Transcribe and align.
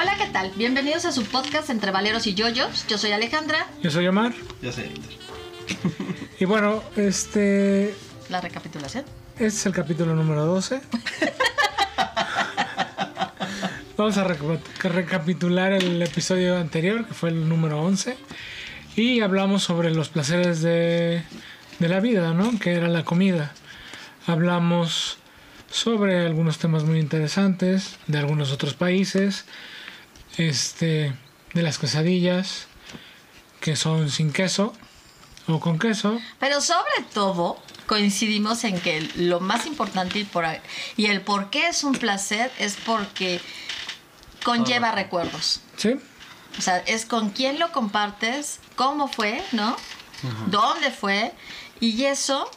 Hola, 0.00 0.14
¿qué 0.16 0.26
tal? 0.26 0.52
Bienvenidos 0.56 1.04
a 1.04 1.12
su 1.12 1.24
podcast 1.24 1.70
Entre 1.70 1.90
Valeros 1.90 2.26
y 2.26 2.34
Yoyos. 2.34 2.86
Yo 2.86 2.98
soy 2.98 3.12
Alejandra. 3.12 3.66
Yo 3.82 3.90
soy 3.90 4.06
Omar. 4.06 4.32
Yo 4.62 4.70
soy 4.72 4.84
Héctor. 4.84 5.12
Y 6.38 6.44
bueno, 6.44 6.82
este 6.96 7.94
La 8.28 8.40
recapitulación. 8.40 9.04
este 9.34 9.46
es 9.46 9.66
el 9.66 9.72
capítulo 9.72 10.14
número 10.14 10.44
12. 10.46 10.80
Vamos 13.96 14.16
a 14.16 14.24
reca- 14.24 14.60
recapitular 14.84 15.72
el 15.72 16.00
episodio 16.02 16.56
anterior, 16.56 17.04
que 17.06 17.14
fue 17.14 17.30
el 17.30 17.48
número 17.48 17.82
11. 17.82 18.16
Y 18.94 19.20
hablamos 19.20 19.64
sobre 19.64 19.90
los 19.92 20.08
placeres 20.08 20.62
de, 20.62 21.22
de 21.80 21.88
la 21.88 21.98
vida, 22.00 22.32
¿no? 22.34 22.56
Que 22.60 22.74
era 22.74 22.88
la 22.88 23.04
comida. 23.04 23.52
Hablamos 24.26 25.18
sobre 25.70 26.24
algunos 26.24 26.58
temas 26.58 26.84
muy 26.84 26.98
interesantes 27.00 27.96
de 28.06 28.18
algunos 28.18 28.52
otros 28.52 28.74
países. 28.74 29.44
Este, 30.38 31.12
de 31.52 31.62
las 31.62 31.78
quesadillas, 31.78 32.68
que 33.60 33.76
son 33.76 34.08
sin 34.10 34.32
queso 34.32 34.72
o 35.48 35.60
con 35.60 35.78
queso. 35.78 36.20
Pero 36.38 36.60
sobre 36.60 37.04
todo, 37.12 37.60
coincidimos 37.86 38.62
en 38.64 38.80
que 38.80 39.00
lo 39.16 39.40
más 39.40 39.66
importante 39.66 40.20
y, 40.20 40.24
por, 40.24 40.44
y 40.96 41.06
el 41.06 41.22
por 41.22 41.50
qué 41.50 41.66
es 41.66 41.82
un 41.82 41.94
placer 41.94 42.52
es 42.58 42.76
porque 42.86 43.40
conlleva 44.44 44.92
recuerdos. 44.92 45.60
¿Sí? 45.76 45.96
O 46.56 46.62
sea, 46.62 46.78
es 46.78 47.04
con 47.04 47.30
quién 47.30 47.58
lo 47.58 47.72
compartes, 47.72 48.60
cómo 48.76 49.08
fue, 49.08 49.42
¿no? 49.52 49.76
¿Dónde 50.46 50.90
fue? 50.90 51.32
Y 51.80 52.04
eso 52.04 52.50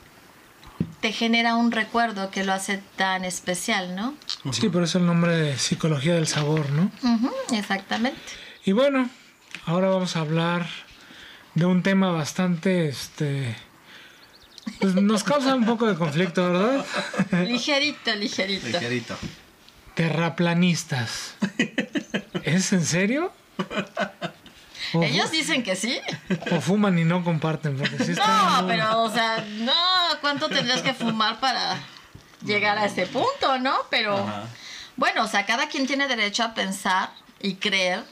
te 1.00 1.12
genera 1.12 1.56
un 1.56 1.72
recuerdo 1.72 2.32
que 2.32 2.44
lo 2.44 2.54
hace 2.54 2.82
tan 2.96 3.26
especial, 3.26 3.96
¿no? 3.96 4.16
Sí, 4.52 4.70
por 4.70 4.84
eso 4.84 4.98
el 4.98 5.06
nombre 5.06 5.36
de 5.36 5.58
psicología 5.58 6.16
del 6.16 6.28
sabor, 6.28 6.70
¿no? 6.72 6.92
Exactamente. 7.52 8.20
Y 8.66 8.72
bueno, 8.74 9.10
ahora 9.66 9.90
vamos 9.90 10.16
a 10.16 10.22
hablar 10.22 10.68
de 11.56 11.66
un 11.66 11.84
tema 11.84 12.12
bastante, 12.12 12.88
este, 12.88 13.56
pues 14.80 14.96
nos 14.96 15.24
causa 15.24 15.56
un 15.56 15.66
poco 15.66 15.88
de 15.88 15.96
conflicto, 15.96 16.52
¿verdad? 16.52 16.86
Ligerito, 17.48 18.16
ligerito. 18.16 18.68
Ligerito. 18.68 19.18
Terraplanistas. 19.96 21.36
¿Es 22.44 22.72
en 22.74 22.86
serio? 22.86 23.34
Ellos 24.94 25.32
dicen 25.32 25.64
que 25.64 25.76
sí. 25.76 26.00
o 26.52 26.62
fuman 26.62 26.98
y 27.00 27.04
no 27.04 27.24
comparten, 27.24 27.78
porque 27.78 28.04
sí 28.04 28.14
No, 28.14 28.62
muy- 28.64 28.72
pero, 28.74 29.02
o 29.04 29.12
sea, 29.12 29.46
no, 29.60 29.74
¿cuánto 30.22 30.50
tendrías 30.50 30.82
que 30.82 30.94
fumar 30.94 31.40
para 31.40 31.78
llegar 32.44 32.78
a 32.78 32.86
ese 32.86 33.06
punto, 33.08 33.58
no? 33.60 33.76
Pero, 33.90 34.18
Ajá. 34.18 34.44
bueno, 34.98 35.24
o 35.24 35.28
sea, 35.28 35.46
cada 35.46 35.68
quien 35.70 35.88
tiene 35.88 36.08
derecho 36.08 36.44
a 36.44 36.54
pensar 36.54 37.12
y 37.42 37.56
creer 37.56 38.04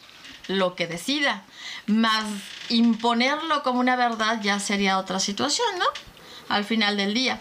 lo 0.47 0.75
que 0.75 0.87
decida. 0.87 1.43
Más 1.87 2.23
imponerlo 2.69 3.63
como 3.63 3.79
una 3.79 3.95
verdad 3.95 4.39
ya 4.41 4.59
sería 4.59 4.97
otra 4.99 5.19
situación, 5.19 5.67
¿no? 5.79 5.85
Al 6.49 6.63
final 6.65 6.97
del 6.97 7.13
día. 7.13 7.39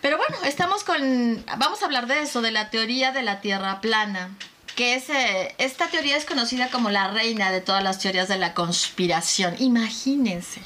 Pero 0.00 0.16
bueno, 0.16 0.36
estamos 0.44 0.84
con. 0.84 1.44
Vamos 1.56 1.82
a 1.82 1.86
hablar 1.86 2.06
de 2.06 2.20
eso, 2.22 2.40
de 2.40 2.52
la 2.52 2.70
teoría 2.70 3.10
de 3.10 3.22
la 3.22 3.40
Tierra 3.40 3.80
plana. 3.80 4.30
Que 4.78 4.94
es, 4.94 5.10
eh, 5.10 5.56
esta 5.58 5.88
teoría 5.88 6.16
es 6.16 6.24
conocida 6.24 6.70
como 6.70 6.88
la 6.88 7.08
reina 7.10 7.50
de 7.50 7.60
todas 7.60 7.82
las 7.82 7.98
teorías 7.98 8.28
de 8.28 8.38
la 8.38 8.54
conspiración. 8.54 9.56
Imagínense. 9.58 10.60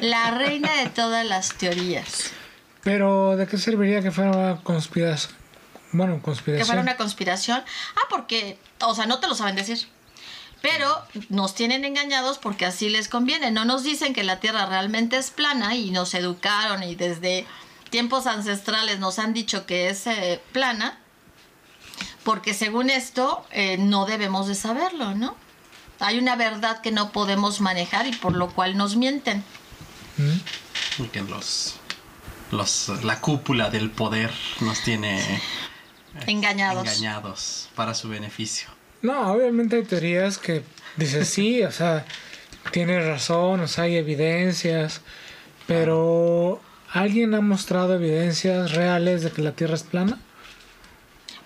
La 0.00 0.30
reina 0.30 0.72
de 0.76 0.90
todas 0.90 1.26
las 1.26 1.54
teorías. 1.54 2.30
Pero, 2.84 3.36
¿de 3.36 3.48
qué 3.48 3.58
serviría 3.58 4.00
que 4.00 4.12
fuera 4.12 4.30
una 4.30 4.62
conspiración? 4.62 5.34
Bueno, 5.90 6.14
Que 6.18 6.22
conspiración. 6.22 6.66
fuera 6.68 6.82
una 6.82 6.96
conspiración. 6.96 7.64
Ah, 7.96 8.06
porque. 8.10 8.58
O 8.80 8.94
sea, 8.94 9.06
no 9.06 9.18
te 9.18 9.26
lo 9.26 9.34
saben 9.34 9.56
decir. 9.56 9.88
Pero 10.60 11.02
nos 11.28 11.56
tienen 11.56 11.84
engañados 11.84 12.38
porque 12.38 12.64
así 12.64 12.90
les 12.90 13.08
conviene. 13.08 13.50
No 13.50 13.64
nos 13.64 13.82
dicen 13.82 14.14
que 14.14 14.22
la 14.22 14.38
Tierra 14.38 14.66
realmente 14.66 15.16
es 15.16 15.32
plana 15.32 15.74
y 15.74 15.90
nos 15.90 16.14
educaron 16.14 16.84
y 16.84 16.94
desde 16.94 17.44
tiempos 17.90 18.28
ancestrales 18.28 19.00
nos 19.00 19.18
han 19.18 19.34
dicho 19.34 19.66
que 19.66 19.88
es 19.88 20.06
eh, 20.06 20.40
plana. 20.52 21.00
Porque 22.24 22.54
según 22.54 22.90
esto 22.90 23.44
eh, 23.50 23.76
no 23.78 24.06
debemos 24.06 24.46
de 24.46 24.54
saberlo, 24.54 25.14
¿no? 25.14 25.36
Hay 26.00 26.18
una 26.18 26.36
verdad 26.36 26.80
que 26.80 26.90
no 26.90 27.12
podemos 27.12 27.60
manejar 27.60 28.06
y 28.06 28.12
por 28.12 28.34
lo 28.34 28.50
cual 28.50 28.76
nos 28.76 28.96
mienten. 28.96 29.44
¿Mm? 30.16 31.02
Y 31.02 31.06
que 31.08 31.22
los, 31.22 31.76
los, 32.50 32.88
la 33.04 33.20
cúpula 33.20 33.70
del 33.70 33.90
poder 33.90 34.30
nos 34.60 34.80
tiene 34.82 35.40
Engañados. 36.26 36.86
engañados 36.86 37.68
para 37.74 37.94
su 37.94 38.08
beneficio. 38.08 38.68
No, 39.00 39.32
obviamente 39.32 39.76
hay 39.76 39.84
teorías 39.84 40.38
que 40.38 40.62
dices 40.96 41.28
sí, 41.28 41.62
o 41.62 41.72
sea, 41.72 42.04
tienes 42.70 43.04
razón, 43.04 43.60
o 43.60 43.68
sea, 43.68 43.84
hay 43.84 43.96
evidencias, 43.96 45.00
pero 45.66 46.60
¿alguien 46.92 47.34
ha 47.34 47.40
mostrado 47.40 47.94
evidencias 47.94 48.72
reales 48.72 49.22
de 49.22 49.30
que 49.30 49.42
la 49.42 49.52
Tierra 49.52 49.74
es 49.74 49.82
plana? 49.82 50.20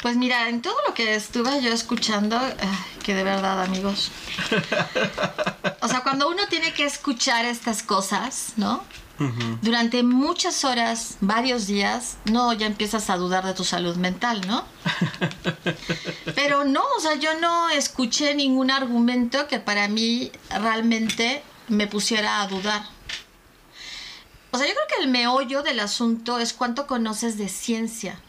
Pues 0.06 0.16
mira, 0.16 0.48
en 0.48 0.62
todo 0.62 0.76
lo 0.86 0.94
que 0.94 1.16
estuve 1.16 1.60
yo 1.60 1.72
escuchando, 1.72 2.38
ay, 2.38 2.54
que 3.02 3.12
de 3.12 3.24
verdad, 3.24 3.60
amigos. 3.60 4.12
O 5.80 5.88
sea, 5.88 6.04
cuando 6.04 6.28
uno 6.28 6.46
tiene 6.48 6.72
que 6.72 6.84
escuchar 6.84 7.44
estas 7.44 7.82
cosas, 7.82 8.52
¿no? 8.56 8.84
Durante 9.62 10.04
muchas 10.04 10.64
horas, 10.64 11.16
varios 11.20 11.66
días, 11.66 12.18
no, 12.24 12.52
ya 12.52 12.66
empiezas 12.66 13.10
a 13.10 13.16
dudar 13.16 13.44
de 13.44 13.52
tu 13.52 13.64
salud 13.64 13.96
mental, 13.96 14.46
¿no? 14.46 14.64
Pero 16.36 16.64
no, 16.64 16.82
o 16.96 17.00
sea, 17.00 17.16
yo 17.16 17.40
no 17.40 17.68
escuché 17.68 18.36
ningún 18.36 18.70
argumento 18.70 19.48
que 19.48 19.58
para 19.58 19.88
mí 19.88 20.30
realmente 20.50 21.42
me 21.66 21.88
pusiera 21.88 22.42
a 22.42 22.46
dudar. 22.46 22.84
O 24.52 24.58
sea, 24.58 24.68
yo 24.68 24.72
creo 24.72 24.86
que 24.86 25.02
el 25.02 25.10
meollo 25.10 25.64
del 25.64 25.80
asunto 25.80 26.38
es 26.38 26.52
cuánto 26.52 26.86
conoces 26.86 27.38
de 27.38 27.48
ciencia, 27.48 28.20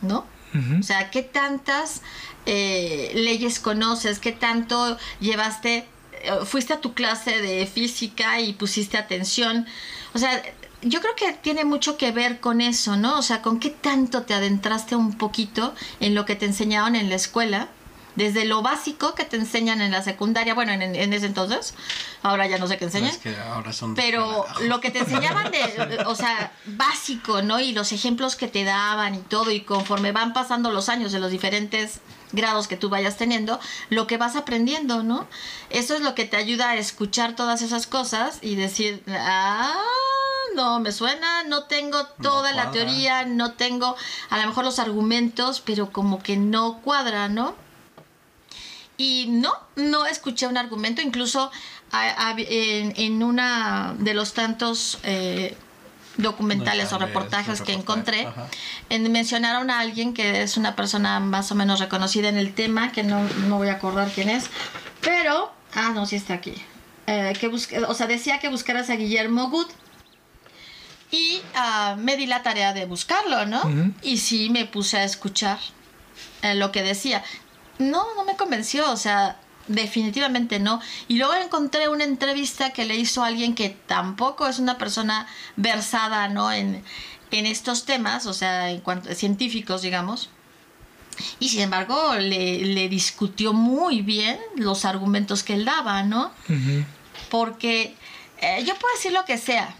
¿no? 0.00 0.32
O 0.78 0.82
sea, 0.82 1.10
¿qué 1.10 1.22
tantas 1.22 2.02
eh, 2.46 3.10
leyes 3.14 3.58
conoces? 3.58 4.20
¿Qué 4.20 4.32
tanto 4.32 4.96
llevaste, 5.18 5.78
eh, 6.22 6.30
fuiste 6.44 6.72
a 6.72 6.80
tu 6.80 6.94
clase 6.94 7.42
de 7.42 7.66
física 7.66 8.40
y 8.40 8.52
pusiste 8.52 8.96
atención? 8.96 9.66
O 10.14 10.18
sea, 10.18 10.42
yo 10.82 11.00
creo 11.00 11.16
que 11.16 11.32
tiene 11.32 11.64
mucho 11.64 11.96
que 11.96 12.12
ver 12.12 12.40
con 12.40 12.60
eso, 12.60 12.96
¿no? 12.96 13.18
O 13.18 13.22
sea, 13.22 13.42
con 13.42 13.58
qué 13.58 13.70
tanto 13.70 14.22
te 14.22 14.34
adentraste 14.34 14.94
un 14.94 15.16
poquito 15.16 15.74
en 16.00 16.14
lo 16.14 16.24
que 16.24 16.36
te 16.36 16.46
enseñaban 16.46 16.94
en 16.94 17.08
la 17.08 17.16
escuela. 17.16 17.68
Desde 18.16 18.44
lo 18.44 18.62
básico 18.62 19.14
que 19.14 19.24
te 19.24 19.36
enseñan 19.36 19.80
en 19.80 19.90
la 19.90 20.02
secundaria, 20.02 20.54
bueno, 20.54 20.72
en, 20.72 20.82
en 20.82 21.12
ese 21.12 21.26
entonces, 21.26 21.74
ahora 22.22 22.46
ya 22.46 22.58
no 22.58 22.66
sé 22.66 22.78
qué 22.78 22.84
enseñan. 22.84 23.10
Es 23.10 23.18
que 23.18 23.36
ahora 23.36 23.72
son 23.72 23.94
Pero 23.94 24.46
lo 24.62 24.80
que 24.80 24.90
te 24.90 25.00
enseñaban 25.00 25.50
de, 25.50 26.04
o 26.06 26.14
sea, 26.14 26.52
básico, 26.66 27.42
¿no? 27.42 27.60
Y 27.60 27.72
los 27.72 27.92
ejemplos 27.92 28.36
que 28.36 28.48
te 28.48 28.64
daban 28.64 29.14
y 29.14 29.18
todo, 29.18 29.50
y 29.50 29.62
conforme 29.62 30.12
van 30.12 30.32
pasando 30.32 30.70
los 30.70 30.88
años 30.88 31.12
de 31.12 31.18
los 31.18 31.30
diferentes 31.30 32.00
grados 32.32 32.68
que 32.68 32.76
tú 32.76 32.88
vayas 32.88 33.16
teniendo, 33.16 33.60
lo 33.90 34.06
que 34.06 34.16
vas 34.16 34.36
aprendiendo, 34.36 35.02
¿no? 35.02 35.26
Eso 35.70 35.94
es 35.94 36.00
lo 36.00 36.14
que 36.14 36.24
te 36.24 36.36
ayuda 36.36 36.70
a 36.70 36.76
escuchar 36.76 37.36
todas 37.36 37.62
esas 37.62 37.86
cosas 37.86 38.38
y 38.42 38.56
decir, 38.56 39.02
ah, 39.08 39.74
no, 40.54 40.80
me 40.80 40.92
suena, 40.92 41.44
no 41.44 41.64
tengo 41.64 42.06
toda 42.22 42.52
la 42.52 42.70
teoría, 42.70 43.24
no 43.24 43.52
tengo 43.52 43.96
a 44.30 44.38
lo 44.38 44.46
mejor 44.46 44.64
los 44.64 44.78
argumentos, 44.78 45.60
pero 45.60 45.90
como 45.90 46.22
que 46.22 46.36
no 46.36 46.80
cuadra, 46.82 47.28
¿no? 47.28 47.54
Y 48.96 49.26
no, 49.28 49.52
no 49.76 50.06
escuché 50.06 50.46
un 50.46 50.56
argumento, 50.56 51.02
incluso 51.02 51.50
a- 51.90 52.28
a- 52.28 52.34
en, 52.38 52.92
en 52.96 53.22
una 53.22 53.94
de 53.98 54.14
los 54.14 54.34
tantos 54.34 54.98
eh, 55.02 55.56
documentales 56.16 56.92
o 56.92 56.98
reportajes 56.98 57.60
que 57.60 57.72
encontré, 57.72 58.28
en- 58.90 59.10
mencionaron 59.10 59.68
a 59.70 59.80
alguien 59.80 60.14
que 60.14 60.42
es 60.42 60.56
una 60.56 60.76
persona 60.76 61.18
más 61.18 61.50
o 61.50 61.56
menos 61.56 61.80
reconocida 61.80 62.28
en 62.28 62.36
el 62.38 62.54
tema, 62.54 62.92
que 62.92 63.02
no, 63.02 63.22
no 63.48 63.56
voy 63.58 63.68
a 63.68 63.74
acordar 63.74 64.10
quién 64.14 64.28
es, 64.30 64.44
pero, 65.00 65.52
ah, 65.74 65.90
no, 65.94 66.06
sí 66.06 66.16
está 66.16 66.34
aquí, 66.34 66.54
Eh, 67.06 67.34
que 67.38 67.48
busque- 67.50 67.84
o 67.86 67.92
sea, 67.94 68.06
decía 68.06 68.38
que 68.38 68.48
buscaras 68.48 68.88
a 68.90 68.94
Guillermo 68.96 69.50
Good. 69.50 69.66
Y 71.10 71.42
ah, 71.54 71.96
me 71.98 72.16
di 72.16 72.26
la 72.26 72.42
tarea 72.42 72.72
de 72.72 72.86
buscarlo, 72.86 73.44
¿no? 73.46 73.60
Y 74.02 74.18
sí 74.18 74.48
me 74.50 74.64
puse 74.64 74.96
a 74.98 75.04
escuchar 75.04 75.58
eh, 76.42 76.54
lo 76.54 76.72
que 76.72 76.82
decía. 76.82 77.22
No, 77.78 78.14
no 78.14 78.24
me 78.24 78.36
convenció, 78.36 78.90
o 78.90 78.96
sea, 78.96 79.38
definitivamente 79.68 80.58
no. 80.58 80.80
Y 81.08 81.16
luego 81.16 81.34
encontré 81.34 81.88
una 81.88 82.04
entrevista 82.04 82.70
que 82.72 82.84
le 82.84 82.96
hizo 82.96 83.22
a 83.22 83.28
alguien 83.28 83.54
que 83.54 83.70
tampoco 83.70 84.46
es 84.46 84.58
una 84.58 84.78
persona 84.78 85.26
versada, 85.56 86.28
¿no? 86.28 86.52
En, 86.52 86.84
en 87.30 87.46
estos 87.46 87.84
temas, 87.84 88.26
o 88.26 88.32
sea, 88.32 88.70
en 88.70 88.80
cuanto 88.80 89.12
científicos, 89.14 89.82
digamos. 89.82 90.30
Y 91.38 91.48
sin 91.48 91.60
embargo, 91.60 92.14
le, 92.16 92.64
le 92.64 92.88
discutió 92.88 93.52
muy 93.52 94.02
bien 94.02 94.38
los 94.56 94.84
argumentos 94.84 95.42
que 95.42 95.54
él 95.54 95.64
daba, 95.64 96.02
¿no? 96.02 96.32
Porque 97.30 97.94
eh, 98.38 98.64
yo 98.64 98.74
puedo 98.74 98.94
decir 98.94 99.12
lo 99.12 99.24
que 99.24 99.38
sea, 99.38 99.74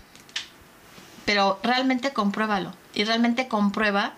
pero 1.25 1.59
realmente 1.63 2.13
compruébalo. 2.13 2.73
Y 2.95 3.05
realmente 3.05 3.49
comprueba 3.49 4.15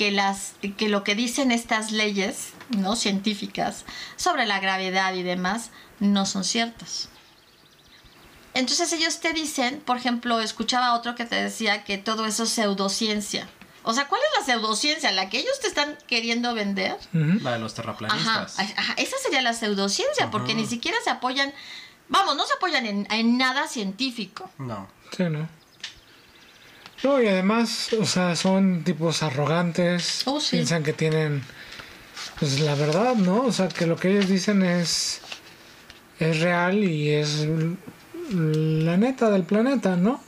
que, 0.00 0.10
las, 0.10 0.54
que 0.78 0.88
lo 0.88 1.04
que 1.04 1.14
dicen 1.14 1.52
estas 1.52 1.92
leyes 1.92 2.54
no 2.70 2.96
científicas 2.96 3.84
sobre 4.16 4.46
la 4.46 4.58
gravedad 4.58 5.12
y 5.12 5.22
demás 5.22 5.72
no 5.98 6.24
son 6.24 6.42
ciertas. 6.42 7.10
Entonces 8.54 8.94
ellos 8.94 9.20
te 9.20 9.34
dicen, 9.34 9.82
por 9.84 9.98
ejemplo, 9.98 10.40
escuchaba 10.40 10.94
otro 10.94 11.14
que 11.16 11.26
te 11.26 11.36
decía 11.36 11.84
que 11.84 11.98
todo 11.98 12.24
eso 12.24 12.44
es 12.44 12.48
pseudociencia. 12.48 13.46
O 13.82 13.92
sea, 13.92 14.08
¿cuál 14.08 14.22
es 14.22 14.40
la 14.40 14.46
pseudociencia? 14.46 15.12
¿La 15.12 15.28
que 15.28 15.38
ellos 15.38 15.60
te 15.60 15.66
están 15.68 15.98
queriendo 16.06 16.54
vender? 16.54 16.96
La 17.12 17.52
de 17.52 17.58
los 17.58 17.74
terraplanistas. 17.74 18.58
ajá, 18.58 18.94
esa 18.96 19.18
sería 19.18 19.42
la 19.42 19.52
pseudociencia, 19.52 20.30
porque 20.30 20.54
ni 20.54 20.64
siquiera 20.64 20.96
se 21.04 21.10
apoyan, 21.10 21.52
vamos, 22.08 22.36
no 22.36 22.46
se 22.46 22.54
apoyan 22.54 22.86
en, 22.86 23.06
en 23.10 23.36
nada 23.36 23.68
científico. 23.68 24.50
No. 24.56 24.88
Sí, 25.14 25.24
¿no? 25.24 25.46
No, 27.02 27.20
y 27.22 27.28
además, 27.28 27.92
o 27.94 28.04
sea, 28.04 28.36
son 28.36 28.84
tipos 28.84 29.22
arrogantes. 29.22 30.22
Oh, 30.26 30.40
sí. 30.40 30.56
Piensan 30.56 30.82
que 30.82 30.92
tienen, 30.92 31.42
pues, 32.38 32.60
la 32.60 32.74
verdad, 32.74 33.14
¿no? 33.14 33.42
O 33.44 33.52
sea, 33.52 33.68
que 33.68 33.86
lo 33.86 33.96
que 33.96 34.10
ellos 34.10 34.28
dicen 34.28 34.62
es, 34.62 35.22
es 36.18 36.40
real 36.40 36.84
y 36.84 37.10
es 37.10 37.46
la 38.32 38.96
neta 38.96 39.30
del 39.30 39.44
planeta, 39.44 39.96
¿no? 39.96 40.20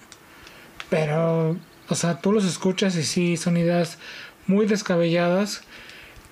Pero, 0.89 1.57
o 1.89 1.95
sea, 1.95 2.21
tú 2.21 2.33
los 2.33 2.45
escuchas 2.45 2.97
y 2.97 3.03
sí, 3.03 3.37
son 3.37 3.57
ideas 3.57 3.99
muy 4.47 4.67
descabelladas 4.67 5.63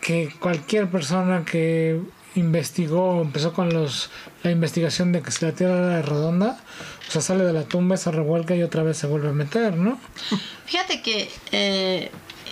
que 0.00 0.32
cualquier 0.40 0.88
persona 0.90 1.44
que 1.44 2.00
investigó, 2.34 3.20
empezó 3.22 3.52
con 3.52 3.72
los 3.72 4.10
la 4.42 4.50
investigación 4.50 5.12
de 5.12 5.22
que 5.22 5.30
si 5.30 5.44
la 5.44 5.52
Tierra 5.52 5.76
era 5.76 6.02
redonda, 6.02 6.58
o 7.08 7.10
sea, 7.10 7.20
sale 7.20 7.44
de 7.44 7.52
la 7.52 7.64
tumba, 7.64 7.96
se 7.96 8.10
revuelca 8.10 8.54
y 8.54 8.62
otra 8.62 8.82
vez 8.82 8.96
se 8.98 9.06
vuelve 9.06 9.28
a 9.28 9.32
meter, 9.32 9.76
¿no? 9.76 9.98
Fíjate 10.66 11.02
que, 11.02 11.30
eh, 11.52 12.10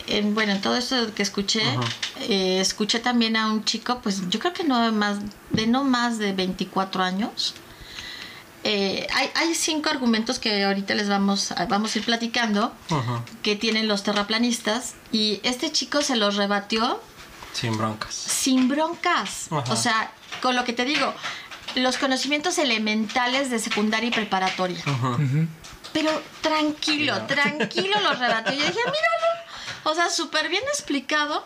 en, 0.08 0.34
bueno, 0.34 0.52
en 0.52 0.60
todo 0.60 0.76
esto 0.76 1.14
que 1.14 1.22
escuché, 1.22 1.62
eh, 2.28 2.60
escuché 2.60 2.98
también 2.98 3.36
a 3.36 3.52
un 3.52 3.64
chico, 3.64 4.00
pues 4.02 4.28
yo 4.30 4.40
creo 4.40 4.52
que 4.52 4.64
no 4.64 4.90
más, 4.92 5.18
de 5.50 5.66
no 5.66 5.84
más 5.84 6.18
de 6.18 6.32
24 6.32 7.02
años. 7.02 7.54
Eh, 8.64 9.06
hay, 9.14 9.30
hay 9.36 9.54
cinco 9.54 9.88
argumentos 9.88 10.40
que 10.40 10.64
ahorita 10.64 10.94
les 10.96 11.08
vamos 11.08 11.52
a, 11.52 11.66
vamos 11.66 11.94
a 11.94 11.98
ir 12.00 12.04
platicando 12.04 12.72
Ujú. 12.90 13.22
que 13.42 13.54
tienen 13.54 13.86
los 13.86 14.02
terraplanistas 14.02 14.94
y 15.12 15.40
este 15.44 15.70
chico 15.70 16.02
se 16.02 16.16
los 16.16 16.34
rebatió 16.34 17.00
Sin 17.52 17.76
broncas. 17.76 18.14
sin 18.14 18.68
broncas. 18.68 19.48
Ajá. 19.50 19.72
O 19.72 19.76
sea, 19.76 20.10
con 20.42 20.54
lo 20.56 20.64
que 20.64 20.72
te 20.72 20.84
digo, 20.84 21.12
los 21.74 21.96
conocimientos 21.98 22.58
elementales 22.58 23.50
de 23.50 23.58
secundaria 23.58 24.08
y 24.08 24.12
preparatoria. 24.12 24.82
Pero 25.92 26.22
tranquilo, 26.42 27.14
Mira. 27.14 27.26
tranquilo 27.26 28.00
lo 28.00 28.12
rebatió. 28.14 28.52
Yo 28.52 28.60
dije, 28.66 28.78
míralo. 28.78 29.44
O 29.84 29.94
sea, 29.94 30.10
súper 30.10 30.48
bien 30.48 30.62
explicado. 30.64 31.44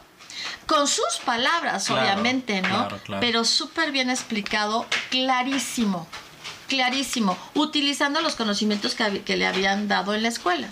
Con 0.66 0.88
sus 0.88 1.20
palabras, 1.24 1.86
Claro, 1.86 2.02
obviamente, 2.02 2.62
¿no? 2.62 2.68
claro, 2.68 3.00
claro. 3.04 3.20
Pero 3.20 3.44
súper 3.44 3.92
bien 3.92 4.10
explicado, 4.10 4.86
clarísimo. 5.10 6.08
Clarísimo. 6.68 7.36
Utilizando 7.54 8.20
los 8.22 8.34
conocimientos 8.34 8.94
que, 8.94 9.36
le 9.36 9.46
habían 9.46 9.88
dado 9.88 10.14
en 10.14 10.22
la 10.22 10.28
escuela. 10.28 10.68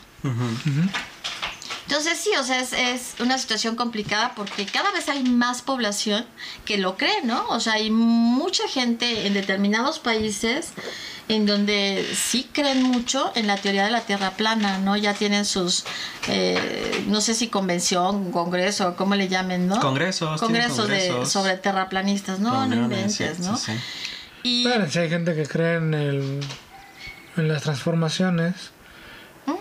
Entonces 1.90 2.20
sí, 2.20 2.30
o 2.38 2.44
sea, 2.44 2.60
es, 2.60 2.72
es 2.72 3.14
una 3.18 3.36
situación 3.36 3.74
complicada 3.74 4.32
porque 4.36 4.64
cada 4.64 4.92
vez 4.92 5.08
hay 5.08 5.24
más 5.24 5.60
población 5.60 6.24
que 6.64 6.78
lo 6.78 6.96
cree, 6.96 7.22
¿no? 7.24 7.44
O 7.48 7.58
sea, 7.58 7.72
hay 7.72 7.90
mucha 7.90 8.68
gente 8.68 9.26
en 9.26 9.34
determinados 9.34 9.98
países 9.98 10.68
en 11.26 11.46
donde 11.46 12.08
sí 12.14 12.48
creen 12.52 12.84
mucho 12.84 13.32
en 13.34 13.48
la 13.48 13.56
teoría 13.56 13.84
de 13.84 13.90
la 13.90 14.02
Tierra 14.02 14.30
plana, 14.36 14.78
¿no? 14.78 14.96
Ya 14.96 15.14
tienen 15.14 15.44
sus, 15.44 15.82
eh, 16.28 17.04
no 17.08 17.20
sé 17.20 17.34
si 17.34 17.48
convención, 17.48 18.30
congreso, 18.30 18.94
¿cómo 18.94 19.16
le 19.16 19.26
llamen, 19.26 19.66
no? 19.66 19.80
Congresos, 19.80 20.40
Congresos, 20.40 20.86
de, 20.86 21.26
sobre 21.26 21.56
terraplanistas, 21.56 22.38
no, 22.38 22.68
no 22.68 22.76
inventes, 22.76 23.36
sí, 23.36 23.42
¿no? 23.42 23.56
sí, 23.56 23.72
sí. 23.72 23.78
Y 24.44 24.62
Bueno, 24.62 24.88
si 24.88 25.00
hay 25.00 25.08
gente 25.08 25.34
que 25.34 25.44
cree 25.44 25.78
en, 25.78 25.94
el, 25.94 26.40
en 27.36 27.48
las 27.48 27.62
transformaciones 27.62 28.54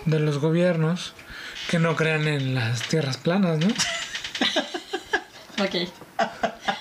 de 0.06 0.20
los 0.20 0.38
gobiernos 0.38 1.14
que 1.70 1.80
no 1.80 1.96
crean 1.96 2.28
en 2.28 2.56
las 2.56 2.82
tierras 2.84 3.18
planas, 3.18 3.60
¿no? 3.60 3.68
Ok. 5.64 5.76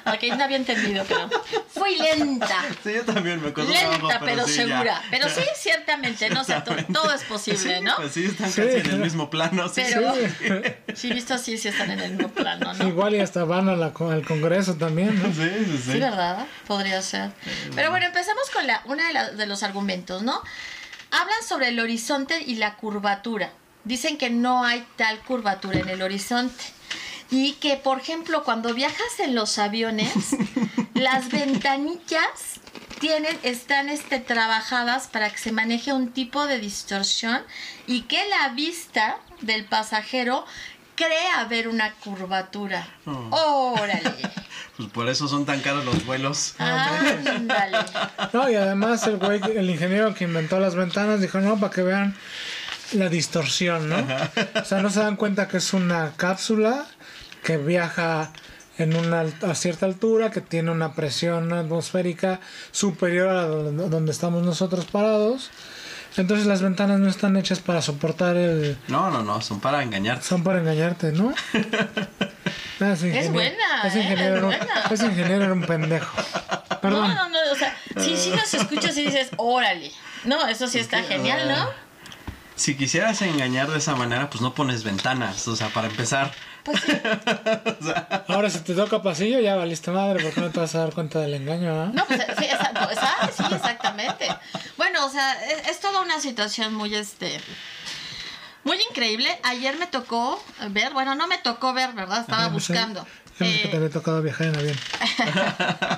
Ok, 0.07 0.23
no 0.37 0.45
había 0.45 0.57
entendido, 0.57 1.05
pero 1.07 1.29
fui 1.69 1.97
lenta. 1.97 2.65
Sí, 2.83 2.93
yo 2.95 3.05
también 3.05 3.43
me 3.43 3.53
costó 3.53 3.71
Lenta, 3.71 3.99
trabajo, 3.99 4.25
pero, 4.25 4.47
sí, 4.47 4.55
segura. 4.55 4.85
ya. 4.85 5.03
Pero 5.11 5.29
sí, 5.29 5.43
ciertamente, 5.57 6.31
no 6.31 6.43
sé, 6.45 6.55
todo 6.93 7.13
es 7.13 7.23
posible, 7.25 7.59
Sí, 7.79 7.85
¿no? 7.85 7.95
Pues 7.97 8.13
sí, 8.13 8.25
están 8.25 8.51
Sí, 8.51 8.63
casi 8.63 8.77
en 8.79 8.87
el 8.91 8.99
mismo 9.01 9.29
plano. 9.31 9.69
Sí, 9.69 9.83
Pero, 9.87 10.15
sí. 10.15 10.63
sí, 10.95 11.13
visto 11.13 11.35
así, 11.35 11.59
sí 11.59 11.69
están 11.69 11.91
en 11.91 12.01
el 12.01 12.13
mismo 12.13 12.29
plano, 12.31 12.73
¿no? 12.73 12.89
Igual 12.89 13.15
y 13.17 13.21
hasta 13.21 13.45
van 13.45 13.69
a 13.69 13.77
la, 13.77 13.87
al 13.99 14.25
Congreso 14.27 14.75
también, 14.77 15.21
¿no? 15.23 15.27
Sí, 15.35 15.51
sí, 15.67 15.79
sí. 15.85 15.93
Sí, 15.93 15.99
¿verdad? 16.01 16.47
Podría 16.67 17.03
ser. 17.03 17.31
Pero 17.75 17.91
bueno, 17.91 18.07
empezamos 18.07 18.49
con 18.51 18.67
la, 18.67 18.81
una 18.87 19.07
de, 19.09 19.13
la- 19.13 19.31
de 19.33 19.47
los 19.47 19.63
argumentos, 19.63 20.23
¿no? 20.23 20.41
Hablan 21.11 21.43
sobre 21.47 21.69
el 21.69 21.79
horizonte 21.81 22.41
y 22.43 22.55
la 22.57 22.77
curvatura. 22.77 23.51
Dicen 23.89 24.19
que 24.19 24.29
no 24.29 24.65
hay 24.65 24.87
tal 24.97 25.19
curvatura 25.21 25.81
en 25.81 25.89
el 25.89 26.03
horizonte. 26.03 26.63
Y 27.31 27.55
que, 27.55 27.77
por 27.77 27.99
ejemplo, 27.99 28.45
cuando 28.45 28.75
viajas 28.75 29.19
en 29.19 29.35
los 29.35 29.59
aviones, 29.59 30.37
las 30.95 31.31
ventanillas 31.31 32.61
tienen, 33.01 33.39
están 33.43 33.89
este, 33.89 34.21
trabajadas 34.21 35.07
para 35.07 35.31
que 35.31 35.39
se 35.39 35.53
maneje 35.53 35.95
un 35.95 36.13
tipo 36.13 36.47
de 36.47 36.59
distorsión 36.59 37.43
y 37.87 38.03
que 38.03 38.21
la 38.29 38.51
vista 38.51 39.19
del 39.41 39.65
pasajero 39.65 40.45
crea 40.95 41.45
ver 41.49 41.69
una 41.69 41.93
curvatura. 41.95 42.87
Oh. 43.07 43.75
Órale. 43.81 44.13
Pues 44.77 44.91
por 44.91 45.09
eso 45.09 45.27
son 45.27 45.45
tan 45.45 45.61
caros 45.61 45.85
los 45.85 46.07
vuelos. 46.07 46.55
Ándale. 46.59 47.79
No, 48.33 48.49
y 48.49 48.55
además 48.55 49.05
el 49.09 49.17
güey, 49.17 49.41
el 49.57 49.69
ingeniero 49.69 50.15
que 50.15 50.23
inventó 50.23 50.61
las 50.61 50.77
ventanas 50.77 51.21
dijo, 51.21 51.41
no, 51.41 51.59
para 51.59 51.73
que 51.73 51.83
vean 51.83 52.17
la 52.93 53.09
distorsión, 53.09 53.89
¿no? 53.89 53.97
O 54.61 54.65
sea, 54.65 54.81
no 54.83 54.91
se 54.91 55.01
dan 55.01 55.17
cuenta 55.17 55.49
que 55.49 55.59
es 55.59 55.73
una 55.73 56.13
cápsula 56.17 56.87
que 57.43 57.57
viaja 57.57 58.31
en 58.79 58.95
una 58.97 59.25
a 59.43 59.55
cierta 59.55 59.87
altura, 59.87 60.31
que 60.31 60.41
tiene 60.41 60.71
una 60.71 60.95
presión 60.95 61.53
atmosférica 61.53 62.41
superior 62.71 63.29
a 63.29 63.43
donde, 63.47 63.89
donde 63.89 64.13
estamos 64.13 64.43
nosotros 64.45 64.85
parados. 64.87 65.51
Entonces 66.17 66.47
las 66.47 66.63
ventanas 66.63 66.99
no 67.01 67.09
están 67.09 67.37
hechas 67.37 67.61
para 67.61 67.83
soportar 67.83 68.37
el... 68.37 68.77
No, 68.89 69.11
no, 69.11 69.23
no, 69.23 69.41
son 69.41 69.61
para 69.61 69.83
engañarte. 69.83 70.25
Son 70.25 70.43
para 70.43 70.61
engañarte, 70.61 71.13
¿no? 71.13 71.35
Ah, 72.81 72.93
ese 72.93 73.09
ingeniero- 73.09 73.33
buena, 73.33 73.57
¿eh? 73.83 73.99
ingeniero, 73.99 74.53
Es 74.53 75.01
buena. 75.01 75.07
ingeniero 75.13 75.45
era 75.47 75.53
un 75.53 75.63
pendejo. 75.63 76.17
Perdón. 76.81 77.09
No, 77.09 77.15
no, 77.15 77.29
no, 77.31 77.39
o 77.53 77.57
sea, 77.57 77.77
sí, 77.97 78.17
sí 78.17 78.31
los 78.31 78.55
escuchas 78.55 78.97
y 78.97 79.07
dices, 79.07 79.31
órale. 79.37 79.91
No, 80.25 80.47
eso 80.47 80.69
sí 80.69 80.79
está 80.79 81.03
genial, 81.03 81.49
¿no? 81.49 81.88
Si 82.59 82.77
quisieras 82.77 83.23
engañar 83.23 83.69
de 83.71 83.79
esa 83.79 83.95
manera, 83.95 84.29
pues 84.29 84.41
no 84.43 84.53
pones 84.55 84.83
ventanas. 84.85 85.47
O 85.49 85.57
sea, 85.57 85.69
para 85.69 85.87
empezar. 85.89 86.33
Pues 86.65 86.81
sí. 86.81 86.93
Ahora, 88.29 88.51
si 88.51 88.59
te 88.61 88.75
toca 88.75 89.01
pasillo, 89.03 89.41
ya 89.41 89.55
valiste 89.57 89.91
madre, 89.91 90.23
porque 90.23 90.41
no 90.41 90.51
te 90.51 90.61
vas 90.61 90.75
a 90.75 90.81
dar 90.81 90.93
cuenta 90.93 91.21
del 91.21 91.35
engaño, 91.35 91.81
¿ah? 91.83 91.91
No, 91.95 92.05
pues 92.07 92.21
sí, 92.39 92.45
exacto, 92.45 92.89
sí, 93.37 93.43
exactamente. 93.55 94.29
Bueno, 94.77 95.07
o 95.07 95.11
sea, 95.11 95.33
es, 95.47 95.69
es 95.69 95.81
toda 95.81 96.03
una 96.03 96.21
situación 96.21 96.75
muy, 96.75 96.95
este, 96.95 97.41
muy 98.65 98.77
increíble. 98.91 99.39
Ayer 99.45 99.77
me 99.79 99.87
tocó 99.87 100.43
ver, 100.71 100.93
bueno, 100.93 101.15
no 101.15 101.27
me 101.27 101.39
tocó 101.39 101.73
ver, 101.73 101.93
¿verdad? 101.93 102.21
Estaba 102.23 102.47
Ah, 102.47 102.49
buscando. 102.49 103.07
Ves 103.45 103.61
que 103.63 103.69
Eh, 103.69 103.71
te 103.71 103.77
había 103.77 103.91
tocado 103.91 104.23
viajar 104.23 104.49
en 104.49 104.57
avión. 104.57 104.77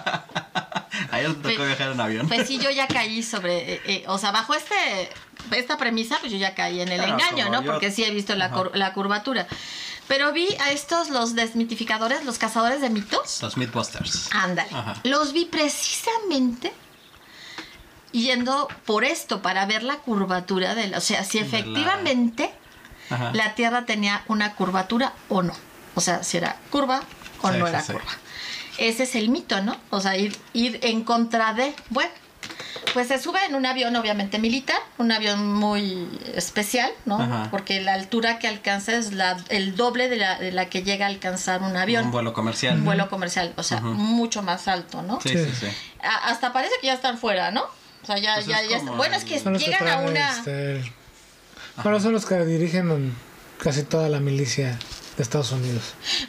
Ayer 1.13 1.29
te 1.29 1.35
tocó 1.35 1.43
Pues- 1.43 1.59
viajar 1.67 1.93
en 1.93 2.01
avión. 2.01 2.29
Pues 2.29 2.47
sí, 2.47 2.59
yo 2.59 2.71
ya 2.71 2.87
caí 2.87 3.23
sobre, 3.23 3.75
eh, 3.75 3.81
eh, 3.87 4.05
o 4.07 4.19
sea, 4.19 4.31
bajo 4.33 4.55
este 4.55 4.75
esta 5.57 5.79
premisa, 5.79 6.19
pues 6.21 6.31
yo 6.33 6.39
ya 6.39 6.55
caí 6.55 6.81
en 6.81 6.89
el 6.91 6.99
Claro, 7.03 7.13
engaño, 7.15 7.49
¿no? 7.51 7.63
yo- 7.63 7.73
Porque 7.73 7.91
sí 7.91 8.05
he 8.05 8.11
visto 8.11 8.35
la, 8.35 8.53
cur- 8.53 8.73
la 8.75 8.93
curvatura. 8.93 9.47
Pero 10.07 10.33
vi 10.33 10.49
a 10.61 10.71
estos, 10.73 11.09
los 11.09 11.35
desmitificadores, 11.35 12.25
los 12.25 12.37
cazadores 12.39 12.81
de 12.81 12.91
mitos. 12.91 13.41
Los 13.43 13.57
Mythbusters. 13.57 14.29
Ándale. 14.33 14.69
Ajá. 14.73 14.95
Los 15.05 15.33
vi 15.33 15.45
precisamente 15.47 16.73
yendo 18.13 18.69
por 18.87 19.05
esto, 19.05 19.41
para 19.41 19.65
ver 19.67 19.83
la 19.85 19.97
curvatura 19.99 20.75
de 20.75 20.89
la... 20.89 20.99
O 20.99 21.01
sea, 21.01 21.25
si 21.25 21.39
la- 21.41 21.47
efectivamente 21.47 22.53
la 23.33 23.55
Tierra 23.55 23.87
tenía 23.87 24.23
una 24.29 24.55
curvatura 24.55 25.13
o 25.29 25.43
no. 25.43 25.55
O 25.95 26.01
sea, 26.01 26.23
si 26.23 26.37
era 26.37 26.57
curva 26.71 27.01
o 27.43 27.53
Sí, 27.53 27.59
no 27.59 27.67
era 27.67 27.83
sí. 27.83 27.93
curva. 27.93 28.11
Ese 28.79 29.03
es 29.03 29.15
el 29.15 29.29
mito, 29.29 29.61
¿no? 29.63 29.77
O 29.91 30.01
sea, 30.01 30.17
ir, 30.17 30.37
ir 30.53 30.79
en 30.83 31.05
contra 31.05 31.53
de... 31.55 31.75
Bueno, 31.91 32.11
pues 32.95 33.09
se 33.09 33.19
sube 33.19 33.45
en 33.45 33.55
un 33.55 33.67
avión 33.67 33.95
obviamente 33.97 34.39
militar, 34.39 34.79
un 34.99 35.13
avión 35.13 35.53
muy 35.53 36.09
especial, 36.35 36.91
¿no? 37.05 37.21
Ajá. 37.21 37.49
Porque 37.51 37.81
la 37.83 37.93
altura 37.93 38.39
que 38.39 38.49
alcanza 38.49 38.95
es 38.95 39.13
la, 39.13 39.37
el 39.51 39.77
doble 39.77 40.09
de 40.09 40.17
la, 40.17 40.39
de 40.39 40.51
la 40.51 40.67
que 40.71 40.83
llega 40.83 41.05
a 41.07 41.09
alcanzar 41.09 41.63
un 41.63 41.77
avión. 41.77 42.07
Un 42.07 42.11
vuelo 42.11 42.33
comercial. 42.33 42.79
Un 42.79 42.85
vuelo 42.87 43.09
comercial, 43.11 43.53
o 43.57 43.63
sea, 43.63 43.81
mucho 43.81 44.43
más 44.43 44.67
alto, 44.67 45.03
¿no? 45.03 45.21
Sí, 45.21 45.29
sí, 45.31 45.45
Sí. 45.45 45.51
sí. 45.61 45.67
A- 46.03 46.31
hasta 46.31 46.53
parece 46.53 46.75
que 46.81 46.87
ya 46.87 46.95
están 46.95 47.19
fuera, 47.19 47.51
¿no? 47.51 47.65
O 48.03 48.07
sea, 48.07 48.17
ya, 48.19 48.35
Pues 48.37 48.47
ya, 48.47 48.63
es 48.63 48.71
ya 48.71 48.77
está- 48.79 48.93
Bueno, 48.93 49.15
es 49.17 49.25
que 49.25 49.39
llegan 49.39 49.87
a 49.89 49.99
una... 49.99 50.31
este, 50.31 50.93
bueno, 51.83 52.01
son 52.01 52.13
los 52.13 52.25
que 52.25 52.37
dirigen 52.47 53.15
casi 53.63 53.83
toda 53.83 54.09
la 54.09 54.21
milicia 54.21 54.79
de 55.17 55.23
Estados 55.23 55.53
Unidos. 55.53 55.83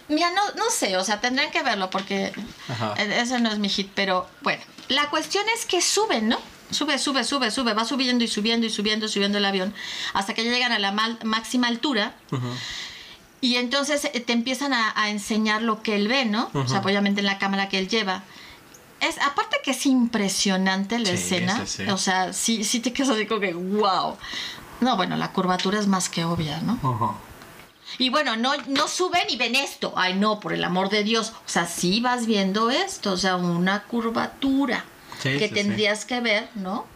Mira, 0.10 0.32
no, 0.32 0.42
no 0.58 0.70
sé, 0.70 0.98
o 0.98 1.04
sea, 1.04 1.22
tendrían 1.22 1.52
que 1.52 1.62
verlo 1.64 1.90
porque 1.90 2.34
Ajá. 2.68 2.94
e- 2.98 3.22
ese 3.22 3.40
no 3.40 3.50
es 3.52 3.60
mi 3.60 3.70
hit, 3.70 3.90
pero 3.96 4.28
bueno, 4.42 4.62
la 4.90 5.10
cuestión 5.10 5.44
es 5.58 5.66
que 5.66 5.82
suben, 5.82 6.30
¿no? 6.30 6.38
Sube, 6.72 6.98
sube, 7.00 7.24
sube, 7.24 7.52
sube, 7.52 7.74
va 7.74 7.84
subiendo 7.86 8.24
y 8.24 8.28
subiendo 8.28 8.66
y 8.66 8.70
subiendo 8.70 9.06
y 9.06 9.10
subiendo 9.10 9.38
el 9.38 9.46
avión 9.46 9.74
hasta 10.14 10.34
que 10.34 10.44
ya 10.46 10.52
llegan 10.52 10.72
a 10.72 10.80
la 10.80 10.92
mal- 10.94 11.20
máxima 11.24 11.68
altura 11.68 12.16
y 13.42 13.56
entonces 13.56 14.06
eh, 14.06 14.20
te 14.20 14.34
empiezan 14.34 14.74
a, 14.74 14.94
a 14.96 15.10
enseñar 15.10 15.62
lo 15.64 15.82
que 15.84 15.96
él 15.96 16.08
ve, 16.08 16.26
¿no? 16.26 16.50
O 16.54 16.68
sea, 16.68 16.80
obviamente 16.80 17.20
en 17.22 17.26
la 17.26 17.40
cámara 17.40 17.68
que 17.70 17.78
él 17.80 17.88
lleva. 17.90 18.24
Es, 19.02 19.18
aparte 19.20 19.58
que 19.64 19.72
es 19.72 19.86
impresionante 19.88 21.00
la 21.00 21.08
Sí, 21.08 21.12
escena, 21.14 21.66
sí, 21.66 21.84
sí. 21.86 21.90
o 21.90 21.98
sea, 21.98 22.34
sí, 22.34 22.64
sí 22.64 22.80
te 22.82 22.94
quedas 22.94 23.10
así 23.10 23.26
como 23.26 23.42
que, 23.42 23.54
wow. 23.54 24.16
No, 24.80 24.96
bueno, 24.96 25.18
la 25.18 25.32
curvatura 25.34 25.80
es 25.80 25.88
más 25.88 26.08
que 26.08 26.24
obvia, 26.24 26.60
¿no? 26.62 26.74
Ujú. 26.84 27.12
Y 28.02 28.10
bueno, 28.10 28.36
no, 28.36 28.54
no 28.68 28.88
suben 28.88 29.24
y 29.30 29.36
ven 29.38 29.56
esto. 29.56 29.94
Ay, 29.96 30.16
no, 30.16 30.40
por 30.40 30.54
el 30.54 30.64
amor 30.64 30.90
de 30.90 31.04
Dios. 31.04 31.34
O 31.46 31.50
sea, 31.50 31.68
sí 31.68 32.00
vas 32.02 32.26
viendo 32.26 32.72
esto, 32.72 33.12
o 33.14 33.18
sea, 33.18 33.36
una 33.36 33.84
curvatura 33.84 34.86
Sí, 35.22 35.38
que 35.38 35.48
sí, 35.50 35.54
tendrías 35.54 36.06
que 36.06 36.20
ver, 36.20 36.50
¿no? 36.56 36.88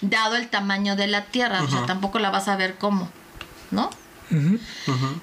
Dado 0.00 0.34
el 0.34 0.48
tamaño 0.48 0.96
de 0.96 1.06
la 1.06 1.26
Tierra, 1.26 1.62
o 1.62 1.70
sea, 1.70 1.86
tampoco 1.86 2.18
la 2.18 2.30
vas 2.30 2.48
a 2.48 2.56
ver 2.56 2.78
como, 2.78 3.08
¿no? 3.70 3.90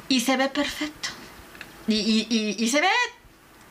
Y 0.07 0.21
se 0.21 0.37
ve 0.37 0.47
perfecto. 0.47 1.09
Y, 1.89 1.95
y- 1.95 2.27
y- 2.29 2.63
y 2.63 2.69
se 2.69 2.79
ve, 2.79 2.87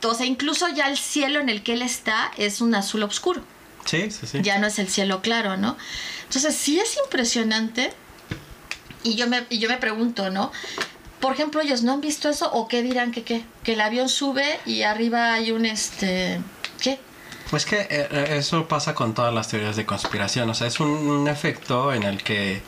o 0.03 0.13
sea, 0.13 0.25
incluso 0.27 0.67
ya 0.69 0.87
el 0.87 0.97
cielo 0.97 1.39
en 1.39 1.49
el 1.49 1.63
que 1.63 1.73
él 1.73 1.81
está 1.81 2.31
es 2.37 2.61
un 2.61 2.75
azul 2.75 3.01
oscuro. 3.01 3.41
Sí, 3.85 4.11
sí, 4.11 4.27
sí. 4.27 4.41
Ya 4.43 4.59
no 4.59 4.67
es 4.67 4.77
el 4.77 4.89
cielo 4.89 5.21
claro, 5.23 5.57
¿no? 5.57 5.75
Entonces 6.25 6.55
sí 6.55 6.79
es 6.79 6.97
impresionante. 7.03 7.93
Y 9.03 9.15
yo 9.15 9.27
me, 9.27 9.45
y 9.49 9.59
yo 9.59 9.69
me 9.69 9.77
pregunto, 9.77 10.29
¿no? 10.29 10.51
Por 11.19 11.33
ejemplo, 11.33 11.61
ellos 11.61 11.83
no 11.83 11.93
han 11.93 12.01
visto 12.01 12.29
eso 12.29 12.51
o 12.51 12.67
qué 12.67 12.83
dirán 12.83 13.11
que 13.11 13.23
qué? 13.23 13.43
Que 13.63 13.73
el 13.73 13.81
avión 13.81 14.09
sube 14.09 14.59
y 14.65 14.83
arriba 14.83 15.33
hay 15.33 15.51
un 15.51 15.65
este. 15.65 16.39
¿Qué? 16.81 16.99
Pues 17.49 17.65
que 17.65 17.79
eh, 17.79 17.87
eh, 17.89 18.35
eso 18.37 18.67
pasa 18.67 18.93
con 18.93 19.13
todas 19.13 19.33
las 19.33 19.47
teorías 19.47 19.75
de 19.75 19.85
conspiración. 19.85 20.49
O 20.49 20.53
sea, 20.53 20.67
es 20.67 20.79
un, 20.79 20.89
un 20.89 21.27
efecto 21.27 21.93
en 21.93 22.03
el 22.03 22.21
que 22.21 22.61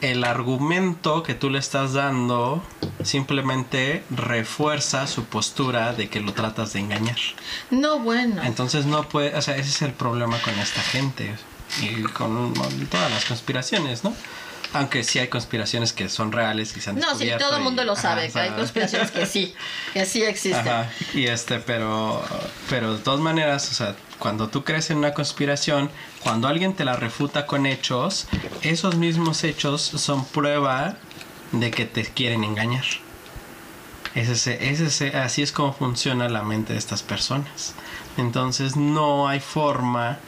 el 0.00 0.24
argumento 0.24 1.22
que 1.22 1.34
tú 1.34 1.50
le 1.50 1.58
estás 1.58 1.92
dando 1.92 2.62
simplemente 3.02 4.04
refuerza 4.10 5.06
su 5.06 5.24
postura 5.24 5.92
de 5.92 6.08
que 6.08 6.20
lo 6.20 6.32
tratas 6.32 6.72
de 6.72 6.80
engañar. 6.80 7.18
No, 7.70 7.98
bueno. 7.98 8.42
Entonces 8.44 8.86
no 8.86 9.08
puede, 9.08 9.34
o 9.36 9.42
sea, 9.42 9.56
ese 9.56 9.70
es 9.70 9.82
el 9.82 9.92
problema 9.92 10.40
con 10.40 10.58
esta 10.58 10.82
gente 10.82 11.34
y 11.82 12.02
con 12.04 12.54
todas 12.90 13.10
las 13.10 13.24
conspiraciones, 13.24 14.04
¿no? 14.04 14.14
Aunque 14.74 15.02
sí 15.02 15.18
hay 15.18 15.28
conspiraciones 15.28 15.92
que 15.94 16.08
son 16.10 16.30
reales 16.30 16.76
y 16.76 16.80
se 16.82 16.90
han 16.90 16.96
No, 16.98 17.14
sí, 17.16 17.30
todo 17.38 17.54
el 17.56 17.60
y- 17.62 17.64
mundo 17.64 17.84
lo 17.84 17.96
sabe, 17.96 18.30
que 18.30 18.38
hay 18.38 18.50
conspiraciones 18.50 19.10
que 19.10 19.24
sí, 19.24 19.54
que 19.94 20.04
sí 20.04 20.22
existen. 20.22 20.68
Ajá, 20.68 20.90
y 21.14 21.26
este, 21.26 21.58
pero, 21.58 22.22
pero 22.68 22.96
de 22.98 23.02
todas 23.02 23.20
maneras, 23.20 23.70
o 23.70 23.74
sea, 23.74 23.96
cuando 24.18 24.48
tú 24.48 24.64
crees 24.64 24.90
en 24.90 24.98
una 24.98 25.14
conspiración, 25.14 25.90
cuando 26.22 26.48
alguien 26.48 26.74
te 26.74 26.84
la 26.84 26.96
refuta 26.96 27.46
con 27.46 27.64
hechos, 27.64 28.26
esos 28.62 28.96
mismos 28.96 29.42
hechos 29.44 29.80
son 29.80 30.24
prueba 30.26 30.96
de 31.52 31.70
que 31.70 31.86
te 31.86 32.04
quieren 32.04 32.44
engañar. 32.44 32.84
Ese, 34.14 34.32
es- 34.32 34.46
ese, 34.80 35.08
es- 35.08 35.14
así 35.14 35.42
es 35.42 35.52
como 35.52 35.72
funciona 35.72 36.28
la 36.28 36.42
mente 36.42 36.74
de 36.74 36.78
estas 36.78 37.02
personas. 37.02 37.74
Entonces 38.18 38.76
no 38.76 39.28
hay 39.28 39.40
forma 39.40 40.18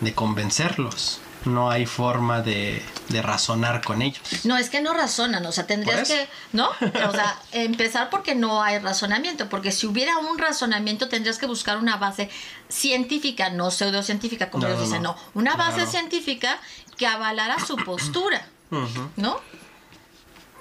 de 0.00 0.14
convencerlos, 0.14 1.20
no 1.44 1.70
hay 1.70 1.86
forma 1.86 2.42
de, 2.42 2.82
de 3.08 3.22
razonar 3.22 3.82
con 3.84 4.02
ellos. 4.02 4.20
No, 4.44 4.56
es 4.56 4.70
que 4.70 4.80
no 4.82 4.92
razonan, 4.94 5.44
o 5.46 5.52
sea, 5.52 5.66
tendrías 5.66 6.08
que, 6.08 6.28
¿no? 6.52 6.68
O 6.70 7.12
sea, 7.12 7.38
empezar 7.52 8.10
porque 8.10 8.34
no 8.34 8.62
hay 8.62 8.78
razonamiento, 8.78 9.48
porque 9.48 9.72
si 9.72 9.86
hubiera 9.86 10.18
un 10.18 10.38
razonamiento 10.38 11.08
tendrías 11.08 11.38
que 11.38 11.46
buscar 11.46 11.78
una 11.78 11.96
base 11.96 12.28
científica, 12.68 13.50
no 13.50 13.70
pseudocientífica, 13.70 14.50
como 14.50 14.62
No, 14.64 14.68
ellos 14.68 14.80
no, 14.80 14.84
dicen, 14.86 15.02
no. 15.02 15.12
no, 15.14 15.18
una 15.34 15.54
base 15.56 15.76
Claro. 15.76 15.90
científica 15.90 16.58
que 16.96 17.06
avalara 17.06 17.58
su 17.64 17.76
postura. 17.84 18.46
¿no? 19.16 19.40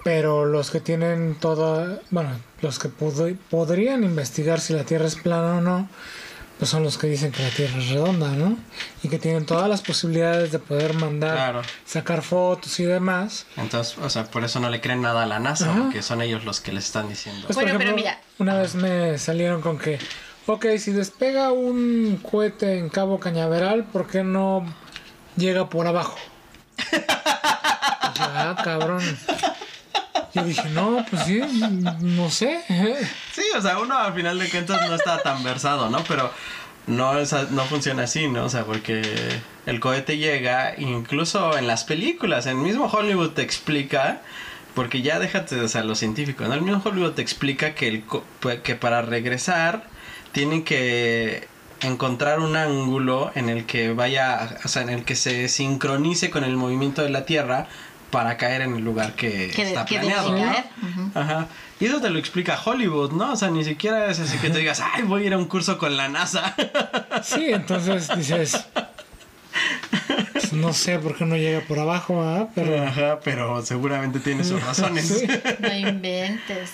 Pero 0.04 0.46
los 0.46 0.72
que 0.72 0.80
tienen 0.80 1.36
toda, 1.36 2.00
bueno, 2.12 2.40
los 2.62 2.80
que 2.80 2.88
pod- 2.90 3.38
podrían 3.50 4.04
investigar 4.06 4.62
si 4.62 4.74
la 4.74 4.86
Tierra 4.86 5.06
es 5.08 5.16
plana 5.16 5.58
o 5.58 5.62
no, 5.62 5.90
pues 6.58 6.72
son 6.72 6.84
los 6.84 6.98
que 6.98 7.08
dicen 7.08 7.32
que 7.32 7.44
la 7.44 7.50
Tierra 7.50 7.78
es 7.78 7.90
redonda, 7.90 8.30
¿no? 8.30 8.58
Y 9.04 9.10
que 9.10 9.20
tienen 9.20 9.46
todas 9.46 9.70
las 9.70 9.82
posibilidades 9.82 10.52
de 10.52 10.60
poder 10.60 10.94
mandar, 10.96 11.34
Claro. 11.36 11.62
sacar 11.86 12.22
fotos 12.24 12.80
y 12.80 12.86
demás. 12.86 13.46
Entonces, 13.58 13.98
o 14.00 14.10
sea, 14.10 14.24
por 14.26 14.44
eso 14.44 14.60
no 14.60 14.70
le 14.70 14.82
creen 14.82 15.02
nada 15.02 15.24
a 15.24 15.26
la 15.28 15.40
NASA, 15.40 15.70
Ajá. 15.70 15.84
porque 15.84 16.02
son 16.02 16.22
ellos 16.22 16.44
los 16.46 16.60
que 16.60 16.72
les 16.72 16.86
están 16.86 17.08
diciendo. 17.10 17.46
Pues, 17.48 17.56
Bueno, 17.56 17.72
por 17.74 17.78
pero 17.80 17.92
ejemplo, 17.92 18.04
mira. 18.12 18.22
una 18.40 18.58
vez 18.60 18.74
me 18.76 19.18
salieron 19.20 19.62
con 19.62 19.78
que, 19.78 20.00
ok, 20.48 20.66
si 20.80 20.92
despega 20.92 21.52
un 21.52 22.20
cohete 22.30 22.80
en 22.80 22.90
Cabo 22.90 23.20
Cañaveral, 23.20 23.84
¿por 23.84 24.08
qué 24.08 24.24
no 24.24 24.66
llega 25.36 25.70
por 25.70 25.86
abajo? 25.86 26.18
Dije, 26.78 27.06
ah, 28.20 28.56
cabrón. 28.64 29.04
Yo 30.34 30.44
dije, 30.44 30.70
no, 30.70 31.06
pues 31.10 31.24
sí, 31.26 31.42
no 32.02 32.30
sé. 32.30 32.62
Sí, 33.34 33.44
o 33.58 33.62
sea, 33.62 33.80
uno 33.80 33.98
al 33.98 34.14
final 34.14 34.38
de 34.40 34.50
cuentas 34.50 34.88
no 34.90 34.96
está 34.96 35.20
tan 35.22 35.44
versado, 35.44 35.90
¿no? 35.90 36.04
Pero 36.08 36.32
no, 36.88 37.18
es 37.20 37.34
no 37.52 37.64
funciona 37.66 38.04
así, 38.04 38.28
¿no? 38.28 38.46
O 38.46 38.50
sea, 38.50 38.64
porque 38.66 39.02
el 39.66 39.80
cohete 39.80 40.18
llega, 40.18 40.74
incluso 40.78 41.58
en 41.58 41.68
las 41.68 41.84
películas, 41.84 42.46
en 42.46 42.58
el 42.58 42.64
mismo 42.64 42.86
Hollywood 42.86 43.32
te 43.32 43.42
explica, 43.42 44.22
porque 44.76 45.02
ya 45.02 45.20
déjate, 45.20 45.60
o 45.62 45.68
sea, 45.68 45.84
lo 45.84 45.96
científico, 45.96 46.46
¿no? 46.46 46.54
El 46.54 46.62
mismo 46.62 46.82
Hollywood 46.84 47.14
te 47.14 47.22
explica 47.22 47.74
que, 47.74 47.88
el, 47.88 48.04
co- 48.06 48.24
que 48.64 48.76
para 48.76 49.02
regresar 49.02 49.84
tienen 50.34 50.64
que 50.64 51.48
encontrar 51.82 52.40
un 52.40 52.56
ángulo 52.56 53.32
en 53.36 53.50
el 53.50 53.66
que 53.66 53.92
vaya, 53.94 54.58
o 54.64 54.68
sea, 54.68 54.82
en 54.82 54.90
el 54.90 55.04
que 55.06 55.16
se 55.16 55.48
sincronice 55.48 56.30
con 56.30 56.44
el 56.44 56.56
movimiento 56.58 57.02
de 57.04 57.10
la 57.10 57.26
Tierra 57.26 57.68
para 58.12 58.38
caer 58.38 58.62
en 58.62 58.76
el 58.76 58.84
lugar 58.84 59.14
que, 59.14 59.52
Que, 59.56 59.64
está 59.64 59.86
que 59.86 60.00
planeado. 60.00 60.32
¿no? 60.32 60.38
caer. 60.52 60.66
Ujú. 60.82 61.12
Ajá. 61.20 61.48
Y 61.80 61.86
eso 61.86 62.02
te 62.02 62.10
lo 62.10 62.18
explica 62.18 62.60
Hollywood, 62.64 63.12
¿no? 63.12 63.34
O 63.34 63.36
sea, 63.36 63.50
ni 63.50 63.64
siquiera 63.64 64.10
es 64.10 64.20
así 64.20 64.38
que 64.38 64.50
te 64.50 64.60
digas, 64.60 64.82
ay, 64.82 65.04
voy 65.04 65.24
a 65.24 65.26
ir 65.28 65.34
a 65.34 65.38
un 65.38 65.46
curso 65.46 65.78
con 65.78 65.96
la 65.98 66.08
NASA. 66.10 66.56
Sí, 67.24 67.48
entonces 67.52 68.10
dices, 68.16 68.66
pues, 70.34 70.54
no 70.54 70.72
sé 70.74 71.00
por 71.00 71.16
qué 71.16 71.26
no 71.26 71.36
llega 71.36 71.62
por 71.62 71.80
abajo, 71.80 72.22
¿ah? 72.22 72.48
Pero 72.54 72.84
Ajá, 72.86 73.20
pero 73.24 73.66
seguramente 73.66 74.20
tiene 74.20 74.44
sus 74.44 74.64
razones. 74.66 75.08
Sí. 75.08 75.28
No 75.60 75.74
inventes. 75.74 76.72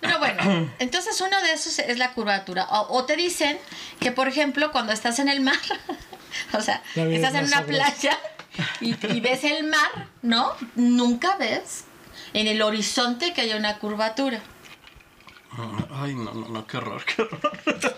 Pero 0.00 0.18
bueno, 0.18 0.70
entonces 0.78 1.20
uno 1.20 1.40
de 1.42 1.52
esos 1.52 1.78
es 1.78 1.98
la 1.98 2.12
curvatura. 2.12 2.66
O, 2.70 2.98
o 2.98 3.04
te 3.04 3.16
dicen 3.16 3.58
que, 4.00 4.12
por 4.12 4.28
ejemplo, 4.28 4.70
cuando 4.70 4.92
estás 4.92 5.18
en 5.18 5.28
el 5.28 5.40
mar, 5.40 5.56
o 6.52 6.60
sea, 6.60 6.82
estás 6.94 7.34
es 7.34 7.40
en 7.40 7.46
una 7.46 7.62
playa 7.62 8.18
y, 8.80 8.94
y 9.14 9.20
ves 9.20 9.44
el 9.44 9.64
mar, 9.68 10.08
¿no? 10.22 10.52
Nunca 10.74 11.36
ves 11.36 11.84
en 12.32 12.46
el 12.46 12.62
horizonte 12.62 13.32
que 13.32 13.42
haya 13.42 13.56
una 13.56 13.78
curvatura. 13.78 14.40
Ay, 16.02 16.14
no, 16.14 16.34
no, 16.34 16.48
no, 16.48 16.66
qué 16.66 16.76
horror, 16.76 17.02
qué 17.04 17.22
horror. 17.22 17.40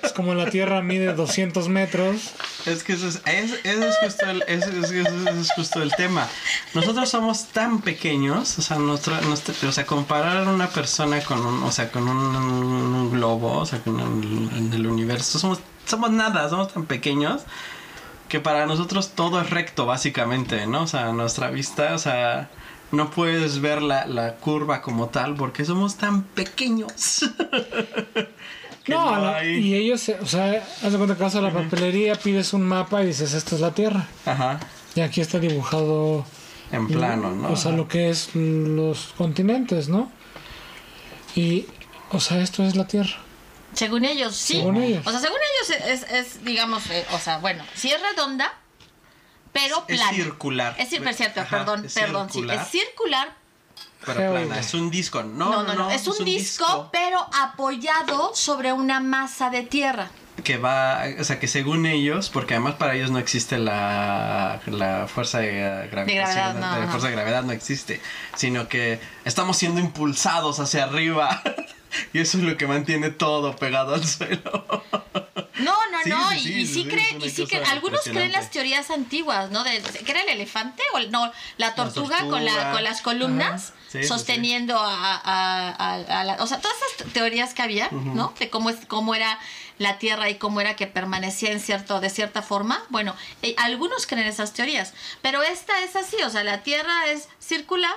es 0.04 0.12
como 0.12 0.32
la 0.34 0.48
Tierra 0.48 0.80
mide 0.80 1.12
200 1.12 1.68
metros. 1.68 2.30
Es 2.66 2.84
que 2.84 2.92
eso 2.92 3.08
es, 3.08 3.16
es, 3.26 3.52
ese 3.64 3.88
es 3.88 3.96
justo 4.00 4.26
el, 4.30 4.44
es, 4.46 4.64
es 4.64 5.52
justo 5.56 5.82
el 5.82 5.92
tema. 5.96 6.28
Nosotros 6.74 7.08
somos 7.08 7.46
tan 7.46 7.80
pequeños, 7.80 8.58
o 8.58 8.62
sea, 8.62 8.78
nuestro, 8.78 9.20
nuestro- 9.22 9.68
o 9.68 9.72
sea, 9.72 9.86
comparar 9.86 10.36
a 10.46 10.50
una 10.50 10.68
persona 10.68 11.20
con 11.22 11.44
un, 11.44 11.62
o 11.64 11.72
sea, 11.72 11.90
con 11.90 12.06
un, 12.06 12.16
un 12.36 13.10
globo, 13.10 13.58
o 13.58 13.66
sea, 13.66 13.80
con 13.80 13.98
el, 13.98 14.70
del 14.70 14.86
universo, 14.86 15.40
somos, 15.40 15.58
somos 15.84 16.12
nada, 16.12 16.48
somos 16.48 16.72
tan 16.72 16.86
pequeños 16.86 17.42
que 18.28 18.40
para 18.40 18.66
nosotros 18.66 19.10
todo 19.14 19.40
es 19.40 19.50
recto, 19.50 19.86
básicamente, 19.86 20.66
¿no? 20.66 20.82
O 20.82 20.86
sea, 20.86 21.12
nuestra 21.12 21.50
vista, 21.50 21.94
o 21.94 21.98
sea, 21.98 22.48
no 22.92 23.10
puedes 23.10 23.60
ver 23.60 23.82
la, 23.82 24.06
la 24.06 24.34
curva 24.36 24.82
como 24.82 25.08
tal 25.08 25.34
porque 25.34 25.64
somos 25.64 25.96
tan 25.96 26.22
pequeños. 26.22 27.24
Que 28.84 28.94
No, 28.94 29.16
no 29.16 29.20
la- 29.22 29.36
hay- 29.36 29.58
y 29.58 29.74
ellos, 29.74 30.00
se- 30.00 30.18
o 30.18 30.24
sea, 30.26 30.66
haz 30.82 30.92
de 30.92 30.96
cuenta 30.96 31.14
que 31.14 31.22
vas 31.22 31.34
a 31.34 31.42
la 31.42 31.52
papelería, 31.52 32.14
pides 32.14 32.54
un 32.54 32.62
mapa 32.62 33.02
y 33.02 33.08
dices, 33.08 33.34
esta 33.34 33.54
es 33.54 33.60
la 33.60 33.72
Tierra. 33.74 34.06
Ajá, 34.24 34.60
Y 34.94 35.00
aquí 35.02 35.20
está 35.20 35.38
dibujado, 35.38 36.24
en 36.72 36.86
plano, 36.88 37.34
¿no? 37.34 37.50
o 37.52 37.56
sea, 37.56 37.72
lo 37.72 37.86
que 37.86 38.08
es 38.08 38.34
los 38.34 39.12
continentes, 39.18 39.90
¿no? 39.90 40.10
Y, 41.36 41.66
o 42.12 42.20
sea, 42.20 42.40
esto 42.40 42.62
es 42.64 42.76
la 42.76 42.86
Tierra. 42.86 43.16
Según 43.78 44.04
ellos, 44.04 44.34
sí. 44.34 44.54
Según 44.54 44.76
ellos. 44.76 45.06
O 45.06 45.10
sea, 45.12 45.20
según 45.20 45.38
ellos 45.38 45.82
es, 45.86 46.02
es, 46.10 46.44
digamos, 46.44 46.84
eh, 46.90 47.06
o 47.12 47.18
sea, 47.20 47.38
bueno, 47.38 47.64
sí 47.74 47.92
es 47.92 48.02
redonda, 48.02 48.52
pero 49.52 49.84
Es 49.86 49.96
plana. 49.96 50.12
circular. 50.12 50.74
Es 50.78 50.90
cir- 50.90 51.14
cierto, 51.14 51.40
Ajá, 51.40 51.58
perdón, 51.58 51.84
es 51.84 51.94
perdón, 51.94 52.28
sí. 52.28 52.32
circular. 52.34 52.58
Es 52.58 52.68
circular, 52.68 53.36
Pero 54.04 54.32
plana, 54.32 54.58
es 54.58 54.74
un 54.74 54.90
disco. 54.90 55.22
No, 55.22 55.50
no, 55.50 55.62
no, 55.62 55.74
no, 55.74 55.90
es, 55.90 56.08
un, 56.08 56.24
disco, 56.24 56.88
pero 56.92 57.24
apoyado 57.40 58.34
sobre 58.34 58.72
una 58.72 58.98
masa 58.98 59.48
de 59.50 59.62
tierra. 59.62 60.10
Que 60.44 60.56
va, 60.56 61.02
o 61.18 61.24
sea, 61.24 61.38
que 61.40 61.48
según 61.48 61.86
ellos, 61.86 62.30
porque 62.30 62.54
además 62.54 62.74
para 62.74 62.94
ellos 62.94 63.10
no 63.10 63.18
existe 63.18 63.58
la, 63.58 64.60
la 64.66 65.06
fuerza 65.08 65.40
de 65.40 65.88
gravitación, 65.90 66.14
gravedad, 66.16 66.54
no, 66.54 66.60
la 66.78 66.84
no. 66.84 66.88
fuerza 66.90 67.06
de 67.08 67.12
gravedad 67.14 67.42
no 67.42 67.52
existe, 67.52 68.00
sino 68.36 68.68
que 68.68 69.00
estamos 69.24 69.56
siendo 69.56 69.80
impulsados 69.80 70.60
hacia 70.60 70.84
arriba 70.84 71.42
y 72.12 72.20
eso 72.20 72.38
es 72.38 72.44
lo 72.44 72.56
que 72.56 72.66
mantiene 72.66 73.10
todo 73.10 73.56
pegado 73.56 73.94
al 73.94 74.06
suelo. 74.06 74.84
No, 75.58 75.72
no, 75.90 75.98
Sí, 76.04 76.10
no, 76.10 76.30
sí, 76.30 76.52
y, 76.60 76.66
sí, 76.66 76.80
y 76.82 76.84
creen, 76.88 77.20
y 77.20 77.28
sí 77.30 77.44
creen, 77.46 77.66
algunos 77.66 78.02
creen 78.04 78.30
las 78.30 78.50
teorías 78.52 78.90
antiguas, 78.92 79.50
¿no? 79.50 79.64
De, 79.64 79.82
que 79.82 80.10
era 80.12 80.20
el 80.22 80.28
elefante 80.28 80.80
o 80.94 80.98
el- 80.98 81.10
no, 81.10 81.32
la 81.56 81.74
tortuga, 81.74 82.18
con, 82.28 82.44
la, 82.44 82.52
tortuga. 82.52 82.72
con 82.72 82.84
las 82.84 83.02
columnas 83.02 83.72
sosteniendo 84.06 84.78
A, 84.78 85.16
a- 85.16 85.70
a- 85.70 86.20
a 86.20 86.24
la, 86.24 86.34
o 86.40 86.46
sea, 86.46 86.60
todas 86.60 86.76
esas 86.94 87.12
teorías 87.12 87.54
que 87.54 87.62
había, 87.62 87.88
¿no? 87.90 88.32
De 88.38 88.48
cómo 88.50 88.70
es, 88.70 88.76
cómo 88.86 89.16
era 89.16 89.40
la 89.78 89.98
Tierra 89.98 90.28
y 90.28 90.36
cómo 90.36 90.60
era 90.60 90.76
que 90.76 90.86
permanecía 90.86 91.52
en 91.52 91.60
cierto, 91.60 92.00
de 92.00 92.10
cierta 92.10 92.42
forma. 92.42 92.82
Bueno, 92.90 93.14
eh, 93.42 93.54
algunos 93.58 94.06
creen 94.06 94.26
esas 94.26 94.52
teorías, 94.52 94.92
pero 95.22 95.42
esta 95.42 95.80
es 95.80 95.96
así, 95.96 96.16
o 96.24 96.30
sea, 96.30 96.44
la 96.44 96.62
Tierra 96.62 97.06
es 97.08 97.28
circular 97.38 97.94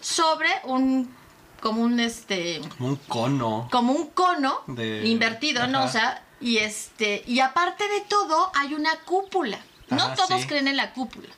sobre 0.00 0.48
un, 0.64 1.14
como 1.60 1.82
un 1.82 1.98
este, 2.00 2.60
Como 2.76 2.88
un 2.90 2.96
cono. 2.96 3.68
como 3.72 3.92
un 3.92 4.08
cono 4.10 4.60
De- 4.66 5.06
invertido, 5.06 5.66
¿no? 5.66 5.84
O 5.84 5.88
sea, 5.88 6.22
y 6.40 6.58
este, 6.58 7.22
y 7.26 7.40
aparte 7.40 7.88
de 7.88 8.00
todo, 8.02 8.50
hay 8.54 8.74
una 8.74 8.94
cúpula. 9.06 9.58
No 9.88 10.14
todos 10.14 10.40
sí. 10.42 10.46
creen 10.46 10.68
en 10.68 10.76
la 10.76 10.92
cúpula. 10.92 11.28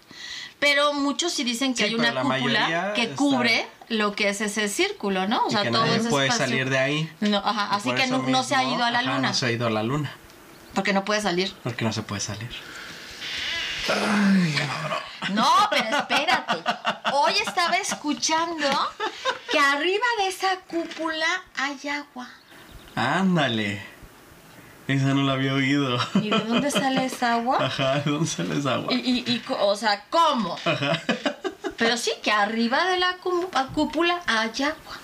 Pero 0.58 0.92
muchos 0.94 1.32
sí 1.32 1.44
dicen 1.44 1.74
que 1.74 1.84
Sí, 1.84 1.90
hay 1.90 1.94
una 1.94 2.12
la 2.12 2.22
cúpula 2.22 2.92
que 2.94 3.02
está- 3.02 3.16
cubre 3.16 3.66
lo 3.88 4.14
que 4.16 4.30
es 4.30 4.40
ese 4.40 4.68
círculo, 4.68 5.28
¿no? 5.28 5.44
O 5.44 5.48
y 5.48 5.52
sea, 5.52 5.62
que 5.62 5.70
todo 5.70 5.82
nadie 5.84 5.96
ese 5.98 6.08
puede 6.08 6.26
espacio. 6.28 6.46
salir 6.46 6.70
de 6.70 6.78
ahí. 6.78 7.12
No, 7.20 7.38
ajá, 7.38 7.68
así 7.74 7.92
que 7.92 8.06
no, 8.06 8.18
no 8.18 8.42
se 8.42 8.54
ha 8.54 8.64
ido 8.64 8.82
a 8.84 8.90
la 8.90 9.00
ajá, 9.00 9.14
luna. 9.14 9.28
No 9.28 9.34
se 9.34 9.46
ha 9.46 9.50
ido 9.52 9.66
a 9.66 9.70
la 9.70 9.82
luna. 9.82 10.12
Porque 10.74 10.92
no 10.92 11.04
puede 11.04 11.20
salir. 11.20 11.54
Porque 11.62 11.84
no 11.84 11.92
se 11.92 12.02
puede 12.02 12.20
salir. 12.20 12.48
No, 15.32 15.48
pero 15.70 15.96
espérate. 15.98 16.56
Hoy 17.12 17.34
estaba 17.46 17.76
escuchando 17.76 18.68
que 19.50 19.58
arriba 19.58 20.04
de 20.18 20.28
esa 20.28 20.56
cúpula 20.66 21.26
hay 21.56 21.88
agua. 21.88 22.28
Ándale. 22.94 23.82
Esa 24.88 25.14
no 25.14 25.22
la 25.24 25.32
había 25.32 25.52
oído. 25.54 25.98
¿Y 26.14 26.30
de 26.30 26.38
dónde 26.38 26.70
sale 26.70 27.04
esa 27.06 27.34
agua? 27.34 27.58
Ajá, 27.66 28.00
¿de 28.00 28.10
dónde 28.10 28.28
sale 28.28 28.58
esa 28.58 28.74
agua? 28.74 28.92
Y, 28.92 28.96
y, 29.30 29.42
o 29.60 29.74
sea, 29.76 30.04
¿cómo? 30.10 30.56
Pero 31.76 31.96
sí, 31.96 32.12
que 32.22 32.30
arriba 32.30 32.86
de 32.86 32.98
la 32.98 33.18
cú- 33.18 33.48
cúpula 33.74 34.20
hay 34.26 34.50
agua. 34.62 34.96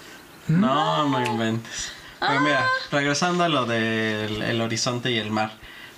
No, 0.49 1.09
no 1.09 1.25
inventes. 1.25 1.93
Pero 2.21 2.41
mira, 2.41 2.61
Ah. 2.65 2.69
regresando 2.93 3.43
a 3.45 3.49
lo 3.49 3.67
del 3.67 4.43
el 4.43 4.61
horizonte 4.61 5.11
y 5.11 5.19
el 5.19 5.31
mar. 5.31 5.51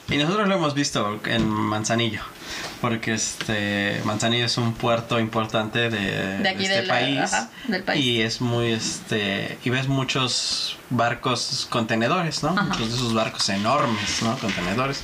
Y 0.08 0.16
nosotros 0.18 0.46
lo 0.48 0.54
hemos 0.54 0.74
visto 0.74 1.20
en 1.24 1.48
Manzanillo. 1.48 2.20
Porque 2.80 3.14
este 3.14 4.00
Manzanillo 4.04 4.44
es 4.44 4.58
un 4.58 4.74
puerto 4.74 5.18
importante 5.18 5.88
de, 5.90 6.38
De 6.38 6.48
aquí 6.48 6.66
este 6.66 6.82
país, 6.82 7.20
ajá, 7.20 7.50
del 7.68 7.82
país. 7.82 8.04
Y 8.04 8.20
es 8.20 8.40
muy 8.40 8.72
este. 8.72 9.58
Y 9.64 9.70
ves 9.70 9.88
muchos 9.88 10.76
barcos 10.90 11.66
contenedores, 11.70 12.42
¿no? 12.42 12.50
Muchos 12.50 12.90
de 12.90 12.96
esos 12.96 13.14
barcos 13.14 13.48
enormes, 13.48 14.22
¿no? 14.22 14.38
Contenedores. 14.38 15.02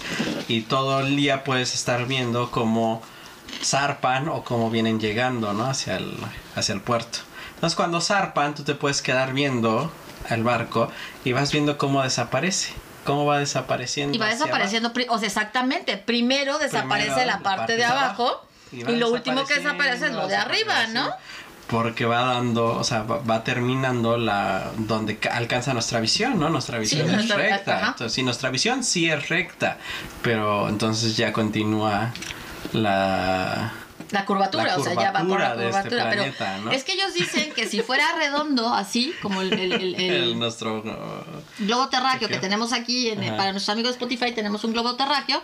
Y 0.48 0.62
todo 0.62 1.00
el 1.00 1.16
día 1.16 1.44
puedes 1.44 1.74
estar 1.74 2.06
viendo 2.06 2.50
cómo 2.50 3.02
zarpan 3.64 4.28
o 4.28 4.44
cómo 4.44 4.70
vienen 4.70 5.00
llegando, 5.00 5.54
¿no? 5.54 5.64
Hacia 5.66 5.96
el, 5.96 6.14
hacia 6.54 6.74
el 6.74 6.82
puerto. 6.82 7.20
Entonces 7.54 7.76
cuando 7.76 8.00
zarpan, 8.00 8.54
tú 8.54 8.62
te 8.62 8.74
puedes 8.74 9.00
quedar 9.02 9.32
viendo 9.32 9.90
el 10.28 10.44
barco 10.44 10.90
y 11.24 11.32
vas 11.32 11.52
viendo 11.52 11.78
cómo 11.78 12.02
desaparece. 12.02 12.74
Cómo 13.04 13.24
va 13.26 13.38
desapareciendo. 13.38 14.14
Y 14.14 14.18
va 14.18 14.26
desapareciendo, 14.28 14.92
o 15.08 15.18
sea, 15.18 15.26
exactamente, 15.28 15.96
primero 15.96 16.58
desaparece 16.58 17.10
Primero 17.10 17.26
la 17.26 17.38
parte, 17.40 17.76
de 17.76 17.84
abajo, 17.84 18.46
y, 18.72 18.82
lo 18.84 19.10
último 19.10 19.44
que 19.46 19.54
desaparece 19.54 20.06
es 20.06 20.12
lo 20.12 20.26
de 20.28 20.36
arriba, 20.36 20.86
¿no? 20.88 21.10
Porque 21.68 22.04
va 22.04 22.20
dando, 22.34 22.66
o 22.76 22.82
sea, 22.84 23.02
va, 23.04 23.18
va 23.18 23.44
terminando 23.44 24.16
la 24.18 24.72
donde 24.76 25.18
ca- 25.18 25.36
alcanza 25.36 25.72
nuestra 25.72 26.00
visión, 26.00 26.38
¿no? 26.40 26.50
Nuestra 26.50 26.78
visión 26.78 27.06
es 27.08 27.12
nuestra- 27.12 27.36
recta. 27.36 27.76
ajá. 27.76 27.86
Entonces, 27.92 28.12
sí, 28.12 28.22
nuestra 28.24 28.50
visión 28.50 28.82
sí 28.82 29.08
es 29.08 29.28
recta, 29.28 29.78
pero 30.20 30.68
entonces 30.68 31.16
ya 31.16 31.32
continúa 31.32 32.12
la 32.72 33.72
La 34.10 34.24
curvatura, 34.26 34.64
La 34.64 34.76
o 34.76 34.82
sea, 34.82 34.94
ya 34.94 35.12
va 35.12 35.20
por 35.20 35.38
la 35.40 35.54
curvatura 35.54 35.80
este 35.80 35.90
pero 36.26 36.70
es 36.72 36.82
que 36.84 36.92
ellos 36.94 37.14
dicen 37.14 37.52
que 37.52 37.66
si 37.68 37.80
fuera 37.82 38.12
redondo, 38.16 38.72
así, 38.74 39.14
como 39.22 39.40
el, 39.40 39.52
el- 39.52 39.72
el- 39.72 39.94
el 39.94 40.00
el 40.24 40.38
nuestro 40.38 40.78
uh, 40.78 41.62
globo 41.64 41.88
terráqueo 41.88 42.28
que 42.28 42.38
tenemos 42.38 42.72
aquí, 42.72 43.08
en- 43.10 43.20
para 43.36 43.52
nuestros 43.52 43.68
amigos 43.72 43.92
de 43.92 43.98
Spotify 44.04 44.32
tenemos 44.32 44.64
un 44.64 44.72
globo 44.72 44.96
terráqueo. 44.96 45.40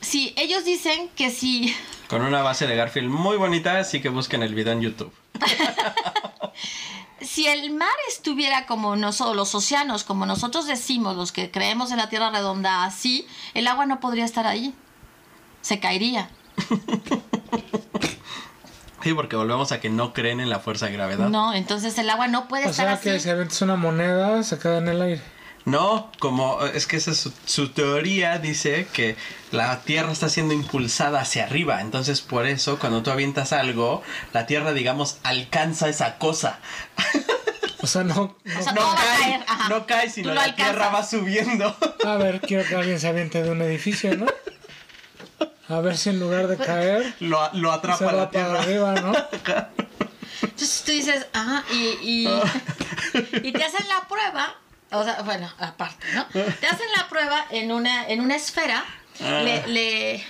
Sí, 0.00 0.34
ellos 0.36 0.64
dicen 0.64 1.08
que 1.16 1.30
si 1.30 1.74
con 2.08 2.22
una 2.22 2.42
base 2.42 2.66
de 2.66 2.76
Garfield 2.76 3.08
muy 3.08 3.36
bonita, 3.38 3.78
así 3.78 4.02
que 4.02 4.08
busquen 4.10 4.42
el 4.42 4.54
video 4.54 4.74
en 4.74 4.82
YouTube. 4.82 5.12
si 7.20 7.46
el 7.46 7.70
mar 7.72 7.88
estuviera 8.08 8.66
como 8.66 8.96
nosotros, 8.96 9.36
los 9.36 9.54
océanos, 9.54 10.04
como 10.04 10.26
nosotros 10.26 10.66
decimos, 10.66 11.16
los 11.16 11.32
que 11.32 11.50
creemos 11.50 11.90
en 11.90 11.98
la 11.98 12.08
Tierra 12.08 12.30
redonda 12.30 12.84
así, 12.84 13.26
el 13.54 13.66
agua 13.68 13.86
no 13.86 14.00
podría 14.00 14.24
estar 14.24 14.46
ahí. 14.46 14.74
Se 15.62 15.78
caería. 15.78 16.28
Sí, 19.02 19.14
porque 19.14 19.34
volvemos 19.34 19.72
a 19.72 19.80
que 19.80 19.90
no 19.90 20.12
creen 20.12 20.38
en 20.38 20.48
la 20.48 20.60
fuerza 20.60 20.86
de 20.86 20.92
gravedad. 20.92 21.28
No, 21.28 21.52
entonces 21.54 21.98
el 21.98 22.08
agua 22.08 22.28
no 22.28 22.46
puede 22.46 22.66
O 22.66 22.70
estar 22.70 22.86
sea 22.86 22.94
así. 22.94 23.04
que 23.10 23.18
si 23.18 23.30
aventas 23.30 23.60
una 23.62 23.74
moneda, 23.74 24.40
se 24.44 24.58
queda 24.60 24.78
en 24.78 24.86
el 24.86 25.02
aire. 25.02 25.20
No, 25.64 26.10
como 26.20 26.62
es 26.66 26.86
que 26.86 26.96
esa 26.98 27.10
es 27.10 27.16
su, 27.18 27.32
su 27.44 27.70
teoría 27.70 28.38
dice 28.38 28.86
que 28.92 29.16
la 29.50 29.80
Tierra 29.80 30.12
está 30.12 30.28
siendo 30.28 30.54
impulsada 30.54 31.20
hacia 31.20 31.44
arriba, 31.44 31.80
entonces 31.80 32.20
por 32.20 32.46
eso 32.46 32.78
cuando 32.78 33.02
tú 33.02 33.10
avientas 33.10 33.52
algo, 33.52 34.02
la 34.32 34.46
Tierra 34.46 34.72
digamos 34.72 35.18
alcanza 35.24 35.88
esa 35.88 36.18
cosa. 36.18 36.60
O 37.82 37.88
sea, 37.88 38.04
no. 38.04 38.14
no- 38.14 38.36
O 38.60 38.62
sea, 38.62 38.72
cae, 38.74 38.94
caer, 38.94 39.40
no 39.68 39.86
cae, 39.86 40.10
sino 40.10 40.32
la 40.32 40.44
alcanzas. 40.44 40.74
Tierra 40.74 40.88
va 40.90 41.02
subiendo. 41.04 41.76
A 42.06 42.14
ver, 42.16 42.40
quiero 42.40 42.64
que 42.68 42.76
alguien 42.76 43.00
se 43.00 43.08
aviente 43.08 43.42
de 43.42 43.50
un 43.50 43.62
edificio, 43.62 44.16
¿no? 44.16 44.26
A 45.72 45.80
ver 45.80 45.96
si 45.96 46.10
en 46.10 46.20
lugar 46.20 46.48
de 46.48 46.56
caer, 46.56 47.14
lo, 47.20 47.50
lo 47.54 47.70
se 47.70 47.78
atrapa 47.78 48.04
va 48.04 48.12
la 48.12 48.30
para 48.30 48.30
Tierra. 48.30 48.62
arriba, 48.62 48.94
¿no? 49.00 49.12
Entonces 50.42 50.82
tú 50.84 50.92
dices, 50.92 51.26
ah, 51.34 51.62
y, 51.72 51.76
y, 52.02 52.28
y 53.42 53.52
te 53.52 53.64
hacen 53.64 53.86
la 53.88 54.06
prueba, 54.08 54.54
o 54.90 55.02
sea, 55.02 55.22
bueno, 55.22 55.50
aparte, 55.58 56.06
¿no? 56.14 56.26
Te 56.26 56.66
hacen 56.66 56.86
la 56.96 57.08
prueba 57.08 57.46
en 57.50 57.72
una, 57.72 58.06
en 58.08 58.20
una 58.20 58.36
esfera, 58.36 58.84
le, 59.20 59.66
le, 59.68 60.24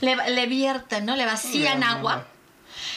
le, 0.00 0.30
le 0.30 0.46
vierten, 0.46 1.06
¿no? 1.06 1.16
Le 1.16 1.24
vacían 1.26 1.82
agua. 1.82 2.26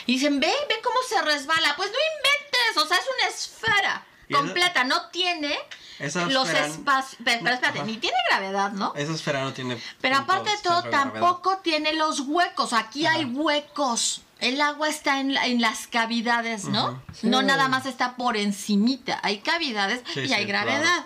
Y 0.06 0.13
dicen, 0.13 0.39
ve, 0.39 0.47
ve 0.69 0.75
cómo 0.84 0.97
se 1.08 1.21
resbala. 1.21 1.75
Pues 1.78 1.89
no 1.91 1.97
inventes, 2.17 2.84
o 2.84 2.88
sea, 2.88 2.97
es 2.97 3.06
una 3.17 3.28
esfera 3.30 4.06
completa, 4.32 4.84
no 4.84 5.10
tiene 5.10 5.58
Esa 5.99 6.25
los 6.25 6.47
esfera- 6.49 6.67
espacios. 6.67 7.21
Pero, 7.23 7.39
pero 7.43 7.55
espérate, 7.55 7.79
Ajá. 7.79 7.88
ni 7.88 7.97
tiene 7.97 8.17
gravedad, 8.29 8.71
¿no? 8.71 8.93
Esa 8.95 9.13
esfera 9.13 9.41
no 9.43 9.53
tiene. 9.53 9.77
Pero 10.01 10.17
aparte 10.17 10.49
de 10.49 10.58
todo, 10.58 10.81
gravedad. 10.81 11.12
tampoco 11.12 11.58
tiene 11.60 11.93
los 11.93 12.21
huecos. 12.21 12.73
Aquí 12.73 13.05
hay 13.05 13.25
huecos. 13.25 14.21
El 14.39 14.60
agua 14.60 14.89
está 14.89 15.19
en, 15.21 15.34
la- 15.34 15.45
en 15.47 15.62
las 15.62 15.88
cavidades, 15.88 16.65
¿no? 16.65 17.01
No 17.23 17.39
Sí. 17.39 17.45
nada 17.45 17.69
más 17.69 17.86
está 17.86 18.15
por 18.17 18.36
encimita. 18.36 19.19
Hay 19.23 19.39
cavidades 19.39 20.01
Sí, 20.13 20.19
y 20.21 20.27
sí, 20.27 20.34
hay 20.34 20.45
gravedad. 20.45 21.05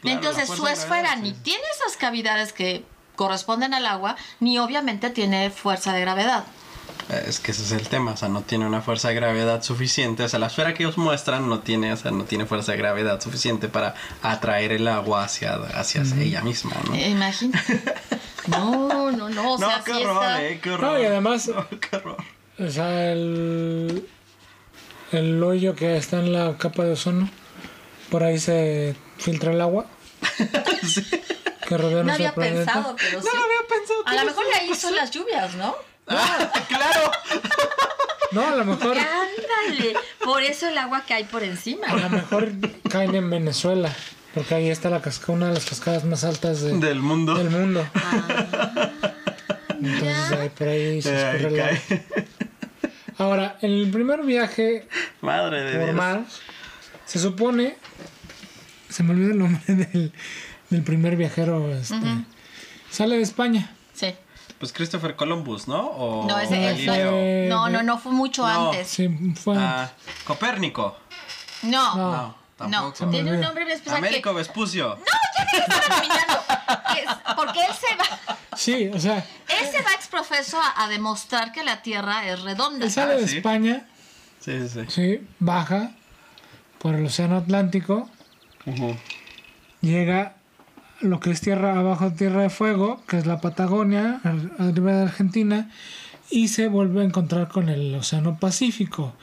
Claro, 0.00 0.18
Entonces 0.18 0.48
su 0.48 0.66
esfera 0.66 1.00
gravedad, 1.00 1.16
ni 1.22 1.30
sí. 1.32 1.36
tiene 1.42 1.62
esas 1.78 1.96
cavidades 1.96 2.52
que 2.52 2.84
corresponden 3.16 3.74
al 3.74 3.86
agua, 3.86 4.16
ni 4.40 4.58
obviamente 4.58 5.10
tiene 5.10 5.50
fuerza 5.50 5.92
de 5.92 6.00
gravedad. 6.00 6.44
Es 7.08 7.38
que 7.38 7.52
ese 7.52 7.62
es 7.62 7.70
el 7.72 7.88
tema, 7.88 8.12
o 8.12 8.16
sea, 8.16 8.28
no 8.28 8.42
tiene 8.42 8.66
una 8.66 8.82
fuerza 8.82 9.08
de 9.08 9.14
gravedad 9.14 9.62
suficiente, 9.62 10.24
o 10.24 10.28
sea, 10.28 10.40
la 10.40 10.48
esfera 10.48 10.74
que 10.74 10.82
ellos 10.82 10.98
muestran 10.98 11.48
no 11.48 11.60
tiene, 11.60 11.92
o 11.92 11.96
sea, 11.96 12.10
no 12.10 12.24
tiene 12.24 12.46
fuerza 12.46 12.72
de 12.72 12.78
gravedad 12.78 13.20
suficiente 13.20 13.68
para 13.68 13.94
atraer 14.22 14.72
el 14.72 14.88
agua 14.88 15.22
hacia, 15.22 15.54
hacia 15.54 16.02
ella 16.18 16.42
misma, 16.42 16.72
¿no? 16.88 16.94
Eh, 16.94 17.08
imagina. 17.10 17.62
No, 18.48 19.10
no, 19.10 19.28
no. 19.28 19.54
O 19.54 19.58
no, 19.58 19.68
sea, 19.68 19.82
qué 19.84 19.92
sí 19.94 20.04
horror, 20.04 20.22
está- 20.22 20.44
eh, 20.44 20.60
qué 20.62 20.70
horror. 20.70 20.92
No, 20.92 21.02
y 21.02 21.04
además- 21.04 21.48
No, 21.54 21.66
qué 21.80 21.96
horror. 21.96 22.16
O 22.60 22.70
sea, 22.70 23.10
el, 23.12 24.08
el 25.12 25.42
hoyo 25.42 25.74
que 25.74 25.96
está 25.96 26.20
en 26.20 26.32
la 26.32 26.56
capa 26.56 26.84
de 26.84 26.92
ozono, 26.92 27.28
por 28.08 28.22
ahí 28.22 28.38
se 28.38 28.94
filtra 29.18 29.50
el 29.52 29.60
agua 29.60 29.86
que 31.68 31.76
rodea 31.76 32.04
No 32.04 32.12
había 32.12 32.34
planeta. 32.34 32.72
pensado, 32.72 32.96
pero 32.96 33.20
sí. 33.20 33.26
No 33.26 33.34
lo 33.34 33.44
había 33.44 33.68
pensado. 33.68 34.02
A 34.06 34.14
lo 34.14 34.24
mejor 34.24 34.44
la 34.68 34.74
son 34.76 34.94
las 34.96 35.10
lluvias, 35.10 35.54
¿no? 35.56 35.74
Ah, 36.08 36.52
claro. 36.68 37.10
No, 38.32 38.46
a 38.46 38.56
lo 38.56 38.64
mejor, 38.64 38.96
Ándale. 38.98 39.94
Por 40.22 40.42
eso 40.42 40.68
el 40.68 40.78
agua 40.78 41.02
cae 41.06 41.24
por 41.24 41.42
encima. 41.42 41.86
a 41.88 41.96
lo 41.96 42.10
mejor 42.10 42.50
caen 42.90 43.14
en 43.14 43.30
Venezuela, 43.30 43.94
porque 44.34 44.54
ahí 44.54 44.68
está 44.70 44.90
la 44.90 45.00
cascada, 45.02 45.32
una 45.34 45.48
de 45.48 45.54
las 45.54 45.64
cascadas 45.64 46.04
más 46.04 46.24
altas 46.24 46.60
de- 46.62 46.78
Del 46.78 47.00
mundo. 47.00 47.34
del 47.34 47.50
mundo. 47.50 47.86
Entonces 49.80 50.32
ahí 50.32 50.48
por 50.50 50.68
ahí 50.68 51.02
se 51.02 51.10
Ahí 51.16 51.36
escurre 51.36 51.54
el 51.54 51.60
agua. 51.60 51.78
cae. 51.88 52.06
Ahora, 53.18 53.56
en 53.62 53.70
el 53.72 53.90
primer 53.90 54.22
viaje 54.24 54.86
Madre 55.22 55.62
de 55.62 55.72
por 55.76 55.84
Dios. 55.84 55.96
mar, 55.96 56.24
se 57.06 57.18
supone, 57.18 57.76
se 58.88 59.02
me 59.02 59.12
olvidó 59.12 59.30
el 59.32 59.38
nombre 59.38 59.62
del, 59.74 60.12
del 60.70 60.82
primer 60.82 61.16
viajero, 61.16 61.72
este, 61.74 61.96
sale 62.90 63.16
de 63.16 63.22
España. 63.22 63.70
Pues 64.58 64.72
Christopher 64.72 65.16
Columbus, 65.16 65.68
¿no? 65.68 65.80
O 65.86 66.26
No, 66.26 66.38
ese, 66.38 66.70
ese- 66.72 67.46
no, 67.48 67.68
no, 67.68 67.82
no 67.82 67.98
fue 67.98 68.12
mucho 68.12 68.46
No. 68.46 68.70
antes. 68.70 68.88
Sí, 68.88 69.08
fue 69.34 69.56
Ah, 69.58 69.90
Copérnico. 70.24 70.96
No. 71.62 71.94
No. 71.96 72.10
No. 72.12 72.46
Tampoco. 72.56 73.04
No, 73.04 73.10
tiene 73.10 73.32
un 73.34 73.40
nombre 73.42 73.64
bien 73.66 73.76
especial 73.76 74.00
que... 74.00 74.06
Américo 74.08 74.32
Vespucio. 74.32 74.98
Estaba 75.52 75.98
adivinando. 75.98 76.42
Es- 76.96 77.34
porque 77.36 77.58
él 77.60 77.72
se 77.74 77.96
va... 77.96 78.36
Sí, 78.56 78.90
o 78.94 78.98
sea, 78.98 79.18
Él 79.18 79.66
se 79.70 79.82
va 79.82 79.92
exprofeso 79.92 80.58
a, 80.58 80.84
a 80.84 80.88
demostrar 80.88 81.52
que 81.52 81.62
la 81.62 81.82
Tierra 81.82 82.26
es 82.26 82.40
redonda. 82.40 82.86
él 82.86 82.90
sale 82.90 83.12
Ah, 83.12 83.16
de 83.18 83.28
sí. 83.28 83.36
España, 83.36 83.86
Sí, 84.40 84.58
sí, 84.60 84.68
sí. 84.68 84.80
sí, 84.88 85.28
baja 85.38 85.90
por 86.78 86.94
el 86.94 87.04
Océano 87.04 87.36
Atlántico, 87.36 88.08
Ujú. 88.64 88.96
llega 89.82 90.36
lo 91.00 91.20
que 91.20 91.30
es 91.30 91.40
tierra 91.40 91.78
abajo 91.78 92.10
Tierra 92.12 92.42
de 92.42 92.50
Fuego, 92.50 93.02
que 93.06 93.18
es 93.18 93.26
la 93.26 93.40
Patagonia, 93.40 94.20
al- 94.24 94.52
arriba 94.58 94.92
de 94.92 95.02
Argentina, 95.02 95.70
y 96.30 96.48
se 96.48 96.68
vuelve 96.68 97.02
a 97.02 97.04
encontrar 97.04 97.48
con 97.48 97.68
el 97.68 97.94
Océano 97.94 98.38
Pacífico. 98.38 99.14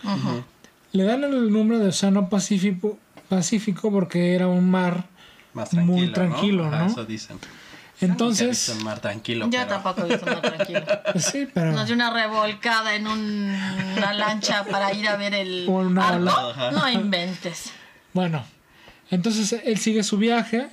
Le 0.91 1.03
dan 1.03 1.23
el 1.23 1.51
nombre 1.51 1.79
de 1.79 1.87
Océano 1.87 2.29
Pacífico, 2.29 2.97
Pacífico 3.29 3.91
porque 3.91 4.35
era 4.35 4.47
un 4.47 4.69
mar. 4.69 5.05
Más 5.53 5.73
Muy 5.73 6.11
tranquilo, 6.11 6.65
Ajá, 6.65 6.79
¿no? 6.79 6.85
Eso 6.87 7.05
dicen. 7.05 7.37
Entonces, 8.01 8.75
mar 8.83 8.99
tranquilo. 8.99 9.47
Pero- 9.49 9.67
tampoco 9.67 10.01
he 10.05 10.09
visto 10.09 10.25
más 10.25 10.41
tranquilo. 10.41 10.81
sí, 11.17 11.47
pero 11.53 11.71
Nos 11.71 11.85
dio 11.85 11.95
una 11.95 12.11
revolcada 12.11 12.95
en 12.95 13.07
un- 13.07 13.55
una 13.97 14.13
lancha 14.13 14.63
para 14.65 14.93
ir 14.93 15.07
a 15.07 15.15
ver 15.15 15.33
el 15.33 15.65
O 15.69 15.73
una 15.79 16.07
arco. 16.09 16.53
No 16.71 16.89
inventes. 16.89 17.71
bueno, 18.13 18.43
entonces 19.11 19.61
él 19.63 19.77
sigue 19.77 20.03
su 20.03 20.17
viaje, 20.17 20.67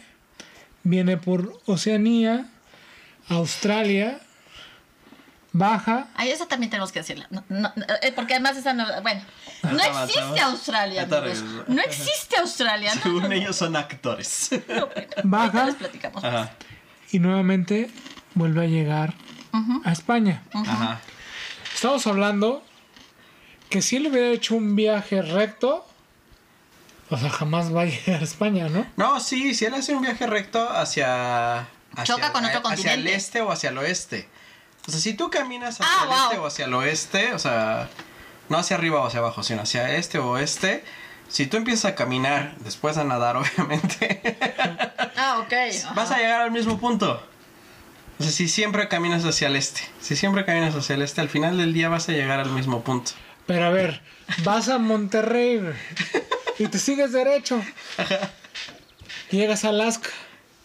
viene 0.82 1.16
por 1.16 1.60
Oceanía, 1.66 2.46
Australia, 3.28 4.20
baja, 5.52 6.08
Ahí 6.14 6.30
eso 6.30 6.46
también 6.46 6.70
tenemos 6.70 6.92
que 6.92 7.00
decirla. 7.00 7.26
No, 7.30 7.44
no, 7.48 7.72
eh, 8.02 8.12
porque 8.14 8.34
además 8.34 8.56
esa 8.56 8.72
no... 8.72 8.84
Bueno, 9.02 9.22
no 9.64 9.70
Avanzamos. 9.70 10.10
existe 10.10 10.40
Australia, 10.40 11.02
amigos. 11.02 11.44
No 11.68 11.82
existe 11.82 12.36
Australia. 12.36 12.94
No, 12.94 13.02
Según 13.02 13.22
no, 13.22 13.28
no. 13.28 13.34
ellos 13.34 13.56
son 13.56 13.76
actores. 13.76 14.50
No, 14.68 14.86
bueno, 14.86 15.08
Baja. 15.24 15.44
ahorita 15.44 15.66
les 15.66 15.74
platicamos. 15.76 16.24
Ajá. 16.24 16.52
y 17.12 17.18
nuevamente 17.18 17.90
vuelve 18.34 18.64
a 18.64 18.68
llegar 18.68 19.14
a 19.84 19.92
España. 19.92 20.42
Ajá. 20.52 21.00
Estamos 21.74 22.06
hablando 22.06 22.62
que 23.68 23.82
si 23.82 23.96
él 23.96 24.06
hubiera 24.06 24.28
hecho 24.28 24.54
un 24.54 24.76
viaje 24.76 25.20
recto, 25.22 25.86
o 27.11 27.18
sea, 27.18 27.31
jamás 27.31 27.75
va 27.75 27.83
a 27.83 27.85
llegar 27.87 28.20
a 28.20 28.25
España, 28.25 28.68
¿no? 28.68 28.87
No, 28.96 29.20
sí, 29.20 29.55
si 29.55 29.64
él 29.64 29.75
hace 29.75 29.94
un 29.94 30.03
viaje 30.03 30.27
recto 30.27 30.68
hacia. 30.70 31.61
hacia 31.61 32.05
Choca 32.05 32.33
con 32.33 32.44
otro 32.44 32.59
Hacia 32.59 32.92
el 32.94 33.01
continente. 33.01 33.14
este 33.14 33.40
o 33.40 33.51
hacia 33.53 33.70
el 33.70 33.79
oeste. 33.79 34.29
O 34.87 34.90
sea, 34.90 35.01
si 35.01 35.14
tú 35.14 35.31
caminas 35.31 35.81
hacia 35.81 35.87
Ah, 35.87 36.03
el 36.03 36.09
wow. 36.09 36.16
este 36.25 36.38
o 36.38 36.46
hacia 36.46 36.64
el 36.66 36.75
oeste, 36.75 37.33
o 37.35 37.38
sea, 37.38 37.88
no 38.49 38.59
hacia 38.59 38.77
arriba 38.77 39.01
o 39.01 39.07
hacia 39.07 39.20
abajo, 39.20 39.42
sino 39.42 39.62
hacia 39.62 39.94
este 39.96 40.18
o 40.18 40.31
oeste. 40.31 40.85
Si 41.29 41.46
tú 41.46 41.57
empiezas 41.59 41.85
a 41.92 41.94
caminar, 41.94 42.55
después 42.61 42.96
a 42.96 43.05
nadar, 43.05 43.37
obviamente, 43.37 44.37
Ah, 45.16 45.38
ok. 45.44 45.53
vas 45.94 46.11
a 46.11 46.16
llegar 46.18 46.40
al 46.40 46.51
mismo 46.51 46.79
punto. 46.79 47.23
O 48.18 48.23
sea, 48.23 48.33
si 48.33 48.49
siempre 48.49 48.88
caminas 48.88 49.25
hacia 49.25 49.49
el 49.49 49.57
este, 49.57 49.81
si 50.01 50.14
siempre 50.16 50.44
caminas 50.44 50.75
hacia 50.75 50.94
el 50.96 51.03
este, 51.03 51.20
al 51.20 51.29
final 51.29 51.57
del 51.57 51.73
día 51.73 51.88
vas 51.88 52.09
a 52.09 52.12
llegar 52.12 52.40
al 52.40 52.51
mismo 52.51 52.83
punto. 52.83 53.12
Pero 53.46 53.64
a 53.66 53.70
ver, 53.70 54.03
vas 54.44 54.68
a 54.68 54.79
Monterrey 54.79 55.61
y 56.61 56.68
te 56.68 56.79
sigues 56.79 57.12
derecho. 57.12 57.61
Y 59.31 59.37
llegas 59.38 59.64
a 59.64 59.70
Alaska. 59.70 60.11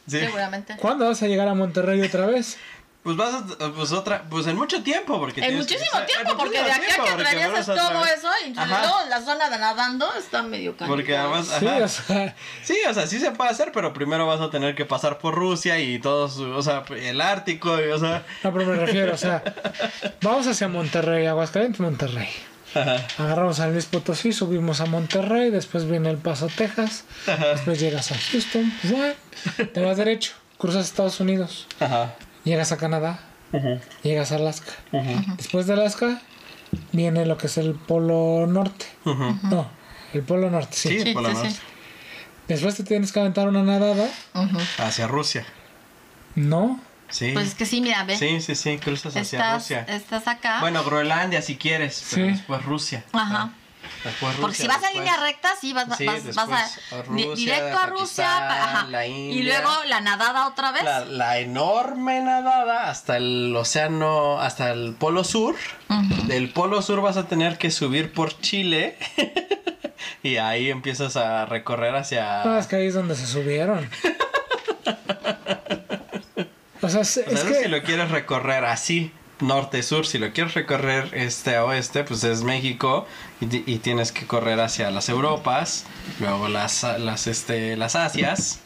Sí. 0.08 0.20
Seguramente. 0.20 0.76
¿Cuándo 0.78 1.08
vas 1.08 1.22
a 1.24 1.28
llegar 1.28 1.48
a 1.48 1.54
Monterrey 1.56 2.02
otra 2.02 2.28
vez? 2.28 2.58
Pues 3.04 3.16
vas 3.18 3.36
a, 3.36 3.72
pues 3.72 3.92
otra, 3.92 4.24
pues 4.32 4.48
en 4.48 4.56
mucho 4.56 4.82
tiempo, 4.82 5.20
porque 5.20 5.40
En 5.42 5.48
tienes 5.50 5.64
muchísimo 5.66 6.00
en 6.00 6.06
tiempo, 6.08 6.36
porque 6.38 6.64
de 6.64 6.72
aquí 6.72 6.86
a 6.92 7.04
que 7.04 7.10
atraviesas 7.12 7.66
todo 7.68 8.04
eso 8.04 8.28
y 8.48 8.58
Ajá. 8.58 8.66
luego 8.80 8.96
la 9.10 9.22
zona 9.22 9.48
de 9.52 9.60
nadando 9.60 10.12
está 10.16 10.42
medio 10.42 10.76
cañón. 10.76 10.96
Porque 10.96 11.16
además, 11.16 11.46
Sí, 11.60 11.68
ajá. 11.68 11.84
o 11.84 11.88
sea, 11.88 12.36
Sí, 12.64 12.78
o 12.90 12.94
sea, 12.96 13.06
sí 13.06 13.20
se 13.20 13.30
puede 13.30 13.52
hacer, 13.52 13.72
pero 13.72 13.94
primero 13.94 14.26
vas 14.26 14.42
a 14.42 14.50
tener 14.50 14.74
que 14.74 14.86
pasar 14.86 15.20
por 15.20 15.36
Rusia 15.36 15.78
y 15.80 16.00
todos, 16.00 16.38
o 16.40 16.64
sea, 16.64 16.84
el 16.98 17.22
Ártico, 17.22 17.80
y, 17.80 17.90
o 17.92 18.00
sea. 18.00 18.26
no, 18.44 18.52
pero 18.52 18.66
me 18.66 18.76
refiero, 18.76 19.14
o 19.14 19.18
sea, 19.18 19.44
vamos 20.24 20.48
hacia 20.48 20.68
Monterrey, 20.68 21.28
Aguascalientes, 21.28 21.80
Monterrey. 21.80 22.30
Ajá. 22.76 23.08
Agarramos 23.18 23.60
a 23.60 23.68
Luis 23.68 23.86
Potosí, 23.86 24.34
subimos 24.34 24.82
a 24.82 24.86
Monterrey, 24.86 25.50
después 25.50 25.90
viene 25.90 26.10
El 26.10 26.18
Paso, 26.18 26.48
Texas, 26.56 27.06
después 27.54 27.80
llegas 27.80 28.12
a 28.12 28.16
Houston, 28.32 28.72
pues, 28.82 29.72
te 29.74 29.82
vas 29.82 29.98
derecho, 29.98 30.34
cruzas 30.58 30.86
Estados 30.86 31.20
Unidos, 31.20 31.68
Ajá. 31.80 32.16
llegas 32.44 32.72
a 32.72 32.78
Canadá, 32.78 33.20
llegas 34.04 34.32
a 34.32 34.36
Alaska. 34.36 34.74
Después 35.38 35.68
de 35.68 35.74
Alaska 35.74 36.22
viene 36.92 37.26
lo 37.26 37.38
que 37.38 37.48
es 37.48 37.58
el 37.58 37.74
Polo 37.76 38.46
Norte. 38.48 38.86
No, 39.06 39.68
el 40.14 40.22
Polo 40.24 40.50
Norte, 40.52 40.76
sí. 40.76 40.90
Sí, 40.90 41.00
Sí, 41.04 41.14
por 41.14 41.24
lo 41.24 41.30
sí. 41.36 41.56
Después 42.48 42.76
te 42.76 42.84
tienes 42.84 43.12
que 43.12 43.20
aventar 43.20 43.48
una 43.48 43.64
nadada. 43.64 44.08
Hacia 44.78 45.08
Rusia. 45.08 45.46
No, 46.36 46.80
Sí. 47.10 47.32
Pues 47.34 47.48
es 47.50 47.56
que 47.56 47.66
sí, 47.66 47.82
mira, 47.82 48.04
ve. 48.04 48.18
sí, 48.18 48.42
sí, 48.42 48.56
sí, 48.56 48.78
cruzas 48.78 49.16
hacia 49.16 49.40
estás, 49.40 49.54
Rusia. 49.62 49.86
estás 49.88 50.28
acá. 50.28 50.60
Bueno, 50.60 50.84
Groenlandia 50.84 51.42
si 51.42 51.56
quieres, 51.58 52.04
pero 52.12 52.26
Sí. 52.28 52.32
después 52.34 52.64
Rusia. 52.66 53.04
Ajá. 53.14 53.52
Después 54.04 54.36
Porque 54.36 54.48
Rusia, 54.58 54.62
si 54.64 54.68
vas 54.68 54.76
en 54.78 54.82
después- 54.82 55.04
línea 55.04 55.18
recta, 55.18 55.50
sí, 55.62 55.74
vas, 55.74 55.98
Sí, 55.98 56.06
vas 56.06 56.24
después 56.24 56.50
a, 56.50 57.02
Rusia, 57.04 57.36
directo 57.36 57.78
a 57.78 57.86
Rusia. 57.86 58.26
Pakistán, 58.26 58.52
ajá. 58.52 58.88
la 58.88 59.08
Y 59.08 59.44
luego 59.44 59.70
la 59.88 60.02
nadada 60.02 60.48
otra 60.48 60.72
vez. 60.72 60.84
La, 60.84 61.06
la 61.06 61.38
enorme 61.40 62.22
nadada 62.22 62.90
hasta 62.90 63.18
el 63.18 63.56
océano, 63.56 64.40
hasta 64.42 64.72
el 64.72 64.96
polo 64.96 65.24
sur. 65.24 65.56
Del 66.26 66.50
polo 66.52 66.82
sur 66.82 67.02
vas 67.02 67.18
a 67.18 67.28
tener 67.28 67.58
que 67.60 67.70
subir 67.72 68.12
por 68.14 68.40
Chile. 68.42 68.98
y 70.24 70.38
ahí 70.38 70.70
empiezas 70.72 71.16
a 71.16 71.46
recorrer 71.46 71.96
hacia... 71.96 72.42
Ah, 72.42 72.58
es 72.60 72.66
que 72.68 72.78
ahí 72.78 72.88
es 72.88 72.94
donde 72.96 73.16
se 73.16 73.28
subieron. 73.28 73.88
O 76.86 76.90
sea, 76.90 77.02
es, 77.02 77.18
O 77.18 77.24
sea, 77.24 77.34
es 77.34 77.40
eso 77.40 77.48
que 77.48 77.64
si 77.64 77.68
lo 77.70 77.84
quieres 77.84 78.12
recorrer 78.12 78.66
así, 78.66 79.12
norte-sur, 79.40 80.06
si 80.08 80.18
lo 80.18 80.32
quieres 80.32 80.54
recorrer 80.54 81.10
este 81.14 81.56
a 81.56 81.66
oeste, 81.66 82.04
pues 82.04 82.24
es 82.24 82.44
México 82.44 83.06
y, 83.42 83.70
y 83.72 83.78
tienes 83.80 84.12
que 84.12 84.26
correr 84.26 84.60
hacia 84.60 84.90
las 84.92 85.10
Europas, 85.10 85.86
luego 86.20 86.48
las, 86.48 86.84
las, 87.00 87.28
este, 87.28 87.76
las 87.76 87.96
Asias 87.96 88.60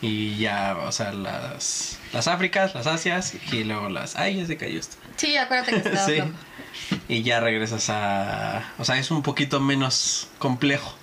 y 0.00 0.36
ya, 0.38 0.76
o 0.86 0.92
sea, 0.92 1.12
las, 1.12 1.98
las 2.14 2.28
Áfricas, 2.28 2.74
las 2.74 2.86
Asias 2.86 3.34
y 3.52 3.64
luego 3.64 3.90
las... 3.90 4.16
¡Ay, 4.16 4.36
ya 4.36 4.46
se 4.46 4.56
cayó 4.56 4.80
esto! 4.80 4.96
Sí, 5.16 5.36
acuérdate 5.36 5.72
que 5.72 5.76
estás 5.88 6.06
Sí. 6.06 6.16
loco. 6.16 6.30
Y 7.08 7.22
ya 7.22 7.40
regresas 7.40 7.90
a... 7.90 8.72
O 8.78 8.84
sea, 8.84 8.98
es 8.98 9.10
un 9.10 9.22
poquito 9.22 9.60
menos 9.60 10.28
complejo. 10.38 10.94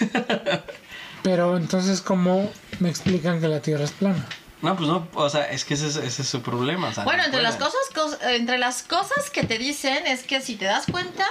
Pero 1.22 1.56
entonces, 1.56 2.00
¿cómo 2.00 2.50
me 2.80 2.88
explican 2.90 3.40
que 3.40 3.48
la 3.48 3.60
Tierra 3.60 3.84
es 3.84 3.92
plana? 3.92 4.24
No, 4.62 4.76
pues 4.76 4.88
no, 4.88 5.06
o 5.14 5.28
sea, 5.28 5.50
es 5.50 5.64
que 5.64 5.74
ese 5.74 5.88
es, 5.88 5.96
ese 5.96 6.22
es 6.22 6.28
su 6.28 6.40
problema. 6.42 6.88
o 6.88 6.92
sea, 6.94 7.04
Bueno, 7.04 7.18
no 7.18 7.24
entre 7.26 7.42
las 7.42 7.56
cosas, 7.56 7.80
cos- 7.94 8.18
entre 8.28 8.56
las 8.58 8.82
cosas 8.82 9.28
que 9.30 9.42
te 9.44 9.58
dicen 9.58 10.06
es 10.06 10.22
que 10.22 10.40
si 10.40 10.56
te 10.56 10.64
das 10.64 10.84
cuenta, 10.90 11.26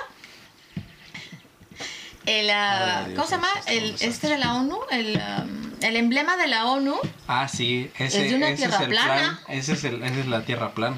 el, 2.25 2.49
ah, 2.51 2.99
Ay, 2.99 3.05
Dios, 3.07 3.15
¿cómo 3.17 3.27
se 3.27 3.35
llama? 3.35 3.49
El, 3.67 3.95
este 3.99 4.27
de 4.29 4.37
la 4.37 4.53
ONU, 4.55 4.79
el, 4.91 5.15
um, 5.41 5.71
el 5.81 5.95
emblema 5.97 6.37
de 6.37 6.47
la 6.47 6.65
ONU, 6.67 6.95
Ah, 7.27 7.47
sí, 7.47 7.91
ese, 7.97 8.23
Es 8.25 8.29
de 8.31 8.35
una 8.37 8.49
ese 8.49 8.57
tierra 8.57 8.75
es 8.77 8.81
el 8.83 8.89
plana. 8.89 9.13
plan. 9.15 9.39
Ese 9.57 9.73
es, 9.73 9.83
el, 9.83 10.03
esa 10.03 10.19
es 10.19 10.27
la 10.27 10.41
tierra 10.45 10.71
plana. 10.73 10.97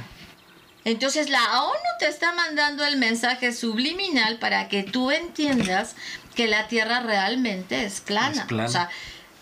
entonces 0.83 1.29
la 1.29 1.63
ONU 1.63 1.79
te 1.99 2.07
está 2.07 2.31
mandando 2.33 2.85
el 2.85 2.97
mensaje 2.97 3.53
subliminal 3.53 4.37
para 4.37 4.67
que 4.67 4.83
tú 4.83 5.09
entiendas 5.11 5.95
que 6.35 6.47
la 6.47 6.67
Tierra 6.67 6.99
realmente 6.99 7.85
es 7.85 8.01
plana. 8.01 8.41
Es 8.41 8.47
plana. 8.47 8.65
O 8.67 8.71
sea, 8.71 8.89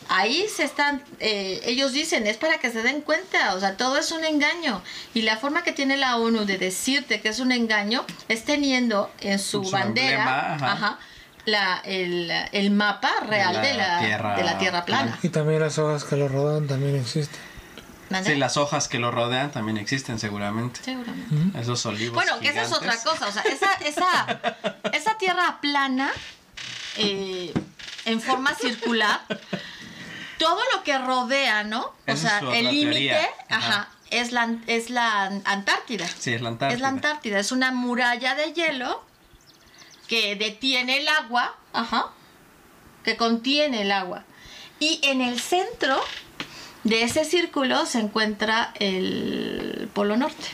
ahí 0.10 0.46
se 0.54 0.64
están, 0.64 1.04
eh, 1.20 1.62
ellos 1.66 1.92
dicen, 1.94 2.28
es 2.28 2.38
para 2.38 2.58
que 2.58 2.72
se 2.72 2.82
den 2.82 3.02
cuenta, 3.02 3.56
o 3.56 3.60
sea, 3.60 3.78
todo 3.78 3.98
es 3.98 4.12
un 4.12 4.24
engaño. 4.24 4.82
Y 5.14 5.22
la 5.24 5.38
forma 5.38 5.64
que 5.64 5.72
tiene 5.72 5.98
la 5.98 6.18
ONU 6.18 6.46
de 6.46 6.58
decirte 6.58 7.22
que 7.22 7.30
es 7.30 7.40
un 7.40 7.52
engaño 7.52 8.06
es 8.28 8.44
teniendo 8.44 9.12
en 9.22 9.40
su, 9.40 9.64
Su 9.64 9.72
bandera 9.72 10.10
emblema, 10.10 10.54
ajá. 10.56 10.72
ajá, 10.72 11.00
la, 11.46 11.82
el, 11.86 12.32
el 12.52 12.72
mapa 12.72 13.12
real 13.28 13.62
de 13.62 13.74
la, 13.74 14.00
tierra 14.00 14.36
de 14.36 14.44
la 14.44 14.58
Tierra 14.58 14.86
plana. 14.86 15.20
Y 15.24 15.30
también 15.30 15.60
las 15.60 15.78
hojas 15.78 16.04
que 16.04 16.16
lo 16.16 16.28
rodean 16.28 16.68
también 16.68 16.96
existen. 16.96 17.54
Sí, 18.24 18.36
las 18.36 18.58
hojas 18.58 18.88
que 18.88 19.00
lo 19.00 19.10
rodean 19.12 19.52
también 19.52 19.78
existen 19.78 20.20
seguramente. 20.20 20.82
Seguramente. 20.84 21.60
Esos 21.60 21.86
olivos. 21.86 22.14
Bueno, 22.14 22.40
que 22.40 22.50
esa 22.50 22.62
es 22.62 22.72
otra 22.72 22.96
cosa, 22.98 23.28
o 23.28 23.32
sea, 23.32 23.42
esa, 23.44 23.74
esa, 23.86 24.78
esa 24.94 25.18
tierra 25.18 25.60
plana, 25.62 26.12
eh, 26.98 27.52
en 28.06 28.22
forma 28.22 28.54
circular, 28.54 29.22
todo 30.44 30.60
lo 30.74 30.84
que 30.84 30.98
rodea, 30.98 31.64
¿no? 31.64 31.82
O 31.84 31.94
Esa 32.06 32.40
sea, 32.40 32.58
el 32.58 32.66
límite, 32.70 33.30
Ajá. 33.50 33.90
es 34.10 34.32
la, 34.34 34.58
es 34.68 34.90
la 34.90 35.26
Antártida. 35.46 36.06
Sí, 36.20 36.34
es 36.34 36.42
la 36.42 36.50
Antártida. 36.50 36.76
Es 36.76 36.82
la 36.82 36.88
Antártida, 36.90 37.40
es 37.40 37.52
una 37.52 37.72
muralla 37.72 38.36
de 38.36 38.52
hielo 38.54 39.04
que 40.08 40.36
detiene 40.36 40.98
el 41.00 41.08
agua, 41.08 41.56
ajá, 41.72 42.08
que 43.06 43.16
contiene 43.16 43.84
el 43.84 43.92
agua. 43.92 44.24
Y 44.80 45.00
en 45.04 45.22
el 45.22 45.40
centro 45.40 45.98
de 46.84 47.04
ese 47.04 47.24
círculo 47.24 47.86
se 47.86 48.00
encuentra 48.00 48.74
el 48.80 49.90
Polo 49.94 50.18
Norte. 50.18 50.50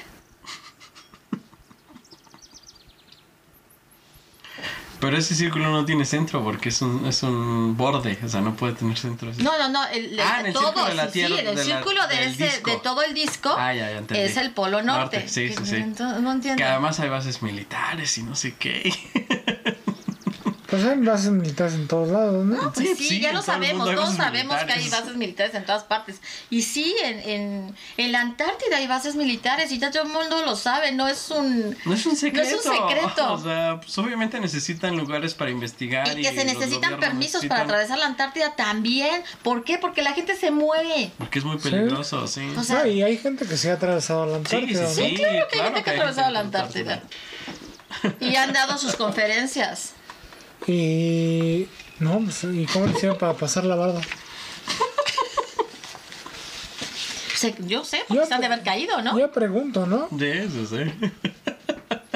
Pero 5.00 5.18
ese 5.18 5.34
círculo 5.34 5.70
no 5.72 5.86
tiene 5.86 6.04
centro 6.04 6.44
porque 6.44 6.70
es 6.70 6.82
un, 6.82 7.06
es 7.06 7.24
un 7.24 7.78
borde, 7.78 8.20
o 8.24 8.28
sea, 8.28 8.42
no 8.42 8.54
puede 8.56 8.74
tener 8.74 8.98
centro. 8.98 9.32
No, 9.38 9.58
no, 9.58 9.70
no, 9.70 9.88
el, 9.88 10.20
Ah, 10.20 10.42
el 10.46 10.52
todo, 10.54 10.86
de 10.86 10.94
la 10.94 11.10
Tierra, 11.10 11.36
sí, 11.38 11.40
el 11.40 11.46
de 11.46 11.56
la- 11.56 11.64
círculo 11.64 12.08
de, 12.08 12.26
ese, 12.26 12.44
de 12.66 12.78
todo 12.84 13.02
el 13.04 13.14
disco 13.14 13.56
Ah, 13.58 13.74
ya, 13.74 13.92
ya 13.92 13.98
entendí. 14.00 14.24
es 14.24 14.36
el 14.36 14.52
polo 14.52 14.82
norte. 14.84 15.18
Norte, 15.20 15.30
sí, 15.30 15.50
sí, 15.54 15.66
sí. 15.66 15.84
no 15.98 16.32
entiendo. 16.34 16.58
Que 16.58 16.66
además 16.66 17.00
hay 17.00 17.08
bases 17.10 17.42
militares 17.42 18.18
y 18.18 18.24
no 18.24 18.36
sé 18.36 18.56
qué. 18.56 18.92
Pues 20.70 20.86
hay 20.86 21.00
bases 21.00 21.32
militares 21.32 21.74
en 21.74 21.88
todos 21.88 22.10
lados, 22.10 22.46
¿no? 22.46 22.56
No, 22.62 22.72
pues 22.74 22.90
Sí, 22.90 22.96
sí, 22.96 23.08
sí, 23.10 23.20
ya 23.22 23.34
lo 23.34 23.42
sabemos, 23.42 23.86
todos 23.88 24.00
bases 24.02 24.18
sabemos 24.18 24.64
que 24.66 24.74
hay 24.74 24.88
bases 24.90 25.16
militares 25.16 25.56
en 25.56 25.66
todas 25.66 25.84
partes. 25.84 26.18
Y 26.52 26.62
sí, 26.62 26.96
en, 27.04 27.20
en, 27.28 27.76
en 27.98 28.12
la 28.12 28.22
Antártida 28.22 28.78
hay 28.78 28.86
bases 28.86 29.16
militares 29.16 29.72
y 29.72 29.80
ya 29.80 29.90
todo 29.90 30.04
el 30.04 30.10
mundo 30.10 30.44
lo 30.46 30.56
sabe, 30.56 30.92
no 30.92 31.08
es 31.08 31.32
un... 31.32 31.76
No 31.86 31.94
es 31.94 32.06
un 32.06 32.16
secreto. 32.16 32.62
secreto. 32.62 33.34
O 33.34 33.42
sea, 33.42 33.80
pues 33.82 33.98
obviamente 33.98 34.40
necesitan 34.40 34.96
lugares 34.96 35.34
para 35.34 35.50
investigar. 35.50 36.08
Y 36.18 36.22
que 36.22 36.34
se 36.34 36.46
necesitan 36.46 37.00
permisos 37.00 37.46
para 37.46 37.62
necesitan- 37.62 37.64
atravesar 37.64 37.98
la 37.98 38.06
Antártida 38.06 38.56
también. 38.56 39.24
¿Por 39.42 39.64
qué? 39.64 39.80
Porque 39.80 40.04
la 40.04 40.14
gente 40.14 40.36
se 40.36 40.52
muere. 40.52 41.12
Porque 41.18 41.40
es 41.40 41.46
muy 41.46 41.58
peligroso, 41.58 42.28
sí. 42.28 42.48
O 42.56 42.64
sea, 42.64 42.80
No, 42.84 42.86
y 42.88 43.02
hay 43.02 43.18
gente 43.18 43.48
que 43.48 43.58
se 43.58 43.72
ha 43.72 43.74
atravesado 43.74 44.26
la 44.28 44.38
Sí, 44.38 44.44
sí, 44.50 44.56
Antártida, 44.56 44.82
¿no? 44.84 44.90
sí. 44.90 45.14
claro 45.16 45.48
que 45.52 45.58
hay 45.60 45.64
gente 45.66 45.84
que 45.84 45.90
ha 45.90 45.94
atravesado 45.94 46.32
la 46.32 46.40
Antártida. 46.42 47.04
Y 48.20 48.36
han 48.36 48.54
dado 48.54 48.78
sus 48.78 48.96
conferencias. 48.96 49.94
Y. 50.68 51.68
No, 52.00 52.20
pues, 52.20 52.44
¿y 52.46 52.66
cómo 52.68 52.86
le 52.88 52.94
hicieron 52.94 53.18
para 53.18 53.34
pasar 53.34 53.66
la 53.66 53.76
barda? 53.76 54.02
Yo 57.66 57.86
sé, 57.86 58.04
porque 58.08 58.22
Yo- 58.22 58.28
se 58.28 58.34
han 58.34 58.42
de 58.42 58.48
haber 58.48 58.64
caído, 58.64 59.02
¿no? 59.02 59.18
Yo 59.18 59.32
pregunto, 59.32 59.86
¿no? 59.86 60.08
De 60.12 60.44
eso, 60.44 60.66
sí. 60.66 60.92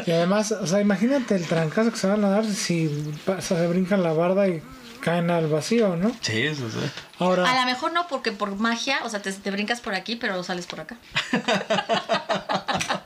Y 0.05 0.11
además, 0.11 0.51
o 0.51 0.67
sea, 0.67 0.81
imagínate 0.81 1.35
el 1.35 1.47
trancazo 1.47 1.91
que 1.91 1.97
se 1.97 2.07
van 2.07 2.25
a 2.25 2.29
dar 2.29 2.45
si 2.45 2.89
pa- 3.25 3.39
se 3.39 3.67
brincan 3.67 4.03
la 4.03 4.11
barda 4.11 4.49
y 4.49 4.61
caen 4.99 5.31
al 5.31 5.47
vacío, 5.47 5.95
¿no? 5.95 6.11
Sí, 6.19 6.41
eso 6.41 6.69
sí. 6.69 6.77
A 7.19 7.23
Ahora, 7.23 7.59
lo 7.61 7.65
mejor 7.65 7.93
no, 7.93 8.05
porque 8.09 8.33
por 8.33 8.53
magia, 8.57 8.97
o 9.05 9.09
sea, 9.09 9.21
te, 9.21 9.31
te 9.31 9.49
brincas 9.51 9.79
por 9.79 9.95
aquí, 9.95 10.17
pero 10.17 10.43
sales 10.43 10.65
por 10.65 10.81
acá. 10.81 10.97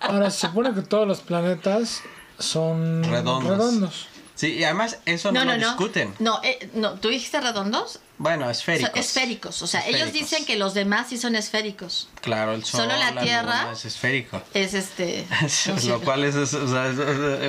ahora 0.01 0.31
se 0.31 0.47
supone 0.47 0.73
que 0.73 0.81
todos 0.81 1.07
los 1.07 1.19
planetas 1.21 2.01
son 2.39 3.03
Redondos. 3.03 3.47
redondos. 3.57 4.07
Sí, 4.37 4.53
y 4.53 4.63
además 4.63 4.99
eso 5.05 5.31
no, 5.31 5.39
No, 5.39 5.45
no, 5.45 5.51
lo 5.53 5.57
no. 5.57 5.67
discuten. 5.69 6.13
No, 6.19 6.39
eh, 6.43 6.69
no, 6.75 6.93
¿tú 6.93 7.09
dijiste 7.09 7.41
redondos? 7.41 7.99
Bueno, 8.19 8.49
esféricos. 8.49 8.91
esféricos. 8.95 9.61
O 9.63 9.67
sea, 9.67 9.81
ellos 9.87 10.01
Esféricos. 10.01 10.29
dicen 10.29 10.45
que 10.45 10.55
los 10.57 10.73
demás 10.75 11.07
sí 11.09 11.17
son 11.17 11.35
esféricos. 11.35 12.07
Claro, 12.21 12.53
el 12.53 12.63
sol, 12.63 12.81
Solo 12.81 12.95
la 12.97 13.19
Tierra- 13.19 13.61
luna 13.63 13.71
es 13.73 13.85
esférico. 13.85 14.41
Es 14.53 14.73
este. 14.75 15.27
Lo 15.87 16.01
cual 16.01 16.23
es, 16.23 16.35
es, 16.35 16.53
o 16.53 16.67
sea, 16.67 16.87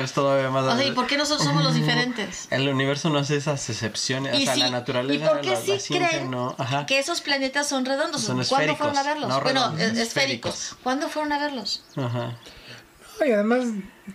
es, 0.03 0.12
todavía 0.12 0.51
más... 0.51 0.64
O 0.64 0.77
sea, 0.77 0.85
¿y 0.87 0.92
por 0.92 1.07
qué 1.07 1.16
nosotros 1.18 1.46
somos 1.46 1.62
los 1.62 1.74
diferentes? 1.81 2.48
El 2.51 2.66
universo 2.68 3.11
no 3.11 3.18
hace 3.18 3.37
esas 3.37 3.68
excepciones. 3.68 4.35
O 4.35 4.40
sea, 4.40 4.55
sí, 4.55 4.61
la 4.61 4.70
naturaleza, 4.70 5.24
¿Y 5.24 5.29
por 5.29 5.40
qué 5.42 5.51
la, 5.51 5.57
sí 5.61 5.68
la 5.72 5.79
ciencia 5.79 6.09
creen 6.09 6.31
no. 6.31 6.57
Que 6.87 6.98
esos 6.98 7.20
planetas 7.20 7.68
son 7.68 7.85
redondos? 7.85 8.22
Son 8.22 8.42
¿Cuándo 8.44 8.77
fueron 8.77 8.96
a 8.96 9.03
verlos? 9.03 9.29
no 9.29 9.40
bueno, 9.42 9.61
redondos, 9.61 9.81
es- 9.83 9.98
esféricos. 9.98 10.55
esféricos. 10.55 10.79
¿Cuándo 10.83 11.09
fueron 11.11 11.33
a 11.33 11.38
verlos? 11.38 11.83
Ajá. 11.96 12.37
Y 13.27 13.33
además, 13.33 13.64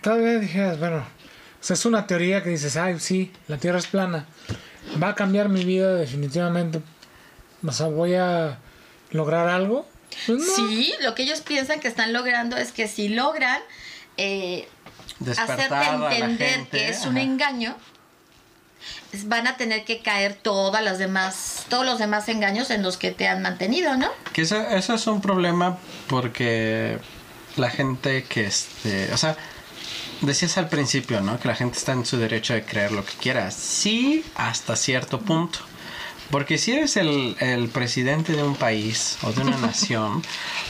todavía 0.02 0.38
dijeras, 0.38 0.78
bueno, 0.78 1.04
sea, 1.66 1.74
es 1.74 1.84
una 1.86 2.06
teoría 2.06 2.42
que 2.42 2.50
dices, 2.50 2.76
ay, 2.76 3.00
sí, 3.00 3.32
la 3.48 3.56
Tierra 3.56 3.78
es 3.78 3.86
plana. 3.86 4.26
Va 5.02 5.08
a 5.08 5.14
cambiar 5.14 5.48
mi 5.48 5.64
vida 5.64 5.94
definitivamente. 5.94 6.82
O 7.66 7.72
sea, 7.72 7.86
voy 7.86 8.14
a 8.14 8.58
lograr 9.10 9.48
algo. 9.48 9.88
Pues 10.26 10.38
no. 10.38 10.54
Sí, 10.56 10.92
lo 11.00 11.14
que 11.14 11.22
ellos 11.22 11.40
piensan 11.40 11.80
que 11.80 11.88
están 11.88 12.12
logrando 12.12 12.56
es 12.56 12.70
que 12.70 12.86
si 12.86 13.08
logran 13.08 13.60
eh, 14.16 14.68
Despertar 15.20 15.58
hacerte 15.58 15.74
a 15.74 15.98
la 15.98 16.14
entender 16.14 16.50
gente, 16.50 16.78
que 16.78 16.88
es 16.90 17.06
un 17.06 17.16
ajá. 17.16 17.22
engaño, 17.22 17.76
van 19.24 19.46
a 19.46 19.56
tener 19.56 19.84
que 19.84 20.02
caer 20.02 20.34
todas 20.34 20.82
las 20.82 20.98
demás, 20.98 21.64
todos 21.68 21.86
los 21.86 21.98
demás 21.98 22.28
engaños 22.28 22.70
en 22.70 22.82
los 22.82 22.96
que 22.96 23.10
te 23.10 23.26
han 23.26 23.42
mantenido, 23.42 23.96
¿no? 23.96 24.10
Que 24.32 24.42
eso, 24.42 24.60
eso 24.68 24.94
es 24.94 25.06
un 25.06 25.20
problema 25.20 25.78
porque 26.08 26.98
la 27.56 27.70
gente 27.70 28.24
que 28.24 28.46
este, 28.46 29.12
o 29.12 29.16
sea, 29.16 29.36
decías 30.26 30.58
al 30.58 30.68
principio, 30.68 31.20
¿no? 31.20 31.38
Que 31.38 31.48
la 31.48 31.54
gente 31.54 31.78
está 31.78 31.92
en 31.92 32.04
su 32.04 32.16
derecho 32.16 32.54
de 32.54 32.64
creer 32.64 32.92
lo 32.92 33.04
que 33.04 33.14
quiera. 33.14 33.50
Sí, 33.50 34.24
hasta 34.34 34.76
cierto 34.76 35.20
punto. 35.20 35.60
Porque 36.30 36.58
si 36.58 36.72
eres 36.72 36.96
el, 36.96 37.36
el 37.40 37.68
presidente 37.68 38.32
de 38.32 38.42
un 38.42 38.56
país 38.56 39.18
o 39.22 39.32
de 39.32 39.42
una 39.42 39.56
nación, 39.58 40.22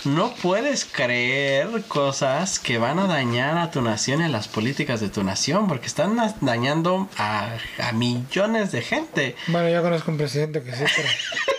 no 0.05 0.35
puedes 0.35 0.85
creer 0.85 1.85
cosas 1.89 2.59
que 2.59 2.79
van 2.79 2.99
a 2.99 3.07
dañar 3.07 3.59
a 3.59 3.71
tu 3.71 3.81
nación 3.81 4.21
y 4.21 4.25
a 4.25 4.29
las 4.29 4.49
políticas 4.49 5.01
de 5.01 5.09
tu 5.09 5.23
nación, 5.23 5.69
porque 5.69 5.87
están 5.87 6.17
dañando 6.41 7.09
a, 7.17 7.57
a 7.79 7.93
millones 7.93 8.73
de 8.73 8.83
gente. 8.83 9.37
Bueno, 9.47 9.69
yo 9.69 9.83
conozco 9.83 10.11
un 10.11 10.19
presidente 10.19 10.63
que 10.63 10.73
sí, 10.75 10.85
pero... 10.97 11.09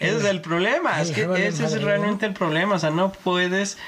Ese 0.00 0.16
es 0.18 0.24
el 0.24 0.40
problema, 0.40 1.00
es 1.00 1.10
que 1.12 1.22
ese 1.46 1.64
es 1.64 1.82
realmente 1.82 2.26
el 2.26 2.32
problema, 2.32 2.74
o 2.74 2.78
sea, 2.78 2.90
no 2.90 3.12
puedes, 3.12 3.78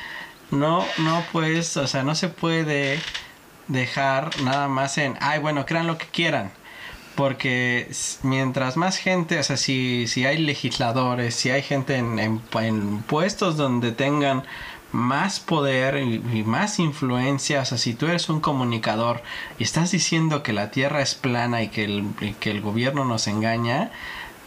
no, 0.50 0.84
no 0.98 1.24
puedes, 1.32 1.76
o 1.76 1.86
sea, 1.86 2.04
no 2.04 2.14
se 2.14 2.28
puede 2.28 3.00
dejar 3.68 4.30
nada 4.42 4.68
más 4.68 4.98
en, 4.98 5.16
ay, 5.20 5.40
bueno, 5.40 5.66
crean 5.66 5.86
lo 5.86 5.98
que 5.98 6.06
quieran, 6.06 6.50
porque 7.14 7.90
mientras 8.22 8.76
más 8.76 8.98
gente, 8.98 9.38
o 9.38 9.42
sea, 9.42 9.56
si, 9.56 10.06
si 10.06 10.26
hay 10.26 10.38
legisladores, 10.38 11.34
si 11.34 11.50
hay 11.50 11.62
gente 11.62 11.96
en, 11.96 12.18
en, 12.18 13.02
puestos 13.02 13.56
donde 13.56 13.92
tengan 13.92 14.44
más 14.92 15.40
poder 15.40 15.96
y, 15.98 16.22
y 16.32 16.42
más 16.44 16.78
influencia, 16.78 17.62
o 17.62 17.64
sea, 17.64 17.78
si 17.78 17.94
tú 17.94 18.06
eres 18.06 18.28
un 18.28 18.40
comunicador 18.40 19.22
y 19.58 19.64
estás 19.64 19.90
diciendo 19.90 20.42
que 20.42 20.52
la 20.52 20.70
Tierra 20.70 21.02
es 21.02 21.14
plana 21.14 21.62
y 21.62 21.68
que 21.68 21.84
el, 21.84 22.06
y 22.20 22.32
que 22.34 22.50
el 22.50 22.60
gobierno 22.60 23.04
nos 23.04 23.26
engaña, 23.26 23.90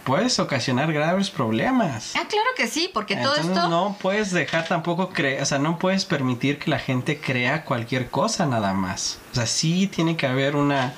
puedes 0.03 0.39
ocasionar 0.39 0.91
graves 0.93 1.29
problemas. 1.29 2.13
Ah, 2.15 2.25
claro 2.27 2.49
que 2.55 2.67
sí, 2.67 2.89
porque 2.93 3.15
todo 3.15 3.35
esto... 3.35 3.69
no 3.69 3.97
puedes 4.01 4.31
dejar 4.31 4.67
tampoco 4.67 5.09
creer, 5.09 5.41
o 5.41 5.45
sea, 5.45 5.59
no 5.59 5.77
puedes 5.79 6.05
permitir 6.05 6.59
que 6.59 6.69
la 6.69 6.79
gente 6.79 7.19
crea 7.19 7.65
cualquier 7.65 8.09
cosa 8.09 8.45
nada 8.45 8.73
más. 8.73 9.19
O 9.31 9.35
sea, 9.35 9.45
sí 9.45 9.87
tiene 9.87 10.17
que 10.17 10.27
haber 10.27 10.55
una, 10.55 10.93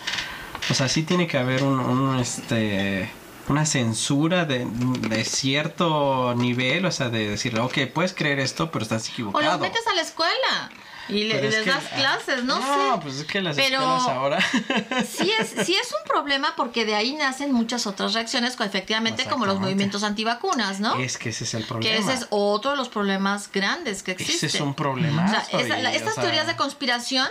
o 0.70 0.74
sea, 0.74 0.88
sí 0.88 1.04
tiene 1.04 1.28
que 1.28 1.38
haber 1.38 1.64
un, 1.64 1.80
un, 1.80 2.20
este, 2.20 3.10
una 3.48 3.66
censura 3.66 4.46
de, 4.46 4.66
de 4.66 5.26
cierto 5.26 6.34
nivel, 6.36 6.86
o 6.86 6.92
sea, 6.92 7.10
de 7.10 7.30
decirle, 7.30 7.60
ok, 7.60 7.80
puedes 7.94 8.14
creer 8.14 8.40
esto, 8.40 8.72
pero 8.72 8.84
estás 8.84 9.08
O 9.08 9.12
equivocado. 9.12 9.52
los 9.52 9.60
metes 9.60 9.86
a 9.88 9.94
la 9.96 10.02
escuela 10.02 10.72
y 11.12 11.24
le- 11.26 11.42
les 11.42 11.56
que- 11.58 11.70
das 11.70 11.84
clases, 11.96 12.44
no, 12.44 12.60
No, 12.60 12.96
sé. 12.96 13.02
pues 13.02 13.16
es 13.18 13.26
que 13.26 13.42
las 13.42 13.56
Pero- 13.56 13.80
escuelas 13.98 14.08
ahora. 14.08 14.40
Sí 15.08 15.32
es, 15.40 15.50
sí 15.66 15.76
es 15.76 15.92
un 15.92 16.08
problema 16.08 16.54
porque 16.56 16.86
de 16.86 16.96
ahí 16.96 17.14
nacen 17.14 17.52
muchas 17.52 17.86
otras 17.88 18.14
reacciones, 18.14 18.58
efectivamente, 18.60 19.26
como 19.26 19.46
los 19.46 19.60
movimientos 19.60 20.04
antivacunas, 20.04 20.80
¿no? 20.80 20.96
es 20.96 21.18
que 21.18 21.30
ese 21.30 21.44
es 21.44 21.54
el 21.54 21.64
problema. 21.66 21.96
que 21.96 22.02
ese 22.02 22.14
es 22.14 22.28
otro 22.30 22.72
de 22.72 22.78
los 22.78 22.90
problemas 22.90 23.50
grandes 23.52 24.04
que 24.04 24.12
existen. 24.14 24.48
Ese 24.48 24.58
es 24.58 24.62
un 24.62 24.74
problema. 24.74 25.26
O 25.26 25.30
sea, 25.30 25.60
esa- 25.60 25.78
la- 25.78 25.94
estas 25.94 26.16
teorías 26.16 26.48
de 26.48 26.56
conspiración 26.56 27.28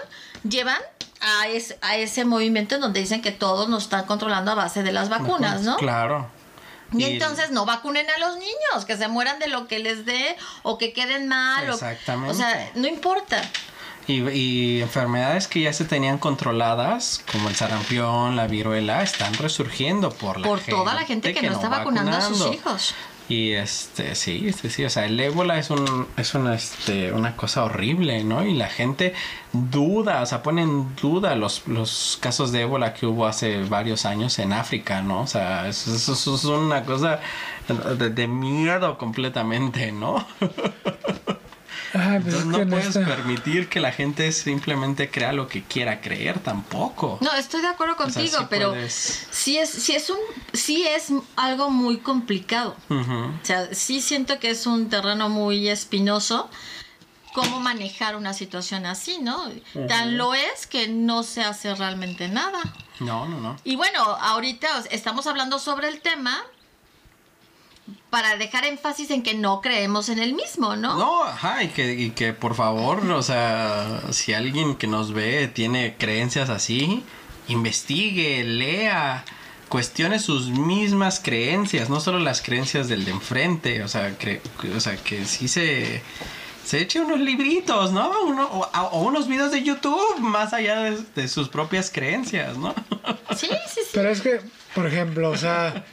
llevan 0.49 0.79
a, 1.21 1.49
es- 1.49 1.77
a 1.83 1.97
ese 1.97 2.25
movimiento 2.25 2.75
en 2.77 2.81
donde 2.81 3.01
dicen 3.01 3.21
que 3.23 3.33
todos 3.33 3.69
nos 3.69 3.85
están 3.85 4.07
controlando 4.07 4.51
a 4.53 4.55
base 4.55 4.83
de 4.83 4.93
las 4.93 5.09
vacunas, 5.09 5.63
¿no? 5.63 5.77
Claro. 5.77 6.29
Y 6.93 7.05
entonces 7.05 7.51
no 7.51 7.67
vacunen 7.67 8.07
a 8.11 8.19
los 8.19 8.37
niños, 8.37 8.85
que 8.87 8.97
se 8.97 9.09
mueran 9.09 9.39
de 9.39 9.49
lo 9.49 9.69
que 9.69 9.79
les 9.79 10.05
dé 10.05 10.37
o 10.63 10.79
que 10.79 10.93
queden 10.93 11.29
mal. 11.29 11.69
Exactamente. 11.69 12.33
O 12.33 12.35
sea, 12.35 12.71
no 12.75 12.89
importa. 12.89 13.43
Y, 14.07 14.29
y 14.31 14.83
enfermedades 14.83 15.47
que 15.47 15.61
ya 15.61 15.73
se 15.73 15.85
tenían 15.85 16.19
controladas, 16.19 17.23
como 17.31 17.49
el 17.49 17.55
sarampión, 17.55 18.35
la 18.35 18.49
viruela, 18.49 19.03
están 19.03 19.35
resurgiendo 19.35 20.11
por 20.11 20.41
la 20.41 20.47
Por 20.49 20.61
toda 20.61 20.95
la 20.95 21.05
gente 21.05 21.33
que, 21.33 21.43
no 21.43 21.53
está 21.53 21.69
vacunando 21.69 22.17
a 22.17 22.21
sus 22.21 22.53
hijos. 22.53 22.95
Y 23.31 23.53
este, 23.53 24.17
sí, 24.17 24.53
sí, 24.53 24.69
sí, 24.71 24.85
o 24.85 24.91
sea, 24.91 25.07
el 25.07 25.21
ébola 25.21 25.57
es 25.57 25.71
un, 25.71 26.09
es 26.17 26.35
una, 26.35 26.57
este, 26.57 27.13
una 27.13 27.37
cosa 27.37 27.63
horrible, 27.63 28.25
¿no? 28.25 28.45
Y 28.45 28.55
la 28.55 28.67
gente 28.67 29.15
duda, 29.53 30.21
o 30.21 30.27
sea, 30.27 30.43
pone 30.43 30.63
en 30.63 30.97
duda 30.97 31.37
los, 31.37 31.69
los 31.69 32.19
casos 32.21 32.51
de 32.51 32.63
ébola 32.63 32.93
que 32.93 33.07
hubo 33.07 33.29
hace 33.29 33.63
varios 33.63 34.05
años 34.05 34.37
en 34.41 34.53
África, 34.53 35.01
¿no? 35.03 35.21
O 35.21 35.27
sea, 35.29 35.69
eso, 35.69 35.95
es 35.95 36.45
una 36.45 36.83
cosa 36.83 37.21
de 37.69 38.27
miedo 38.27 38.99
completamente, 38.99 39.93
¿no? 39.93 40.27
Ay, 41.93 42.21
pues 42.21 42.35
Entonces 42.35 42.47
no 42.47 42.71
puedes 42.71 42.87
esta- 42.89 43.05
permitir 43.05 43.69
que 43.69 43.81
la 43.81 43.91
gente 43.93 44.31
simplemente 44.33 45.11
crea 45.11 45.33
lo 45.33 45.49
que 45.49 45.63
quiera 45.65 46.01
creer 46.01 46.39
tampoco. 46.39 47.19
No, 47.21 47.33
estoy 47.35 47.63
de 47.63 47.69
acuerdo 47.69 47.95
sea, 47.97 48.05
contigo, 48.07 48.39
sí 48.39 48.47
pero 48.49 48.71
puedes- 48.71 49.27
sí 49.31 49.59
es, 49.59 49.71
sí 49.71 49.95
es 49.95 50.09
un, 50.11 50.19
sí 50.53 50.87
es 50.87 51.09
algo 51.37 51.71
muy 51.71 51.99
complicado. 51.99 52.77
O 52.89 53.45
sea, 53.45 53.75
sí 53.75 54.01
siento 54.01 54.39
que 54.39 54.51
es 54.51 54.67
un 54.67 54.89
terreno 54.89 55.29
muy 55.29 55.69
espinoso 55.69 56.49
cómo 57.35 57.61
manejar 57.61 58.17
una 58.17 58.35
situación 58.35 58.87
así, 58.87 59.19
¿no? 59.21 59.51
Tan 59.87 60.17
lo 60.17 60.35
es 60.35 60.67
que 60.67 60.89
no 60.89 61.23
se 61.23 61.43
hace 61.43 61.75
realmente 61.77 62.29
nada. 62.29 62.59
No, 62.99 63.27
no, 63.29 63.41
no. 63.41 63.57
Y 63.65 63.77
bueno, 63.77 64.01
ahorita 64.03 64.69
estamos 64.91 65.27
hablando 65.27 65.59
sobre 65.59 65.89
el 65.89 66.01
tema 66.01 66.43
para 68.11 68.37
dejar 68.37 68.65
énfasis 68.65 69.11
en 69.11 69.23
que 69.23 69.35
no 69.35 69.61
creemos 69.61 70.09
en 70.09 70.19
el 70.19 70.35
mismo, 70.35 70.75
¿no? 70.77 70.97
No, 70.99 71.23
ajá, 71.25 71.63
y 71.63 71.69
que, 71.69 71.95
y 71.95 72.11
que 72.11 72.33
por 72.33 72.55
favor, 72.57 73.09
o 73.11 73.23
sea, 73.23 74.03
si 74.11 74.33
alguien 74.35 74.75
que 74.75 74.87
nos 74.89 75.13
ve 75.13 75.49
tiene 75.49 75.95
creencias 75.97 76.51
así, 76.51 77.05
investigue, 77.49 78.43
lea, 78.43 79.25
cuestione 79.69 80.19
sus 80.19 80.49
mismas 80.49 81.21
creencias, 81.23 81.89
no 81.89 82.01
solo 82.01 82.19
las 82.19 82.43
creencias 82.43 82.89
del 82.89 83.05
de 83.05 83.13
enfrente, 83.13 83.83
o 83.85 83.89
sea, 83.89 84.19
cre- 84.19 84.41
o 84.77 84.81
sea 84.81 84.97
que 84.97 85.25
sí 85.25 85.47
se, 85.47 86.03
se 86.65 86.81
eche 86.81 86.99
unos 87.01 87.21
libritos, 87.21 87.93
¿no? 87.93 88.11
Uno- 88.27 88.49
o, 88.51 88.61
o 88.93 89.03
unos 89.03 89.29
videos 89.29 89.53
de 89.53 89.63
YouTube 89.63 90.19
más 90.19 90.53
allá 90.53 90.81
de, 90.81 90.99
de 91.15 91.29
sus 91.29 91.49
propias 91.49 91.91
creencias, 91.91 92.57
¿no? 92.57 92.75
Sí, 93.37 93.47
sí, 93.47 93.81
sí. 93.85 93.91
Pero 93.93 94.11
es 94.11 94.21
que, 94.21 94.41
por 94.75 94.87
ejemplo, 94.87 95.31
o 95.31 95.37
sea, 95.37 95.85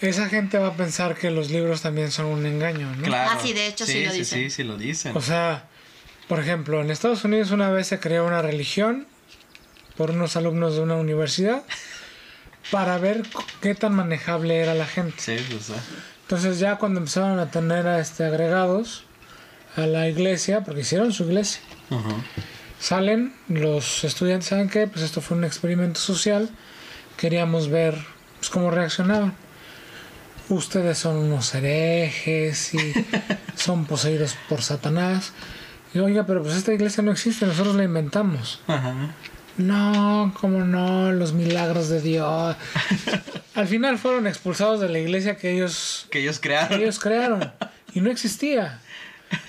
esa 0.00 0.28
gente 0.28 0.58
va 0.58 0.68
a 0.68 0.74
pensar 0.76 1.14
que 1.16 1.30
los 1.30 1.50
libros 1.50 1.82
también 1.82 2.10
son 2.10 2.26
un 2.26 2.44
engaño, 2.46 2.94
¿no? 2.96 3.02
Claro. 3.04 3.30
Ah, 3.34 3.38
sí, 3.42 3.52
de 3.52 3.66
hecho, 3.66 3.86
sí 3.86 4.04
lo 4.04 4.12
Sí, 4.12 4.18
dicen. 4.18 4.38
sí, 4.40 4.50
sí 4.50 4.64
lo 4.64 4.76
dicen. 4.76 5.16
O 5.16 5.20
sea, 5.20 5.64
por 6.28 6.40
ejemplo, 6.40 6.80
en 6.80 6.90
Estados 6.90 7.24
Unidos 7.24 7.50
una 7.50 7.70
vez 7.70 7.86
se 7.86 7.98
creó 8.00 8.26
una 8.26 8.42
religión 8.42 9.06
por 9.96 10.10
unos 10.10 10.36
alumnos 10.36 10.74
de 10.74 10.80
una 10.82 10.96
universidad 10.96 11.62
para 12.70 12.98
ver 12.98 13.22
qué 13.62 13.74
tan 13.74 13.94
manejable 13.94 14.58
era 14.58 14.74
la 14.74 14.86
gente. 14.86 15.14
Sí, 15.18 15.36
o 15.56 15.60
sea, 15.62 15.76
Entonces 16.22 16.58
ya 16.58 16.76
cuando 16.76 17.00
empezaron 17.00 17.38
a 17.38 17.50
tener 17.50 17.86
a 17.86 18.00
este 18.00 18.24
agregados 18.24 19.04
a 19.76 19.86
la 19.86 20.08
iglesia, 20.08 20.62
porque 20.64 20.80
hicieron 20.82 21.12
su 21.12 21.24
iglesia, 21.24 21.60
salen 22.80 23.34
los 23.48 24.04
estudiantes, 24.04 24.48
¿saben 24.48 24.68
qué? 24.68 24.86
Pues 24.86 25.04
esto 25.04 25.20
fue 25.20 25.36
un 25.36 25.44
experimento 25.44 26.00
social, 26.00 26.50
queríamos 27.16 27.68
ver 27.68 27.94
pues, 28.38 28.50
cómo 28.50 28.70
reaccionaban. 28.70 29.34
Ustedes 30.48 30.98
son 30.98 31.16
unos 31.16 31.54
herejes 31.54 32.72
y 32.74 32.78
son 33.56 33.84
poseídos 33.86 34.36
por 34.48 34.62
Satanás. 34.62 35.32
Y 35.92 35.98
oiga, 35.98 36.24
pero 36.26 36.42
pues 36.42 36.54
esta 36.56 36.72
iglesia 36.72 37.02
no 37.02 37.10
existe, 37.12 37.46
nosotros 37.46 37.74
la 37.74 37.84
inventamos. 37.84 38.60
Ajá. 38.66 39.14
No, 39.56 40.34
cómo 40.38 40.58
no, 40.64 41.12
los 41.12 41.32
milagros 41.32 41.88
de 41.88 42.00
Dios. 42.02 42.56
Al 43.54 43.66
final 43.66 43.98
fueron 43.98 44.26
expulsados 44.26 44.80
de 44.80 44.88
la 44.90 44.98
iglesia 44.98 45.36
que 45.36 45.52
ellos 45.52 46.06
Que 46.10 46.20
ellos 46.20 46.38
que 46.38 46.48
crearon. 46.48 46.80
ellos 46.80 46.98
crearon 46.98 47.52
y 47.94 48.00
no 48.02 48.10
existía. 48.10 48.80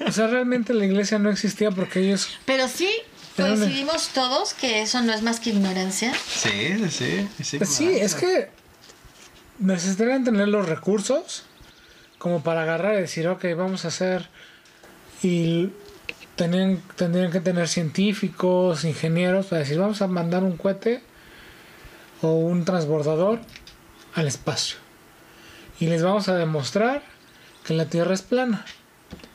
O 0.08 0.12
sea, 0.12 0.28
realmente 0.28 0.74
la 0.74 0.86
iglesia 0.86 1.20
no 1.20 1.30
existía 1.30 1.72
porque 1.72 2.00
ellos 2.00 2.30
Pero 2.46 2.68
sí 2.68 2.90
coincidimos 3.36 4.10
todos 4.10 4.54
que 4.56 4.82
eso 4.82 5.02
no 5.02 5.14
es 5.14 5.22
más 5.22 5.40
que 5.40 5.52
ignorancia. 5.52 6.14
Sí, 6.28 6.50
sí, 6.90 6.90
sí. 6.90 7.28
Sí, 7.44 7.58
Pues 7.58 7.70
sí, 7.70 7.90
es 7.90 8.16
que 8.16 8.50
necesitarían 9.60 10.24
tener 10.24 10.48
los 10.48 10.68
recursos 10.68 11.44
como 12.18 12.44
para 12.44 12.64
agarrar 12.64 12.96
y 12.96 13.02
decir, 13.02 13.28
ok, 13.28 13.46
vamos 13.56 13.86
a 13.86 13.90
hacer. 13.90 14.28
Y 15.22 15.70
tenían, 16.36 16.82
tendrían 16.96 17.32
que 17.32 17.40
tener 17.40 17.68
científicos, 17.68 18.84
ingenieros, 18.84 19.48
para 19.48 19.60
decir, 19.60 19.80
vamos 19.80 20.02
a 20.02 20.08
mandar 20.08 20.44
un 20.44 20.58
cohete 20.58 21.02
o 22.22 22.32
un 22.34 22.66
transbordador 22.66 23.40
al 24.16 24.28
espacio. 24.28 24.78
Y 25.80 25.88
les 25.88 26.04
vamos 26.04 26.28
a 26.28 26.36
demostrar 26.36 27.04
que 27.66 27.74
la 27.74 27.86
Tierra 27.86 28.14
es 28.14 28.22
plana 28.22 28.66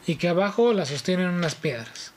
y 0.07 0.17
que 0.17 0.29
abajo 0.29 0.73
la 0.73 0.87
sostienen 0.87 1.29
unas 1.29 1.55
piedras. 1.55 2.13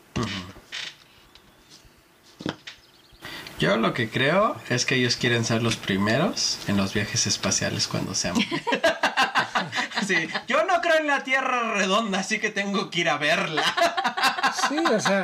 Yo 3.59 3.77
lo 3.77 3.93
que 3.93 4.09
creo 4.09 4.55
es 4.69 4.85
que 4.85 4.95
ellos 4.95 5.15
quieren 5.15 5.45
ser 5.45 5.63
los 5.63 5.77
primeros 5.77 6.59
en 6.67 6.75
los 6.77 6.93
viajes 6.93 7.25
espaciales 7.27 7.87
cuando 7.87 8.13
sean. 8.15 8.35
Sí, 10.05 10.27
yo 10.47 10.63
no 10.65 10.81
creo 10.81 10.97
en 10.99 11.07
la 11.07 11.23
Tierra 11.23 11.73
redonda, 11.73 12.19
así 12.19 12.37
que 12.37 12.51
tengo 12.51 12.91
que 12.91 12.99
ir 13.01 13.09
a 13.09 13.17
verla. 13.17 13.63
Sí, 14.69 14.77
o 14.77 14.99
sea, 14.99 15.23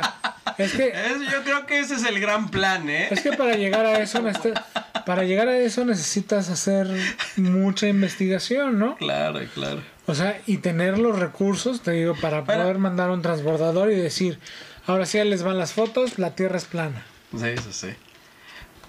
es 0.58 0.72
que 0.72 0.88
Es- 0.88 1.30
yo 1.30 1.44
creo 1.44 1.66
que 1.66 1.78
ese 1.78 1.94
es 1.94 2.04
el 2.04 2.18
gran 2.18 2.48
plan, 2.50 2.90
¿eh? 2.90 3.06
Es 3.12 3.20
que 3.20 3.32
para 3.32 3.54
llegar 3.54 3.86
a 3.86 4.00
eso, 4.00 4.20
para 5.06 5.22
llegar 5.22 5.46
a 5.46 5.56
eso 5.56 5.84
necesitas 5.84 6.48
hacer 6.48 6.88
mucha 7.36 7.86
investigación, 7.86 8.80
¿no? 8.80 8.96
Claro, 8.96 9.40
claro. 9.54 9.82
O 10.06 10.16
sea, 10.16 10.40
y 10.46 10.56
tener 10.56 10.98
los 10.98 11.16
recursos, 11.16 11.82
te 11.82 11.92
digo, 11.92 12.16
para 12.20 12.42
poder 12.44 12.78
mandar 12.78 13.10
un 13.10 13.22
transbordador 13.22 13.92
y 13.92 13.94
decir, 13.96 14.40
ahora 14.86 15.06
sí 15.06 15.22
les 15.22 15.44
van 15.44 15.58
las 15.58 15.74
fotos, 15.74 16.18
la 16.18 16.30
Tierra 16.34 16.56
es 16.56 16.64
plana, 16.64 17.04
Sí, 17.38 17.46
eso 17.46 17.72
sí. 17.72 17.88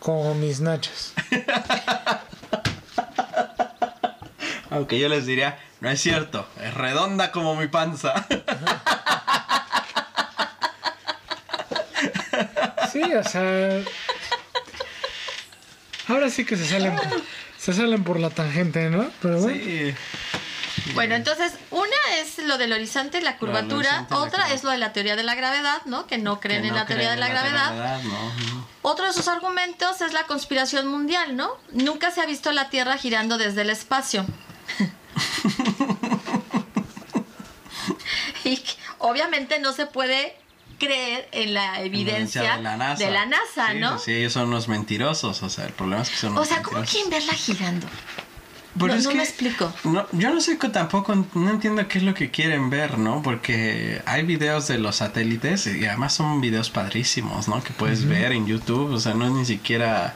Como 0.03 0.35
mis 0.35 0.59
nachas. 0.59 1.13
Aunque 4.69 4.99
yo 4.99 5.07
les 5.07 5.25
diría, 5.25 5.57
no 5.79 5.89
es 5.89 6.01
cierto, 6.01 6.47
es 6.61 6.73
redonda 6.73 7.31
como 7.31 7.55
mi 7.55 7.67
panza. 7.67 8.13
Sí, 12.91 13.01
o 13.01 13.23
sea, 13.23 13.81
ahora 16.07 16.29
sí 16.29 16.45
que 16.45 16.55
se 16.55 16.67
salen, 16.67 16.93
se 17.57 17.73
salen 17.73 18.03
por 18.03 18.19
la 18.19 18.29
tangente, 18.29 18.91
¿no? 18.91 19.09
Pero 19.19 19.39
bueno, 19.39 19.57
Sí. 19.57 19.95
Bueno, 20.93 21.15
entonces, 21.15 21.53
una 21.71 21.95
es 22.19 22.37
lo 22.39 22.57
del 22.57 22.73
horizonte, 22.73 23.21
la 23.21 23.37
curvatura, 23.37 24.07
otra 24.11 24.51
es 24.53 24.63
lo 24.63 24.71
de 24.71 24.77
la 24.77 24.93
teoría 24.93 25.15
de 25.15 25.23
la 25.23 25.35
gravedad, 25.35 25.81
¿no? 25.85 26.07
Que 26.07 26.17
no 26.17 26.39
creen 26.39 26.61
Que 26.61 26.67
en 26.67 26.73
no 26.73 26.79
la 26.79 26.85
teoría 26.85 27.11
de 27.11 27.17
la 27.17 27.27
gravedad. 27.29 28.01
no, 28.03 28.11
no. 28.11 28.67
Otro 28.81 29.05
de 29.05 29.13
sus 29.13 29.27
argumentos 29.27 30.01
es 30.01 30.13
la 30.13 30.23
conspiración 30.23 30.87
mundial, 30.87 31.35
¿no? 31.37 31.49
Nunca 31.71 32.11
se 32.11 32.21
ha 32.21 32.25
visto 32.25 32.51
la 32.51 32.69
Tierra 32.69 32.97
girando 32.97 33.37
desde 33.37 33.61
el 33.61 33.69
espacio. 33.69 34.25
y 38.43 38.61
obviamente 38.99 39.59
no 39.59 39.73
se 39.73 39.85
puede 39.85 40.37
creer 40.79 41.29
en 41.31 41.53
la 41.53 41.81
evidencia 41.81 42.57
de 42.57 42.63
la 42.63 42.77
NASA, 42.77 43.05
de 43.05 43.11
la 43.11 43.25
NASA, 43.25 43.71
Sí, 43.71 43.77
¿no? 43.79 43.99
Sí, 43.99 44.11
ellos 44.13 44.33
son 44.33 44.49
unos 44.49 44.67
mentirosos, 44.67 45.43
o 45.43 45.49
sea, 45.49 45.65
el 45.65 45.73
problema 45.73 46.01
es 46.01 46.09
que 46.09 46.17
son 46.17 46.31
O 46.31 46.37
unos 46.37 46.47
sea, 46.47 46.61
¿cómo 46.61 46.83
quieren 46.83 47.09
verla 47.09 47.33
girando? 47.33 47.87
Pero 48.79 48.87
no 48.87 48.93
es 48.95 49.03
no 49.05 49.11
que- 49.11 49.17
me 49.17 49.23
explico. 49.23 49.73
No, 49.83 50.07
yo 50.13 50.33
no 50.33 50.41
sé 50.41 50.57
que 50.57 50.69
tampoco, 50.69 51.13
no 51.35 51.49
entiendo 51.49 51.87
qué 51.87 51.99
es 51.99 52.03
lo 52.03 52.13
que 52.13 52.31
quieren 52.31 52.69
ver, 52.69 52.97
¿no? 52.97 53.21
Porque 53.21 54.01
hay 54.05 54.23
videos 54.23 54.67
de 54.67 54.77
los 54.79 54.95
satélites 54.97 55.67
y 55.67 55.85
además 55.85 56.13
son 56.13 56.41
videos 56.41 56.69
padrísimos, 56.69 57.47
¿no? 57.47 57.63
Que 57.63 57.71
puedes 57.73 58.05
ver 58.07 58.31
en 58.31 58.47
YouTube, 58.47 58.91
o 58.93 58.99
sea, 58.99 59.13
no 59.13 59.25
es 59.25 59.31
ni 59.31 59.45
siquiera 59.45 60.15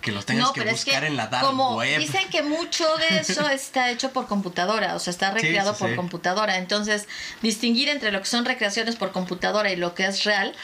que 0.00 0.12
los 0.12 0.24
tengas 0.24 0.46
no, 0.46 0.52
que 0.54 0.62
pero 0.62 0.70
es 0.72 0.82
buscar 0.82 1.02
que 1.02 1.08
en 1.08 1.16
la 1.18 1.26
dark 1.26 1.44
como 1.46 1.76
web. 1.76 1.98
dicen 1.98 2.26
que 2.30 2.42
mucho 2.42 2.86
de 2.96 3.18
eso 3.18 3.46
está 3.50 3.90
hecho 3.90 4.12
por 4.12 4.26
computadora, 4.28 4.94
o 4.94 4.98
sea, 4.98 5.10
está 5.10 5.28
Sí, 5.32 5.40
recreado 5.42 5.74
sí, 5.74 5.80
por 5.80 5.90
sí. 5.90 5.96
computadora. 5.96 6.56
Entonces, 6.56 7.06
distinguir 7.42 7.90
entre 7.90 8.10
lo 8.12 8.20
que 8.20 8.26
son 8.26 8.46
recreaciones 8.46 8.96
por 8.96 9.12
computadora 9.12 9.70
y 9.70 9.76
lo 9.76 9.94
que 9.94 10.06
es 10.06 10.24
real, 10.24 10.54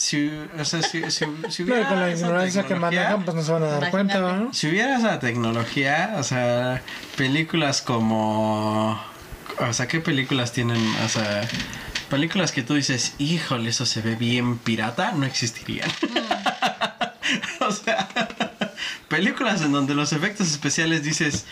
Si, 0.00 0.30
o 0.58 0.64
sea, 0.64 0.80
si, 0.80 1.02
si, 1.10 1.26
si 1.50 1.62
hubiera 1.62 1.86
con 1.86 2.00
la 2.00 2.10
ignorancia 2.10 2.62
que 2.62 2.68
tecnología- 2.68 3.00
manejan, 3.02 3.24
pues 3.26 3.36
no 3.36 3.42
se 3.42 3.52
van 3.52 3.62
a 3.64 3.66
dar 3.66 3.82
Imagínate. 3.82 4.18
cuenta, 4.20 4.32
¿no? 4.44 4.54
Si 4.54 4.66
hubiera 4.68 4.96
esa 4.96 5.18
tecnología, 5.20 6.14
o 6.16 6.22
sea, 6.22 6.82
películas 7.18 7.82
como... 7.82 8.98
O 9.58 9.72
sea, 9.74 9.86
¿qué 9.88 10.00
películas 10.00 10.52
tienen? 10.52 10.82
O 11.04 11.08
sea, 11.10 11.46
películas 12.08 12.50
que 12.50 12.62
tú 12.62 12.74
dices, 12.76 13.12
híjole, 13.18 13.68
eso 13.68 13.84
se 13.84 14.00
ve 14.00 14.14
bien 14.14 14.56
pirata, 14.56 15.12
no 15.12 15.26
existirían. 15.26 15.90
o 17.60 17.70
sea, 17.70 18.08
películas 19.08 19.60
en 19.60 19.72
donde 19.72 19.94
los 19.94 20.14
efectos 20.14 20.50
especiales 20.50 21.02
dices, 21.02 21.44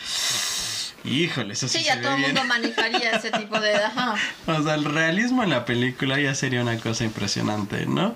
híjole, 1.05 1.53
eso 1.55 1.69
sí, 1.69 1.79
sí, 1.79 1.85
se 1.85 1.91
ya 1.91 1.97
ve 1.97 2.03
todo 2.03 2.15
el 2.15 2.21
mundo 2.21 2.45
manejaría 2.45 3.11
ese 3.13 3.31
tipo 3.31 3.59
de... 3.61 3.75
Ajá. 3.77 4.15
O 4.47 4.63
sea, 4.63 4.75
el 4.75 4.85
realismo 4.85 5.43
en 5.43 5.51
la 5.51 5.65
película 5.65 6.19
ya 6.21 6.35
sería 6.35 6.63
una 6.63 6.79
cosa 6.79 7.05
impresionante, 7.05 7.87
¿no? 7.87 8.15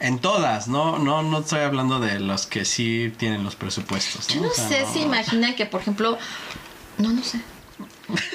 En 0.00 0.18
todas, 0.18 0.66
no, 0.68 0.98
no, 0.98 1.22
no 1.22 1.40
estoy 1.40 1.60
hablando 1.60 2.00
de 2.00 2.20
los 2.20 2.46
que 2.46 2.64
sí 2.64 3.12
tienen 3.18 3.44
los 3.44 3.54
presupuestos. 3.56 4.28
Yo 4.28 4.36
¿no? 4.36 4.46
no 4.46 4.48
O 4.48 4.54
sea, 4.54 4.68
sé 4.68 4.80
no- 4.82 4.92
si 4.92 5.00
imaginan 5.00 5.54
que, 5.54 5.66
por 5.66 5.80
ejemplo, 5.82 6.18
no, 6.98 7.10
no 7.10 7.22
sé. 7.22 7.40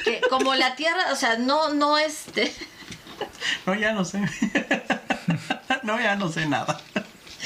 Que 0.04 0.22
como 0.30 0.54
la 0.56 0.76
Tierra, 0.76 1.12
o 1.12 1.16
sea, 1.16 1.38
no, 1.38 1.74
no 1.74 1.98
este... 1.98 2.54
No, 3.66 3.74
ya 3.76 3.94
no 3.94 4.04
sé. 4.06 4.20
no, 5.84 6.00
ya 6.00 6.16
no 6.16 6.32
sé 6.32 6.46
nada. 6.48 6.80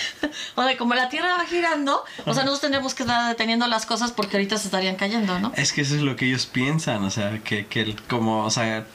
O 0.55 0.63
sea, 0.63 0.77
como 0.77 0.93
la 0.93 1.09
Tierra 1.09 1.35
va 1.37 1.45
girando, 1.45 2.03
o 2.25 2.33
sea, 2.33 2.43
nosotros 2.43 2.61
tendremos 2.61 2.93
que 2.93 3.03
estar 3.03 3.27
deteniendo 3.29 3.67
las 3.67 3.85
cosas 3.85 4.11
porque 4.11 4.37
ahorita 4.37 4.57
se 4.57 4.65
estarían 4.67 4.95
cayendo, 4.95 5.39
¿no? 5.39 5.51
Es 5.55 5.73
que 5.73 5.81
eso 5.81 5.95
es 5.95 6.01
lo 6.01 6.15
que 6.15 6.25
ellos 6.27 6.45
piensan, 6.45 7.03
o 7.03 7.09
sea, 7.11 7.39
que, 7.43 7.65
que 7.67 7.81
el- 7.81 8.01
como, 8.03 8.43
o 8.45 8.49
sea, 8.51 8.85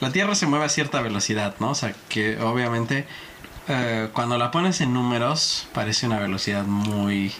la 0.00 0.10
Tierra 0.12 0.34
se 0.34 0.46
mueve 0.46 0.64
a 0.64 0.68
cierta 0.68 1.00
velocidad, 1.02 1.54
¿no? 1.60 1.70
O 1.70 1.74
sea, 1.74 1.94
que 2.08 2.38
obviamente 2.40 3.06
eh, 3.68 4.08
cuando 4.12 4.38
la 4.38 4.50
pones 4.50 4.80
en 4.80 4.92
números 4.92 5.66
parece 5.72 6.06
una 6.06 6.18
velocidad 6.18 6.64
muy 6.64 7.32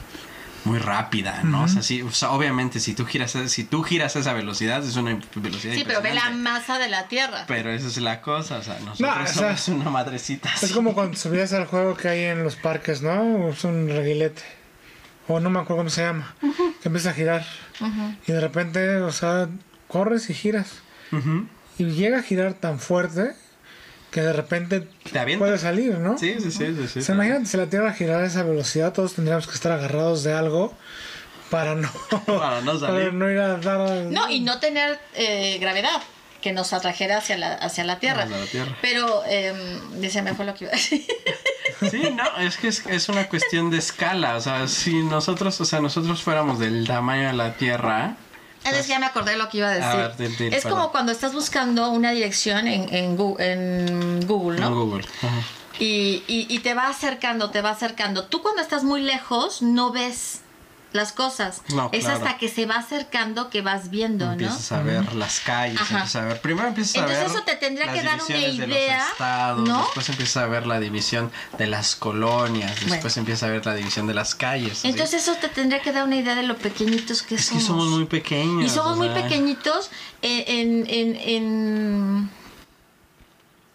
muy 0.64 0.78
rápida, 0.78 1.42
¿no? 1.42 1.64
o, 1.64 1.68
sea, 1.68 1.82
sí, 1.82 2.02
o 2.02 2.10
sea, 2.12 2.30
obviamente 2.30 2.78
si 2.80 2.94
tú 2.94 3.04
giras 3.04 3.34
a- 3.36 3.48
si 3.48 3.64
tú 3.64 3.82
giras 3.82 4.14
a 4.16 4.20
esa 4.20 4.32
velocidad 4.32 4.84
es 4.84 4.94
una 4.96 5.18
velocidad 5.34 5.74
Sí, 5.74 5.82
pero 5.86 6.00
ve 6.02 6.14
la 6.14 6.30
masa 6.30 6.78
de 6.78 6.88
la 6.88 7.08
Tierra. 7.08 7.44
Pero 7.48 7.70
esa 7.72 7.88
es 7.88 7.96
la 7.98 8.20
cosa, 8.20 8.58
o 8.58 8.62
sea, 8.62 8.78
nosotros 8.80 9.00
No, 9.00 9.22
o 9.22 9.26
sea, 9.26 9.56
somos 9.56 9.80
una 9.80 9.90
madrecita. 9.90 10.48
Es 10.54 10.64
así. 10.64 10.72
como 10.74 10.94
cuando 10.94 11.16
subías 11.16 11.52
al 11.52 11.66
juego 11.66 11.96
que 11.96 12.08
hay 12.08 12.20
en 12.24 12.44
los 12.44 12.56
parques, 12.56 13.02
¿no? 13.02 13.48
Es 13.48 13.64
un 13.64 13.88
reguilete. 13.88 14.42
O 15.28 15.40
no 15.40 15.50
me 15.50 15.60
acuerdo 15.60 15.78
cómo 15.78 15.90
se 15.90 16.02
llama. 16.02 16.34
Que 16.40 16.88
empieza 16.88 17.10
a 17.10 17.14
girar. 17.14 17.46
Y 18.26 18.32
de 18.32 18.40
repente, 18.40 18.96
o 18.98 19.12
sea, 19.12 19.48
corres 19.88 20.30
y 20.30 20.34
giras. 20.34 20.82
Y 21.78 21.84
llega 21.86 22.18
a 22.18 22.22
girar 22.22 22.54
tan 22.54 22.78
fuerte 22.78 23.32
que 24.12 24.20
de 24.20 24.32
repente 24.32 24.86
Te 25.10 25.38
puede 25.38 25.58
salir, 25.58 25.98
¿no? 25.98 26.18
Sí, 26.18 26.36
sí, 26.38 26.52
sí, 26.52 26.76
sí. 26.76 26.86
sí. 26.86 26.98
O 27.00 27.02
sea, 27.02 27.14
imagínate 27.14 27.46
si 27.46 27.56
la 27.56 27.66
Tierra 27.66 27.92
girara 27.94 28.22
a 28.22 28.26
esa 28.26 28.42
velocidad, 28.42 28.92
todos 28.92 29.14
tendríamos 29.14 29.48
que 29.48 29.54
estar 29.54 29.72
agarrados 29.72 30.22
de 30.22 30.34
algo 30.34 30.72
para 31.50 31.74
no, 31.74 31.90
Para 32.26 32.60
no 32.60 32.78
salir. 32.78 33.04
para 33.06 33.12
no 33.12 33.30
ir 33.30 33.38
a 33.38 33.56
dar... 33.56 33.88
No, 34.04 34.28
y 34.28 34.40
no 34.40 34.60
tener 34.60 35.00
eh, 35.14 35.58
gravedad 35.58 36.02
que 36.42 36.52
nos 36.52 36.74
atrajera 36.74 37.18
hacia 37.18 37.38
la, 37.38 37.54
hacia 37.54 37.84
la 37.84 37.98
Tierra. 38.00 38.24
Hacia 38.24 38.36
la 38.36 38.46
Tierra. 38.46 38.76
Pero, 38.82 39.22
eh, 39.26 39.80
se 40.10 40.20
me 40.20 40.34
fue 40.34 40.44
lo 40.44 40.54
que 40.54 40.64
iba 40.64 40.72
a 40.72 40.76
decir. 40.76 41.04
Sí, 41.90 42.00
no, 42.14 42.24
es 42.38 42.58
que 42.58 42.68
es, 42.68 42.86
es 42.86 43.08
una 43.08 43.28
cuestión 43.28 43.70
de 43.70 43.78
escala. 43.78 44.36
O 44.36 44.40
sea, 44.40 44.68
si 44.68 45.02
nosotros, 45.02 45.60
o 45.60 45.64
sea, 45.64 45.80
nosotros 45.80 46.22
fuéramos 46.22 46.60
del 46.60 46.86
tamaño 46.86 47.28
de 47.28 47.32
la 47.32 47.54
Tierra, 47.54 48.16
Ah, 48.64 48.70
es 48.70 48.82
que 48.86 48.88
ya 48.92 48.98
me 48.98 49.06
acordé 49.06 49.36
lo 49.36 49.48
que 49.48 49.58
iba 49.58 49.68
a 49.68 49.72
decir. 49.72 49.84
A 49.84 50.08
ver, 50.08 50.30
es 50.52 50.62
perdón. 50.62 50.70
como 50.78 50.92
cuando 50.92 51.12
estás 51.12 51.32
buscando 51.34 51.90
una 51.90 52.12
dirección 52.12 52.66
en, 52.68 52.94
en, 52.94 53.16
Gu- 53.18 53.36
en 53.40 54.26
Google, 54.26 54.60
¿no? 54.60 54.66
en 54.68 54.74
Google. 54.74 55.04
Ajá. 55.22 55.40
Y, 55.78 56.22
y, 56.28 56.46
y 56.48 56.58
te 56.60 56.74
va 56.74 56.88
acercando, 56.88 57.50
te 57.50 57.60
va 57.60 57.70
acercando. 57.70 58.24
Tú 58.24 58.40
cuando 58.42 58.62
estás 58.62 58.84
muy 58.84 59.00
lejos 59.02 59.62
no 59.62 59.90
ves 59.90 60.40
las 60.92 61.12
cosas. 61.12 61.62
No, 61.74 61.88
es 61.92 62.04
claro. 62.04 62.18
hasta 62.18 62.38
que 62.38 62.48
se 62.48 62.66
va 62.66 62.76
acercando 62.76 63.48
que 63.50 63.62
vas 63.62 63.90
viendo, 63.90 64.26
¿no? 64.26 64.32
Empiezas 64.32 64.72
a 64.72 64.82
ver 64.82 65.14
las 65.14 65.40
calles, 65.40 65.80
Ajá. 65.80 65.96
empiezas 65.98 66.22
a 66.22 66.26
ver. 66.26 66.40
Primero 66.40 66.68
empiezas 66.68 66.96
a 66.96 66.98
Entonces 67.00 67.24
ver. 67.24 67.30
eso 67.34 67.42
te 67.44 67.56
tendría 67.56 67.92
que 67.92 68.02
dar 68.02 68.14
una 68.16 68.24
divisiones 68.26 68.58
de 68.58 68.66
los 68.66 68.76
idea, 68.76 69.08
estados, 69.10 69.68
¿no? 69.68 69.78
Después 69.82 70.08
empiezas 70.08 70.36
a 70.42 70.46
ver 70.46 70.66
la 70.66 70.80
división 70.80 71.30
de 71.58 71.66
las 71.66 71.96
colonias. 71.96 72.70
Después 72.80 73.00
Bueno. 73.00 73.12
empiezas 73.16 73.42
a 73.44 73.48
ver 73.52 73.64
la 73.66 73.74
división 73.74 74.06
de 74.06 74.14
las 74.14 74.34
calles. 74.34 74.72
así. 74.78 74.88
Entonces 74.88 75.22
eso 75.22 75.34
te 75.40 75.48
tendría 75.48 75.80
que 75.82 75.92
dar 75.92 76.04
una 76.04 76.16
idea 76.16 76.34
de 76.34 76.42
lo 76.42 76.56
pequeñitos 76.58 77.22
que 77.22 77.34
es 77.36 77.42
que 77.50 77.60
somos. 77.60 77.66
somos 77.66 77.86
muy 77.88 78.04
pequeños. 78.06 78.66
Y 78.66 78.68
somos 78.74 78.96
muy 78.96 79.08
sea, 79.08 79.22
pequeñitos 79.22 79.90
en... 80.22 80.44
en, 80.48 80.86
en, 80.88 81.16
en- 81.16 82.30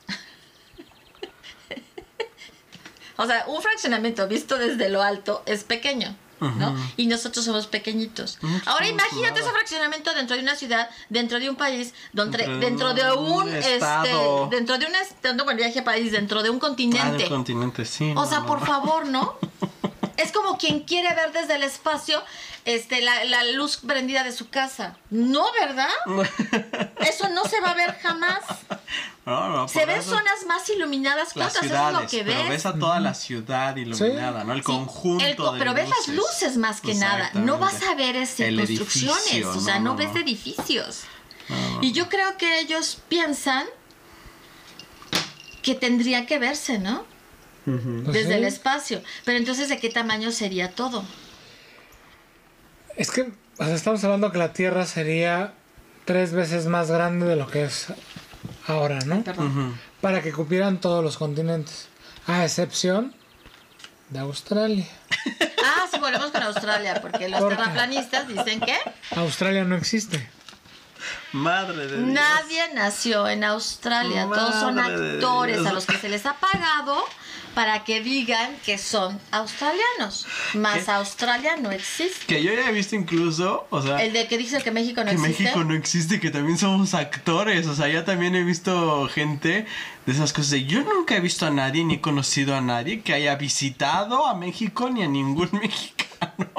o 3.18 3.26
sea, 3.26 3.46
un 3.48 3.62
fraccionamiento 3.62 4.28
visto 4.28 4.58
desde 4.58 4.90
lo 4.90 5.02
alto 5.02 5.44
es 5.46 5.64
pequeño. 5.64 6.16
Y 6.98 7.08
nosotros 7.08 7.46
somos 7.46 7.68
pequeñitos. 7.68 8.38
Ahora 8.66 8.88
imagínate 8.88 9.40
ese 9.42 9.50
fraccionamiento 9.52 10.14
dentro 10.14 10.36
de 10.36 10.42
una 10.44 10.56
ciudad, 10.56 10.90
dentro 11.10 11.40
de 11.40 11.50
un 11.50 11.56
país, 11.56 11.94
donde, 12.14 12.38
Dentro 12.38 12.60
de 12.60 12.66
dentro 12.66 12.94
de 12.94 13.12
un 13.14 13.42
un, 13.48 13.56
estado. 13.56 14.44
este, 14.46 14.56
dentro 14.56 14.78
de 14.78 14.86
un 14.86 14.96
estado, 14.96 15.44
bueno, 15.44 15.58
viaje 15.58 15.80
a 15.80 15.84
país, 15.84 16.12
dentro 16.12 16.44
de 16.44 16.50
un 16.50 16.58
Ah, 16.58 16.60
continente. 16.60 17.18
del 17.18 17.30
continente, 17.30 17.86
sí. 17.86 18.12
O 18.12 18.16
no, 18.16 18.26
sea, 18.28 18.40
no, 18.42 18.46
por 18.46 18.66
favor, 18.66 19.06
¿no? 19.08 19.38
Es 20.18 20.32
como 20.32 20.58
quien 20.58 20.82
quiere 20.82 21.14
ver 21.16 21.32
desde 21.32 21.56
el 21.56 21.64
espacio 21.64 22.24
este, 22.66 23.02
la, 23.02 23.24
la 23.26 23.44
luz 23.44 23.78
prendida 23.78 24.24
de 24.24 24.32
su 24.32 24.50
casa. 24.50 24.98
No, 25.12 25.46
¿verdad? 25.62 25.90
Eso 27.08 27.30
no 27.30 27.46
se 27.46 27.60
va 27.62 27.72
a 27.72 27.74
ver 27.76 27.98
jamás. 28.02 28.42
No, 29.26 29.50
no, 29.50 29.68
Se 29.68 29.86
ven 29.86 29.98
eso 30.00 30.12
zonas 30.12 30.46
más 30.48 30.70
iluminadas 30.70 31.34
que 31.34 31.40
Las 31.40 31.50
otras, 31.58 31.66
eso 31.72 31.88
es 31.88 31.94
lo 31.94 32.08
que 32.08 32.24
pero 32.24 32.40
ves. 32.40 32.50
ves 32.50 32.66
a 32.66 32.80
toda 32.80 33.00
la 33.02 33.14
ciudad 33.14 33.76
iluminada, 33.76 34.46
¿no? 34.46 34.54
El 34.54 34.60
Sí, 34.60 34.64
conjunto 34.66 35.26
el 35.26 35.36
co- 35.36 35.52
de 35.52 35.60
pero 35.60 35.74
ves 35.74 35.90
las 35.90 36.08
luces. 36.16 36.56
más 36.58 36.80
que 36.80 36.96
nada. 36.96 37.30
No 37.34 37.58
vas 37.58 37.84
a 37.84 37.94
ver 37.96 38.16
ese 38.16 38.48
El 38.48 38.56
construcciones, 38.58 39.18
edificio, 39.28 39.50
o 39.52 39.60
sea, 39.60 39.76
no, 39.80 39.82
no, 39.82 39.90
no, 39.92 39.96
ves 39.98 40.14
no. 40.14 40.20
edificios. 40.22 41.02
No, 41.50 41.70
no, 41.72 41.84
Y 41.84 41.92
yo 41.92 42.08
creo 42.08 42.38
que 42.38 42.60
ellos 42.60 43.00
piensan 43.10 43.66
que 45.62 45.76
tendría 45.76 46.26
que 46.26 46.40
verse, 46.40 46.80
¿no? 46.80 47.06
Desde 47.68 48.28
sí. 48.28 48.34
el 48.34 48.46
espacio. 48.46 49.02
Pero 49.26 49.38
entonces, 49.38 49.70
¿de 49.70 49.78
qué 49.78 49.90
tamaño 49.90 50.32
sería 50.32 50.72
todo? 50.72 51.04
Es 52.96 53.12
que 53.12 53.32
o 53.60 53.66
sea, 53.66 53.74
estamos 53.74 54.04
hablando 54.04 54.32
que 54.32 54.38
la 54.38 54.54
Tierra 54.54 54.86
sería 54.86 55.54
tres 56.06 56.32
veces 56.32 56.68
más 56.68 56.92
grande 56.92 57.26
de 57.26 57.36
lo 57.36 57.48
que 57.48 57.64
es 57.64 57.88
ahora, 58.68 59.00
¿no? 59.06 59.24
Para 60.00 60.22
que 60.22 60.32
cupieran 60.32 60.80
todos 60.80 61.04
los 61.04 61.18
continentes. 61.18 61.88
A 62.28 62.44
excepción 62.44 63.16
de 64.10 64.20
Australia. 64.20 64.88
Ah, 65.70 65.86
sí, 65.92 66.00
volvemos 66.00 66.32
con 66.32 66.42
Australia, 66.44 67.02
porque 67.02 67.28
los 67.28 67.46
terraplanistas 67.50 68.26
dicen 68.26 68.62
que 68.62 68.74
Australia 69.18 69.66
no 69.66 69.76
existe. 69.76 70.30
Madre 71.34 71.88
de 71.88 71.98
Dios. 71.98 72.08
nadie 72.08 72.74
nació 72.74 73.28
en 73.28 73.44
Australia. 73.44 74.30
Todos 74.34 74.56
son 74.56 74.80
actores 74.80 75.66
a 75.66 75.74
los 75.74 75.86
que 75.86 75.98
se 75.98 76.08
les 76.08 76.26
ha 76.26 76.36
pagado 76.36 77.04
para 77.58 77.84
que 77.84 78.02
digan 78.02 78.56
que 78.64 78.78
son 78.78 79.20
australianos. 79.32 80.28
Más 80.54 80.86
¿Qué? 80.86 80.92
Australia 80.92 81.58
no 81.60 81.72
existe. 81.72 82.28
Que 82.28 82.44
yo 82.44 82.54
ya 82.54 82.70
he 82.70 82.72
visto 82.72 82.96
incluso, 82.96 83.66
o 83.72 83.82
sea, 83.82 83.98
El 83.98 84.14
de 84.14 84.28
que 84.28 84.38
dice 84.38 84.62
que 84.62 84.70
México 84.70 85.04
no 85.04 85.10
que 85.10 85.16
existe. 85.16 85.42
México 85.42 85.64
no 85.64 85.74
existe, 85.74 86.20
que 86.20 86.30
también 86.30 86.60
somos 86.60 86.94
actores. 86.94 87.66
O 87.66 87.74
sea, 87.74 87.88
ya 87.88 88.06
también 88.06 88.36
he 88.36 88.44
visto 88.44 89.10
gente 89.10 89.66
de 90.06 90.14
esas 90.14 90.34
cosas. 90.34 90.52
de, 90.52 90.66
yo 90.66 90.84
nunca 90.84 91.16
he 91.16 91.20
visto 91.20 91.48
a 91.48 91.50
nadie 91.50 91.84
ni 91.84 91.96
he 91.96 92.00
conocido 92.00 92.56
a 92.56 92.62
nadie 92.62 93.02
que 93.02 93.14
haya 93.14 93.36
visitado 93.38 94.28
a 94.28 94.36
México 94.36 94.92
ni 94.92 95.02
a 95.02 95.08
ningún 95.08 95.50
mexicano. 95.60 96.52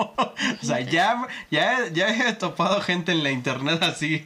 O 0.60 0.66
sea, 0.66 0.80
ya, 0.80 1.28
ya, 1.48 1.86
ya 1.92 2.08
he 2.08 2.32
topado 2.32 2.80
gente 2.80 3.12
en 3.12 3.22
la 3.22 3.30
internet 3.30 3.80
así. 3.84 4.24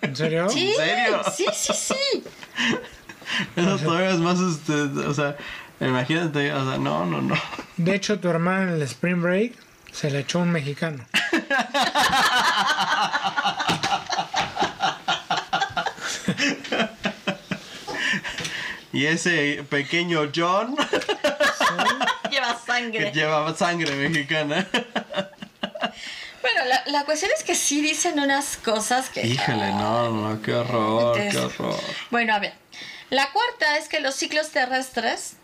¿En 0.00 0.16
serio? 0.16 0.48
Sí, 0.48 0.70
¿En 0.70 0.76
serio? 0.76 1.22
sí, 1.36 1.44
sí, 1.52 1.72
sí. 1.74 2.24
Eso 3.56 3.76
todavía 3.76 4.10
es 4.10 4.20
más, 4.20 4.40
este, 4.40 4.72
o 4.72 5.12
sea, 5.12 5.36
imagínate, 5.80 6.52
o 6.52 6.68
sea, 6.70 6.78
no, 6.78 7.04
no, 7.06 7.20
no. 7.22 7.34
De 7.76 7.94
hecho, 7.94 8.18
tu 8.18 8.28
hermana 8.28 8.62
en 8.64 8.68
el 8.70 8.82
Spring 8.82 9.20
Break 9.22 9.52
se 9.92 10.10
le 10.10 10.20
echó 10.20 10.40
un 10.40 10.50
mexicano. 10.50 11.04
Y 18.92 19.06
ese 19.06 19.64
pequeño 19.68 20.30
John 20.34 20.74
Lleva 22.30 22.54
que 22.58 22.66
sangre. 22.66 23.12
llevaba 23.12 23.54
sangre 23.54 23.94
mexicana. 23.94 24.66
Bueno, 26.40 26.64
la, 26.66 26.82
la 26.86 27.04
cuestión 27.04 27.30
es 27.36 27.44
que 27.44 27.54
sí 27.54 27.80
dicen 27.82 28.18
unas 28.18 28.56
cosas 28.56 29.10
que... 29.10 29.26
Híjole, 29.26 29.72
no, 29.72 30.10
no, 30.10 30.42
qué 30.42 30.54
horror, 30.54 31.18
qué 31.30 31.36
horror. 31.38 31.78
Bueno, 32.10 32.34
a 32.34 32.38
ver. 32.38 32.54
La 33.10 33.30
cuarta 33.32 33.76
es 33.76 33.88
que 33.88 34.00
los 34.00 34.14
ciclos 34.14 34.50
terrestres, 34.50 35.34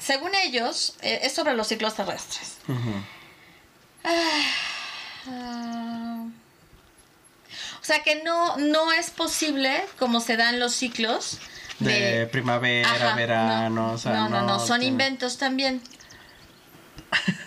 según 0.00 0.32
ellos, 0.34 0.94
eh, 1.02 1.20
es 1.22 1.32
sobre 1.34 1.54
los 1.54 1.68
ciclos 1.68 1.94
terrestres. 1.94 2.56
Ujú. 2.66 2.92
Ah, 5.26 6.26
o 7.80 7.84
sea 7.84 8.02
que 8.02 8.22
no, 8.22 8.56
no 8.56 8.92
es 8.92 9.10
posible, 9.10 9.82
como 9.98 10.20
se 10.20 10.36
dan 10.36 10.58
los 10.60 10.74
ciclos, 10.74 11.38
De 11.78 12.26
primavera, 12.30 12.90
Ajá, 12.90 13.14
verano, 13.16 13.70
no, 13.88 13.92
o 13.92 13.98
sea, 13.98 14.12
no, 14.12 14.28
no, 14.28 14.42
no, 14.42 14.58
son 14.58 14.80
tiene- 14.80 14.86
inventos 14.92 15.38
también. 15.38 15.80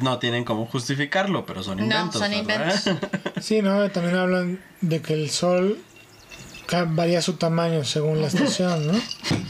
No 0.00 0.18
tienen 0.18 0.44
cómo 0.44 0.64
justificarlo, 0.64 1.44
pero 1.44 1.62
son 1.62 1.76
No, 1.76 1.84
inventos. 1.84 2.18
son 2.22 2.46
¿verdad? 2.46 2.80
Sí, 3.42 3.60
¿no? 3.60 3.90
También 3.90 4.16
hablan 4.16 4.64
de 4.80 5.02
que 5.02 5.12
el 5.12 5.28
sol 5.30 5.78
varía 6.88 7.20
su 7.20 7.34
tamaño 7.34 7.84
según 7.84 8.22
la 8.22 8.28
estación, 8.28 8.86
¿no? 8.86 8.94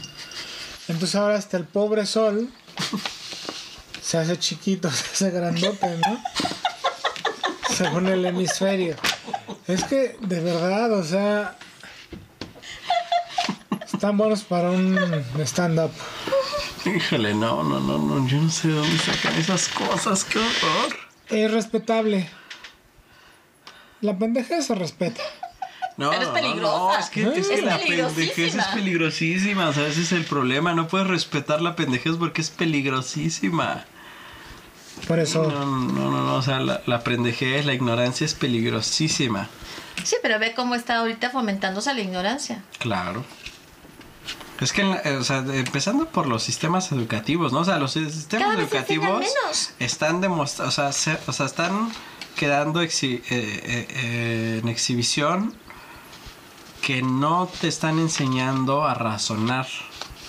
Entonces 0.87 1.15
ahora 1.15 1.35
hasta 1.35 1.57
el 1.57 1.65
pobre 1.65 2.05
sol 2.05 2.49
se 4.01 4.17
hace 4.17 4.37
chiquito, 4.37 4.89
se 4.91 5.05
hace 5.11 5.31
grandote, 5.31 5.97
¿no? 5.97 6.23
Según 7.75 8.07
el 8.07 8.25
hemisferio. 8.25 8.95
Es 9.67 9.83
que, 9.83 10.17
de 10.21 10.39
verdad, 10.39 10.91
o 10.93 11.03
sea... 11.03 11.57
Están 13.91 14.17
buenos 14.17 14.43
para 14.43 14.69
un 14.71 14.97
stand-up. 15.39 15.91
Híjole, 16.85 17.33
no, 17.33 17.63
no, 17.63 17.79
no, 17.79 17.97
no, 17.97 18.27
yo 18.27 18.37
no 18.39 18.51
sé 18.51 18.67
de 18.67 18.75
dónde 18.75 18.97
sacan 18.99 19.35
esas 19.35 19.67
cosas, 19.69 20.23
qué 20.23 20.37
horror. 20.37 20.95
Es 21.29 21.51
respetable. 21.51 22.29
La 24.01 24.17
pendejez 24.17 24.67
se 24.67 24.75
respeta. 24.75 25.23
No, 25.97 26.09
Pero 26.09 26.21
es 26.23 26.27
no, 26.27 26.33
peligrosa. 26.33 26.77
No, 26.77 26.97
es 26.97 27.09
que, 27.09 27.21
es 27.23 27.47
que 27.47 27.53
Es 27.55 27.63
la 27.63 27.77
pendejez 27.79 28.55
es 28.55 28.65
peligrosísima. 28.67 29.69
o 29.69 29.73
sea, 29.73 29.87
ese 29.87 30.01
es 30.01 30.11
el 30.11 30.25
problema. 30.25 30.73
No 30.73 30.87
puedes 30.87 31.07
respetar 31.07 31.61
la 31.61 31.75
pendejez 31.75 32.15
porque 32.19 32.41
es 32.41 32.49
peligrosísima. 32.49 33.85
Por 35.07 35.19
eso... 35.19 35.43
No, 35.43 35.65
no, 35.65 36.11
no, 36.11 36.23
no, 36.25 36.35
o 36.35 36.41
sea, 36.41 36.59
la, 36.59 36.81
la 36.85 37.01
pendejez, 37.03 37.65
la 37.65 37.73
ignorancia 37.73 38.25
es 38.25 38.33
peligrosísima. 38.33 39.47
Sí, 40.03 40.15
pero 40.21 40.37
ve 40.39 40.53
cómo 40.53 40.75
está 40.75 40.97
ahorita 40.97 41.29
fomentándose 41.29 41.93
la 41.93 42.01
ignorancia. 42.01 42.63
Claro. 42.79 43.23
Es 44.59 44.71
que, 44.73 44.81
en 44.81 44.91
la- 44.91 45.01
eh, 45.03 45.17
o 45.17 45.23
sea, 45.23 45.39
empezando 45.39 46.07
por 46.09 46.27
los 46.27 46.43
sistemas 46.43 46.91
educativos, 46.91 47.51
¿no? 47.53 47.59
O 47.59 47.65
sea, 47.65 47.77
los 47.77 47.91
sistemas 47.93 48.47
Cada 48.49 48.61
educativos 48.61 49.19
menos. 49.19 49.71
están 49.79 50.21
demostrando, 50.21 50.69
o 50.69 50.71
sea, 50.71 50.91
se- 50.91 51.19
o 51.27 51.33
sea, 51.33 51.45
están 51.45 51.91
quedando 52.35 52.81
exhi- 52.81 53.21
eh, 53.29 53.61
eh, 53.63 53.87
eh, 53.89 54.59
en 54.63 54.67
exhibición 54.69 55.53
que 56.85 57.01
no 57.01 57.49
te 57.61 57.67
están 57.67 57.97
enseñando 57.97 58.85
a 58.85 58.93
razonar, 58.93 59.65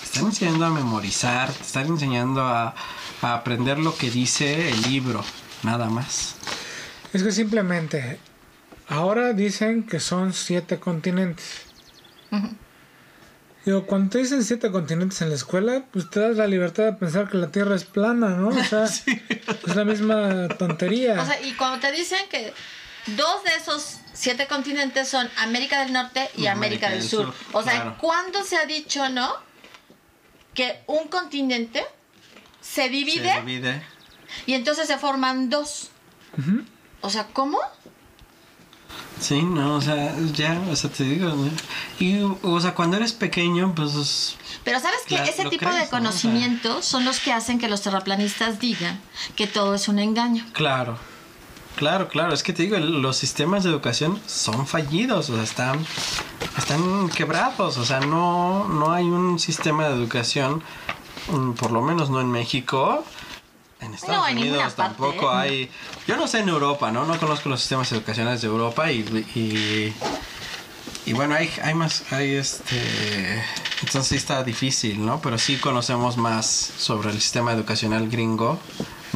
te 0.01 0.05
están 0.07 0.25
enseñando 0.25 0.65
a 0.65 0.71
memorizar, 0.71 1.53
te 1.53 1.63
están 1.63 1.89
enseñando 1.89 2.41
a, 2.41 2.75
a 3.21 3.35
aprender 3.35 3.79
lo 3.79 3.95
que 3.95 4.11
dice 4.11 4.71
el 4.71 4.81
libro, 4.81 5.23
nada 5.63 5.91
más. 5.91 6.37
Es 7.13 7.23
que 7.23 7.31
simplemente 7.31 8.19
ahora 8.89 9.35
dicen 9.35 9.83
que 9.83 10.01
son 10.01 10.33
siete 10.33 10.81
continentes. 10.81 11.67
Digo, 13.67 13.85
cuando 13.85 14.13
te 14.13 14.19
dicen 14.21 14.43
siete 14.43 14.71
continentes 14.71 15.21
en 15.21 15.29
la 15.29 15.35
escuela, 15.35 15.85
pues 15.93 16.09
te 16.09 16.21
das 16.21 16.39
la 16.39 16.47
libertad 16.47 16.85
de 16.85 16.93
pensar 16.95 17.29
que 17.29 17.37
la 17.37 17.51
Tierra 17.51 17.77
es 17.77 17.85
plana, 17.85 18.31
¿no? 18.31 18.49
O 18.49 18.65
sea, 18.65 18.85
es 19.67 19.77
la 19.77 19.85
misma 19.85 20.49
tontería. 20.57 21.21
O 21.21 21.27
sea, 21.27 21.39
y 21.43 21.53
cuando 21.53 21.81
te 21.81 21.93
dicen 21.93 22.21
que 22.31 22.55
dos 23.09 23.45
de 23.45 23.55
esos 23.57 23.99
siete 24.17 24.47
continentes 24.47 25.09
son 25.09 25.29
América 25.39 25.81
del 25.85 25.93
Norte 25.93 26.31
y 26.37 26.47
América, 26.47 26.91
del, 26.91 27.03
Sur. 27.03 27.33
O 27.53 27.63
sea, 27.63 27.73
claro. 27.73 27.97
¿cuándo 27.99 28.43
se 28.43 28.57
ha 28.57 28.65
dicho, 28.65 29.09
no? 29.11 29.31
Que 30.55 30.83
un 30.87 31.09
continente 31.09 31.85
se 32.61 32.89
divide, 32.89 33.33
Se 33.33 33.41
divide. 33.41 33.83
y 34.47 34.55
entonces 34.55 34.87
se 34.87 34.99
forman 34.99 35.51
dos. 35.51 35.91
O 37.03 37.11
sea, 37.11 37.27
¿cómo? 37.33 37.59
Sí, 39.21 39.43
no, 39.43 39.77
o 39.77 39.81
sea, 39.81 40.15
ya, 40.35 40.61
o 40.71 40.77
sea, 40.77 40.91
te 40.91 41.05
digo, 41.05 41.29
¿no? 41.31 41.51
Y, 41.99 42.21
o 42.43 42.61
sea, 42.61 42.75
cuando 42.75 42.97
eres 42.99 43.13
pequeño, 43.15 43.75
pues... 43.75 44.37
Pero 44.63 44.79
sabes 44.81 45.01
que 45.07 45.15
ese 45.17 45.45
tipo 45.47 45.65
crees, 45.65 45.75
de 45.75 45.79
¿no? 45.79 45.85
O 45.85 45.89
sea- 45.89 45.91
conocimientos 45.91 46.85
son 46.85 47.05
los 47.07 47.19
que 47.21 47.33
hacen 47.33 47.59
que 47.59 47.69
los 47.69 47.81
terraplanistas 47.83 48.59
digan 48.61 49.01
que 49.35 49.47
todo 49.47 49.75
es 49.75 49.89
un 49.89 49.99
engaño. 49.99 50.45
Claro, 50.53 50.99
claro, 51.77 52.09
claro. 52.09 52.35
Es 52.35 52.43
que 52.43 52.53
te 52.53 52.63
digo, 52.65 52.77
los 52.79 53.17
sistemas 53.17 53.65
de 53.65 53.71
educación 53.71 54.21
son 54.27 54.67
fallidos, 54.67 55.31
o 55.31 55.35
sea, 55.35 55.45
están, 55.45 55.87
están 56.57 57.09
quebrados. 57.11 57.77
O 57.79 57.85
sea, 57.85 58.01
no, 58.01 58.69
no 58.69 58.93
hay 58.93 59.05
un 59.05 59.39
sistema 59.39 59.89
de 59.89 59.95
educación, 59.95 60.63
mm, 61.29 61.53
por 61.53 61.71
lo 61.71 61.83
menos 61.83 62.11
no 62.11 62.21
en 62.21 62.31
México. 62.31 63.05
En 63.81 63.95
Estados 63.95 64.17
No, 64.17 64.29
en 64.29 64.37
ninguna 64.37 64.55
Unidos 64.55 64.75
tampoco 64.75 65.33
¿eh? 65.33 65.37
hay. 65.37 65.71
Yo 66.07 66.17
no 66.17 66.27
sé 66.27 66.41
en 66.41 66.49
Europa, 66.49 66.91
¿no? 66.91 67.05
No 67.05 67.19
conozco 67.19 67.49
los 67.49 67.61
sistemas 67.61 67.93
educacionales 67.93 68.41
de 68.41 68.49
Europa 68.49 68.91
y. 68.91 69.01
y 69.35 69.95
y 71.07 71.13
bueno, 71.13 71.37
hay, 71.37 71.49
hay 71.63 71.75
más, 71.75 72.13
hay 72.13 72.35
este... 72.35 73.41
Entonces 73.81 74.09
sí 74.09 74.17
está 74.17 74.43
difícil, 74.43 75.07
¿no? 75.07 75.21
Pero 75.21 75.39
sí 75.39 75.57
conocemos 75.57 76.17
más 76.17 76.47
sobre 76.47 77.11
el 77.11 77.21
sistema 77.21 77.53
educacional 77.53 78.09
gringo, 78.09 78.59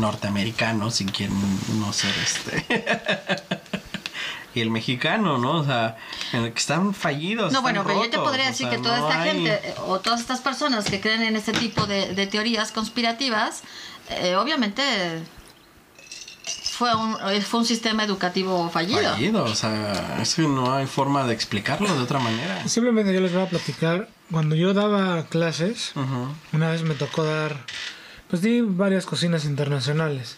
norteamericano, 0.00 0.90
si 0.90 1.04
quieren 1.06 1.36
no 1.80 1.92
ser 1.92 2.14
este... 2.22 2.84
y 4.54 4.60
el 4.60 4.70
mexicano, 4.70 5.38
¿no? 5.38 5.58
O 5.58 5.64
sea, 5.64 5.96
en 6.32 6.44
el 6.44 6.52
que 6.52 6.58
están 6.58 6.92
fallidos. 6.92 7.52
No, 7.52 7.62
bueno, 7.62 7.84
pero 7.86 8.02
yo 8.04 8.10
te 8.10 8.18
podría 8.18 8.46
o 8.46 8.48
decir 8.48 8.66
sea, 8.68 8.76
que 8.76 8.82
toda 8.82 8.98
no 8.98 9.08
esta 9.08 9.22
hay- 9.22 9.30
gente 9.44 9.74
o 9.86 10.00
todas 10.00 10.20
estas 10.20 10.40
personas 10.40 10.86
que 10.86 11.00
creen 11.00 11.22
en 11.22 11.36
este 11.36 11.52
tipo 11.52 11.86
de, 11.86 12.14
de 12.14 12.26
teorías 12.26 12.72
conspirativas, 12.72 13.62
eh, 14.08 14.34
obviamente 14.34 14.82
fue 16.72 16.94
un, 16.96 17.16
eh, 17.30 17.40
fue 17.42 17.60
un 17.60 17.66
sistema 17.66 18.02
educativo 18.04 18.68
fallido. 18.70 19.02
Fallido, 19.12 19.44
o 19.44 19.54
sea, 19.54 20.18
es 20.20 20.34
que 20.34 20.42
no 20.42 20.74
hay 20.74 20.86
forma 20.86 21.24
de 21.24 21.34
explicarlo 21.34 21.92
de 21.94 22.00
otra 22.02 22.18
manera. 22.18 22.66
Simplemente 22.66 23.12
yo 23.14 23.20
les 23.20 23.32
voy 23.32 23.42
a 23.42 23.48
platicar. 23.48 24.08
Cuando 24.32 24.54
yo 24.56 24.74
daba 24.74 25.24
clases, 25.26 25.92
una 26.52 26.70
vez 26.70 26.82
me 26.82 26.94
tocó 26.94 27.24
dar, 27.24 27.56
pues 28.30 28.42
di 28.42 28.60
varias 28.62 29.04
cocinas 29.06 29.44
internacionales, 29.44 30.36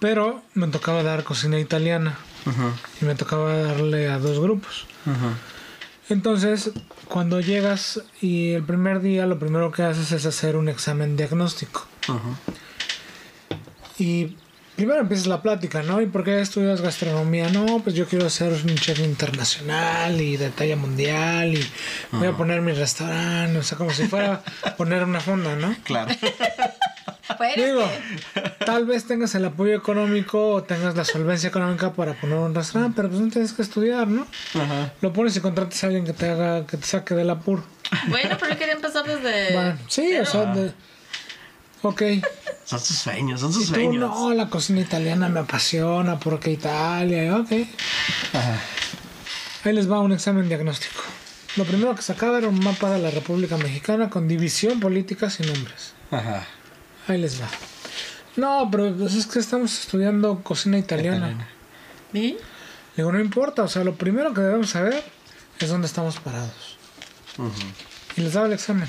pero 0.00 0.42
me 0.54 0.66
tocaba 0.68 1.02
dar 1.02 1.24
cocina 1.24 1.58
italiana 1.58 2.16
Ujú, 2.46 2.72
y 3.00 3.04
me 3.04 3.14
tocaba 3.14 3.54
darle 3.56 4.08
a 4.08 4.18
dos 4.18 4.38
grupos. 4.40 4.86
ujú. 5.06 5.30
Entonces, 6.10 6.70
cuando 7.06 7.40
llegas 7.40 8.00
y 8.22 8.52
el 8.52 8.62
primer 8.62 9.00
día 9.00 9.26
lo 9.26 9.38
primero 9.38 9.70
que 9.70 9.82
haces 9.82 10.10
es 10.12 10.24
hacer 10.24 10.56
un 10.56 10.68
examen 10.70 11.16
diagnóstico. 11.18 11.86
Ujú. 12.08 12.34
Y 13.98 14.36
primero 14.76 15.00
empiezas 15.00 15.26
la 15.26 15.42
plática, 15.42 15.82
¿no? 15.82 16.00
¿Y 16.00 16.06
por 16.06 16.24
qué 16.24 16.40
estudias 16.40 16.80
gastronomía? 16.80 17.50
No, 17.50 17.80
pues 17.82 17.94
yo 17.94 18.06
quiero 18.06 18.30
ser 18.30 18.52
un 18.52 18.74
chef 18.76 19.00
internacional 19.00 20.18
y 20.20 20.36
de 20.38 20.48
talla 20.50 20.76
mundial 20.76 21.54
y 21.54 21.66
voy 22.12 22.28
a 22.28 22.36
poner 22.36 22.62
mi 22.62 22.72
restaurante, 22.72 23.58
o 23.58 23.62
sea, 23.62 23.76
como 23.76 23.90
si 23.92 24.06
fuera 24.06 24.42
poner 24.78 25.04
una 25.04 25.20
fonda, 25.20 25.56
¿no? 25.56 25.74
Claro. 25.84 26.14
Digo, 27.56 27.88
tal 28.64 28.84
vez 28.86 29.06
tengas 29.06 29.34
el 29.34 29.44
apoyo 29.44 29.74
económico 29.74 30.50
o 30.54 30.62
tengas 30.62 30.94
la 30.96 31.04
solvencia 31.04 31.48
económica 31.48 31.92
para 31.92 32.14
poner 32.14 32.36
un 32.38 32.54
restaurante, 32.54 32.96
pero 32.96 33.08
pues 33.08 33.20
no 33.20 33.28
tienes 33.30 33.52
que 33.52 33.62
estudiar, 33.62 34.08
¿no? 34.08 34.26
Ajá. 34.54 34.92
Lo 35.00 35.12
pones 35.12 35.36
y 35.36 35.40
contratas 35.40 35.82
a 35.84 35.86
alguien 35.88 36.04
que 36.04 36.12
te 36.12 36.28
haga, 36.28 36.66
que 36.66 36.76
te 36.76 36.86
saque 36.86 37.14
del 37.14 37.30
apuro. 37.30 37.64
bueno, 38.08 38.36
pero 38.38 38.52
yo 38.52 38.58
quería 38.58 38.74
empezar 38.74 39.04
desde... 39.06 39.52
Bueno, 39.54 39.78
sí, 39.88 40.16
o 40.16 40.24
sea, 40.26 40.46
de- 40.54 40.72
ok. 41.82 42.02
Son 42.64 42.80
sus 42.80 42.98
sueños, 42.98 43.40
son 43.40 43.50
Y 43.50 43.54
sus 43.54 43.66
tú, 43.68 43.74
sueños. 43.74 43.94
no, 43.96 44.34
la 44.34 44.48
cocina 44.50 44.80
italiana 44.80 45.28
me 45.28 45.40
apasiona 45.40 46.18
porque 46.18 46.50
Italia, 46.50 47.34
ok. 47.36 47.52
Ajá. 48.34 48.58
Ahí 49.64 49.72
les 49.72 49.90
va 49.90 50.00
un 50.00 50.12
examen 50.12 50.48
diagnóstico. 50.48 51.02
Lo 51.56 51.64
primero 51.64 51.94
que 51.94 52.02
sacaba 52.02 52.38
era 52.38 52.48
un 52.48 52.62
mapa 52.62 52.90
de 52.90 52.98
la 53.00 53.10
República 53.10 53.56
Mexicana 53.56 54.10
con 54.10 54.28
división 54.28 54.78
política 54.80 55.30
sin 55.30 55.46
nombres. 55.46 55.92
Ajá. 56.10 56.46
Ahí 57.08 57.18
les 57.18 57.40
va. 57.40 57.48
No, 58.36 58.68
pero 58.70 58.94
pues 58.94 59.14
es 59.14 59.26
que 59.26 59.40
estamos 59.40 59.80
estudiando 59.80 60.44
cocina 60.44 60.78
italiana. 60.78 61.48
¿Y? 62.12 62.36
Digo, 62.96 63.10
no 63.10 63.18
importa, 63.18 63.64
o 63.64 63.68
sea, 63.68 63.82
lo 63.82 63.96
primero 63.96 64.32
que 64.34 64.42
debemos 64.42 64.70
saber 64.70 65.02
es 65.58 65.68
dónde 65.68 65.86
estamos 65.86 66.18
parados. 66.20 66.76
Y 68.16 68.20
les 68.20 68.34
daba 68.34 68.46
el 68.46 68.52
examen. 68.52 68.88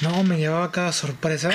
No, 0.00 0.22
me 0.22 0.38
llevaba 0.38 0.70
cada 0.72 0.92
sorpresa. 0.92 1.50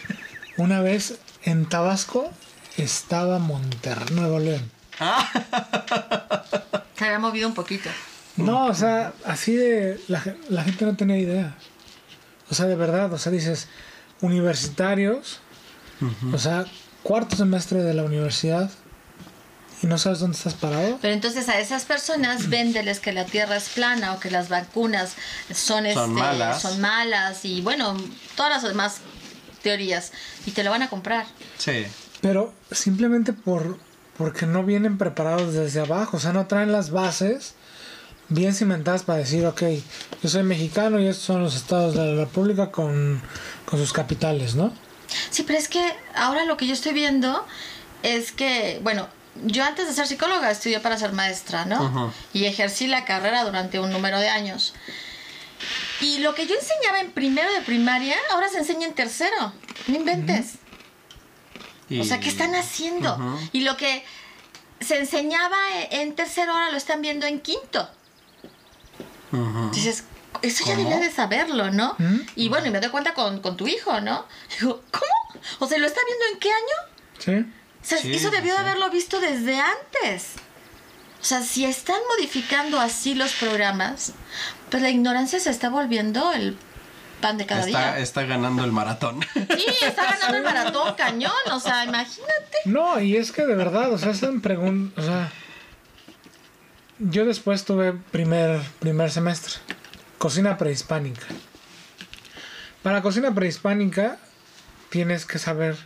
Una 0.56 0.80
vez 0.80 1.18
en 1.42 1.66
Tabasco 1.66 2.30
estaba 2.76 3.38
Monterrey, 3.38 4.14
Nuevo 4.14 4.38
León. 4.38 4.70
Se 6.96 7.04
había 7.04 7.18
movido 7.18 7.48
un 7.48 7.54
poquito. 7.54 7.90
No, 8.36 8.66
o 8.66 8.74
sea, 8.74 9.12
así 9.24 9.56
de. 9.56 10.00
La, 10.08 10.22
la 10.48 10.62
gente 10.64 10.84
no 10.84 10.96
tenía 10.96 11.18
idea. 11.18 11.56
O 12.50 12.54
sea, 12.54 12.66
de 12.66 12.76
verdad, 12.76 13.12
o 13.12 13.18
sea, 13.18 13.32
dices, 13.32 13.68
universitarios, 14.22 15.40
o 16.32 16.38
sea, 16.38 16.64
cuarto 17.02 17.36
semestre 17.36 17.82
de 17.82 17.94
la 17.94 18.02
universidad 18.02 18.70
y 19.82 19.86
no 19.86 19.98
sabes 19.98 20.20
dónde 20.20 20.36
estás 20.36 20.54
parado. 20.54 20.98
Pero 21.02 21.12
entonces 21.12 21.48
a 21.48 21.60
esas 21.60 21.84
personas 21.84 22.48
véndeles 22.48 23.00
que 23.00 23.12
la 23.12 23.26
Tierra 23.26 23.56
es 23.56 23.68
plana 23.68 24.14
o 24.14 24.20
que 24.20 24.30
las 24.30 24.48
vacunas 24.48 25.14
son, 25.52 25.86
este, 25.86 26.06
malas. 26.06 26.62
son 26.62 26.80
malas 26.80 27.44
y 27.44 27.60
bueno, 27.60 27.96
todas 28.36 28.52
las 28.52 28.62
demás 28.62 28.98
teorías 29.62 30.12
y 30.46 30.52
te 30.52 30.64
lo 30.64 30.70
van 30.70 30.82
a 30.82 30.88
comprar. 30.88 31.26
Sí. 31.58 31.84
Pero 32.20 32.54
simplemente 32.70 33.32
por 33.32 33.78
porque 34.16 34.46
no 34.46 34.62
vienen 34.62 34.98
preparados 34.98 35.54
desde 35.54 35.80
abajo, 35.80 36.18
o 36.18 36.20
sea, 36.20 36.32
no 36.32 36.46
traen 36.46 36.70
las 36.70 36.90
bases 36.90 37.54
bien 38.32 38.54
cimentadas 38.54 39.02
para 39.02 39.18
decir, 39.18 39.44
ok, 39.46 39.62
yo 40.22 40.28
soy 40.28 40.42
mexicano 40.42 41.00
y 41.00 41.06
estos 41.06 41.24
son 41.24 41.42
los 41.42 41.54
estados 41.54 41.94
de 41.94 42.04
la 42.04 42.24
República 42.24 42.70
con, 42.70 43.22
con 43.64 43.78
sus 43.78 43.92
capitales, 43.92 44.54
¿no? 44.54 44.72
Sí, 45.30 45.42
pero 45.42 45.58
es 45.58 45.68
que 45.68 45.84
ahora 46.14 46.44
lo 46.44 46.56
que 46.56 46.66
yo 46.66 46.72
estoy 46.72 46.92
viendo 46.92 47.46
es 48.02 48.32
que, 48.32 48.80
bueno, 48.82 49.08
yo 49.44 49.64
antes 49.64 49.86
de 49.86 49.94
ser 49.94 50.06
psicóloga 50.06 50.50
estudié 50.50 50.80
para 50.80 50.98
ser 50.98 51.12
maestra, 51.12 51.64
¿no? 51.64 52.12
Y 52.32 52.44
ejercí 52.44 52.86
la 52.86 53.04
carrera 53.04 53.44
durante 53.44 53.78
un 53.78 53.90
número 53.90 54.18
de 54.18 54.28
años. 54.28 54.74
Y 56.00 56.18
lo 56.18 56.34
que 56.34 56.46
yo 56.46 56.54
enseñaba 56.54 57.00
en 57.00 57.12
primero 57.12 57.52
de 57.52 57.60
primaria, 57.60 58.16
ahora 58.32 58.48
se 58.48 58.58
enseña 58.58 58.86
en 58.86 58.94
tercero. 58.94 59.52
No 59.86 59.96
inventes. 59.96 60.54
O 62.00 62.04
sea, 62.04 62.20
¿qué 62.20 62.28
están 62.28 62.54
haciendo? 62.54 63.18
Y 63.52 63.60
lo 63.60 63.76
que 63.76 64.04
se 64.80 64.98
enseñaba 64.98 65.56
en 65.90 66.14
tercero 66.14 66.52
ahora 66.52 66.70
lo 66.70 66.76
están 66.76 67.02
viendo 67.02 67.26
en 67.26 67.40
quinto. 67.40 67.88
Dices, 69.72 70.04
eso 70.42 70.64
ya 70.66 70.74
¿Cómo? 70.76 70.88
debía 70.88 71.00
de 71.04 71.10
saberlo, 71.12 71.70
¿no? 71.70 71.94
¿Mm? 71.98 72.16
Y 72.36 72.48
bueno, 72.48 72.66
y 72.66 72.70
me 72.70 72.80
doy 72.80 72.90
cuenta 72.90 73.14
con, 73.14 73.40
con 73.40 73.56
tu 73.56 73.66
hijo, 73.68 74.00
¿no? 74.00 74.26
Digo, 74.60 74.82
¿cómo? 74.90 75.40
O 75.60 75.66
sea, 75.66 75.78
¿lo 75.78 75.86
está 75.86 76.00
viendo 76.06 76.24
en 76.32 76.38
qué 76.40 76.50
año? 76.50 77.44
Sí. 77.44 77.52
O 77.82 77.84
sea, 77.84 77.98
Sí, 77.98 78.12
eso 78.14 78.30
debió 78.30 78.52
de 78.54 78.60
sí. 78.60 78.64
haberlo 78.66 78.90
visto 78.90 79.20
desde 79.20 79.58
antes. 79.60 80.32
O 81.20 81.24
sea, 81.24 81.42
si 81.42 81.64
están 81.64 81.96
modificando 82.16 82.80
así 82.80 83.14
los 83.14 83.32
programas, 83.34 84.12
pues 84.70 84.82
la 84.82 84.90
ignorancia 84.90 85.38
se 85.40 85.50
está 85.50 85.68
volviendo 85.68 86.32
el 86.32 86.56
pan 87.20 87.38
de 87.38 87.46
cada 87.46 87.60
Está, 87.64 87.68
día. 87.92 87.98
está 87.98 88.22
ganando 88.24 88.64
el 88.64 88.72
maratón. 88.72 89.20
Sí, 89.34 89.66
está 89.82 90.04
ganando 90.04 90.36
el 90.38 90.42
maratón 90.42 90.94
cañón. 90.96 91.32
O 91.52 91.60
sea, 91.60 91.84
imagínate. 91.84 92.58
No, 92.64 92.98
y 93.00 93.16
es 93.16 93.30
que 93.30 93.46
de 93.46 93.54
verdad, 93.54 93.92
o 93.92 93.98
sea, 93.98 94.10
hacen 94.10 94.40
preguntas, 94.40 95.04
o 95.04 95.06
sea, 95.06 95.32
yo 97.10 97.24
después 97.24 97.64
tuve 97.64 97.92
primer, 97.92 98.60
primer 98.78 99.10
semestre, 99.10 99.54
cocina 100.18 100.56
prehispánica. 100.58 101.26
Para 102.82 103.02
cocina 103.02 103.34
prehispánica 103.34 104.18
tienes 104.90 105.24
que 105.26 105.38
saber 105.38 105.76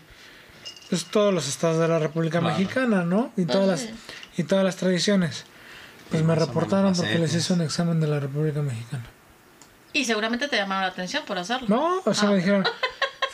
pues, 0.88 1.04
todos 1.04 1.32
los 1.32 1.48
estados 1.48 1.78
de 1.78 1.88
la 1.88 1.98
República 1.98 2.40
Claro. 2.40 2.56
Mexicana, 2.58 3.02
¿no? 3.04 3.32
Y 3.36 3.44
todas 3.44 3.66
las, 3.68 3.88
y 4.36 4.44
todas 4.44 4.64
las 4.64 4.76
tradiciones. 4.76 5.44
Pues 6.10 6.22
me 6.22 6.34
reportaron 6.34 6.94
porque 6.94 7.18
les 7.18 7.34
hice 7.34 7.52
un 7.52 7.60
examen 7.62 8.00
de 8.00 8.06
la 8.06 8.20
República 8.20 8.62
Mexicana. 8.62 9.04
Y 9.92 10.04
seguramente 10.04 10.46
te 10.48 10.56
llamaron 10.56 10.82
la 10.82 10.88
atención 10.88 11.24
por 11.26 11.38
hacerlo. 11.38 11.66
No, 11.68 12.00
o 12.04 12.14
sea, 12.14 12.28
Ah. 12.28 12.32
me 12.32 12.36
dijeron, 12.38 12.64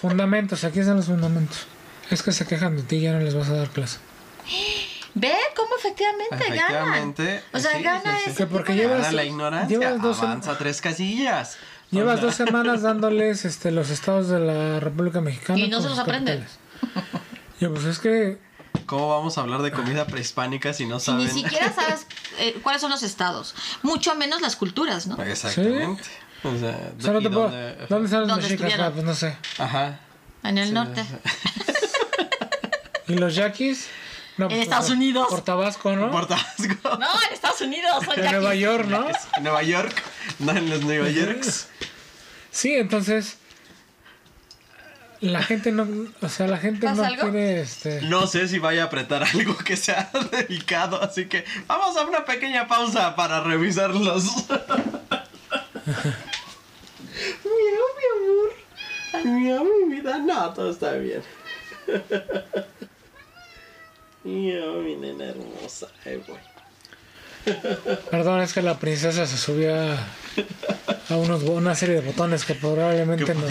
fundamentos, 0.00 0.64
aquí 0.64 0.80
están 0.80 0.96
los 0.96 1.06
fundamentos. 1.06 1.66
Es 2.10 2.22
que 2.22 2.32
se 2.32 2.46
quejan 2.46 2.76
de 2.76 2.82
ti, 2.82 3.00
ya 3.00 3.12
no 3.12 3.20
les 3.20 3.34
vas 3.34 3.48
a 3.48 3.54
dar 3.54 3.68
clase. 3.70 3.98
Ve 5.14 5.34
cómo 5.56 5.76
efectivamente, 5.78 6.34
Efectivamente, 6.36 7.24
ganan. 7.24 7.42
O 7.52 7.58
sea, 7.58 7.76
sí, 7.76 7.82
gana 7.82 8.02
sí, 8.16 8.22
sí. 8.24 8.30
ese 8.30 8.36
Que 8.38 8.46
porque 8.46 8.74
llevas- 8.74 9.02
Gana 9.02 9.12
la 9.12 9.24
ignorancia, 9.24 9.78
llevas 9.78 10.02
dos 10.02 10.18
avanza 10.20 10.56
tres 10.58 10.80
casillas. 10.80 11.56
O 11.92 11.96
Llevas 11.96 12.16
sea, 12.20 12.26
dos 12.26 12.34
semanas 12.34 12.82
dándoles 12.82 13.44
este, 13.44 13.70
los 13.70 13.90
estados 13.90 14.28
de 14.28 14.40
la 14.40 14.80
República 14.80 15.20
Mexicana. 15.20 15.58
Y 15.58 15.68
no 15.68 15.78
se 15.82 15.88
los 15.88 15.98
sus 15.98 15.98
aprende. 15.98 16.38
capitales. 16.80 17.22
Yo, 17.60 17.72
pues 17.72 17.84
es 17.84 17.98
que 17.98 18.38
¿Cómo 18.86 19.08
vamos 19.10 19.36
a 19.36 19.42
hablar 19.42 19.60
de 19.62 19.70
comida 19.70 20.06
prehispánica 20.06 20.72
si 20.72 20.86
no 20.86 20.98
Si 20.98 21.06
saben? 21.06 21.26
ni 21.26 21.30
siquiera 21.30 21.72
sabes 21.72 22.06
eh, 22.38 22.58
cuáles 22.62 22.80
son 22.80 22.90
los 22.90 23.02
estados, 23.02 23.54
mucho 23.82 24.14
menos 24.14 24.40
las 24.40 24.56
culturas, 24.56 25.06
¿no? 25.06 25.22
Exactamente. 25.22 26.02
O 26.42 26.58
sea, 26.58 26.90
o 26.98 27.00
sea, 27.00 27.12
no 27.12 27.20
¿y 27.20 27.22
te 27.22 27.30
puedo- 27.30 27.42
dónde- 27.50 27.76
¿Dónde 27.88 28.04
están 28.06 28.20
los 28.22 28.28
¿Dónde 28.28 28.48
mexicas? 28.48 28.72
Ah, 28.80 28.90
pues 28.92 29.04
no 29.04 29.14
sé. 29.14 29.36
Ajá. 29.58 30.00
En 30.42 30.58
el 30.58 30.68
Sí, 30.68 30.74
norte. 30.74 31.04
¿Y 33.08 33.14
los 33.14 33.34
yaquis? 33.34 33.88
No, 34.38 34.46
En 34.46 34.50
pues, 34.50 34.62
Estados 34.62 34.86
por- 34.86 34.96
Unidos. 34.96 35.26
Por 35.28 35.40
Tabasco, 35.42 35.94
¿no? 35.96 36.10
Por 36.10 36.26
Tabasco. 36.26 36.96
No, 36.98 37.22
en 37.26 37.32
Estados 37.34 37.60
Unidos. 37.60 38.04
son 38.04 38.18
En. 38.18 38.30
Nueva 38.30 38.54
York, 38.54 38.86
¿no? 38.86 39.06
En 39.36 39.42
Nueva 39.42 39.62
York. 39.62 40.02
No 40.38 40.52
en 40.52 40.70
los 40.70 40.82
Nueva 40.82 41.08
Yorks. 41.10 41.68
Sí, 42.54 42.74
entonces 42.74 43.38
la 45.20 45.42
gente 45.42 45.72
no, 45.72 45.88
o 46.20 46.28
sea, 46.28 46.46
la 46.48 46.58
gente 46.58 46.84
¿Pasa 46.86 47.00
no 47.02 47.08
algo? 47.08 47.30
quiere 47.30 47.62
este 47.62 48.02
No 48.02 48.26
sé 48.26 48.46
si 48.46 48.58
vaya 48.58 48.82
a 48.82 48.86
apretar 48.86 49.22
algo 49.34 49.56
que 49.56 49.74
sea 49.78 50.10
delicado, 50.30 51.02
así 51.02 51.24
que 51.26 51.46
vamos 51.66 51.96
a 51.96 52.04
una 52.04 52.26
pequeña 52.26 52.68
pausa 52.68 53.16
para 53.16 53.40
revisarlos. 53.40 54.24
Miau, 57.44 57.88
mi 57.98 58.06
amor. 58.16 58.50
Miau, 59.24 59.64
mi 59.64 59.94
vida. 59.96 60.18
No, 60.18 60.52
todo 60.52 60.70
está 60.70 60.92
bien. 60.92 61.22
Miau, 64.24 64.82
mi 64.82 64.96
nena 64.96 65.24
hermosa. 65.30 65.88
Ay, 66.04 66.22
güey. 66.26 66.40
Perdón, 68.10 68.40
es 68.40 68.52
que 68.52 68.62
la 68.62 68.78
princesa 68.78 69.26
se 69.26 69.36
subió 69.36 69.74
a, 69.74 71.16
unos, 71.16 71.42
una 71.42 71.74
serie 71.74 71.96
de 71.96 72.00
botones 72.02 72.44
que 72.44 72.54
Que 72.54 72.60
probablemente 72.60 73.34
nos... 73.34 73.50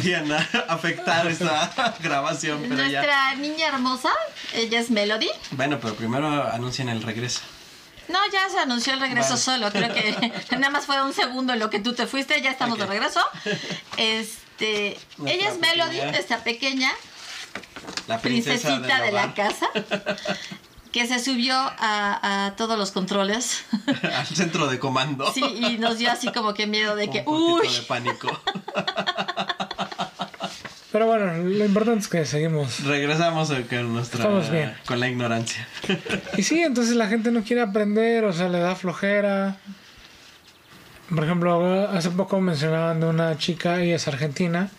afectar 0.69 1.28
esta 1.28 1.93
grabación, 2.01 2.61
pero 2.69 2.86
ya. 2.86 3.01
Nuestra 3.01 3.36
niña 3.36 3.67
hermosa, 3.67 4.09
ella 4.53 4.80
es 4.80 4.89
Melody. 4.91 5.30
Bueno, 5.51 5.78
pero 5.82 5.95
primero 5.95 6.28
anuncian 6.53 6.88
el 6.88 7.01
regreso. 7.03 7.41
No, 8.07 8.19
ya 8.32 8.49
se 8.49 8.59
anunció 8.59 8.93
el 8.93 9.01
regreso 9.01 9.30
Vale. 9.32 9.41
solo. 9.41 9.72
Creo 9.72 9.93
que 9.93 10.32
nada 10.57 10.69
más 10.69 10.86
fue 10.86 11.01
un 11.03 11.13
segundo 11.13 11.51
en 11.51 11.59
lo 11.59 11.69
que 11.69 11.80
tú 11.80 11.93
te 11.93 12.07
fuiste. 12.07 12.41
Ya 12.41 12.51
estamos 12.51 12.78
de 12.78 12.86
regreso. 12.86 13.19
Este, 13.97 14.97
Nuestra 15.17 15.34
ella 15.34 15.49
es 15.51 15.59
Melody, 15.59 15.97
pequeña- 15.97 16.17
esta 16.17 16.43
pequeña 16.43 16.91
La 18.07 18.19
princesa 18.22 18.69
princesita 18.69 19.01
de, 19.01 19.11
la 19.11 19.34
casa 19.34 19.69
que 20.92 21.08
se 21.08 21.20
subió 21.20 21.56
a, 21.56 22.46
a 22.48 22.56
todos 22.56 22.78
los 22.78 22.92
controles. 22.92 23.64
Al 24.04 24.28
centro 24.28 24.68
de 24.68 24.80
comando. 24.80 25.32
Sí, 25.34 25.44
y 25.44 25.78
nos 25.78 25.98
dio 25.98 26.12
así 26.12 26.32
como 26.32 26.54
que 26.54 26.68
miedo 26.68 26.96
de 26.96 27.10
que, 27.10 27.24
Un 27.26 27.60
uy, 27.62 27.68
de 27.68 27.82
pánico. 27.84 28.28
Pero 30.92 31.06
bueno, 31.08 31.38
lo 31.38 31.66
importante 31.66 32.02
es 32.02 32.08
que 32.10 32.26
seguimos. 32.26 32.84
Regresamos 32.84 33.50
con 33.70 33.94
nuestra 33.94 34.20
Estamos 34.20 34.50
bien. 34.50 34.76
con 34.86 35.00
la 35.00 35.08
ignorancia. 35.08 35.66
Y 36.38 36.44
sí, 36.44 36.62
entonces 36.62 36.96
la 36.96 37.08
gente 37.08 37.32
no 37.32 37.44
quiere 37.44 37.62
aprender, 37.62 38.26
o 38.26 38.34
sea, 38.34 38.50
le 38.50 38.60
da 38.60 38.76
flojera. 38.76 39.56
Por 41.10 41.24
ejemplo, 41.24 41.89
hace 41.89 42.10
poco 42.10 42.42
mencionaban 42.42 43.00
de 43.00 43.06
una 43.06 43.38
chica, 43.38 43.80
ella 43.82 43.96
es 43.96 44.08
argentina, 44.08 44.70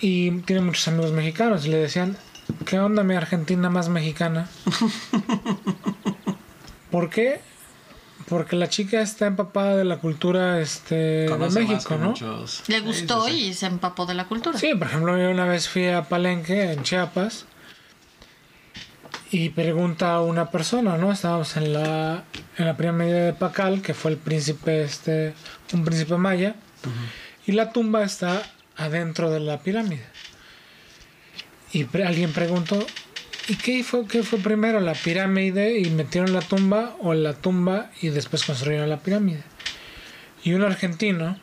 y 0.00 0.32
tiene 0.42 0.62
muchos 0.62 0.86
amigos 0.88 1.12
mexicanos, 1.12 1.64
y 1.66 1.70
le 1.70 1.76
decían, 1.78 2.16
¿qué 2.64 2.78
onda 2.78 3.02
mi 3.02 3.14
Argentina 3.14 3.70
más 3.70 3.88
mexicana? 3.88 4.48
¿Por 6.90 7.10
qué? 7.10 7.40
Porque 8.28 8.56
la 8.56 8.68
chica 8.68 9.00
está 9.02 9.26
empapada 9.26 9.76
de 9.76 9.84
la 9.84 9.98
cultura 9.98 10.60
este, 10.60 10.94
de 10.94 11.28
Conoce 11.28 11.60
México, 11.60 11.96
¿no? 11.98 12.08
muchos- 12.10 12.62
le 12.68 12.80
gustó 12.80 13.26
sí, 13.26 13.32
sí. 13.32 13.46
y 13.48 13.54
se 13.54 13.66
empapó 13.66 14.06
de 14.06 14.14
la 14.14 14.26
cultura. 14.26 14.58
Sí, 14.58 14.74
por 14.74 14.86
ejemplo, 14.86 15.18
yo 15.18 15.30
una 15.30 15.46
vez 15.46 15.68
fui 15.68 15.88
a 15.88 16.04
Palenque, 16.04 16.72
en 16.72 16.82
Chiapas, 16.82 17.46
y 19.30 19.48
pregunta 19.50 20.14
a 20.14 20.22
una 20.22 20.50
persona, 20.50 20.96
¿no? 20.98 21.10
Estábamos 21.12 21.56
en 21.56 21.72
la, 21.72 22.24
en 22.58 22.66
la 22.66 22.76
pirámide 22.76 23.20
de 23.26 23.32
Pacal, 23.32 23.82
que 23.82 23.94
fue 23.94 24.12
el 24.12 24.16
príncipe, 24.18 24.82
este, 24.82 25.34
un 25.72 25.84
príncipe 25.84 26.16
maya, 26.16 26.54
y 27.46 27.52
la 27.52 27.72
tumba 27.72 28.02
está 28.02 28.42
adentro 28.76 29.30
de 29.30 29.40
la 29.40 29.58
pirámide. 29.60 30.04
Y 31.72 31.84
pre- 31.84 32.04
alguien 32.04 32.32
preguntó, 32.32 32.84
¿y 33.48 33.56
qué 33.56 33.82
fue, 33.82 34.06
qué 34.06 34.22
fue 34.22 34.38
primero, 34.38 34.80
la 34.80 34.92
pirámide 34.94 35.78
y 35.78 35.90
metieron 35.90 36.32
la 36.32 36.40
tumba, 36.40 36.96
o 37.00 37.14
la 37.14 37.32
tumba 37.34 37.90
y 38.00 38.08
después 38.08 38.44
construyeron 38.44 38.88
la 38.88 38.98
pirámide? 38.98 39.42
Y 40.44 40.52
un 40.54 40.62
argentino, 40.62 41.38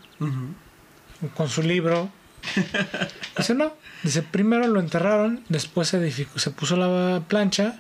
con 1.36 1.50
su 1.50 1.62
libro. 1.64 2.10
Dice, 3.38 3.54
no. 3.56 3.74
Dice, 4.04 4.22
primero 4.24 4.68
lo 4.68 4.80
enterraron, 4.80 5.44
después 5.50 5.90
se, 5.90 5.98
edificó, 5.98 6.40
se 6.40 6.52
puso 6.52 6.78
la 6.78 7.22
plancha, 7.28 7.80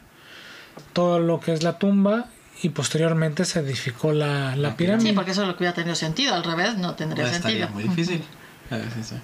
todo 0.93 1.19
lo 1.19 1.39
que 1.39 1.53
es 1.53 1.63
la 1.63 1.77
tumba, 1.77 2.25
y 2.61 2.69
posteriormente 2.69 3.45
se 3.45 3.59
edificó 3.59 4.11
la, 4.11 4.55
la 4.57 4.71
Sí, 4.71 4.75
pirámide. 4.77 5.13
porque 5.13 5.31
eso 5.31 5.43
es 5.43 5.47
lo 5.47 5.55
que 5.55 5.63
hubiera 5.63 5.75
tenido 5.75 5.95
sentido. 5.95 6.33
Al 6.35 6.43
revés, 6.43 6.77
no 6.77 6.95
tendría 6.95 7.25
No 7.25 7.31
estaría 7.31 7.67
sentido. 7.67 7.69
muy 7.69 7.83
difícil. 7.95 8.23
Sí, 8.69 9.03
sí. 9.03 9.15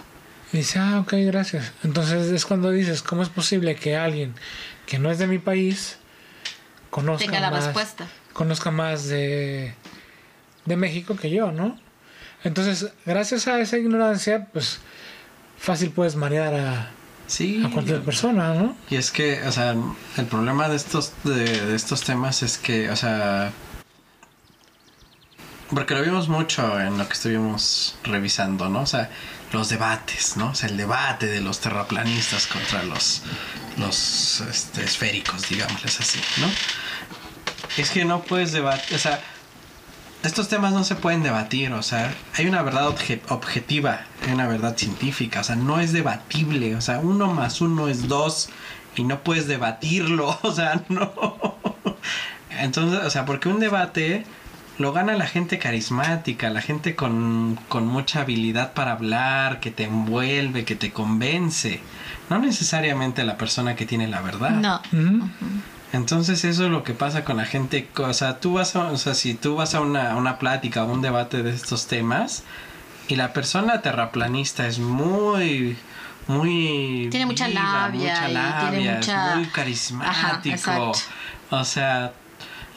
Y 0.55 0.59
dice, 0.59 0.79
ah, 0.79 1.01
ok, 1.01 1.13
gracias. 1.25 1.73
Entonces 1.83 2.31
es 2.31 2.45
cuando 2.45 2.71
dices, 2.71 3.01
¿cómo 3.01 3.23
es 3.23 3.27
posible 3.29 3.75
que 3.75 3.97
alguien 3.97 4.33
que 4.85 4.99
no 4.99 5.11
es 5.11 5.17
de 5.19 5.27
mi 5.27 5.37
país 5.37 5.97
conozca 6.89 7.25
Tenga 7.25 7.41
la 7.41 7.51
más, 7.51 7.65
respuesta. 7.65 8.07
conozca 8.31 8.71
más 8.71 9.05
de, 9.07 9.73
de 10.63 10.75
México 10.77 11.17
que 11.17 11.29
yo, 11.29 11.51
¿no? 11.51 11.77
Entonces, 12.45 12.93
gracias 13.05 13.47
a 13.49 13.59
esa 13.59 13.77
ignorancia, 13.77 14.47
pues 14.53 14.79
fácil 15.59 15.89
puedes 15.91 16.15
marear 16.15 16.53
a, 16.53 16.89
Sí. 17.27 17.61
a 17.65 17.69
cualquier 17.69 18.01
persona, 18.03 18.53
¿no? 18.53 18.77
Y 18.89 18.95
es 18.95 19.11
que, 19.11 19.41
o 19.45 19.51
sea, 19.51 19.75
el 20.15 20.25
problema 20.27 20.69
de 20.69 20.77
estos, 20.77 21.11
de, 21.25 21.65
de 21.65 21.75
estos 21.75 22.01
temas 22.03 22.43
es 22.43 22.57
que, 22.57 22.89
o 22.89 22.95
sea, 22.95 23.51
porque 25.69 25.95
lo 25.95 26.01
vimos 26.03 26.29
mucho 26.29 26.79
en 26.79 26.97
lo 26.97 27.05
que 27.07 27.13
estuvimos 27.13 27.97
revisando, 28.03 28.69
¿no? 28.69 28.81
O 28.81 28.85
sea, 28.85 29.09
los 29.51 29.69
debates, 29.69 30.37
¿no? 30.37 30.49
O 30.49 30.55
sea, 30.55 30.69
el 30.69 30.77
debate 30.77 31.27
de 31.27 31.41
los 31.41 31.59
terraplanistas 31.59 32.47
contra 32.47 32.83
los, 32.83 33.21
los 33.77 34.41
este, 34.41 34.83
esféricos, 34.83 35.47
digámosles 35.49 35.99
así, 35.99 36.19
¿no? 36.37 36.47
Es 37.77 37.89
que 37.89 38.05
no 38.05 38.21
puedes 38.23 38.51
debatir, 38.51 38.95
o 38.95 38.99
sea, 38.99 39.21
estos 40.23 40.47
temas 40.47 40.73
no 40.73 40.83
se 40.83 40.95
pueden 40.95 41.21
debatir, 41.23 41.71
o 41.73 41.83
sea, 41.83 42.13
hay 42.33 42.47
una 42.47 42.61
verdad 42.63 42.87
obje- 42.87 43.21
objetiva, 43.29 44.01
hay 44.25 44.33
una 44.33 44.47
verdad 44.47 44.75
científica, 44.77 45.41
o 45.41 45.43
sea, 45.43 45.55
no 45.55 45.79
es 45.79 45.93
debatible, 45.93 46.75
o 46.75 46.81
sea, 46.81 46.99
uno 46.99 47.33
más 47.33 47.61
uno 47.61 47.87
es 47.87 48.07
dos 48.07 48.49
y 48.95 49.03
no 49.03 49.23
puedes 49.23 49.47
debatirlo, 49.47 50.39
o 50.41 50.51
sea, 50.53 50.81
no. 50.89 51.55
Entonces, 52.49 53.01
o 53.03 53.09
sea, 53.09 53.25
porque 53.25 53.49
un 53.49 53.59
debate 53.59 54.25
lo 54.77 54.91
gana 54.91 55.13
la 55.13 55.25
gente 55.27 55.57
carismática, 55.59 56.49
la 56.49 56.61
gente 56.61 56.95
con, 56.95 57.57
con 57.69 57.87
mucha 57.87 58.21
habilidad 58.21 58.73
para 58.73 58.91
hablar, 58.93 59.59
que 59.59 59.71
te 59.71 59.83
envuelve, 59.85 60.65
que 60.65 60.75
te 60.75 60.91
convence, 60.91 61.79
no 62.29 62.39
necesariamente 62.39 63.23
la 63.23 63.37
persona 63.37 63.75
que 63.75 63.85
tiene 63.85 64.07
la 64.07 64.21
verdad. 64.21 64.51
No. 64.51 64.81
Entonces 65.93 66.43
eso 66.43 66.65
es 66.65 66.71
lo 66.71 66.83
que 66.83 66.93
pasa 66.93 67.23
con 67.23 67.37
la 67.37 67.45
gente, 67.45 67.87
o 67.97 68.13
sea, 68.13 68.39
tú 68.39 68.53
vas 68.53 68.75
a, 68.75 68.87
o 68.87 68.97
sea, 68.97 69.13
si 69.13 69.33
tú 69.33 69.55
vas 69.55 69.75
a 69.75 69.81
una, 69.81 70.15
una 70.17 70.39
plática 70.39 70.83
o 70.83 70.91
un 70.91 71.01
debate 71.01 71.41
de 71.41 71.51
estos 71.51 71.87
temas 71.87 72.43
y 73.07 73.15
la 73.15 73.31
persona 73.31 73.81
terraplanista 73.81 74.67
es 74.67 74.79
muy, 74.79 75.77
muy... 76.27 77.07
Tiene 77.11 77.27
mucha 77.27 77.47
labia 77.47 78.11
mucha 78.13 78.29
y 78.29 78.33
labia, 78.33 78.69
tiene 78.71 78.89
es 78.91 78.95
mucha- 78.97 79.35
muy 79.35 79.43
Ajá, 79.45 79.51
carismático. 79.53 80.91
o 81.51 81.63
sea, 81.63 82.11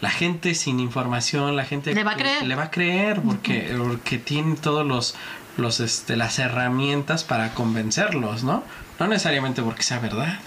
la 0.01 0.11
gente 0.11 0.55
sin 0.55 0.81
información, 0.81 1.57
la 1.57 1.65
gente 1.65 1.95
Le 1.95 2.05
va 2.05 2.13
a 2.13 2.17
creer. 2.17 2.47
le 2.47 2.55
va 2.55 2.65
a 2.65 2.71
creer 2.71 3.21
porque, 3.21 3.75
porque 3.79 4.19
tiene 4.19 4.57
todos 4.57 4.87
los, 4.87 5.15
los, 5.57 5.81
este, 5.81 6.17
las 6.17 6.39
herramientas 6.39 7.25
para 7.25 7.55
convencerlos, 7.55 8.45
¿no? 8.45 8.63
No 9.01 9.07
necesariamente 9.09 9.63
porque 9.63 9.83
sea 9.83 9.99
verdad. 9.99 10.39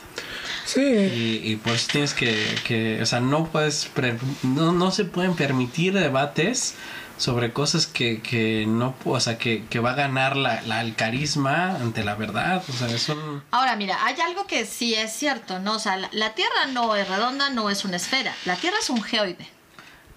Sí, 0.65 0.81
Y, 0.81 1.41
y 1.51 1.55
pues 1.61 1.87
tienes 1.87 2.13
que, 2.13 2.45
que, 2.65 3.01
o 3.01 3.05
sea, 3.05 3.19
no 3.19 3.45
puedes, 3.47 3.85
pre- 3.93 4.17
no, 4.43 4.71
no 4.71 4.91
se 4.91 5.03
pueden 5.05 5.35
permitir 5.35 5.93
debates 5.93 6.75
sobre 7.21 7.53
cosas 7.53 7.85
que, 7.85 8.19
que 8.21 8.65
no, 8.67 8.95
o 9.05 9.19
sea, 9.19 9.37
que, 9.37 9.63
que 9.69 9.79
va 9.79 9.91
a 9.91 9.95
ganar 9.95 10.35
la, 10.35 10.61
la- 10.63 10.81
el 10.81 10.95
carisma 10.95 11.75
ante 11.75 12.03
la 12.03 12.15
verdad, 12.15 12.63
o 12.67 12.73
sea, 12.73 12.87
es 12.87 13.07
un... 13.09 13.43
Ahora, 13.51 13.75
mira, 13.75 14.03
hay 14.03 14.19
algo 14.21 14.47
que 14.47 14.65
sí 14.65 14.95
es 14.95 15.13
cierto, 15.13 15.59
¿no? 15.59 15.73
O 15.75 15.79
sea, 15.79 15.97
la, 15.97 16.09
la 16.13 16.33
Tierra 16.33 16.65
no 16.73 16.95
es 16.95 17.07
redonda, 17.07 17.51
no 17.51 17.69
es 17.69 17.85
una 17.85 17.97
esfera. 17.97 18.33
La 18.45 18.55
Tierra 18.55 18.77
es 18.81 18.89
un 18.89 19.03
geoide. 19.03 19.47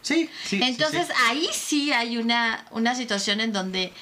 Sí, 0.01 0.31
sí. 0.45 0.59
sí, 0.59 0.61
Entonces, 0.63 1.07
sí. 1.09 1.13
ahí 1.29 1.49
sí 1.53 1.93
hay 1.93 2.17
una, 2.17 2.65
una 2.71 2.95
situación 2.95 3.41
en 3.41 3.53
donde 3.53 3.93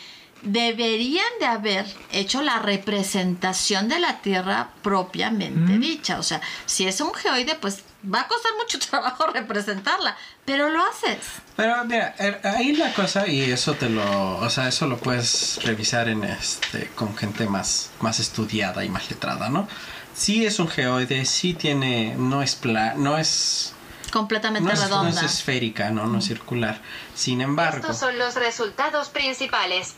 deberían 0.42 1.26
de 1.40 1.46
haber 1.46 1.86
hecho 2.10 2.42
la 2.42 2.58
representación 2.58 3.88
de 3.88 4.00
la 4.00 4.20
Tierra 4.20 4.70
propiamente 4.82 5.78
dicha. 5.78 6.18
O 6.18 6.22
sea, 6.22 6.40
si 6.66 6.86
es 6.86 7.00
un 7.00 7.14
geoide, 7.14 7.54
pues 7.54 7.84
va 8.12 8.22
a 8.22 8.28
costar 8.28 8.52
mucho 8.58 8.78
trabajo 8.90 9.26
representarla, 9.28 10.16
pero 10.44 10.70
lo 10.70 10.84
haces. 10.84 11.18
Pero 11.56 11.84
mira, 11.84 12.14
er, 12.18 12.40
ahí 12.44 12.72
la 12.72 12.92
cosa, 12.92 13.26
y 13.28 13.42
eso 13.42 13.74
te 13.74 13.88
lo, 13.88 14.38
o 14.38 14.50
sea, 14.50 14.68
eso 14.68 14.86
lo 14.86 14.98
puedes 14.98 15.60
revisar 15.64 16.08
en 16.08 16.24
este, 16.24 16.88
con 16.94 17.16
gente 17.16 17.46
más, 17.46 17.90
más 18.00 18.18
estudiada 18.18 18.84
y 18.84 18.88
más 18.88 19.10
letrada, 19.10 19.48
¿no? 19.48 19.68
Sí 20.14 20.44
es 20.44 20.58
un 20.58 20.68
geoide, 20.68 21.24
sí 21.24 21.54
tiene, 21.54 22.14
no 22.16 22.42
es 22.42 22.54
pla, 22.54 22.94
no 22.94 23.16
es 23.16 23.74
completamente 24.12 24.68
no 24.68 24.74
es, 24.74 24.80
redonda. 24.84 25.10
No 25.10 25.26
es 25.26 25.38
esférica, 25.38 25.90
¿no? 25.90 26.06
No 26.06 26.18
es 26.18 26.26
circular. 26.26 26.80
Sin 27.14 27.40
embargo. 27.40 27.78
Estos 27.78 27.98
son 27.98 28.18
los 28.18 28.34
resultados 28.34 29.08
principales. 29.08 29.94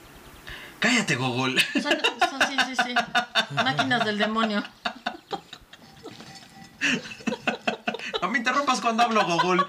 Cállate, 0.85 1.16
Google. 1.16 1.61
Son, 1.72 1.82
son- 1.82 2.43
sí, 2.49 2.57
sí, 2.66 2.82
sí. 2.85 2.95
Máquinas 3.55 4.05
del 4.05 4.18
demonio. 4.18 4.62
No 8.20 8.28
me 8.30 8.39
interrumpas 8.39 8.80
cuando 8.82 9.03
hablo, 9.03 9.24
Google. 9.26 9.62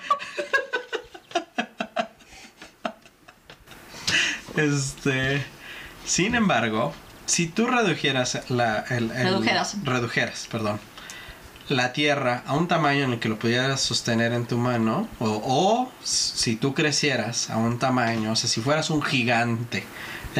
Este. 4.56 5.44
Sin 6.06 6.36
embargo, 6.36 6.94
si 7.26 7.48
tú 7.48 7.68
redujeras 7.68 8.50
la. 8.50 8.80
el- 8.90 9.12
el- 9.12 9.24
Redujeras. 9.26 9.76
redujeras, 9.84 10.48
perdón. 10.52 10.80
La 11.68 11.94
tierra 11.94 12.44
a 12.46 12.54
un 12.54 12.68
tamaño 12.68 13.06
en 13.06 13.14
el 13.14 13.20
que 13.20 13.28
lo 13.28 13.40
pudieras 13.40 13.82
sostener 13.82 14.34
en 14.34 14.46
tu 14.46 14.58
mano, 14.58 15.08
o, 15.20 15.42
o 15.44 15.92
si 16.04 16.56
tú 16.58 16.76
crecieras 16.76 17.50
a 17.50 17.58
un 17.58 17.80
tamaño, 17.80 18.34
o 18.34 18.36
sea, 18.36 18.48
si 18.50 18.62
fueras 18.62 18.92
un 18.92 19.02
gigante 19.02 19.84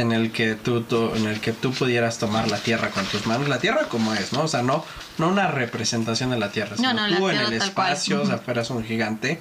en 0.02 0.12
el 0.12 0.32
que 0.32 0.56
tú, 0.56 0.82
tú- 0.82 1.12
en 1.16 1.26
el 1.28 1.40
que 1.40 1.52
tú 1.54 1.72
pudieras 1.72 2.18
tomar 2.20 2.50
la 2.50 2.58
tierra 2.58 2.90
con 2.90 3.06
tus 3.06 3.26
manos, 3.28 3.48
la 3.50 3.60
tierra 3.60 3.88
como 3.90 4.14
es, 4.14 4.34
¿no? 4.34 4.42
O 4.44 4.48
sea, 4.48 4.62
no, 4.62 4.86
no 5.18 5.28
una 5.30 5.48
representación 5.48 6.30
de 6.32 6.38
la 6.40 6.52
tierra, 6.52 6.76
sino 6.76 6.94
no, 6.94 7.08
tú 7.18 7.30
en 7.30 7.38
el 7.38 7.44
tal 7.44 7.48
cual. 7.48 7.62
espacio, 7.70 8.22
o 8.22 8.26
sea, 8.26 8.38
fueras 8.38 8.70
un 8.70 8.84
gigante 8.84 9.40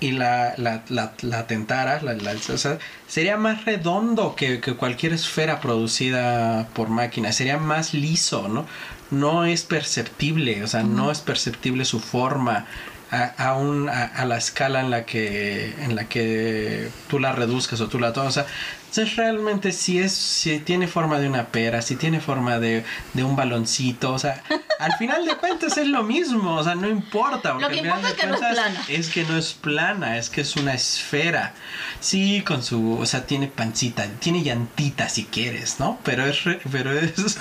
y 0.00 0.12
la, 0.12 0.54
la, 0.56 0.82
la, 0.88 1.12
la 1.22 1.46
tentaras, 1.46 2.02
la, 2.02 2.14
la- 2.14 2.32
o 2.32 2.58
sea, 2.58 2.78
sería 3.06 3.36
más 3.36 3.64
redondo 3.64 4.34
que, 4.34 4.60
que 4.60 4.74
cualquier 4.74 5.12
esfera 5.12 5.60
producida 5.60 6.66
por 6.74 6.88
máquina, 6.88 7.32
sería 7.32 7.58
más 7.58 7.94
liso, 7.94 8.48
¿no? 8.48 8.66
No 9.10 9.44
es 9.44 9.62
perceptible, 9.62 10.64
o 10.64 10.66
sea, 10.66 10.82
no 10.82 11.10
es 11.12 11.20
perceptible 11.20 11.84
su 11.84 12.00
forma 12.00 12.66
a, 13.10 13.24
a, 13.36 13.54
un- 13.54 13.88
a, 13.88 14.04
a 14.06 14.24
la 14.24 14.38
escala 14.38 14.80
en 14.80 14.90
la 14.90 15.04
que 15.04 15.74
en 15.80 15.94
la 15.94 16.04
que 16.04 16.88
tú 17.08 17.18
la 17.18 17.32
reduzcas 17.32 17.80
o 17.82 17.88
tú 17.88 17.98
la 18.00 18.12
tomas, 18.12 18.30
o 18.30 18.32
sea, 18.42 18.46
entonces 18.92 19.16
realmente 19.16 19.72
si 19.72 19.98
es 19.98 20.12
si 20.12 20.58
tiene 20.58 20.86
forma 20.86 21.18
de 21.18 21.26
una 21.26 21.46
pera, 21.46 21.80
si 21.80 21.96
tiene 21.96 22.20
forma 22.20 22.58
de, 22.58 22.84
de 23.14 23.24
un 23.24 23.34
baloncito, 23.36 24.12
o 24.12 24.18
sea, 24.18 24.42
al 24.78 24.92
final 24.98 25.24
de 25.24 25.34
cuentas 25.36 25.78
es 25.78 25.86
lo 25.86 26.02
mismo, 26.02 26.56
o 26.56 26.62
sea, 26.62 26.74
no 26.74 26.86
importa. 26.90 27.54
porque 27.54 27.68
que 27.80 27.86
importa 27.86 28.08
es 28.10 28.14
que 28.14 28.26
no 28.26 28.34
es 28.34 28.40
plana. 28.40 28.84
es 28.88 29.08
que 29.08 29.24
no 29.24 29.36
es 29.38 29.52
plana, 29.54 30.18
es 30.18 30.28
que 30.28 30.42
es 30.42 30.56
una 30.56 30.74
esfera. 30.74 31.54
Sí, 32.00 32.42
con 32.46 32.62
su, 32.62 32.98
o 32.98 33.06
sea, 33.06 33.24
tiene 33.24 33.46
pancita, 33.46 34.04
tiene 34.18 34.42
llantita 34.42 35.08
si 35.08 35.24
quieres, 35.24 35.80
¿no? 35.80 35.98
Pero 36.04 36.26
es, 36.26 36.44
re- 36.44 36.60
pero 36.70 36.92
es. 36.92 37.14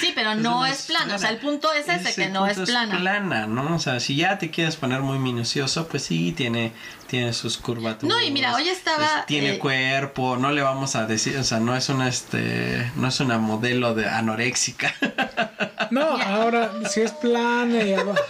Sí, 0.00 0.12
pero 0.14 0.36
no 0.36 0.64
es 0.64 0.82
plana. 0.86 1.16
O 1.16 1.18
sea, 1.18 1.30
el 1.30 1.38
punto 1.38 1.72
es 1.72 1.88
ese, 1.88 2.10
Ese 2.10 2.22
que 2.22 2.28
no 2.28 2.46
es 2.46 2.56
plana. 2.58 2.98
plana, 2.98 3.46
¿no? 3.48 3.74
O 3.74 3.78
sea, 3.80 3.98
si 3.98 4.14
ya 4.14 4.38
te 4.38 4.48
quieres 4.50 4.76
poner 4.76 5.00
muy 5.00 5.18
minucioso, 5.18 5.88
pues 5.88 6.04
sí, 6.04 6.30
tiene, 6.36 6.72
tiene 7.08 7.32
sus 7.32 7.56
curvaturas. 7.58 8.04
No, 8.16 8.22
y 8.22 8.30
mira, 8.30 8.54
hoy 8.54 8.68
estaba, 8.68 9.20
es- 9.20 9.26
tiene 9.26 9.54
eh, 9.54 9.58
cuerpo, 9.58 10.36
no 10.36 10.52
le 10.52 10.62
vamos 10.62 10.94
a 10.94 11.06
decir, 11.06 11.36
o 11.38 11.42
sea, 11.44 11.58
no 11.58 11.74
es 11.76 11.88
una, 11.88 12.06
este, 12.08 12.90
no 12.96 13.08
es 13.08 13.18
una 13.20 13.38
modelo 13.38 13.94
de 13.94 14.08
anoréxica. 14.08 14.94
No, 15.90 16.02
ahora 16.02 16.70
si 16.90 17.00
es 17.00 17.12
plana 17.12 17.82
y 17.82 17.94
abajo. 17.94 18.20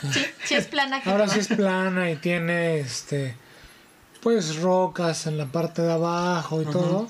Sí, 0.12 0.24
sí 0.44 0.54
es 0.54 0.66
plana. 0.66 1.02
que 1.02 1.10
Ahora 1.10 1.28
sí 1.28 1.38
es 1.38 1.48
plana 1.48 2.10
y 2.10 2.16
tiene 2.16 2.78
este 2.80 3.34
pues 4.22 4.56
rocas 4.56 5.26
en 5.26 5.36
la 5.36 5.46
parte 5.46 5.82
de 5.82 5.92
abajo 5.92 6.62
y 6.62 6.64
todo. 6.66 7.08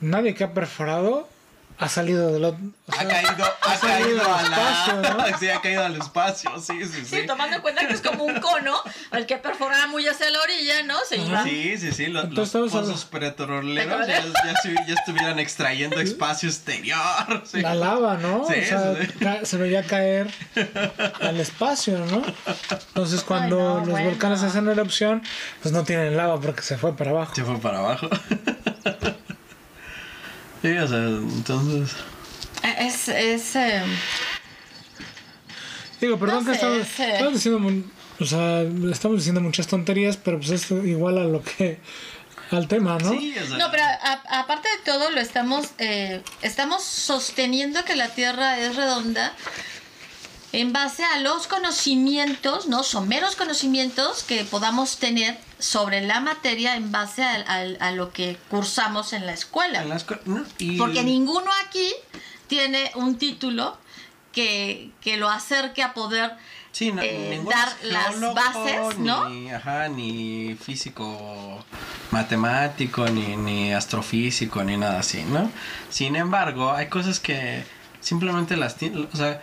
Nadie 0.00 0.34
que 0.34 0.44
ha 0.44 0.52
perforado 0.54 1.28
ha 1.78 1.88
salido 1.88 2.32
del 2.32 2.44
otro. 2.44 2.60
ha 2.88 3.04
caído, 3.04 3.44
ha 3.62 3.78
caído 3.80 4.34
al 4.34 4.44
espacio, 4.44 5.00
la... 5.02 5.10
¿no? 5.10 5.38
Sí, 5.38 5.48
ha 5.48 5.60
caído 5.60 5.84
al 5.84 5.96
espacio, 5.96 6.50
sí, 6.60 6.84
sí, 6.84 7.00
sí. 7.04 7.20
Sí, 7.20 7.26
tomando 7.26 7.56
en 7.56 7.62
cuenta 7.62 7.86
que 7.86 7.94
es 7.94 8.00
como 8.00 8.24
un 8.24 8.40
cono, 8.40 8.76
el 9.12 9.26
que 9.26 9.38
perfora 9.38 9.86
muy 9.88 10.06
hacia 10.06 10.30
la 10.30 10.40
orilla, 10.40 10.82
¿no? 10.84 10.96
Se 11.08 11.16
iba. 11.16 11.42
Sí, 11.42 11.76
sí, 11.78 11.92
sí, 11.92 12.06
lo- 12.06 12.20
los, 12.20 12.28
Entonces 12.30 12.54
estamos 12.54 12.86
pozos 12.86 13.04
petroleros 13.06 14.06
ya, 14.06 14.22
ya, 14.86 14.94
estuvieran 14.94 15.38
extrayendo 15.38 16.00
espacio 16.00 16.48
exterior. 16.48 17.42
sí. 17.44 17.60
la 17.60 17.74
lava, 17.74 18.16
¿no? 18.18 18.46
Sí, 18.48 18.60
o 18.60 18.64
sea, 18.64 18.94
sí. 18.94 19.46
se 19.46 19.56
veía 19.56 19.82
caer 19.84 20.30
al 21.20 21.40
espacio, 21.40 21.98
¿no? 21.98 22.22
Entonces 22.88 23.22
cuando 23.22 23.58
no, 23.58 23.78
los 23.80 23.88
bueno. 23.88 24.10
volcanes 24.10 24.42
hacen 24.42 24.68
erupción, 24.68 25.22
pues 25.60 25.72
no 25.72 25.82
tienen 25.82 26.16
lava 26.16 26.40
porque 26.40 26.62
se 26.62 26.78
fue 26.78 26.96
para 26.96 27.10
abajo. 27.10 27.34
Se 27.34 27.44
fue 27.44 27.58
para 27.58 27.78
abajo. 27.78 28.08
sí, 30.64 30.76
o 30.78 30.88
sea, 30.88 30.98
entonces... 30.98 31.90
Es, 32.78 33.08
es, 33.08 33.56
eh, 33.56 33.82
Digo, 36.00 36.18
perdón 36.18 36.44
No 36.44 36.50
que 36.52 36.58
sé, 36.58 36.64
estamos, 36.64 36.88
sí. 36.88 37.02
estamos 37.02 37.34
diciendo, 37.34 37.88
o 38.20 38.24
sea, 38.24 38.62
estamos 38.90 39.18
diciendo 39.18 39.40
muchas 39.40 39.66
tonterías, 39.66 40.16
pero 40.16 40.38
pues 40.38 40.50
es 40.50 40.70
igual 40.70 41.18
a 41.18 41.24
lo 41.24 41.42
que 41.42 41.78
al 42.50 42.68
tema, 42.68 42.98
¿no? 42.98 43.10
Sí, 43.10 43.34
o 43.38 43.46
sea, 43.46 43.56
No, 43.58 43.70
pero 43.70 43.82
a- 43.84 44.40
aparte 44.40 44.68
de 44.68 44.78
todo, 44.92 45.10
lo 45.10 45.20
estamos, 45.20 45.66
eh, 45.78 46.22
estamos 46.42 46.82
sosteniendo 46.84 47.84
que 47.84 47.96
la 47.96 48.08
Tierra 48.08 48.58
es 48.58 48.76
redonda 48.76 49.32
en 50.52 50.72
base 50.72 51.02
a 51.04 51.18
los 51.20 51.46
conocimientos, 51.46 52.66
¿no? 52.68 52.82
Someros 52.82 53.34
conocimientos 53.36 54.22
que 54.22 54.44
podamos 54.44 54.98
tener 54.98 55.36
sobre 55.64 56.02
la 56.02 56.20
materia 56.20 56.76
en 56.76 56.92
base 56.92 57.22
a, 57.24 57.36
a- 57.46 57.86
a 57.88 57.90
lo 57.92 58.12
que 58.12 58.36
cursamos 58.50 59.12
en 59.14 59.24
la 59.24 59.32
escuela. 59.32 59.82
en 59.82 59.88
no, 60.26 60.44
y- 60.58 60.76
Porque 60.76 61.02
ninguno 61.02 61.50
aquí 61.66 61.90
tiene 62.48 62.90
un 62.96 63.16
título 63.16 63.78
que, 64.32 64.90
que 65.00 65.16
lo 65.16 65.30
acerque 65.30 65.82
a 65.82 65.94
poder 65.94 66.32
Sí, 66.72 66.90
no, 66.92 67.00
eh, 67.02 67.40
dar 67.48 67.68
las 67.84 68.34
bases, 68.34 68.98
¿no? 68.98 69.28
Ni, 69.28 69.50
ajá, 69.50 69.88
ni 69.88 70.54
físico 70.60 71.64
matemático, 72.10 73.06
ni, 73.08 73.36
ni 73.36 73.72
astrofísico, 73.72 74.62
ni 74.64 74.76
nada 74.76 74.98
así, 74.98 75.22
¿no? 75.22 75.50
Sin 75.88 76.16
embargo, 76.16 76.72
hay 76.72 76.88
cosas 76.88 77.20
que 77.20 77.64
simplemente 78.00 78.56
las 78.56 78.76
tienen, 78.76 79.08
o 79.12 79.16
sea, 79.16 79.40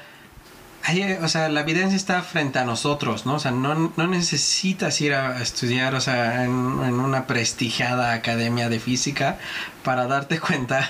eh, 0.89 1.19
o 1.21 1.27
sea, 1.27 1.49
la 1.49 1.61
evidencia 1.61 1.95
está 1.95 2.21
frente 2.21 2.59
a 2.59 2.65
nosotros, 2.65 3.25
¿no? 3.25 3.35
O 3.35 3.39
sea, 3.39 3.51
no, 3.51 3.93
no 3.95 4.07
necesitas 4.07 4.99
ir 5.01 5.13
a 5.13 5.41
estudiar, 5.41 5.93
o 5.95 6.01
sea, 6.01 6.43
en, 6.43 6.49
en 6.83 6.93
una 6.99 7.27
prestigiada 7.27 8.13
academia 8.13 8.67
de 8.69 8.79
física 8.79 9.37
para 9.83 10.07
darte 10.07 10.39
cuenta 10.47 10.89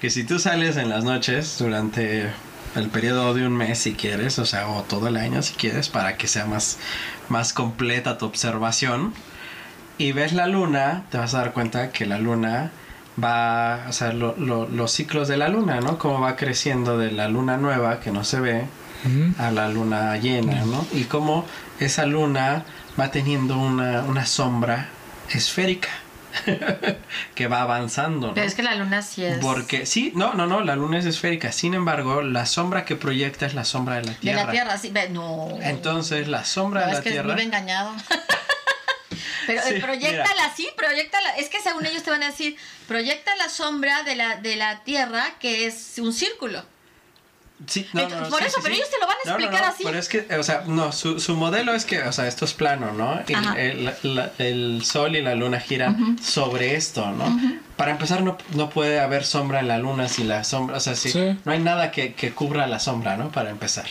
que 0.00 0.10
si 0.10 0.24
tú 0.24 0.38
sales 0.38 0.76
en 0.76 0.88
las 0.88 1.04
noches 1.04 1.56
durante 1.58 2.30
el 2.76 2.88
periodo 2.88 3.34
de 3.34 3.46
un 3.46 3.54
mes 3.56 3.78
si 3.80 3.92
quieres, 3.94 4.38
o 4.38 4.46
sea, 4.46 4.68
o 4.68 4.82
todo 4.82 5.08
el 5.08 5.16
año 5.16 5.42
si 5.42 5.54
quieres, 5.54 5.88
para 5.88 6.16
que 6.16 6.26
sea 6.28 6.46
más, 6.46 6.78
más 7.28 7.52
completa 7.52 8.18
tu 8.18 8.26
observación, 8.26 9.12
y 9.98 10.12
ves 10.12 10.32
la 10.32 10.46
luna, 10.46 11.04
te 11.10 11.18
vas 11.18 11.34
a 11.34 11.38
dar 11.38 11.52
cuenta 11.52 11.90
que 11.92 12.06
la 12.06 12.18
luna 12.18 12.70
va, 13.22 13.84
o 13.88 13.92
sea, 13.92 14.12
lo- 14.12 14.34
lo- 14.38 14.66
los 14.68 14.90
ciclos 14.92 15.28
de 15.28 15.36
la 15.36 15.48
luna, 15.48 15.80
¿no? 15.80 15.98
Cómo 15.98 16.20
va 16.20 16.34
creciendo 16.36 16.96
de 16.98 17.12
la 17.12 17.28
luna 17.28 17.58
nueva 17.58 18.00
que 18.00 18.10
no 18.10 18.24
se 18.24 18.40
ve 18.40 18.64
A 19.38 19.50
la 19.50 19.68
luna 19.68 20.16
llena, 20.16 20.64
¿no? 20.64 20.86
Y 20.92 21.04
cómo 21.04 21.44
esa 21.80 22.06
luna 22.06 22.64
va 22.98 23.10
teniendo 23.10 23.56
una, 23.58 24.02
una 24.02 24.26
sombra 24.26 24.88
esférica 25.30 25.88
que 27.34 27.46
va 27.46 27.62
avanzando, 27.62 28.28
¿no? 28.28 28.34
Pero 28.34 28.46
es 28.46 28.54
que 28.54 28.62
la 28.62 28.74
luna 28.74 29.02
sí 29.02 29.24
es 29.24 29.38
Porque, 29.38 29.86
sí, 29.86 30.12
no, 30.14 30.34
no, 30.34 30.46
no, 30.46 30.60
la 30.62 30.76
luna 30.76 30.98
es 30.98 31.04
esférica. 31.06 31.52
Sin 31.52 31.74
embargo, 31.74 32.22
la 32.22 32.46
sombra 32.46 32.84
que 32.84 32.96
proyecta 32.96 33.44
es 33.46 33.54
la 33.54 33.64
sombra 33.64 33.96
de 33.96 34.02
la 34.02 34.10
de 34.12 34.18
Tierra. 34.18 34.44
la 34.44 34.50
Tierra, 34.50 34.78
sí. 34.78 34.92
No. 35.10 35.48
Entonces, 35.60 36.28
la 36.28 36.44
sombra 36.44 36.82
No, 36.82 36.86
de 36.86 36.92
es 36.92 36.98
la 36.98 37.04
que 37.04 37.10
Tierra. 37.10 37.28
vive 37.34 37.42
engañado. 37.42 37.92
Pero 39.46 39.60
Sí, 39.62 39.74
eh, 39.74 39.80
proyectala 39.80 40.44
así, 40.44 40.68
proyectala. 40.76 41.30
Es 41.36 41.48
que 41.48 41.60
según 41.60 41.84
ellos 41.84 42.02
te 42.04 42.10
van 42.10 42.22
a 42.22 42.26
decir, 42.26 42.56
proyecta 42.86 43.34
la 43.36 43.48
sombra 43.48 44.04
de 44.04 44.14
la, 44.14 44.36
de 44.36 44.54
la 44.56 44.84
Tierra, 44.84 45.24
que 45.40 45.66
es 45.66 45.98
un 45.98 46.12
círculo. 46.12 46.62
Sí, 47.66 47.86
no, 47.92 48.00
Entonces, 48.00 48.28
no, 48.28 48.30
por 48.30 48.40
sí, 48.40 48.46
eso, 48.46 48.56
sí, 48.56 48.60
pero 48.62 48.74
sí. 48.74 48.80
ellos 48.80 48.90
te 48.90 48.98
lo 49.00 49.06
van 49.06 49.16
a 49.16 49.18
No, 49.24 49.32
no, 49.32 49.38
explicar 49.38 49.66
no, 49.66 49.72
así. 49.74 49.84
Pero 49.84 49.98
es 49.98 50.08
que, 50.08 50.36
o 50.36 50.42
sea, 50.42 50.62
no, 50.66 50.92
su, 50.92 51.20
su 51.20 51.34
modelo 51.36 51.74
es 51.74 51.84
que, 51.84 52.02
o 52.02 52.12
sea, 52.12 52.26
esto 52.26 52.44
es 52.44 52.54
plano, 52.54 52.92
¿no? 52.92 53.20
El, 53.56 53.88
el- 54.02 54.14
la- 54.16 54.30
el 54.38 54.84
sol 54.84 55.16
y 55.16 55.22
la 55.22 55.34
luna 55.34 55.60
giran 55.60 56.18
sobre 56.22 56.74
esto, 56.76 57.10
¿no? 57.12 57.38
Para 57.76 57.92
empezar, 57.92 58.22
no, 58.22 58.36
no 58.54 58.70
puede 58.70 59.00
haber 59.00 59.24
sombra 59.24 59.60
en 59.60 59.68
la 59.68 59.78
luna 59.78 60.08
si 60.08 60.24
la 60.24 60.44
sombra, 60.44 60.76
o 60.76 60.80
sea, 60.80 60.94
si 60.96 61.10
Sí. 61.10 61.38
no 61.44 61.52
hay 61.52 61.60
nada 61.60 61.90
que, 61.90 62.14
que 62.14 62.32
cubra 62.32 62.66
la 62.66 62.78
sombra, 62.80 63.16
¿no? 63.16 63.30
Para 63.30 63.50
empezar. 63.50 63.86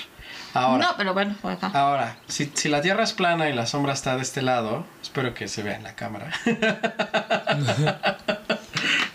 Ahora, 0.53 0.85
No, 0.87 0.93
pero 0.97 1.13
bueno, 1.13 1.33
fue 1.41 1.53
acá. 1.53 1.71
ahora 1.73 2.17
si, 2.27 2.51
si 2.53 2.67
la 2.67 2.81
Tierra 2.81 3.03
es 3.05 3.13
plana 3.13 3.49
y 3.49 3.53
la 3.53 3.65
sombra 3.65 3.93
está 3.93 4.17
de 4.17 4.21
este 4.21 4.41
lado, 4.41 4.85
espero 5.01 5.33
que 5.33 5.47
se 5.47 5.63
vea 5.63 5.77
en 5.77 5.83
la 5.83 5.95
cámara. 5.95 6.29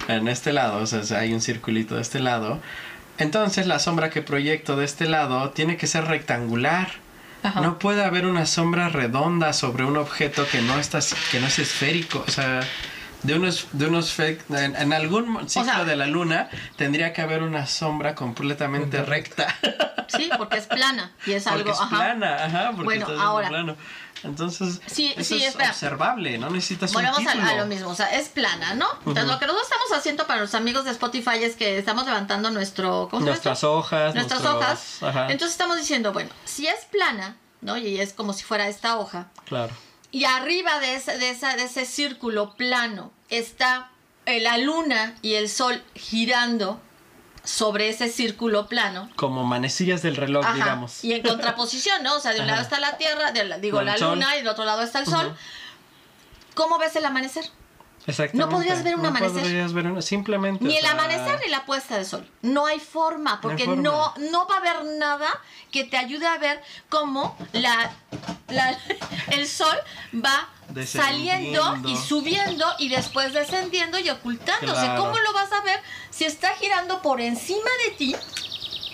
en 0.08 0.28
este 0.28 0.52
lado, 0.52 0.78
o 0.78 0.86
sea, 0.86 1.18
hay 1.18 1.32
un 1.34 1.40
circulito 1.40 1.96
de 1.96 2.02
este 2.02 2.20
lado, 2.20 2.60
entonces 3.18 3.66
la 3.66 3.78
sombra 3.78 4.10
que 4.10 4.22
proyecto 4.22 4.76
de 4.76 4.84
este 4.84 5.06
lado 5.06 5.50
tiene 5.50 5.76
que 5.76 5.86
ser 5.86 6.04
rectangular. 6.04 6.88
Ajá. 7.42 7.60
No 7.60 7.78
puede 7.78 8.02
haber 8.02 8.26
una 8.26 8.46
sombra 8.46 8.88
redonda 8.88 9.52
sobre 9.52 9.84
un 9.84 9.96
objeto 9.96 10.46
que 10.50 10.62
no 10.62 10.78
está 10.78 11.00
que 11.30 11.38
no 11.40 11.46
es 11.46 11.58
esférico, 11.58 12.24
o 12.26 12.30
sea, 12.30 12.60
de 13.22 13.34
unos 13.34 13.66
de 13.72 13.86
unos 13.86 14.12
fe- 14.12 14.40
en, 14.50 14.76
en 14.76 14.92
algún 14.92 15.48
ciclo 15.48 15.64
sea- 15.72 15.84
de 15.84 15.96
la 15.96 16.06
luna 16.06 16.48
tendría 16.76 17.12
que 17.12 17.22
haber 17.22 17.42
una 17.42 17.66
sombra 17.66 18.14
completamente 18.14 19.02
recta. 19.02 19.54
Sí, 20.08 20.30
porque 20.38 20.58
es 20.58 20.66
plana 20.68 21.10
y 21.26 21.32
es 21.32 21.42
porque 21.42 21.58
algo, 21.62 21.72
es 21.72 21.80
ajá. 21.80 21.88
plana, 21.96 22.44
ajá, 22.44 22.66
porque 22.70 22.84
Bueno, 22.84 23.08
está 23.10 23.22
ahora- 23.24 23.48
plano. 23.48 23.76
Entonces, 24.22 24.80
Sí, 24.86 25.12
eso 25.16 25.34
sí, 25.34 25.42
es 25.42 25.48
espera. 25.50 25.70
observable, 25.70 26.38
no 26.38 26.48
necesitas 26.48 26.92
Volvemos 26.92 27.18
un 27.18 27.26
a, 27.28 27.48
a 27.50 27.54
lo 27.56 27.66
mismo, 27.66 27.88
o 27.90 27.94
sea, 27.96 28.06
es 28.16 28.28
plana, 28.28 28.74
¿no? 28.74 28.86
Entonces, 29.00 29.24
lo 29.26 29.38
que 29.40 29.46
nosotros 29.46 29.64
estamos 29.68 29.98
haciendo 29.98 30.26
para 30.28 30.40
los 30.40 30.54
amigos 30.54 30.84
de 30.84 30.92
Spotify 30.92 31.42
es 31.42 31.56
que 31.56 31.76
estamos 31.76 32.06
levantando 32.06 32.50
nuestro... 32.52 33.08
¿cómo 33.10 33.20
se 33.20 33.26
llama 33.26 33.30
Nuestras 33.32 33.64
hojas, 33.64 34.14
Nuestras 34.14 34.42
nuestros- 34.42 34.62
hojas. 34.64 35.02
ajá. 35.02 35.22
Entonces 35.24 35.50
estamos 35.50 35.76
diciendo, 35.76 36.12
bueno, 36.12 36.30
si 36.44 36.68
es 36.68 36.84
plana, 36.84 37.34
¿no? 37.60 37.76
Y 37.76 38.00
es 38.00 38.12
como 38.12 38.32
si 38.32 38.44
fuera 38.44 38.68
esta 38.68 38.96
hoja. 38.98 39.26
Claro. 39.44 39.72
Y 40.16 40.24
arriba 40.24 40.78
de 40.80 40.94
ese, 40.94 41.18
de 41.18 41.28
esa, 41.28 41.56
de 41.56 41.64
ese 41.64 41.84
círculo 41.84 42.54
plano 42.54 43.12
está 43.28 43.90
eh, 44.24 44.40
la 44.40 44.56
luna 44.56 45.14
y 45.20 45.34
el 45.34 45.50
sol 45.50 45.84
girando 45.94 46.80
sobre 47.44 47.90
ese 47.90 48.08
círculo 48.08 48.66
plano. 48.66 49.10
Como 49.16 49.44
manecillas 49.44 50.00
del 50.00 50.16
reloj, 50.16 50.42
Ajá, 50.46 50.54
digamos. 50.54 51.04
Y 51.04 51.12
en 51.12 51.22
contraposición, 51.28 52.02
¿no? 52.02 52.16
O 52.16 52.20
sea, 52.20 52.32
de 52.32 52.38
un 52.38 52.44
Ajá. 52.46 52.52
lado 52.52 52.62
está 52.62 52.80
la 52.80 52.96
Tierra, 52.96 53.32
de 53.32 53.44
la- 53.44 53.58
digo, 53.58 53.82
la 53.82 53.98
sol. 53.98 54.12
luna 54.14 54.34
y 54.36 54.38
del 54.38 54.48
otro 54.48 54.64
lado 54.64 54.80
está 54.82 55.00
el 55.00 55.06
sol. 55.06 55.36
¿Cómo 56.54 56.78
ves 56.78 56.96
el 56.96 57.04
amanecer? 57.04 57.44
Exactamente. 58.06 58.38
No 58.38 58.48
podrías 58.48 58.84
ver 58.84 58.94
un 58.94 59.02
No 59.02 59.08
amanecer. 59.08 59.42
podrías 59.42 59.72
ver 59.72 59.86
un- 59.86 60.02
simplemente. 60.02 60.64
Ni 60.64 60.76
el 60.76 60.82
sea, 60.82 60.92
amanecer 60.92 61.40
ni 61.44 61.50
la 61.50 61.64
puesta 61.66 61.98
de 61.98 62.04
sol. 62.04 62.28
No 62.42 62.66
hay 62.66 62.78
forma, 62.78 63.40
porque 63.40 63.64
forma. 63.64 63.82
no, 63.82 64.14
no 64.30 64.46
va 64.46 64.54
a 64.56 64.58
haber 64.58 64.84
nada 64.98 65.28
que 65.72 65.84
te 65.84 65.96
ayude 65.96 66.26
a 66.26 66.38
ver 66.38 66.62
cómo 66.88 67.36
la, 67.52 67.90
la- 68.48 68.78
el 69.32 69.46
sol 69.48 69.76
va 70.14 70.48
saliendo 70.86 71.76
y 71.86 71.96
subiendo 71.96 72.64
y 72.78 72.88
después 72.88 73.32
descendiendo 73.32 73.98
y 73.98 74.08
ocultándose. 74.10 74.72
Claro. 74.82 75.00
¿Cómo 75.02 75.18
lo 75.18 75.32
vas 75.32 75.52
a 75.52 75.60
ver 75.62 75.80
si 76.10 76.24
está 76.24 76.54
girando 76.56 77.02
por 77.02 77.20
encima 77.20 77.70
de 77.86 77.94
ti? 77.96 78.16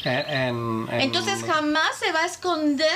En, 0.04 0.12
en- 0.30 0.88
en- 0.90 1.00
Entonces 1.00 1.44
jamás 1.44 1.96
se 1.98 2.10
va 2.12 2.20
a 2.20 2.26
esconder. 2.26 2.90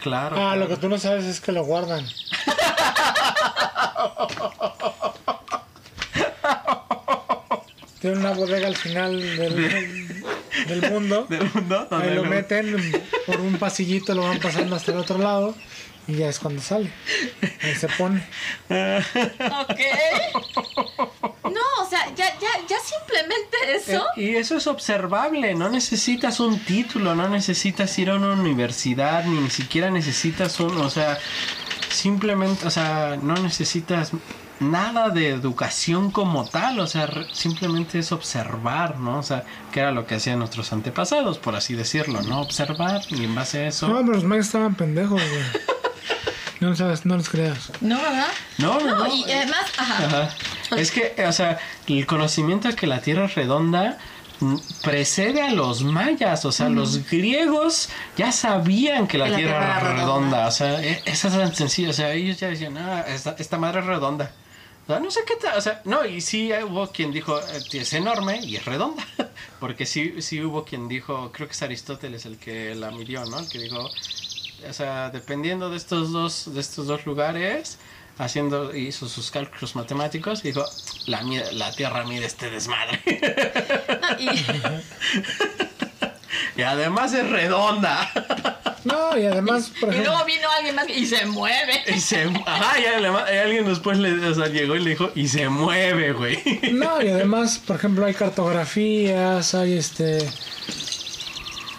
Claro. 0.00 0.36
Ah, 0.38 0.54
lo 0.56 0.68
que 0.68 0.76
tú 0.76 0.88
no 0.88 0.98
sabes 0.98 1.24
es 1.24 1.40
que 1.40 1.52
lo 1.52 1.64
guardan. 1.64 2.04
Tiene 8.00 8.18
una 8.18 8.32
bodega 8.32 8.66
al 8.66 8.76
final 8.76 9.18
del, 9.18 10.08
del 10.68 10.90
mundo. 10.90 11.26
Del 11.30 11.50
mundo. 11.54 11.86
donde 11.90 12.08
Ahí 12.10 12.14
lo- 12.14 12.24
meten 12.24 12.92
por 13.26 13.40
un 13.40 13.56
pasillito, 13.58 14.14
lo 14.14 14.22
van 14.22 14.38
pasando 14.40 14.76
hasta 14.76 14.92
el 14.92 14.98
otro 14.98 15.18
lado 15.18 15.54
y 16.06 16.14
ya 16.16 16.28
es 16.28 16.38
cuando 16.38 16.60
sale. 16.62 16.90
Ahí 17.62 17.74
se 17.74 17.88
pone. 17.88 18.24
Ok. 18.68 19.80
No, 21.44 21.84
o 21.84 21.88
sea, 21.88 22.06
ya, 22.16 22.26
ya, 22.40 22.48
ya 22.68 22.76
simplemente 22.80 23.56
eso. 23.76 24.04
Eh, 24.16 24.22
Y 24.22 24.36
eso 24.36 24.56
es 24.56 24.66
observable, 24.66 25.54
no 25.54 25.68
necesitas 25.68 26.40
un 26.40 26.58
título, 26.60 27.14
no 27.14 27.28
necesitas 27.28 27.96
ir 27.98 28.10
a 28.10 28.16
una 28.16 28.32
universidad, 28.32 29.24
ni 29.24 29.50
siquiera 29.50 29.90
necesitas 29.90 30.58
un, 30.60 30.76
o 30.78 30.90
sea, 30.90 31.18
simplemente, 31.90 32.66
o 32.66 32.70
sea, 32.70 33.18
no 33.22 33.34
necesitas 33.34 34.10
nada 34.60 35.10
de 35.10 35.28
educación 35.30 36.10
como 36.10 36.44
tal, 36.48 36.78
o 36.80 36.86
sea, 36.86 37.06
re- 37.06 37.26
simplemente 37.32 37.98
es 37.98 38.12
observar, 38.12 38.98
¿no? 38.98 39.18
O 39.18 39.22
sea, 39.22 39.44
que 39.72 39.80
era 39.80 39.92
lo 39.92 40.06
que 40.06 40.14
hacían 40.16 40.38
nuestros 40.38 40.72
antepasados, 40.72 41.38
por 41.38 41.54
así 41.56 41.74
decirlo, 41.74 42.22
¿no? 42.22 42.40
Observar 42.40 43.02
y 43.10 43.24
en 43.24 43.34
base 43.34 43.64
a 43.64 43.68
eso... 43.68 43.88
No, 43.88 44.00
pero 44.00 44.12
los 44.14 44.24
mayas 44.24 44.46
estaban 44.46 44.74
pendejos, 44.74 45.20
güey. 45.20 45.64
No, 46.60 46.74
sabes, 46.76 47.04
no 47.04 47.16
los 47.16 47.28
creas. 47.28 47.70
No, 47.80 47.96
¿verdad? 48.00 48.28
No, 48.58 48.80
no, 48.80 48.94
no. 49.06 49.14
y 49.14 49.24
además, 49.30 49.66
ajá. 49.76 50.04
Ajá. 50.06 50.36
Es 50.76 50.90
que, 50.92 51.14
o 51.26 51.32
sea, 51.32 51.58
el 51.88 52.06
conocimiento 52.06 52.68
de 52.68 52.74
que 52.76 52.86
la 52.86 53.00
Tierra 53.00 53.26
es 53.26 53.34
redonda 53.34 53.98
mm, 54.40 54.56
precede 54.82 55.42
a 55.42 55.50
los 55.50 55.82
mayas, 55.82 56.44
o 56.44 56.52
sea, 56.52 56.68
los 56.70 57.10
griegos 57.10 57.90
ya 58.16 58.32
sabían 58.32 59.08
que 59.08 59.18
la, 59.18 59.28
la 59.28 59.36
Tierra, 59.36 59.52
Tierra 59.58 59.80
era 59.80 59.80
redonda, 59.80 60.04
redonda. 60.04 60.46
o 60.46 60.50
sea, 60.52 60.82
e- 60.82 61.02
eso 61.04 61.28
es 61.28 61.34
tan 61.34 61.54
sencillo, 61.54 61.90
o 61.90 61.92
sea, 61.92 62.12
ellos 62.12 62.38
ya 62.38 62.48
decían, 62.48 62.78
ah, 62.78 63.04
esta, 63.08 63.34
esta 63.38 63.58
madre 63.58 63.80
es 63.80 63.86
redonda. 63.86 64.30
O 64.84 64.86
sea, 64.86 65.00
no 65.00 65.10
sé 65.10 65.20
qué 65.26 65.34
tal, 65.36 65.58
o 65.58 65.60
sea, 65.60 65.80
no, 65.84 66.04
y 66.06 66.20
sí 66.20 66.50
hubo 66.66 66.90
quien 66.92 67.10
dijo, 67.10 67.38
eh, 67.40 67.62
es 67.72 67.92
enorme 67.94 68.40
y 68.42 68.56
es 68.56 68.64
redonda, 68.64 69.04
porque 69.60 69.86
sí, 69.86 70.22
sí 70.22 70.40
hubo 70.42 70.64
quien 70.64 70.88
dijo, 70.88 71.30
creo 71.32 71.48
que 71.48 71.52
es 71.54 71.62
Aristóteles 71.62 72.24
el 72.26 72.38
que 72.38 72.74
la 72.74 72.90
midió, 72.90 73.24
¿no? 73.26 73.38
El 73.40 73.48
que 73.48 73.58
dijo, 73.58 73.90
o 74.68 74.72
sea, 74.72 75.10
dependiendo 75.10 75.70
de 75.70 75.76
estos 75.76 76.12
dos, 76.12 76.54
de 76.54 76.60
estos 76.60 76.86
dos 76.86 77.06
lugares, 77.06 77.78
haciendo, 78.18 78.74
hizo 78.74 79.08
sus 79.08 79.30
cálculos 79.30 79.74
matemáticos, 79.76 80.42
dijo, 80.42 80.64
la, 81.06 81.22
la 81.52 81.72
Tierra 81.72 82.04
mide 82.04 82.26
este 82.26 82.50
desmadre. 82.50 83.00
No, 84.00 84.20
y, 84.20 84.44
y 86.56 86.62
además 86.62 87.12
es 87.14 87.28
redonda. 87.28 88.10
No, 88.84 89.16
y 89.18 89.24
además, 89.26 89.72
por 89.80 89.88
y 89.88 89.92
ejemplo, 89.92 90.12
luego 90.12 90.26
vino 90.26 90.48
alguien 90.58 90.74
más 90.74 90.88
y 90.90 91.06
se 91.06 91.24
mueve. 91.26 91.82
y 91.88 91.98
se, 92.00 92.24
ajá, 92.46 92.78
y 92.78 92.84
además- 92.84 93.24
y 93.32 93.36
alguien 93.38 93.64
después 93.64 93.98
le, 93.98 94.12
o 94.28 94.34
sea, 94.34 94.46
llegó 94.48 94.76
y 94.76 94.80
le 94.80 94.90
dijo, 94.90 95.10
y 95.14 95.26
se 95.28 95.48
mueve, 95.48 96.12
güey. 96.12 96.38
no, 96.72 97.00
y 97.02 97.08
además, 97.08 97.60
por 97.66 97.76
ejemplo, 97.76 98.04
hay 98.04 98.12
cartografías, 98.14 99.54
hay 99.54 99.78
este. 99.78 100.18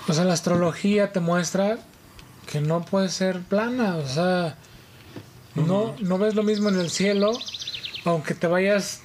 O 0.07 0.13
sea, 0.13 0.23
la 0.23 0.33
astrología 0.33 1.11
te 1.11 1.19
muestra 1.19 1.77
que 2.45 2.61
no 2.61 2.83
puede 2.83 3.09
ser 3.09 3.41
plana, 3.41 3.97
o 3.97 4.07
sea, 4.07 4.55
no, 5.55 5.95
no 5.99 6.17
ves 6.17 6.35
lo 6.35 6.43
mismo 6.43 6.69
en 6.69 6.79
el 6.79 6.89
cielo, 6.89 7.31
aunque 8.05 8.33
te 8.33 8.47
vayas 8.47 9.01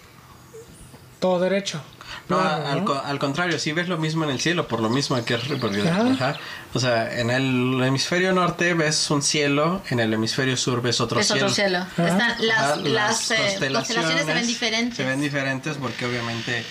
todo 1.21 1.41
derecho. 1.41 1.81
No, 2.29 2.39
plano, 2.39 2.67
al, 2.67 3.07
al 3.07 3.19
contrario, 3.19 3.59
si 3.59 3.73
ves 3.73 3.89
lo 3.89 3.99
mismo 3.99 4.25
en 4.25 4.31
el 4.31 4.41
cielo, 4.41 4.69
por 4.69 4.81
lo 4.81 4.89
mismo 4.89 5.23
que 5.25 5.35
es... 5.35 5.43
Ajá. 5.87 6.11
ajá. 6.13 6.37
O 6.73 6.79
sea, 6.79 7.19
en 7.19 7.31
el 7.31 7.83
hemisferio 7.83 8.33
norte 8.33 8.75
ves 8.75 9.11
un 9.11 9.23
cielo, 9.23 9.83
en 9.91 9.99
el 9.99 10.13
hemisferio 10.15 10.57
sur 10.57 10.81
ves 10.81 11.01
otro 11.01 11.21
es 11.21 11.27
cielo. 11.27 11.47
otro 11.47 11.55
cielo. 11.55 11.79
Están, 11.99 12.37
las, 12.85 13.31
eh, 13.33 13.37
constelaciones 13.73 14.25
se 14.25 14.35
ven 14.35 14.47
diferentes. 14.47 14.97
Se 14.97 15.05
ven 15.05 15.21
diferentes 15.21 15.77
porque 15.77 16.07
obviamente 16.07 16.65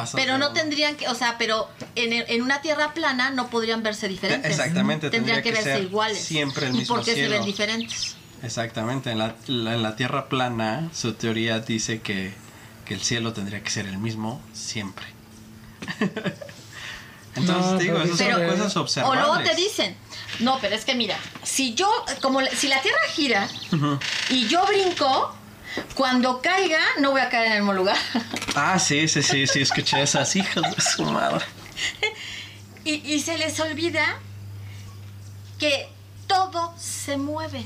pasa. 0.00 0.16
pero 0.16 0.38
no 0.38 0.52
tendrían 0.52 0.96
que, 0.96 1.08
o 1.08 1.14
sea, 1.14 1.36
pero 1.38 1.68
en, 1.94 2.12
el- 2.12 2.24
en 2.28 2.42
una 2.42 2.60
tierra 2.60 2.92
plana 2.94 3.30
no 3.30 3.48
podrían 3.48 3.82
verse 3.82 4.08
diferentes. 4.08 4.50
Exactamente, 4.50 5.10
Tendrían 5.10 5.36
tendría 5.36 5.42
que 5.42 5.48
que 5.50 5.54
verse 5.64 5.72
ser 5.80 5.82
iguales. 5.90 6.18
siempre 6.22 6.66
el 6.66 6.74
¿Y 6.74 6.78
mismo 6.78 6.94
por 6.96 7.04
qué 7.04 7.10
se 7.12 7.16
cielo. 7.18 7.34
ven 7.36 7.44
diferentes? 7.44 8.16
Exactamente, 8.42 9.10
en 9.10 9.18
la, 9.18 9.34
la- 9.46 9.74
en 9.74 9.82
la 9.82 9.96
Tierra 9.96 10.28
plana, 10.28 10.88
su 10.94 11.14
teoría 11.14 11.58
dice 11.60 12.00
que, 12.00 12.32
que 12.84 12.94
el 12.94 13.00
cielo 13.00 13.32
tendría 13.32 13.62
que 13.62 13.70
ser 13.70 13.86
el 13.86 13.98
mismo 13.98 14.40
siempre. 14.52 15.06
Entonces 17.34 17.72
No, 17.72 17.78
digo, 17.78 17.94
pero 17.98 18.04
esas 18.14 18.18
son 18.18 18.40
dice- 18.40 18.46
cosas 18.56 18.76
O 18.76 18.80
observables. 18.80 19.24
luego 19.26 19.42
te 19.42 19.54
dicen, 19.54 19.96
no, 20.40 20.58
pero 20.60 20.74
es 20.74 20.84
que 20.84 20.94
mira, 20.94 21.16
si 21.42 21.74
yo, 21.74 21.90
como 22.22 22.40
si 22.46 22.68
la 22.68 22.80
tierra 22.80 22.98
gira 23.14 23.48
Ujú. 23.72 23.98
y 24.30 24.48
yo 24.48 24.64
brinco, 24.66 25.36
cuando 25.94 26.40
caiga 26.40 26.80
no 27.00 27.10
voy 27.12 27.20
a 27.20 27.28
caer 27.28 27.46
en 27.46 27.52
el 27.52 27.58
mismo 27.60 27.72
lugar. 27.72 27.96
Ah, 28.54 28.78
sí, 28.78 29.06
sí, 29.08 29.22
sí, 29.22 29.46
sí, 29.46 29.60
escuché 29.60 30.00
esas 30.02 30.34
hijas 30.36 30.62
de 30.74 30.82
su 30.82 31.04
madre. 31.04 31.44
y, 32.84 32.94
y 33.12 33.20
se 33.20 33.36
les 33.38 33.58
olvida 33.60 34.18
que 35.58 35.88
todo 36.26 36.74
se 36.78 37.16
mueve. 37.16 37.64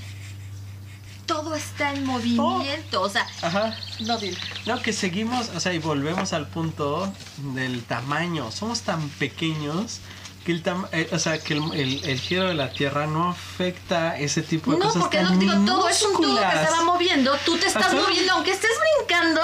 Todo 1.26 1.54
está 1.54 1.92
en 1.94 2.04
movimiento. 2.04 3.02
O 3.02 3.08
sea, 3.08 3.26
Ajá. 3.42 3.76
no 4.00 4.18
dile. 4.18 4.36
No, 4.66 4.82
que 4.82 4.92
seguimos, 4.92 5.48
o 5.50 5.60
sea, 5.60 5.72
y 5.72 5.78
volvemos 5.78 6.32
al 6.32 6.48
punto 6.48 7.12
del 7.54 7.84
tamaño. 7.84 8.50
Somos 8.50 8.80
tan 8.82 9.08
pequeños 9.10 10.00
que 10.44 10.52
el, 10.52 10.62
tam- 10.62 10.88
eh, 10.92 11.08
o 11.12 11.18
sea, 11.18 11.38
que 11.38 11.54
el, 11.54 11.62
el- 11.74 12.04
el 12.04 12.18
giro 12.20 12.44
de 12.48 12.54
la 12.54 12.70
Tierra 12.72 13.06
no 13.06 13.28
afecta 13.30 14.18
ese 14.18 14.42
tipo 14.42 14.72
de 14.72 14.78
No, 14.78 14.86
cosas 14.86 15.02
porque 15.02 15.18
tan 15.18 15.34
no 15.34 15.38
digo, 15.38 15.54
todo 15.66 15.88
es 15.88 16.02
un 16.02 16.12
tubo 16.16 16.36
que 16.38 16.44
va 16.70 16.82
moviendo. 16.84 17.36
Tú 17.44 17.56
te 17.58 17.66
estás 17.66 17.86
Ajá. 17.86 17.96
moviendo, 17.96 18.32
aunque 18.32 18.52
estés 18.52 18.70
brincando. 18.98 19.42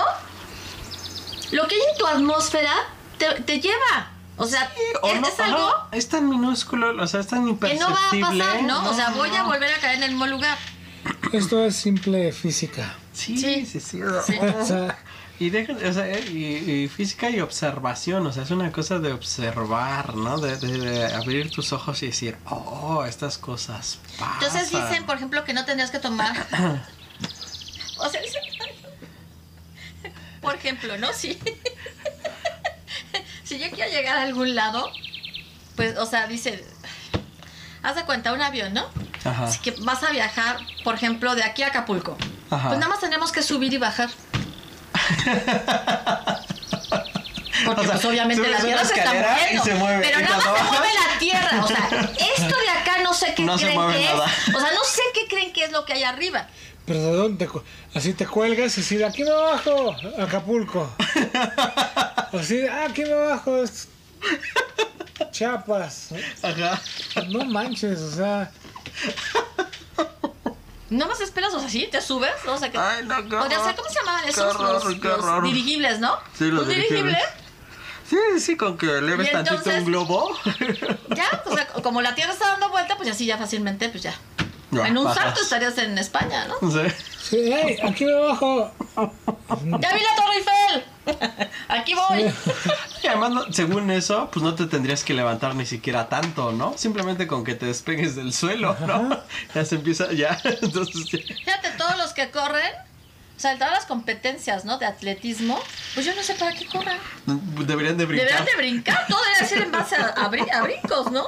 Lo 1.52 1.66
que 1.68 1.74
hay 1.76 1.80
en 1.92 1.98
tu 1.98 2.06
atmósfera 2.06 2.72
te, 3.18 3.26
te 3.42 3.60
lleva. 3.60 4.10
O 4.38 4.46
sea, 4.46 4.70
O 5.02 5.08
es, 5.08 5.20
no, 5.20 5.28
es 5.28 5.40
algo 5.40 5.66
ajá, 5.68 5.88
es 5.92 6.08
tan 6.08 6.28
minúsculo, 6.28 7.02
o 7.02 7.06
sea, 7.06 7.20
es 7.20 7.26
tan 7.26 7.44
que 7.44 7.50
imperceptible. 7.50 7.88
no 7.88 7.94
va 7.94 8.28
a 8.28 8.44
pasar, 8.50 8.62
¿no? 8.64 8.90
O 8.90 8.94
sea, 8.94 9.10
voy 9.10 9.30
a 9.34 9.38
no. 9.42 9.46
volver 9.46 9.72
a 9.72 9.78
caer 9.78 9.96
en 9.96 10.02
el 10.02 10.10
mismo 10.10 10.26
lugar. 10.26 10.58
Esto 11.32 11.64
es 11.64 11.76
simple 11.76 12.32
física. 12.32 12.94
Sí, 13.14 13.38
Sí. 13.38 13.64
sí, 13.64 13.80
sí. 13.80 14.00
Sí. 14.26 14.38
O 14.60 14.66
sea, 14.66 14.98
Y, 15.38 15.50
deja- 15.50 15.74
o 15.74 15.92
sea, 15.92 16.18
y, 16.18 16.44
y 16.84 16.88
física 16.88 17.28
y 17.28 17.40
observación, 17.40 18.26
o 18.26 18.32
sea, 18.32 18.42
es 18.44 18.50
una 18.50 18.72
cosa 18.72 18.98
de 18.98 19.12
observar, 19.12 20.14
¿no? 20.14 20.38
De, 20.38 20.56
de- 20.56 20.78
de 20.78 21.14
abrir 21.14 21.50
tus 21.50 21.72
ojos 21.72 22.02
y 22.02 22.06
decir, 22.06 22.36
oh, 22.46 23.04
estas 23.06 23.36
cosas 23.36 23.98
pasan. 24.18 24.34
Entonces 24.42 24.70
dicen, 24.70 25.04
por 25.04 25.16
ejemplo, 25.16 25.44
que 25.44 25.52
no 25.52 25.64
tendrías 25.66 25.90
que 25.90 25.98
tomar. 25.98 26.34
o 27.98 28.08
sea, 28.08 28.20
dicen- 28.22 28.42
por 30.40 30.54
ejemplo, 30.54 30.96
¿no? 30.96 31.12
Sí. 31.12 31.38
yo 33.48 33.70
quiero 33.74 33.90
llegar 33.90 34.16
a 34.18 34.22
algún 34.22 34.54
lado, 34.54 34.90
pues, 35.76 35.96
o 35.98 36.06
sea, 36.06 36.26
dice, 36.26 36.64
haz 37.82 37.96
de 37.96 38.04
cuenta, 38.04 38.32
un 38.32 38.42
avión, 38.42 38.72
¿no? 38.74 38.86
Ajá. 39.24 39.44
Así 39.46 39.58
que 39.60 39.72
vas 39.82 40.02
a 40.02 40.10
viajar, 40.10 40.58
por 40.84 40.94
ejemplo, 40.94 41.34
de 41.34 41.42
aquí 41.42 41.62
a 41.62 41.68
Acapulco. 41.68 42.16
Ajá. 42.50 42.68
Pues 42.68 42.78
nada 42.78 42.90
más 42.90 43.00
tenemos 43.00 43.32
que 43.32 43.42
subir 43.42 43.72
y 43.72 43.78
bajar. 43.78 44.08
Porque 47.64 47.80
O 47.80 47.84
sea, 47.84 47.92
pues 47.94 48.04
obviamente 48.04 48.48
la 48.48 48.58
tierra 48.58 48.84
se 48.84 48.94
está 48.94 49.04
escalera 49.04 49.28
y 49.32 49.56
moviendo. 49.56 49.64
se 49.64 49.74
mueve, 49.74 50.04
pero 50.06 50.20
y 50.20 50.22
nada 50.22 50.36
más 50.36 50.44
se 50.44 50.62
mueve 50.64 50.88
la 50.94 51.18
tierra. 51.18 51.64
O 51.64 51.66
sea, 51.68 51.88
esto 52.36 52.56
de 52.60 52.68
acá 52.70 52.98
no 53.02 53.14
sé 53.14 53.34
qué 53.34 53.42
No 53.44 53.58
se 53.58 53.64
creen 53.64 53.80
mueve 53.80 53.98
que 53.98 54.04
nada. 54.04 54.26
es. 54.26 54.54
O 54.54 54.60
sea, 54.60 54.70
no 54.72 54.84
sé 54.84 55.02
qué 55.14 55.26
creen 55.28 55.52
que 55.52 55.64
es 55.64 55.72
lo 55.72 55.84
que 55.84 55.94
hay 55.94 56.04
arriba. 56.04 56.46
Pero 56.84 57.02
de 57.02 57.12
dónde 57.12 57.48
así 57.94 58.12
te 58.12 58.26
cuelgas 58.26 58.78
y 58.78 58.80
así 58.82 58.96
de 58.96 59.06
aquí 59.06 59.24
me 59.24 59.32
bajo, 59.32 59.96
Acapulco. 60.18 60.88
Así 62.32 62.56
de, 62.58 62.68
ah, 62.68 62.86
aquí 62.88 63.02
me 63.02 63.14
bajo, 63.14 63.64
Chiapas. 65.30 66.10
Ajá. 66.42 66.80
No 67.28 67.44
manches, 67.44 68.00
o 68.00 68.12
sea, 68.12 68.50
No 70.90 71.06
más 71.08 71.20
esperas, 71.20 71.52
o 71.54 71.58
sea, 71.60 71.68
sí, 71.68 71.88
te 71.90 72.00
subes, 72.00 72.30
¿no? 72.44 72.54
O 72.54 72.58
sea, 72.58 72.70
que... 72.70 72.78
Ay, 72.78 73.04
no, 73.04 73.16
qué 73.16 73.36
Podría 73.36 73.58
horror. 73.58 73.64
ser, 73.64 73.74
¿cómo 73.76 73.88
se 73.88 73.98
llamaban 73.98 74.22
Qué 74.24 74.30
esos? 74.30 74.54
horror, 74.54 74.84
los, 74.84 74.94
qué 75.00 75.08
los 75.08 75.18
horror. 75.18 75.44
dirigibles, 75.44 75.98
¿no? 75.98 76.16
Sí, 76.38 76.44
los 76.44 76.62
Un 76.62 76.68
dirigible, 76.68 77.02
dirigibles. 77.02 77.28
Sí, 78.08 78.16
sí, 78.40 78.56
con 78.56 78.78
que 78.78 78.86
leves 78.86 79.28
Y 79.28 79.32
tantito 79.32 79.56
entonces- 79.56 79.80
un 79.80 79.84
globo. 79.86 80.30
ya, 81.16 81.42
o 81.44 81.54
sea, 81.54 81.66
como 81.82 82.02
la 82.02 82.14
tierra 82.14 82.32
está 82.32 82.46
dando 82.48 82.68
vuelta, 82.70 82.96
pues 82.96 83.08
así 83.10 83.26
ya 83.26 83.36
fácilmente, 83.36 83.88
pues 83.88 84.04
ya. 84.04 84.14
Ya, 84.70 84.86
en 84.88 84.98
un 84.98 85.04
bajas. 85.04 85.24
salto 85.24 85.40
estarías 85.42 85.76
en 85.78 85.96
España, 85.98 86.46
¿no? 86.46 86.70
Sí. 86.70 86.80
sí, 87.20 87.50
hey, 87.52 87.78
aquí 87.84 88.04
me 88.04 88.14
bajo. 88.14 88.70
¡Ya 88.96 89.92
vi 89.94 90.00
la 90.02 90.14
Torre 90.16 90.36
Eiffel! 90.36 90.84
¡Aquí 91.68 91.94
voy! 91.94 92.32
Y 93.02 93.06
además, 93.08 93.30
no- 93.30 93.52
según 93.52 93.90
eso, 93.90 94.28
pues 94.32 94.42
no 94.42 94.54
te 94.54 94.66
tendrías 94.66 95.04
que 95.04 95.14
levantar 95.14 95.54
ni 95.54 95.64
siquiera 95.66 96.08
tanto, 96.08 96.50
¿no? 96.52 96.74
Simplemente 96.76 97.26
con 97.28 97.44
que 97.44 97.54
te 97.54 97.66
despegues 97.66 98.16
del 98.16 98.32
suelo, 98.32 98.76
¿no? 98.86 99.20
Ya 99.54 99.64
se 99.64 99.76
empieza, 99.76 100.12
ya. 100.12 100.40
Entonces, 100.44 101.04
ya. 101.10 101.18
Fíjate, 101.18 101.70
todos 101.78 101.96
los 101.98 102.12
que 102.12 102.30
corren, 102.30 102.72
o 103.36 103.40
sea, 103.40 103.54
todas 103.58 103.72
las 103.72 103.86
competencias, 103.86 104.64
¿no? 104.64 104.78
De 104.78 104.86
atletismo, 104.86 105.60
pues 105.94 106.04
yo 106.06 106.14
no 106.16 106.22
sé 106.22 106.34
para 106.34 106.52
qué 106.52 106.66
corren. 106.66 106.98
deberían 107.66 107.96
de 107.96 108.06
brincar. 108.06 108.26
Deberán 108.26 108.44
de 108.46 108.56
brincar, 108.56 109.06
todo 109.08 109.20
debe 109.36 109.48
ser 109.48 109.62
en 109.62 109.70
base 109.72 109.94
a, 109.96 110.06
a 110.08 110.28
brin- 110.30 110.50
a 110.52 110.62
brincos, 110.62 111.12
¿no? 111.12 111.24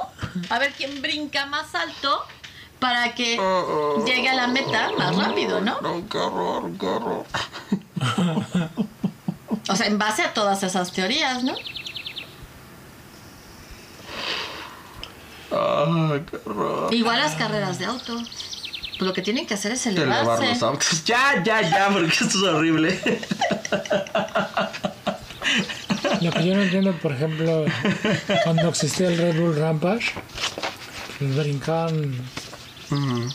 A 0.49 0.59
ver 0.59 0.73
quién 0.73 1.01
brinca 1.01 1.45
más 1.45 1.73
alto 1.75 2.25
para 2.79 3.13
que 3.15 3.37
llegue 4.05 4.27
a 4.27 4.33
la 4.35 4.47
meta 4.47 4.89
más 4.97 5.15
rápido, 5.15 5.61
¿no? 5.61 5.79
No, 5.81 6.09
qué 6.09 6.17
horror, 6.17 6.71
qué 6.79 6.85
horror. 6.87 7.25
O 9.69 9.75
sea, 9.75 9.87
en 9.87 9.97
base 9.97 10.23
a 10.23 10.33
todas 10.33 10.61
esas 10.63 10.91
teorías, 10.91 11.43
¿no? 11.43 11.53
Ay, 15.51 16.23
qué 16.29 16.37
horror. 16.45 16.93
Igual 16.93 17.19
las 17.19 17.35
carreras 17.35 17.79
de 17.79 17.85
auto. 17.85 18.15
Pues 18.17 19.07
lo 19.07 19.13
que 19.13 19.21
tienen 19.21 19.47
que 19.47 19.53
hacer 19.53 19.71
es 19.71 19.85
Elevar 19.87 20.25
los 20.25 20.39
elevarse. 20.39 20.65
autos. 20.65 21.03
Ya, 21.05 21.41
ya, 21.43 21.61
ya, 21.61 21.89
porque 21.91 22.07
esto 22.07 22.25
es 22.25 22.35
horrible. 22.43 22.99
Lo 26.21 26.31
que 26.31 26.45
yo 26.45 26.53
no 26.55 26.61
entiendo, 26.63 26.93
por 26.97 27.11
ejemplo, 27.13 27.65
cuando 28.43 28.67
existía 28.69 29.07
el 29.07 29.17
Red 29.17 29.39
Bull 29.39 29.55
Rampage, 29.57 30.11
pues 31.17 31.35
brincaban, 31.35 32.13
Ujú, 32.91 33.29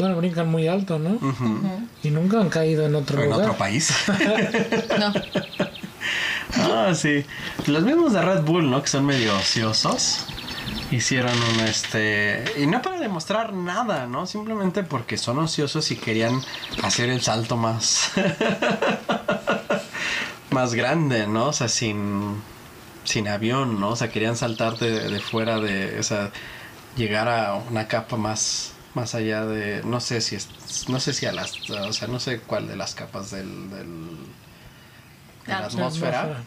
bueno, 0.00 0.16
brincan 0.16 0.48
muy 0.48 0.68
alto, 0.68 0.98
¿no? 0.98 1.18
Y 2.02 2.10
nunca 2.10 2.40
han 2.40 2.48
caído 2.48 2.86
en 2.86 2.94
otro 2.94 3.20
En 3.22 3.30
lugar. 3.30 3.42
otro 3.42 3.58
país. 3.58 3.92
No. 4.98 5.12
Ah, 6.56 6.92
sí. 6.94 7.24
Los 7.66 7.82
mismos 7.84 8.12
de 8.12 8.22
Red 8.22 8.42
Bull, 8.42 8.70
¿no? 8.70 8.82
Que 8.82 8.88
son 8.88 9.06
medio 9.06 9.36
ociosos. 9.36 10.24
Hicieron 10.90 11.32
un 11.54 11.60
este. 11.60 12.44
Y 12.58 12.66
no 12.66 12.82
para 12.82 12.98
demostrar 12.98 13.52
nada, 13.52 14.06
¿no? 14.06 14.26
Simplemente 14.26 14.82
porque 14.82 15.16
son 15.16 15.38
ociosos 15.38 15.90
y 15.92 15.96
querían 15.96 16.42
hacer 16.82 17.08
el 17.10 17.22
salto 17.22 17.56
más. 17.56 18.10
más 20.50 20.74
grande, 20.74 21.26
¿no? 21.26 21.46
O 21.48 21.52
sea, 21.52 21.68
sin. 21.68 22.42
Sin 23.04 23.28
avión, 23.28 23.80
¿no? 23.80 23.90
O 23.90 23.96
sea, 23.96 24.10
querían 24.10 24.36
saltar 24.36 24.78
de, 24.78 25.08
de 25.08 25.20
fuera 25.20 25.58
de. 25.60 25.98
O 25.98 26.02
sea, 26.02 26.30
llegar 26.96 27.28
a 27.28 27.54
una 27.54 27.88
capa 27.88 28.16
más. 28.16 28.72
Más 28.94 29.14
allá 29.14 29.46
de. 29.46 29.82
No 29.84 30.00
sé 30.00 30.20
si 30.20 30.36
es. 30.36 30.48
No 30.88 30.98
sé 31.00 31.12
si 31.12 31.26
a 31.26 31.32
las. 31.32 31.68
O 31.70 31.92
sea, 31.92 32.08
no 32.08 32.18
sé 32.20 32.40
cuál 32.40 32.66
de 32.68 32.76
las 32.76 32.94
capas 32.94 33.30
del. 33.30 33.70
del 33.70 34.16
de 35.46 35.52
la 35.52 35.60
La 35.60 35.66
atmósfera. 35.66 36.42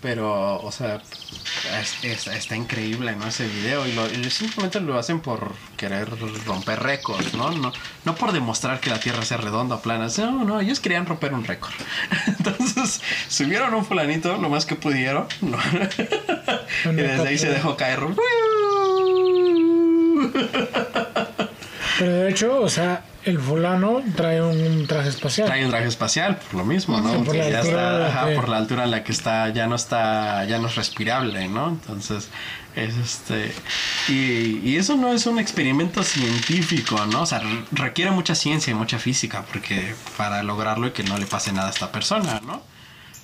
Pero, 0.00 0.60
o 0.60 0.70
sea, 0.70 1.02
es- 1.80 2.04
es- 2.04 2.26
está 2.28 2.54
increíble, 2.54 3.16
¿no? 3.16 3.26
Ese 3.26 3.48
video. 3.48 3.84
Y, 3.84 3.92
lo, 3.94 4.06
y 4.08 4.30
simplemente 4.30 4.78
lo 4.78 4.96
hacen 4.96 5.18
por 5.18 5.54
querer 5.76 6.08
romper 6.46 6.80
récords, 6.80 7.34
¿no? 7.34 7.50
¿no? 7.50 7.72
No 8.04 8.14
por 8.14 8.30
demostrar 8.30 8.78
que 8.78 8.90
la 8.90 9.00
Tierra 9.00 9.24
sea 9.24 9.38
redonda 9.38 9.74
o 9.74 9.80
plana. 9.82 10.06
No, 10.18 10.44
no, 10.44 10.60
ellos 10.60 10.78
querían 10.78 11.04
romper 11.04 11.34
un 11.34 11.44
récord. 11.44 11.74
Entonces, 12.28 13.00
subieron 13.28 13.74
un 13.74 13.84
fulanito 13.84 14.36
lo 14.36 14.48
más 14.48 14.66
que 14.66 14.76
pudieron. 14.76 15.26
¿no? 15.40 15.58
y 16.92 16.94
desde 16.94 17.26
ahí 17.28 17.38
se 17.38 17.50
dejó 17.50 17.76
caer. 17.76 17.98
Pero 21.98 22.12
de 22.12 22.30
hecho, 22.30 22.60
o 22.60 22.68
sea, 22.68 23.04
el 23.24 23.38
fulano 23.40 24.00
trae 24.14 24.40
un 24.40 24.86
traje 24.86 25.08
espacial. 25.08 25.48
Trae 25.48 25.64
un 25.64 25.70
traje 25.70 25.88
espacial, 25.88 26.36
por 26.38 26.54
lo 26.60 26.64
mismo, 26.64 27.00
¿no? 27.00 27.12
Sí, 27.12 27.18
por 27.24 27.34
la 27.36 27.48
ya 27.50 27.58
altura 27.60 28.06
está, 28.06 28.06
ajá, 28.20 28.28
que- 28.28 28.34
por 28.36 28.48
la 28.48 28.56
altura 28.58 28.84
en 28.84 28.90
la 28.92 29.02
que 29.04 29.12
está, 29.12 29.48
ya 29.50 29.66
no 29.66 29.74
está, 29.76 30.44
ya 30.44 30.58
no 30.58 30.68
es 30.68 30.76
respirable, 30.76 31.48
¿no? 31.48 31.68
Entonces, 31.70 32.28
es 32.76 32.96
este. 32.96 33.52
Y, 34.08 34.60
y 34.68 34.76
eso 34.76 34.96
no 34.96 35.12
es 35.12 35.26
un 35.26 35.38
experimento 35.40 36.02
científico, 36.04 37.04
¿no? 37.06 37.22
O 37.22 37.26
sea, 37.26 37.40
re- 37.40 37.64
requiere 37.72 38.10
mucha 38.12 38.34
ciencia 38.36 38.70
y 38.70 38.74
mucha 38.74 38.98
física, 38.98 39.44
porque 39.52 39.94
para 40.16 40.42
lograrlo 40.42 40.86
y 40.86 40.90
que 40.92 41.02
no 41.02 41.18
le 41.18 41.26
pase 41.26 41.52
nada 41.52 41.68
a 41.68 41.70
esta 41.72 41.90
persona, 41.90 42.40
¿no? 42.46 42.62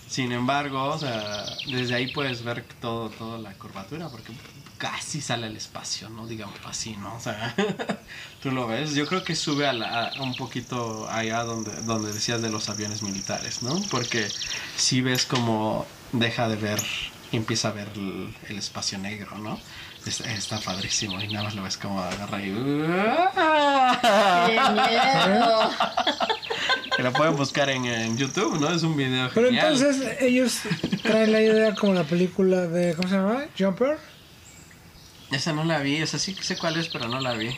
Sin 0.08 0.32
embargo, 0.32 0.82
o 0.84 0.98
sea, 0.98 1.44
desde 1.66 1.94
ahí 1.94 2.12
puedes 2.12 2.42
ver 2.44 2.64
todo, 2.80 3.08
toda 3.10 3.38
la 3.38 3.52
curvatura, 3.54 4.08
porque 4.08 4.32
casi 4.84 5.22
sale 5.22 5.46
al 5.46 5.56
espacio, 5.56 6.10
¿no? 6.10 6.26
Digamos 6.26 6.58
así, 6.66 6.94
¿no? 6.96 7.14
O 7.14 7.20
sea, 7.20 7.54
tú 8.42 8.50
lo 8.50 8.66
ves. 8.66 8.94
Yo 8.94 9.06
creo 9.06 9.24
que 9.24 9.34
sube 9.34 9.66
a, 9.66 9.72
la- 9.72 10.08
a 10.08 10.22
un 10.22 10.34
poquito 10.34 11.08
allá 11.10 11.42
donde, 11.42 11.72
donde 11.82 12.12
decías 12.12 12.42
de 12.42 12.50
los 12.50 12.68
aviones 12.68 13.02
militares, 13.02 13.62
¿no? 13.62 13.80
Porque 13.90 14.28
si 14.76 15.00
ves 15.00 15.24
como 15.24 15.86
deja 16.12 16.48
de 16.48 16.56
ver 16.56 16.80
y 17.32 17.36
empieza 17.38 17.68
a 17.68 17.72
ver 17.72 17.88
el, 17.96 18.34
el 18.50 18.58
espacio 18.58 18.98
negro, 18.98 19.38
¿no? 19.38 19.58
Es- 20.04 20.20
Está, 20.20 20.60
padrísimo 20.60 21.18
y 21.18 21.28
nada 21.28 21.44
más 21.44 21.54
lo 21.54 21.62
ves 21.62 21.78
como 21.78 22.02
agarra 22.02 22.42
y... 22.42 22.50
¡Qué 24.46 24.60
miedo! 24.70 25.70
Que 26.94 27.02
lo 27.02 27.12
pueden 27.14 27.36
buscar 27.36 27.70
en, 27.70 27.86
en 27.86 28.16
YouTube, 28.18 28.60
¿no? 28.60 28.68
Es 28.70 28.82
un 28.82 28.96
video 28.96 29.30
Pero 29.34 29.46
genial. 29.48 29.72
entonces 29.72 30.16
ellos 30.20 30.58
traen 31.02 31.32
la 31.32 31.40
idea 31.40 31.74
como 31.74 31.94
la 31.94 32.04
película 32.04 32.66
de, 32.66 32.94
¿cómo 32.94 33.08
se 33.08 33.14
llama? 33.16 33.44
Jumper, 33.58 33.98
Esa 35.34 35.52
no 35.52 35.64
la 35.64 35.78
vi, 35.80 35.96
esa 35.96 36.18
sí 36.18 36.34
sé 36.40 36.56
cuál 36.56 36.76
es, 36.78 36.88
pero 36.88 37.08
no 37.08 37.20
la 37.20 37.32
vi. 37.34 37.50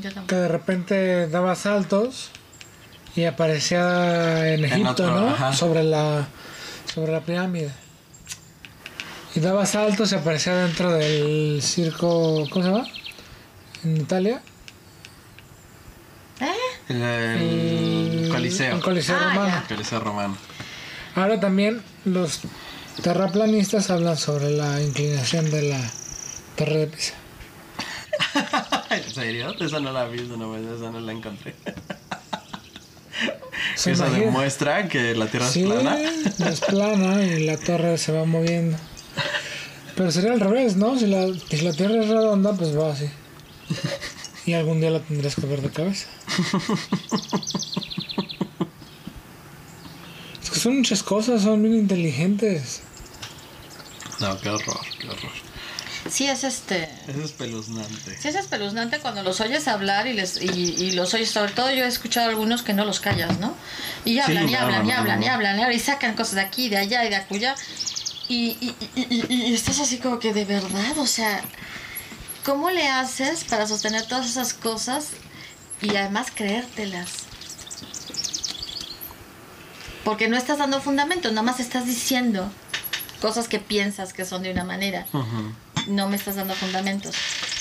Yo 0.00 0.10
que 0.26 0.34
de 0.36 0.48
repente 0.48 1.26
daba 1.28 1.54
saltos 1.56 2.30
y 3.16 3.24
aparecía 3.24 4.52
en 4.54 4.64
Egipto, 4.64 4.90
otro, 4.90 5.20
¿no? 5.20 5.28
ajá. 5.30 5.52
Sobre 5.52 5.82
la 5.82 6.28
sobre 6.94 7.12
la 7.12 7.20
pirámide. 7.20 7.70
Y 9.34 9.40
daba 9.40 9.66
saltos 9.66 10.12
y 10.12 10.14
aparecía 10.16 10.54
dentro 10.56 10.90
del 10.92 11.60
circo, 11.62 12.46
¿cómo 12.50 12.64
se 12.64 12.70
llama? 12.70 12.86
En 13.84 13.96
Italia. 13.96 14.40
¿Eh? 16.40 16.46
El, 16.88 17.02
el 17.02 18.24
El- 18.24 18.28
Coliseo. 18.30 18.76
El 18.76 18.82
Coliseo 18.82 19.16
Ah, 19.20 19.34
romano. 19.34 19.62
Coliseo 19.68 20.00
romano. 20.00 20.36
Ahora 21.14 21.40
también 21.40 21.82
los 22.04 22.40
terraplanistas 23.02 23.90
hablan 23.90 24.16
sobre 24.16 24.50
la 24.50 24.80
inclinación 24.82 25.50
de 25.50 25.62
la 25.62 25.90
torre 26.58 26.78
de 26.78 26.86
Pisa. 26.88 27.14
¿En 28.90 29.10
serio? 29.14 29.54
Esa 29.60 29.80
no 29.80 29.92
la 29.92 30.04
vi, 30.06 30.20
esa 30.22 30.36
no, 30.36 30.56
esa 30.56 30.90
no 30.90 31.00
la 31.00 31.12
encontré. 31.12 31.54
Se 33.76 33.92
Eso 33.92 34.04
imagina- 34.06 34.26
demuestra 34.26 34.88
que 34.88 35.14
la 35.14 35.26
Tierra 35.28 35.48
Sí, 35.48 35.62
es 35.62 35.68
plana. 35.70 35.98
es 36.50 36.60
plana 36.60 37.22
y 37.22 37.44
la 37.46 37.56
torre 37.56 37.96
se 37.98 38.10
va 38.12 38.24
moviendo. 38.24 38.76
Pero 39.96 40.10
sería 40.10 40.32
al 40.32 40.40
revés, 40.40 40.76
¿no? 40.76 40.98
Si 40.98 41.06
la, 41.06 41.26
si 41.48 41.58
la 41.60 41.72
Tierra 41.72 42.00
es 42.02 42.08
redonda, 42.08 42.52
pues 42.54 42.76
va 42.76 42.92
así. 42.92 43.08
Y 44.46 44.54
algún 44.54 44.80
día 44.80 44.90
la 44.90 45.00
tendrías 45.00 45.34
que 45.36 45.46
ver 45.46 45.60
de 45.62 45.70
cabeza. 45.70 46.08
Es 50.42 50.50
que 50.50 50.58
son 50.58 50.78
muchas 50.78 51.02
cosas, 51.02 51.42
son 51.42 51.62
bien 51.62 51.74
inteligentes. 51.76 52.80
No, 54.20 54.38
qué 54.40 54.48
horror, 54.48 54.80
qué 55.00 55.06
horror. 55.08 55.32
Sí, 56.10 56.26
es 56.26 56.44
este. 56.44 56.88
Es 57.06 57.16
espeluznante. 57.16 58.16
Sí, 58.20 58.28
es 58.28 58.34
espeluznante 58.34 58.98
cuando 59.00 59.22
los 59.22 59.40
oyes 59.40 59.68
hablar 59.68 60.06
y, 60.06 60.14
les, 60.14 60.40
y, 60.42 60.48
y 60.48 60.92
los 60.92 61.12
oyes, 61.14 61.30
sobre 61.30 61.52
todo 61.52 61.70
yo 61.70 61.84
he 61.84 61.88
escuchado 61.88 62.28
algunos 62.28 62.62
que 62.62 62.72
no 62.72 62.84
los 62.84 63.00
callas, 63.00 63.38
¿no? 63.38 63.54
Y 64.04 64.18
hablan, 64.18 64.46
Sí, 64.46 64.52
y 64.52 64.56
hablan, 64.56 64.82
no, 64.84 64.88
y 64.88 64.92
hablan, 64.92 65.20
no. 65.20 65.26
y 65.26 65.28
hablan, 65.28 65.58
y 65.58 65.62
hablan, 65.62 65.76
y 65.76 65.78
sacan 65.80 66.14
cosas 66.14 66.36
de 66.36 66.40
aquí, 66.42 66.68
de 66.68 66.78
allá 66.78 67.04
y 67.04 67.10
de 67.10 67.16
acullá. 67.16 67.54
Y, 68.28 68.74
estás 69.54 69.80
así 69.80 69.98
como 69.98 70.18
que 70.18 70.32
de 70.34 70.44
verdad, 70.44 70.98
o 70.98 71.06
sea, 71.06 71.40
¿cómo 72.44 72.70
le 72.70 72.86
haces 72.88 73.44
para 73.44 73.66
sostener 73.66 74.06
todas 74.06 74.26
esas 74.26 74.52
cosas 74.52 75.08
y 75.80 75.96
además 75.96 76.28
creértelas? 76.34 77.10
Porque 80.04 80.28
no 80.28 80.36
estás 80.36 80.58
dando 80.58 80.80
fundamento, 80.80 81.28
nada 81.30 81.42
más 81.42 81.60
estás 81.60 81.86
diciendo 81.86 82.50
cosas 83.20 83.48
que 83.48 83.58
piensas 83.58 84.12
que 84.12 84.24
son 84.24 84.42
de 84.42 84.52
una 84.52 84.64
manera. 84.64 85.06
Ujú. 85.12 85.52
No 85.86 86.08
me 86.08 86.16
estás 86.16 86.36
dando 86.36 86.54
fundamentos. 86.54 87.14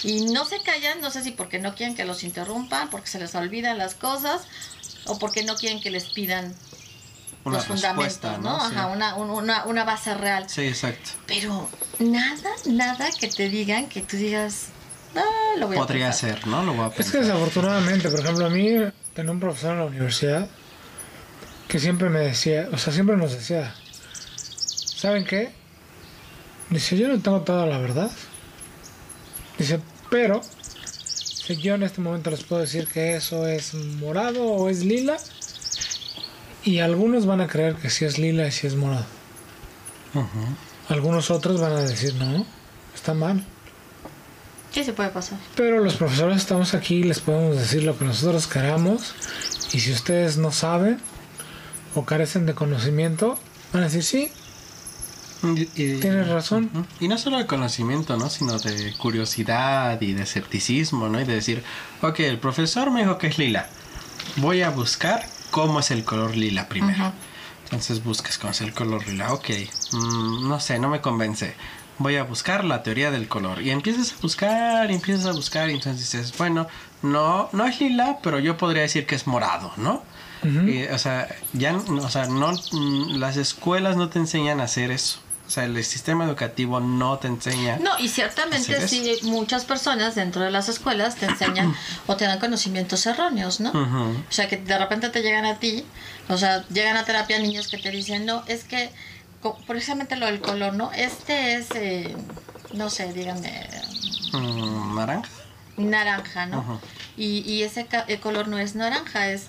Y 0.03 0.22
no 0.26 0.45
se 0.45 0.61
callan, 0.61 0.99
no 1.01 1.09
sé 1.11 1.24
si 1.24 1.32
porque 1.32 1.59
no 1.59 1.76
quieren 1.76 1.95
que 1.95 2.05
los 2.05 2.24
interrumpan, 2.24 2.89
porque 2.89 3.07
se 3.07 3.20
les 3.20 3.34
olvidan 3.36 3.78
las 3.78 3.95
cosas, 3.95 4.41
o 5.05 5.18
porque 5.20 5.43
no 5.43 5.55
quieren 5.55 5.80
que 5.82 5.89
les 5.91 6.05
pidan 6.05 6.53
Una 7.45 7.57
los 7.57 7.65
fundamentos, 7.65 8.05
respuesta, 8.05 8.38
¿no? 8.39 8.57
¿no? 8.57 8.70
Sí. 8.70 8.76
Ajá, 8.76 8.88
una, 8.88 9.15
un- 9.15 9.30
una, 9.30 9.65
una 9.65 9.84
base 9.86 10.13
real. 10.15 10.49
Sí, 10.49 10.61
exacto. 10.61 11.11
Pero 11.26 11.70
nada, 11.99 12.49
nada 12.65 13.09
que 13.20 13.28
te 13.28 13.49
digan 13.49 13.88
que 13.88 14.01
tú 14.01 14.18
digas, 14.18 14.68
ah, 15.15 15.22
lo 15.57 15.68
voy 15.68 15.78
a 15.78 15.80
Podría 15.80 16.09
pensar". 16.11 16.36
ser, 16.36 16.47
¿no? 16.47 16.63
Lo 16.63 16.74
voy 16.74 16.86
a 16.91 16.99
Es 16.99 17.09
que 17.11 17.20
desafortunadamente, 17.20 18.09
por 18.09 18.20
ejemplo, 18.20 18.45
a 18.45 18.49
mí 18.49 18.70
tenía 19.13 19.32
un 19.32 19.39
profesor 19.39 19.72
en 19.74 19.80
la 19.80 19.86
universidad 19.86 20.47
que 21.68 21.80
siempre 21.80 22.09
me 22.09 22.20
decía, 22.20 22.70
o 22.72 22.78
sea, 22.78 22.93
siempre 22.93 23.18
nos 23.18 23.32
decía, 23.34 23.74
¿saben 24.36 25.26
qué? 25.26 25.51
Dice, 26.70 26.97
yo 26.97 27.07
no 27.07 27.20
tengo 27.20 27.41
toda 27.41 27.65
la 27.65 27.78
verdad. 27.78 28.11
Dice, 29.57 29.80
pero 30.09 30.41
si 30.84 31.55
yo 31.57 31.76
en 31.76 31.84
este 31.84 32.01
momento 32.01 32.30
les 32.30 32.43
puedo 32.43 32.61
decir 32.61 32.88
que 32.88 33.15
eso 33.15 33.47
es 33.47 33.74
morado 33.74 34.43
o 34.43 34.70
es 34.70 34.84
lila, 34.84 35.18
y 36.63 36.80
algunos 36.80 37.26
van 37.26 37.39
a 37.39 37.47
creer 37.47 37.76
que 37.76 37.89
sí 37.89 38.03
es 38.03 38.18
lila 38.18 38.45
y 38.45 38.51
sí 38.51 38.68
es 38.68 38.76
morado. 38.76 39.05
Algunos 40.89 41.32
otros 41.32 41.61
van 41.61 41.72
a 41.72 41.82
decir, 41.82 42.15
no, 42.15 42.45
está 42.93 43.13
mal. 43.13 43.45
¿Qué 44.74 44.84
se 44.84 44.91
puede 44.91 45.09
pasar? 45.09 45.39
Pero 45.55 45.82
los 45.82 45.95
profesores 45.95 46.38
estamos 46.38 46.74
aquí 46.74 46.95
y 46.95 47.03
les 47.03 47.22
podemos 47.22 47.55
decir 47.55 47.84
lo 47.84 47.97
que 47.97 48.03
nosotros 48.03 48.47
queramos. 48.47 49.15
Y 49.72 49.80
si 49.80 49.93
ustedes 49.93 50.38
no 50.38 50.51
saben 50.51 50.99
o 51.95 52.03
carecen 52.03 52.45
de 52.45 52.53
conocimiento, 52.53 53.39
van 53.72 53.84
a 53.84 53.86
decir 53.86 54.03
sí, 54.03 54.32
Y- 55.43 55.61
y- 55.81 55.99
tienes 55.99 56.27
razón. 56.27 56.69
Y 56.99 57.07
no 57.07 57.17
solo 57.17 57.38
de 57.38 57.45
conocimiento, 57.45 58.17
¿no? 58.17 58.29
Sino 58.29 58.57
de 58.59 58.93
curiosidad 58.97 59.99
y 60.01 60.13
de 60.13 60.23
escepticismo, 60.23 61.09
¿no? 61.09 61.19
Y 61.21 61.25
de 61.25 61.35
decir, 61.35 61.63
ok, 62.01 62.19
el 62.21 62.39
profesor 62.39 62.91
me 62.91 63.01
dijo 63.01 63.17
que 63.17 63.27
es 63.27 63.38
lila. 63.38 63.67
Voy 64.38 64.61
a 64.61 64.69
buscar 64.69 65.25
cómo 65.51 65.79
es 65.79 65.91
el 65.91 66.03
color 66.03 66.35
lila 66.35 66.67
primero. 66.67 67.11
Entonces 67.65 68.03
buscas 68.03 68.38
cómo 68.38 68.51
es 68.51 68.61
el 68.61 68.73
color 68.73 69.07
lila. 69.07 69.33
Ok, 69.33 69.49
mm, 69.91 70.47
no 70.47 70.59
sé, 70.59 70.79
no 70.79 70.89
me 70.89 71.01
convence. 71.01 71.55
Voy 71.99 72.15
a 72.15 72.23
buscar 72.23 72.63
la 72.63 72.83
teoría 72.83 73.09
del 73.11 73.27
color. 73.27 73.61
Y 73.61 73.71
empiezas 73.71 74.13
a 74.13 74.15
buscar, 74.21 74.91
y 74.91 74.93
empiezas 74.95 75.25
a 75.25 75.31
buscar. 75.33 75.69
Y 75.69 75.73
entonces 75.73 75.99
dices, 76.11 76.38
bueno, 76.38 76.67
no, 77.01 77.49
no 77.53 77.65
es 77.65 77.79
lila, 77.81 78.19
pero 78.23 78.39
yo 78.39 78.55
podría 78.57 78.83
decir 78.83 79.05
que 79.05 79.15
es 79.15 79.25
morado, 79.27 79.71
¿no? 79.77 80.03
Y, 80.69 80.83
o 80.85 80.97
sea, 80.99 81.27
ya, 81.53 81.75
o 81.75 82.09
sea, 82.09 82.27
no, 82.27 82.51
mm, 82.53 83.15
las 83.17 83.38
escuelas 83.38 83.97
no 83.97 84.09
te 84.09 84.19
enseñan 84.19 84.61
a 84.61 84.65
hacer 84.65 84.91
eso. 84.91 85.19
O 85.47 85.49
sea, 85.49 85.63
el 85.63 85.81
sistema 85.85 86.25
educativo 86.25 86.81
no 86.81 87.19
te 87.19 87.27
enseña. 87.29 87.77
No, 87.77 87.97
y 87.99 88.09
ciertamente 88.09 88.85
sí, 88.85 89.17
muchas 89.23 89.63
personas 89.63 90.13
dentro 90.13 90.41
de 90.41 90.51
las 90.51 90.67
escuelas 90.67 91.15
te 91.15 91.25
enseñan 91.25 91.73
o 92.07 92.17
te 92.17 92.25
dan 92.25 92.37
conocimientos 92.39 93.05
erróneos, 93.05 93.61
¿no? 93.61 93.71
O 93.71 94.31
sea, 94.31 94.49
que 94.49 94.57
de 94.57 94.77
repente 94.77 95.09
te 95.09 95.21
llegan 95.21 95.45
a 95.45 95.57
ti, 95.57 95.85
o 96.27 96.37
sea, 96.37 96.65
llegan 96.67 96.97
a 96.97 97.05
terapia 97.05 97.39
niños 97.39 97.69
que 97.69 97.77
te 97.77 97.91
dicen, 97.91 98.25
no, 98.25 98.43
es 98.47 98.65
que, 98.65 98.91
precisamente 99.65 100.17
lo 100.17 100.25
del 100.25 100.41
color, 100.41 100.73
¿no? 100.73 100.91
Este 100.91 101.55
es, 101.55 101.67
eh, 101.75 102.13
no 102.73 102.89
sé, 102.89 103.13
díganme, 103.13 103.69
Mm, 104.33 104.95
naranja. 104.95 105.29
naranja, 105.77 106.45
¿no? 106.47 106.81
Y, 107.15 107.39
y 107.49 107.63
ese 107.63 107.87
el 108.07 108.19
color 108.19 108.49
no 108.49 108.57
es 108.59 108.75
naranja, 108.75 109.29
es, 109.29 109.43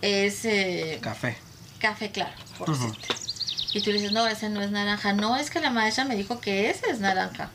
es 0.00 0.44
eh, 0.44 0.98
Café. 1.00 1.36
café 1.78 2.10
claro, 2.10 2.32
por 2.58 2.70
decirte. 2.76 3.14
Y 3.72 3.80
tú 3.80 3.90
dices, 3.90 4.12
no, 4.12 4.26
ese 4.26 4.48
no 4.50 4.60
es 4.60 4.70
naranja. 4.70 5.12
No, 5.14 5.36
es 5.36 5.50
que 5.50 5.60
la 5.60 5.70
maestra 5.70 6.04
me 6.04 6.16
dijo 6.16 6.40
que 6.40 6.68
ese 6.70 6.90
es 6.90 7.00
naranja. 7.00 7.50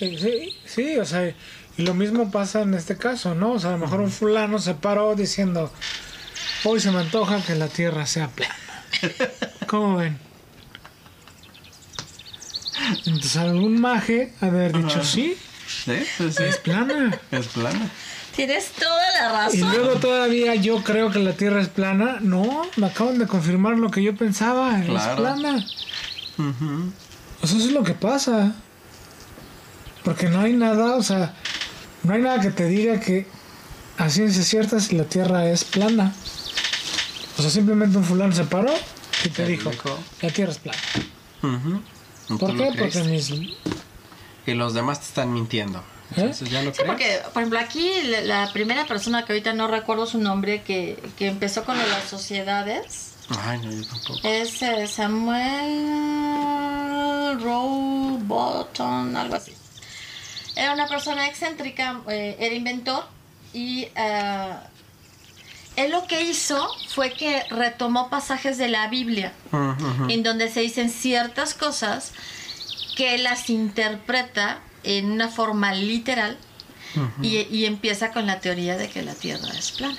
Eh, 0.00 0.18
Sí, 0.20 0.56
sí, 0.66 0.96
o 0.98 1.04
sea, 1.04 1.28
y 1.28 1.82
lo 1.82 1.94
mismo 1.94 2.30
pasa 2.30 2.62
en 2.62 2.74
este 2.74 2.96
caso, 2.96 3.34
¿no? 3.34 3.52
O 3.52 3.58
sea, 3.58 3.70
a 3.70 3.72
lo 3.74 3.78
mejor 3.78 4.00
un 4.00 4.10
fulano 4.10 4.58
se 4.58 4.74
paró 4.74 5.14
diciendo, 5.14 5.72
hoy 6.64 6.80
se 6.80 6.90
me 6.90 6.98
antoja 7.00 7.40
que 7.42 7.54
la 7.54 7.68
tierra 7.68 8.06
sea 8.06 8.28
plana. 8.28 8.54
¿Cómo 9.66 9.96
ven? 9.96 10.18
Entonces 13.06 13.36
algún 13.36 13.80
maje 13.80 14.34
ha 14.40 14.46
de 14.46 14.50
haber 14.66 14.72
dicho, 14.76 14.98
Ajá. 15.00 15.04
sí, 15.04 15.36
¿Sí? 15.66 16.04
Sí, 16.18 16.32
sí. 16.32 16.42
es 16.42 16.58
plana. 16.58 17.18
Es 17.30 17.46
plana. 17.48 17.90
Tienes 18.36 18.70
toda 18.72 19.12
la 19.12 19.48
Y 19.52 19.60
razón. 19.60 19.70
luego 19.76 19.94
todavía 20.00 20.54
yo 20.56 20.82
creo 20.82 21.10
que 21.10 21.20
la 21.20 21.32
Tierra 21.34 21.60
es 21.60 21.68
plana. 21.68 22.18
No, 22.20 22.62
me 22.76 22.86
acaban 22.86 23.18
de 23.18 23.26
confirmar 23.26 23.78
lo 23.78 23.90
que 23.90 24.02
yo 24.02 24.16
pensaba. 24.16 24.80
Es 24.80 25.06
plana. 25.16 25.64
O 27.42 27.46
sea, 27.46 27.56
eso 27.58 27.66
es 27.68 27.72
lo 27.72 27.84
que 27.84 27.94
pasa. 27.94 28.54
Porque 30.02 30.28
no 30.28 30.40
hay 30.40 30.52
nada, 30.52 30.96
o 30.96 31.02
sea, 31.02 31.34
no 32.02 32.12
hay 32.14 32.20
nada 32.20 32.40
que 32.40 32.50
te 32.50 32.66
diga 32.66 33.00
que 33.00 33.26
a 33.96 34.10
ciencia 34.10 34.42
cierta 34.42 34.80
si 34.80 34.96
la 34.96 35.04
Tierra 35.04 35.48
es 35.48 35.64
plana. 35.64 36.12
O 37.38 37.42
sea, 37.42 37.50
simplemente 37.50 37.96
un 37.98 38.04
fulano 38.04 38.32
se 38.34 38.44
paró 38.44 38.72
y 39.24 39.28
te 39.28 39.46
dijo, 39.46 39.70
dijo. 39.70 39.98
la 40.20 40.30
Tierra 40.30 40.52
es 40.52 40.58
plana. 40.58 40.78
¿Y 42.28 42.34
¿Por 42.34 42.56
qué? 42.56 42.72
Porque 42.78 43.04
mis... 43.04 43.30
Y 44.46 44.52
los 44.54 44.74
demás 44.74 45.00
te 45.00 45.06
están 45.06 45.32
mintiendo. 45.32 45.82
¿Eh? 46.10 46.20
Entonces 46.20 46.50
ya 46.50 46.62
lo 46.62 46.70
Sí, 46.70 46.76
crees. 46.82 46.86
porque, 46.88 47.20
por 47.32 47.42
ejemplo, 47.42 47.58
aquí 47.58 47.90
la- 48.02 48.20
la 48.20 48.52
primera 48.52 48.86
persona 48.86 49.24
que 49.24 49.32
ahorita 49.32 49.52
no 49.54 49.66
recuerdo 49.68 50.06
su 50.06 50.18
nombre, 50.18 50.62
que, 50.62 51.02
que 51.18 51.28
empezó 51.28 51.64
con 51.64 51.76
lo 51.78 51.82
de 51.84 51.90
las 51.90 52.04
sociedades, 52.04 53.12
Ay, 53.42 53.58
no, 53.62 53.70
yo 53.72 53.84
tampoco. 53.86 54.18
es 54.22 54.60
eh, 54.62 54.86
Samuel 56.04 57.40
Rowe 57.42 58.18
Botton, 58.22 59.16
algo 59.16 59.34
así. 59.36 59.52
Era 60.56 60.72
una 60.72 60.86
persona 60.86 61.26
excéntrica, 61.26 62.00
eh, 62.08 62.36
era 62.38 62.54
inventor 62.54 63.04
y 63.52 63.88
eh, 63.96 64.54
él 65.76 65.90
lo 65.90 66.06
que 66.06 66.22
hizo 66.22 66.68
fue 66.88 67.12
que 67.12 67.42
retomó 67.50 68.08
pasajes 68.08 68.56
de 68.58 68.68
la 68.68 68.86
Biblia 68.88 69.32
en 70.08 70.22
donde 70.22 70.48
se 70.50 70.60
dicen 70.60 70.90
ciertas 70.90 71.54
cosas 71.54 72.12
que 72.96 73.16
él 73.16 73.24
las 73.24 73.50
interpreta 73.50 74.60
en 74.84 75.10
una 75.10 75.28
forma 75.28 75.72
literal 75.74 76.36
y, 77.22 77.38
y 77.50 77.64
empieza 77.66 78.12
con 78.12 78.26
la 78.26 78.40
teoría 78.40 78.76
de 78.76 78.88
que 78.88 79.02
la 79.02 79.14
Tierra 79.14 79.48
es 79.58 79.72
plana. 79.72 79.98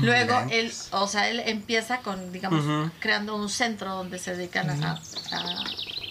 Luego 0.00 0.34
él, 0.50 0.72
o 0.90 1.06
sea, 1.06 1.28
él 1.30 1.40
empieza 1.46 1.98
con, 1.98 2.32
digamos, 2.32 2.64
creando 2.98 3.36
un 3.36 3.48
centro 3.48 3.94
donde 3.94 4.18
se 4.18 4.34
dedican 4.36 4.68
a, 4.82 5.00
a- 5.32 5.64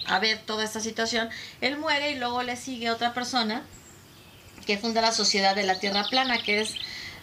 a 0.06 0.18
ver 0.20 0.38
toda 0.46 0.64
esta 0.64 0.80
situación. 0.80 1.28
Él 1.60 1.78
muere 1.78 2.10
y 2.12 2.14
luego 2.18 2.42
le 2.42 2.56
sigue 2.56 2.90
otra 2.90 3.12
persona 3.14 3.62
que 4.66 4.78
funda 4.78 5.00
la 5.02 5.12
Sociedad 5.12 5.54
de 5.54 5.64
la 5.64 5.78
Tierra 5.78 6.04
Plana, 6.08 6.42
que 6.42 6.60
es 6.62 6.74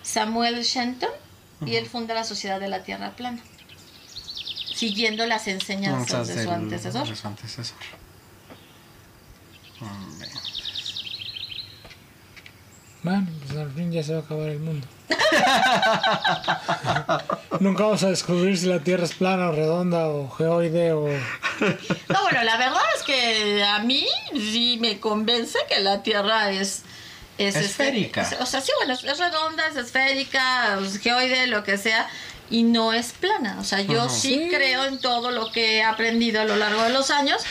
Samuel 0.03 0.61
Shenton, 0.63 1.09
y 1.65 1.75
él 1.75 1.85
funda 1.87 2.13
la 2.15 2.23
Sociedad 2.23 2.59
de 2.59 2.67
la 2.67 2.83
Tierra 2.83 3.11
Plana, 3.11 3.39
siguiendo 4.81 5.25
las 5.27 5.47
enseñanzas 5.47 6.27
de 6.27 6.43
su 6.43 6.49
antecesor. 6.49 7.07
de 7.07 7.15
su 7.15 7.27
antecesor. 7.27 7.77
Bueno, 13.03 13.27
pues 13.45 13.59
al 13.59 13.71
fin 13.73 13.91
ya 13.91 14.01
se 14.01 14.13
va 14.13 14.21
a 14.21 14.23
acabar 14.23 14.49
el 14.49 14.57
mundo. 14.57 14.87
Nunca 17.59 17.83
vamos 17.83 18.01
a 18.01 18.09
descubrir 18.09 18.57
si 18.57 18.65
la 18.65 18.79
Tierra 18.79 19.05
es 19.05 19.13
plana 19.13 19.49
o 19.49 19.51
redonda 19.51 20.07
o 20.07 20.31
geoide 20.31 20.93
o... 20.93 21.09
No, 21.09 22.21
bueno, 22.23 22.43
la 22.43 22.57
verdad 22.57 22.81
es 22.97 23.03
que 23.03 23.63
a 23.63 23.83
mí 23.83 24.07
sí 24.33 24.79
me 24.81 24.99
convence 24.99 25.59
que 25.69 25.79
la 25.79 26.01
Tierra 26.01 26.51
es... 26.51 26.81
Es 27.37 27.55
Esférica. 27.55 28.27
o 28.39 28.47
sea, 28.47 28.61
sí, 28.61 28.71
bueno, 28.79 28.93
es, 28.93 29.03
es 29.03 29.19
redonda, 29.19 29.67
es 29.67 29.75
esférica, 29.75 30.79
es 30.79 30.97
geoide, 30.99 31.45
lo 31.47 31.63
que 31.63 31.77
sea, 31.77 32.07
y 32.51 32.63
no 32.63 32.93
es 32.93 33.13
plana. 33.13 33.57
O 33.59 33.63
sea, 33.63 33.81
yo 33.81 34.09
sí, 34.09 34.35
Sí. 34.35 34.49
creo 34.53 34.85
en 34.85 34.99
todo 34.99 35.31
lo 35.31 35.51
que 35.51 35.77
he 35.77 35.83
aprendido 35.83 36.41
a 36.41 36.45
lo 36.45 36.55
largo 36.57 36.83
de 36.83 36.89
los 36.91 37.09
años 37.09 37.41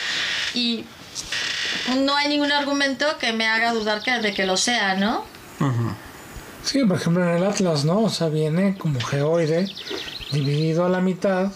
y 0.53 0.85
no 1.97 2.15
hay 2.15 2.29
ningún 2.29 2.51
argumento 2.51 3.05
que 3.19 3.33
me 3.33 3.47
haga 3.47 3.73
dudar 3.73 4.01
que, 4.03 4.11
de 4.19 4.33
que 4.33 4.45
lo 4.45 4.55
sea, 4.57 4.93
¿no? 4.95 5.25
Sí, 6.63 6.83
por 6.85 6.97
ejemplo 6.97 7.23
en 7.27 7.35
el 7.37 7.43
Atlas, 7.43 7.83
¿no? 7.85 8.01
O 8.03 8.09
sea, 8.09 8.27
viene 8.29 8.77
como 8.77 8.99
geoide, 9.01 9.67
dividido 10.31 10.85
a 10.85 10.89
la 10.89 11.01
mitad. 11.01 11.51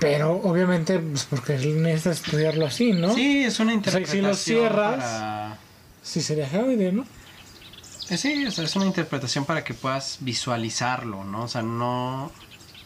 Pero 0.00 0.32
obviamente, 0.42 0.98
pues 0.98 1.24
porque 1.24 1.54
necesitas 1.54 2.20
estudiarlo 2.24 2.66
así, 2.66 2.92
¿no? 2.92 3.14
Sí, 3.14 3.44
es 3.44 3.58
una 3.60 3.70
sea, 3.70 3.78
y 3.80 3.82
si 3.82 4.18
interpretación. 4.18 4.22
lo 4.26 4.34
cierras- 4.34 4.96
para- 4.96 5.58
Sí 6.02 6.20
sería 6.20 6.46
geoide, 6.46 6.92
¿no? 6.92 7.06
Eh, 8.10 8.16
Sí, 8.16 8.46
o 8.46 8.50
sea, 8.50 8.64
es 8.64 8.76
una 8.76 8.86
interpretación 8.86 9.44
para 9.44 9.64
que 9.64 9.74
puedas 9.74 10.18
visualizarlo, 10.20 11.24
¿no? 11.24 11.44
O 11.44 11.48
sea, 11.48 11.62
no, 11.62 12.30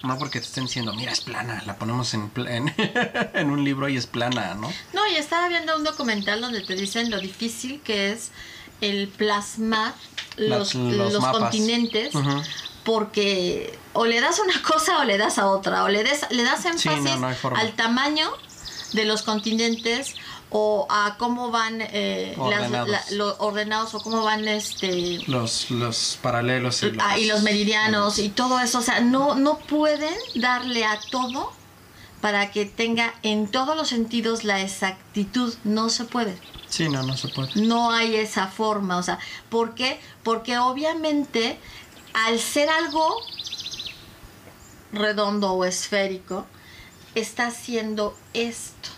no 0.02 0.18
porque 0.18 0.40
te 0.40 0.46
estén 0.46 0.64
diciendo, 0.64 0.94
mira, 0.94 1.12
es 1.12 1.20
plana, 1.20 1.62
la 1.66 1.76
ponemos 1.76 2.14
en, 2.14 2.30
en, 2.36 2.74
en 3.34 3.50
un 3.50 3.64
libro 3.64 3.88
y 3.88 3.96
es 3.96 4.06
plana, 4.06 4.54
¿no? 4.54 4.72
No, 4.92 5.06
y 5.08 5.16
estaba 5.16 5.48
viendo 5.48 5.76
un 5.76 5.84
documental 5.84 6.40
donde 6.40 6.60
te 6.60 6.74
dicen 6.74 7.10
lo 7.10 7.18
difícil 7.20 7.80
que 7.80 8.12
es 8.12 8.30
el 8.80 9.08
plasmar 9.08 9.94
los, 10.36 10.74
los 10.74 11.24
continentes. 11.26 12.14
Porque 12.84 13.78
o 13.92 14.06
le 14.06 14.18
das 14.20 14.38
una 14.38 14.62
cosa 14.62 15.00
o 15.00 15.04
le 15.04 15.18
das 15.18 15.38
a 15.38 15.46
otra, 15.48 15.84
o 15.84 15.88
le, 15.88 16.04
des, 16.04 16.24
le 16.30 16.42
das 16.42 16.64
énfasis 16.64 17.20
no, 17.20 17.28
no 17.28 17.56
al 17.56 17.72
tamaño 17.74 18.30
de 18.94 19.04
los 19.04 19.22
continentes 19.22 20.14
o 20.50 20.86
a 20.90 21.16
cómo 21.18 21.50
van 21.50 21.78
eh, 21.80 22.34
las- 22.36 22.46
Ordenados. 22.70 22.88
la- 22.88 23.04
lo- 23.16 23.36
ordenados 23.38 23.94
o 23.94 24.00
cómo 24.00 24.22
van 24.24 24.48
este 24.48 25.20
Los, 25.26 25.70
los 25.70 26.18
paralelos 26.22 26.82
y 26.82 26.90
los... 26.92 27.04
Ah, 27.06 27.18
y 27.18 27.26
los 27.26 27.42
meridianos 27.42 28.18
y 28.18 28.30
todo 28.30 28.58
eso, 28.60 28.78
o 28.78 28.82
sea, 28.82 29.00
no, 29.00 29.34
no 29.34 29.58
pueden 29.58 30.14
darle 30.36 30.84
a 30.86 30.98
todo 31.10 31.52
para 32.22 32.50
que 32.50 32.64
tenga 32.64 33.14
en 33.22 33.48
todos 33.50 33.76
los 33.76 33.88
sentidos 33.88 34.42
la 34.44 34.60
exactitud, 34.62 35.54
no 35.64 35.88
se 35.90 36.04
puede. 36.04 36.36
Sí, 36.68 36.88
no, 36.88 37.02
no 37.02 37.16
se 37.16 37.28
puede. 37.28 37.50
No 37.66 37.90
hay 37.92 38.16
esa 38.16 38.46
forma, 38.48 38.96
o 38.96 39.02
sea, 39.02 39.18
¿por 39.50 39.74
qué? 39.74 40.00
Porque 40.22 40.58
obviamente 40.58 41.58
al 42.14 42.38
ser 42.40 42.68
algo 42.70 43.16
redondo 44.92 45.52
o 45.52 45.64
esférico, 45.64 46.46
está 47.14 47.48
haciendo 47.48 48.16
esto, 48.32 48.88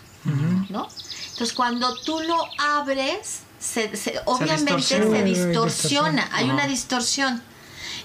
¿no? 0.69 0.87
Entonces 1.31 1.53
cuando 1.55 1.95
tú 2.01 2.19
lo 2.21 2.37
abres, 2.59 3.41
se, 3.59 3.95
se- 3.95 4.19
obviamente 4.25 4.75
distorsiona. 4.75 5.17
se 5.17 5.23
distorsiona, 5.23 6.29
hay 6.33 6.49
una 6.49 6.67
distorsión 6.67 7.41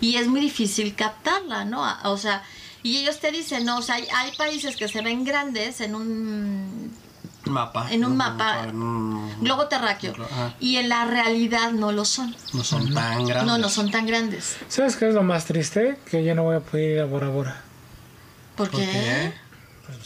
y 0.00 0.16
es 0.16 0.26
muy 0.28 0.40
difícil 0.40 0.94
captarla, 0.94 1.64
¿no? 1.64 1.84
O 2.04 2.16
sea, 2.18 2.42
y 2.82 2.98
ellos 2.98 3.18
te 3.20 3.32
dicen, 3.32 3.64
no, 3.64 3.78
o 3.78 3.82
sea, 3.82 3.96
hay, 3.96 4.06
hay 4.14 4.32
países 4.36 4.76
que 4.76 4.86
se 4.88 5.00
ven 5.02 5.24
grandes 5.24 5.80
en 5.80 5.94
un 5.94 6.92
Mapa. 7.46 7.86
En 7.92 8.04
un 8.04 8.16
mapa. 8.16 8.64
en 8.64 8.82
un- 8.82 9.40
globo 9.40 9.66
terráqueo 9.68 10.14
Ajá. 10.24 10.54
y 10.58 10.76
en 10.78 10.88
la 10.88 11.04
realidad 11.04 11.70
no 11.70 11.92
lo 11.92 12.04
son. 12.04 12.34
No 12.52 12.64
son 12.64 12.92
tan 12.92 13.24
grandes. 13.24 13.46
No, 13.46 13.56
no 13.58 13.68
son 13.68 13.90
tan 13.92 14.04
grandes. 14.04 14.56
¿Sabes 14.68 14.96
qué 14.96 15.08
es 15.08 15.14
lo 15.14 15.22
más 15.22 15.44
triste? 15.44 15.96
Que 16.10 16.24
ya 16.24 16.34
no 16.34 16.42
voy 16.42 16.56
a 16.56 16.60
poder 16.60 16.90
ir 16.94 17.00
a 17.00 17.04
Bora 17.04 17.28
Bora. 17.28 17.62
¿Por 18.56 18.68
¿Por 18.70 18.80
qué? 18.80 19.32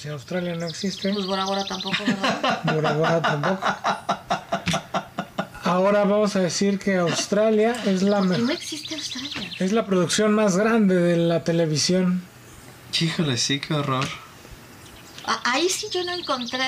Si 0.01 0.09
Australia 0.09 0.55
no 0.55 0.66
existe, 0.66 1.12
Pues 1.12 1.27
Bora 1.27 1.44
Bora 1.44 1.64
tampoco, 1.64 1.97
¿verdad? 2.06 2.60
Bora 2.74 2.93
Bora 2.94 3.22
tampoco. 3.22 3.66
Ahora 5.64 6.05
vamos 6.05 6.35
a 6.36 6.40
decir 6.40 6.78
que 6.78 6.97
Australia 6.97 7.77
es 7.86 8.02
la 8.02 8.18
¿Por 8.18 8.31
qué 8.32 8.39
no 8.39 8.44
mejor. 8.47 8.56
existe 8.56 8.94
Australia? 8.94 9.51
Es 9.59 9.72
la 9.72 9.85
producción 9.86 10.32
más 10.35 10.56
grande 10.56 10.97
de 10.97 11.16
la 11.16 11.44
televisión. 11.44 12.22
Híjole, 13.01 13.36
sí, 13.36 13.60
qué 13.60 13.74
horror. 13.74 14.06
A- 15.27 15.52
Ahí 15.52 15.68
sí 15.68 15.86
yo 15.93 16.02
no 16.05 16.12
encontré 16.12 16.66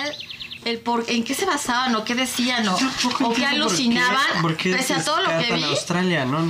el 0.65 0.79
por 0.79 1.05
en 1.09 1.25
qué 1.25 1.35
se 1.35 1.47
basaban 1.47 1.95
o 1.97 2.05
qué 2.05 2.15
decían 2.15 2.69
o, 2.69 2.75
o 2.75 2.79
qué 2.79 2.85
entiendo 2.85 3.35
por 3.35 3.45
alucinaban 3.45 4.17
qué- 4.35 4.41
por 4.43 4.57
qué 4.57 4.73
pese 4.77 4.95
a 4.95 5.05
todo 5.05 5.21
lo 5.21 5.29
que 5.41 5.53
vi. 5.55 5.65
Australia, 5.65 6.25
¿no? 6.25 6.49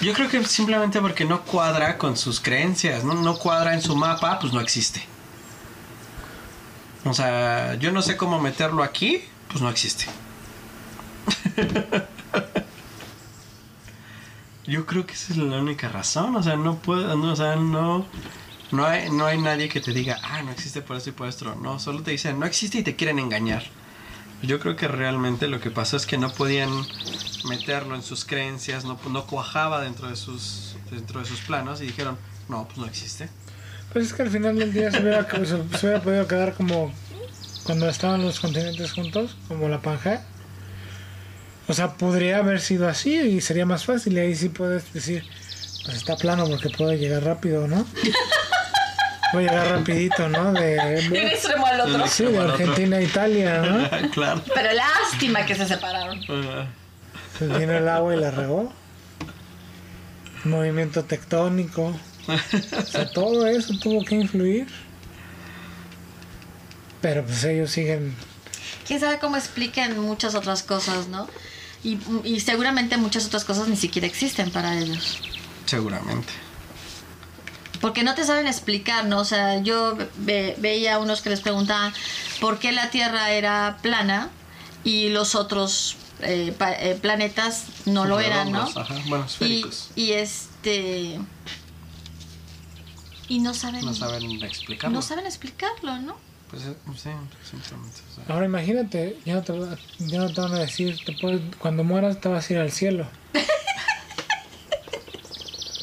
Yo 0.00 0.14
creo 0.14 0.30
que 0.30 0.42
simplemente 0.46 1.00
porque 1.00 1.26
no 1.26 1.42
cuadra 1.42 1.98
con 1.98 2.16
sus 2.16 2.40
creencias, 2.40 3.04
¿no? 3.04 3.12
No 3.14 3.36
cuadra 3.36 3.74
en 3.74 3.82
su 3.82 3.94
mapa, 3.94 4.38
pues 4.38 4.54
no 4.54 4.60
existe. 4.60 5.04
O 7.04 7.14
sea, 7.14 7.74
yo 7.76 7.92
no 7.92 8.02
sé 8.02 8.16
cómo 8.16 8.40
meterlo 8.40 8.82
aquí, 8.82 9.22
pues 9.48 9.62
no 9.62 9.70
existe. 9.70 10.06
Yo 14.66 14.86
creo 14.86 15.04
que 15.04 15.14
esa 15.14 15.32
es 15.32 15.38
la 15.38 15.58
única 15.58 15.88
razón, 15.88 16.36
o 16.36 16.42
sea, 16.44 16.54
no 16.56 16.76
puedo, 16.76 17.20
o 17.20 17.36
sea, 17.36 17.56
no, 17.56 18.06
no 18.70 18.86
hay, 18.86 19.10
no 19.10 19.26
hay 19.26 19.40
nadie 19.40 19.68
que 19.68 19.80
te 19.80 19.92
diga, 19.92 20.20
ah, 20.22 20.42
no 20.42 20.52
existe 20.52 20.80
por 20.80 20.96
esto 20.96 21.10
y 21.10 21.12
por 21.12 21.28
esto, 21.28 21.56
no, 21.56 21.80
solo 21.80 22.02
te 22.02 22.12
dicen, 22.12 22.38
no 22.38 22.46
existe 22.46 22.78
y 22.78 22.82
te 22.84 22.94
quieren 22.94 23.18
engañar. 23.18 23.64
Yo 24.42 24.60
creo 24.60 24.76
que 24.76 24.86
realmente 24.86 25.48
lo 25.48 25.60
que 25.60 25.70
pasó 25.70 25.96
es 25.96 26.06
que 26.06 26.18
no 26.18 26.30
podían 26.30 26.70
meterlo 27.48 27.96
en 27.96 28.02
sus 28.02 28.24
creencias, 28.24 28.84
no, 28.84 28.96
no 29.08 29.26
cuajaba 29.26 29.80
dentro 29.80 30.08
de 30.08 30.14
sus, 30.14 30.76
dentro 30.90 31.18
de 31.18 31.26
sus 31.26 31.40
planos 31.40 31.80
y 31.80 31.86
dijeron, 31.86 32.16
no, 32.48 32.66
pues 32.66 32.78
no 32.78 32.86
existe. 32.86 33.28
Pues 33.92 34.06
es 34.06 34.12
que 34.14 34.22
al 34.22 34.30
final 34.30 34.56
del 34.58 34.72
día 34.72 34.90
se 34.90 35.00
hubiera, 35.02 35.26
se, 35.30 35.46
se 35.46 35.86
hubiera 35.86 36.00
podido 36.02 36.26
quedar 36.28 36.54
como 36.54 36.92
cuando 37.64 37.88
estaban 37.88 38.22
los 38.24 38.38
continentes 38.40 38.92
juntos, 38.92 39.36
como 39.48 39.68
la 39.68 39.80
Pangea. 39.80 40.22
O 41.68 41.72
sea, 41.72 41.92
podría 41.94 42.38
haber 42.38 42.60
sido 42.60 42.88
así 42.88 43.14
y 43.16 43.40
sería 43.40 43.66
más 43.66 43.84
fácil. 43.84 44.14
Y 44.14 44.18
ahí 44.20 44.34
sí 44.34 44.48
puedes 44.48 44.92
decir, 44.92 45.24
pues 45.84 45.96
está 45.96 46.16
plano 46.16 46.46
porque 46.48 46.68
puedo 46.70 46.92
llegar 46.94 47.22
rápido, 47.24 47.66
¿no? 47.68 47.86
Voy 49.32 49.46
a 49.46 49.50
llegar 49.50 49.68
rapidito, 49.70 50.28
¿no? 50.28 50.52
De, 50.52 50.76
de- 51.10 51.26
extremo 51.32 51.64
al 51.66 51.80
otro. 51.82 52.06
sí, 52.08 52.24
de 52.24 52.38
Argentina 52.38 52.96
a 52.96 53.02
Italia, 53.02 53.58
¿no? 53.62 54.10
claro. 54.10 54.42
Pero 54.52 54.68
lástima 54.72 55.46
que 55.46 55.54
se 55.54 55.66
separaron. 55.66 56.20
Ah, 56.28 56.66
Se 57.38 57.46
vino 57.46 57.72
el 57.76 57.88
agua 57.88 58.14
y 58.16 58.20
la 58.20 58.30
regó. 58.32 58.72
Movimiento 60.44 61.04
tectónico. 61.04 61.94
O 62.32 62.86
sea, 62.86 63.10
todo 63.10 63.46
eso 63.46 63.74
tuvo 63.78 64.04
que 64.04 64.14
influir. 64.16 64.66
Pero 67.00 67.24
pues 67.24 67.44
ellos 67.44 67.70
siguen 67.70 68.14
Quién 68.86 69.00
sabe 69.00 69.18
cómo 69.18 69.36
expliquen 69.36 69.98
muchas 70.00 70.34
otras 70.34 70.62
cosas, 70.62 71.08
¿no? 71.08 71.28
Y, 71.82 71.98
y 72.24 72.40
seguramente 72.40 72.96
muchas 72.98 73.24
otras 73.26 73.44
cosas 73.44 73.68
ni 73.68 73.76
siquiera 73.76 74.06
existen 74.06 74.50
para 74.50 74.78
ellos. 74.78 75.18
seguramente. 75.66 76.32
Porque 77.80 78.02
no 78.02 78.14
te 78.14 78.24
saben 78.24 78.46
explicar, 78.46 79.06
¿no? 79.06 79.20
O 79.20 79.24
sea, 79.24 79.62
yo 79.62 79.96
ve- 80.18 80.54
veía 80.58 80.98
unos 80.98 81.22
que 81.22 81.30
les 81.30 81.40
preguntaban 81.40 81.94
por 82.40 82.58
qué 82.58 82.72
la 82.72 82.90
Tierra 82.90 83.30
era 83.30 83.78
plana 83.80 84.28
y 84.84 85.08
los 85.08 85.34
otros 85.34 85.96
eh, 86.20 86.52
pa- 86.58 86.72
eh, 86.74 86.98
planetas 87.00 87.64
no 87.86 88.04
lo 88.04 88.20
eran, 88.20 88.52
¿no? 88.52 88.68
Ajá, 88.76 88.94
bueno, 89.06 89.24
Y, 89.24 89.30
esféricos. 89.30 89.90
y 89.96 90.12
este... 90.12 91.18
Y 93.30 93.38
no 93.38 93.54
saben... 93.54 93.84
No 93.84 93.94
saben 93.94 94.42
explicarlo. 94.42 94.92
no 94.94 95.02
saben 95.02 95.24
explicarlo, 95.24 95.96
¿no? 96.00 96.16
Pues 96.50 96.64
eh, 96.64 96.74
sí, 96.96 97.10
simplemente. 97.48 98.00
o 98.10 98.14
sea. 98.16 98.24
Ahora 98.34 98.44
imagínate, 98.46 99.16
ya 99.24 99.34
no 99.36 99.42
te, 99.42 99.52
ya 100.00 100.18
no 100.18 100.32
te 100.32 100.40
van 100.40 100.52
a 100.52 100.58
decir, 100.58 100.98
te 101.06 101.12
puedes- 101.12 101.40
cuando 101.58 101.84
mueras 101.84 102.20
te 102.20 102.28
vas 102.28 102.50
a 102.50 102.52
ir 102.52 102.58
al 102.58 102.72
cielo. 102.72 103.08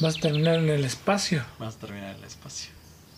Vas 0.00 0.16
a 0.16 0.20
terminar 0.20 0.56
en 0.60 0.68
el 0.68 0.84
espacio. 0.84 1.44
Vas 1.58 1.74
a 1.74 1.78
terminar 1.78 2.14
el 2.14 2.22
espacio. 2.22 2.70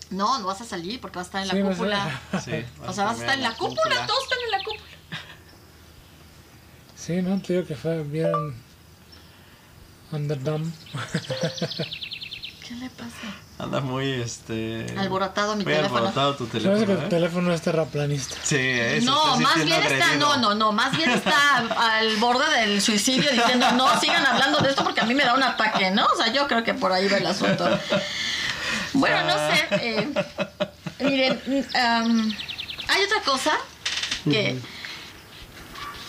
No, 0.08 0.38
no 0.38 0.46
vas 0.46 0.62
a 0.62 0.64
salir 0.64 0.98
porque 1.00 1.18
vas 1.18 1.26
a 1.26 1.28
estar 1.28 1.42
en 1.42 1.48
la 1.48 1.54
Sí, 1.54 1.60
vas 1.62 1.72
a- 1.72 1.76
cúpula. 1.76 2.20
Sí, 2.44 2.64
O 2.88 2.92
sea, 2.94 3.04
vas 3.04 3.18
a 3.18 3.20
estar 3.20 3.34
en 3.36 3.42
la 3.42 3.52
cúpula, 3.54 4.06
todos 4.06 4.22
están 4.22 4.38
en 4.46 4.50
la 4.52 4.58
cúpula. 4.64 4.90
Sí, 6.96 7.20
¿no? 7.20 7.42
Te 7.42 7.52
digo 7.54 7.66
que 7.66 7.74
fue, 7.76 8.02
vieron 8.04 8.54
Underdome. 10.12 10.70
¿Qué 12.66 12.74
le 12.76 12.88
pasa? 12.90 13.34
Anda 13.62 13.80
muy, 13.80 14.10
este... 14.12 14.86
Alborotado 14.98 15.54
mi 15.54 15.64
muy 15.64 15.72
teléfono. 15.74 15.98
alborotado 15.98 16.34
tu 16.34 16.46
Sabes 16.46 16.62
que 16.62 16.68
teléfono, 16.70 16.98
tu 16.98 17.04
¿eh? 17.04 17.08
teléfono 17.08 17.52
es 17.52 17.60
terraplanista. 17.62 18.36
Sí, 18.42 18.56
eso. 18.58 19.10
No, 19.10 19.36
más 19.38 19.64
bien 19.64 19.82
está, 19.82 20.14
no, 20.16 20.36
no, 20.38 20.54
no, 20.54 20.72
más 20.72 20.96
bien 20.96 21.10
está 21.10 21.58
al 21.58 22.16
borde 22.16 22.48
del 22.60 22.80
suicidio 22.80 23.30
diciendo, 23.30 23.70
no, 23.72 24.00
sigan 24.00 24.24
hablando 24.24 24.58
de 24.60 24.70
esto 24.70 24.82
porque 24.82 25.00
a 25.00 25.04
mí 25.04 25.14
me 25.14 25.24
da 25.24 25.34
un 25.34 25.42
ataque, 25.42 25.90
¿no? 25.90 26.06
O 26.06 26.16
sea, 26.16 26.32
yo 26.32 26.46
creo 26.48 26.64
que 26.64 26.74
por 26.74 26.92
ahí 26.92 27.06
va 27.08 27.18
el 27.18 27.26
asunto. 27.26 27.68
Bueno, 28.92 29.24
no 29.24 29.34
sé. 29.34 29.68
eh, 29.82 30.08
miren, 31.00 31.40
mm, 31.46 32.32
hay 32.88 33.04
otra 33.04 33.20
cosa 33.24 33.52
que... 34.24 34.58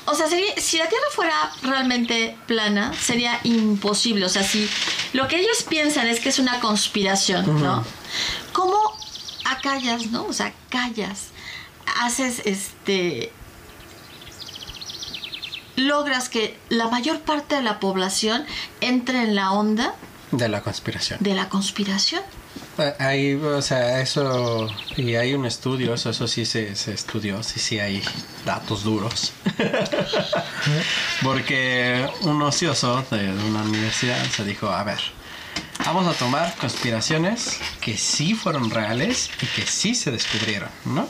O 0.05 0.15
sea, 0.15 0.27
sería- 0.27 0.55
si 0.57 0.77
la 0.77 0.87
Tierra 0.89 1.05
fuera 1.13 1.51
realmente 1.61 2.35
plana, 2.47 2.91
sería 2.99 3.39
imposible. 3.43 4.25
O 4.25 4.29
sea, 4.29 4.43
si 4.43 4.69
lo 5.13 5.27
que 5.27 5.37
ellos 5.39 5.63
piensan 5.67 6.07
es 6.07 6.19
que 6.19 6.29
es 6.29 6.39
una 6.39 6.59
conspiración, 6.59 7.61
¿no? 7.61 7.83
¿Cómo 8.51 8.77
acallas, 9.45 10.07
no? 10.07 10.25
O 10.25 10.33
sea, 10.33 10.53
callas, 10.69 11.27
haces 12.01 12.41
este... 12.45 13.31
logras 15.75 16.29
que 16.29 16.57
la 16.69 16.87
mayor 16.89 17.21
parte 17.21 17.55
de 17.55 17.61
la 17.61 17.79
población 17.79 18.45
entre 18.81 19.21
en 19.23 19.35
la 19.35 19.51
onda 19.51 19.95
De 20.31 20.47
la 20.49 20.61
conspiración. 20.61 21.19
de 21.21 21.33
la 21.35 21.49
conspiración. 21.49 22.21
Ahí, 22.99 23.35
o 23.35 23.61
sea, 23.61 24.01
eso. 24.01 24.67
Y 24.97 25.15
hay 25.15 25.33
un 25.33 25.45
estudio, 25.45 25.93
eso, 25.93 26.09
eso 26.09 26.27
sí 26.27 26.45
se, 26.45 26.75
se 26.75 26.93
estudió, 26.93 27.41
sí, 27.43 27.59
sí 27.59 27.79
hay 27.79 28.01
datos 28.45 28.83
duros. 28.83 29.33
Porque 31.23 32.07
un 32.21 32.41
ocioso 32.41 33.03
de 33.11 33.31
una 33.31 33.63
universidad 33.63 34.23
se 34.25 34.43
dijo: 34.43 34.69
A 34.69 34.83
ver, 34.83 34.99
Vamos 35.85 36.07
a 36.07 36.13
tomar 36.17 36.55
conspiraciones 36.55 37.59
que 37.81 37.97
sí 37.97 38.33
fueron 38.33 38.69
reales 38.69 39.29
y 39.41 39.45
que 39.47 39.65
sí 39.65 39.95
se 39.95 40.11
descubrieron, 40.11 40.69
¿no? 40.85 41.07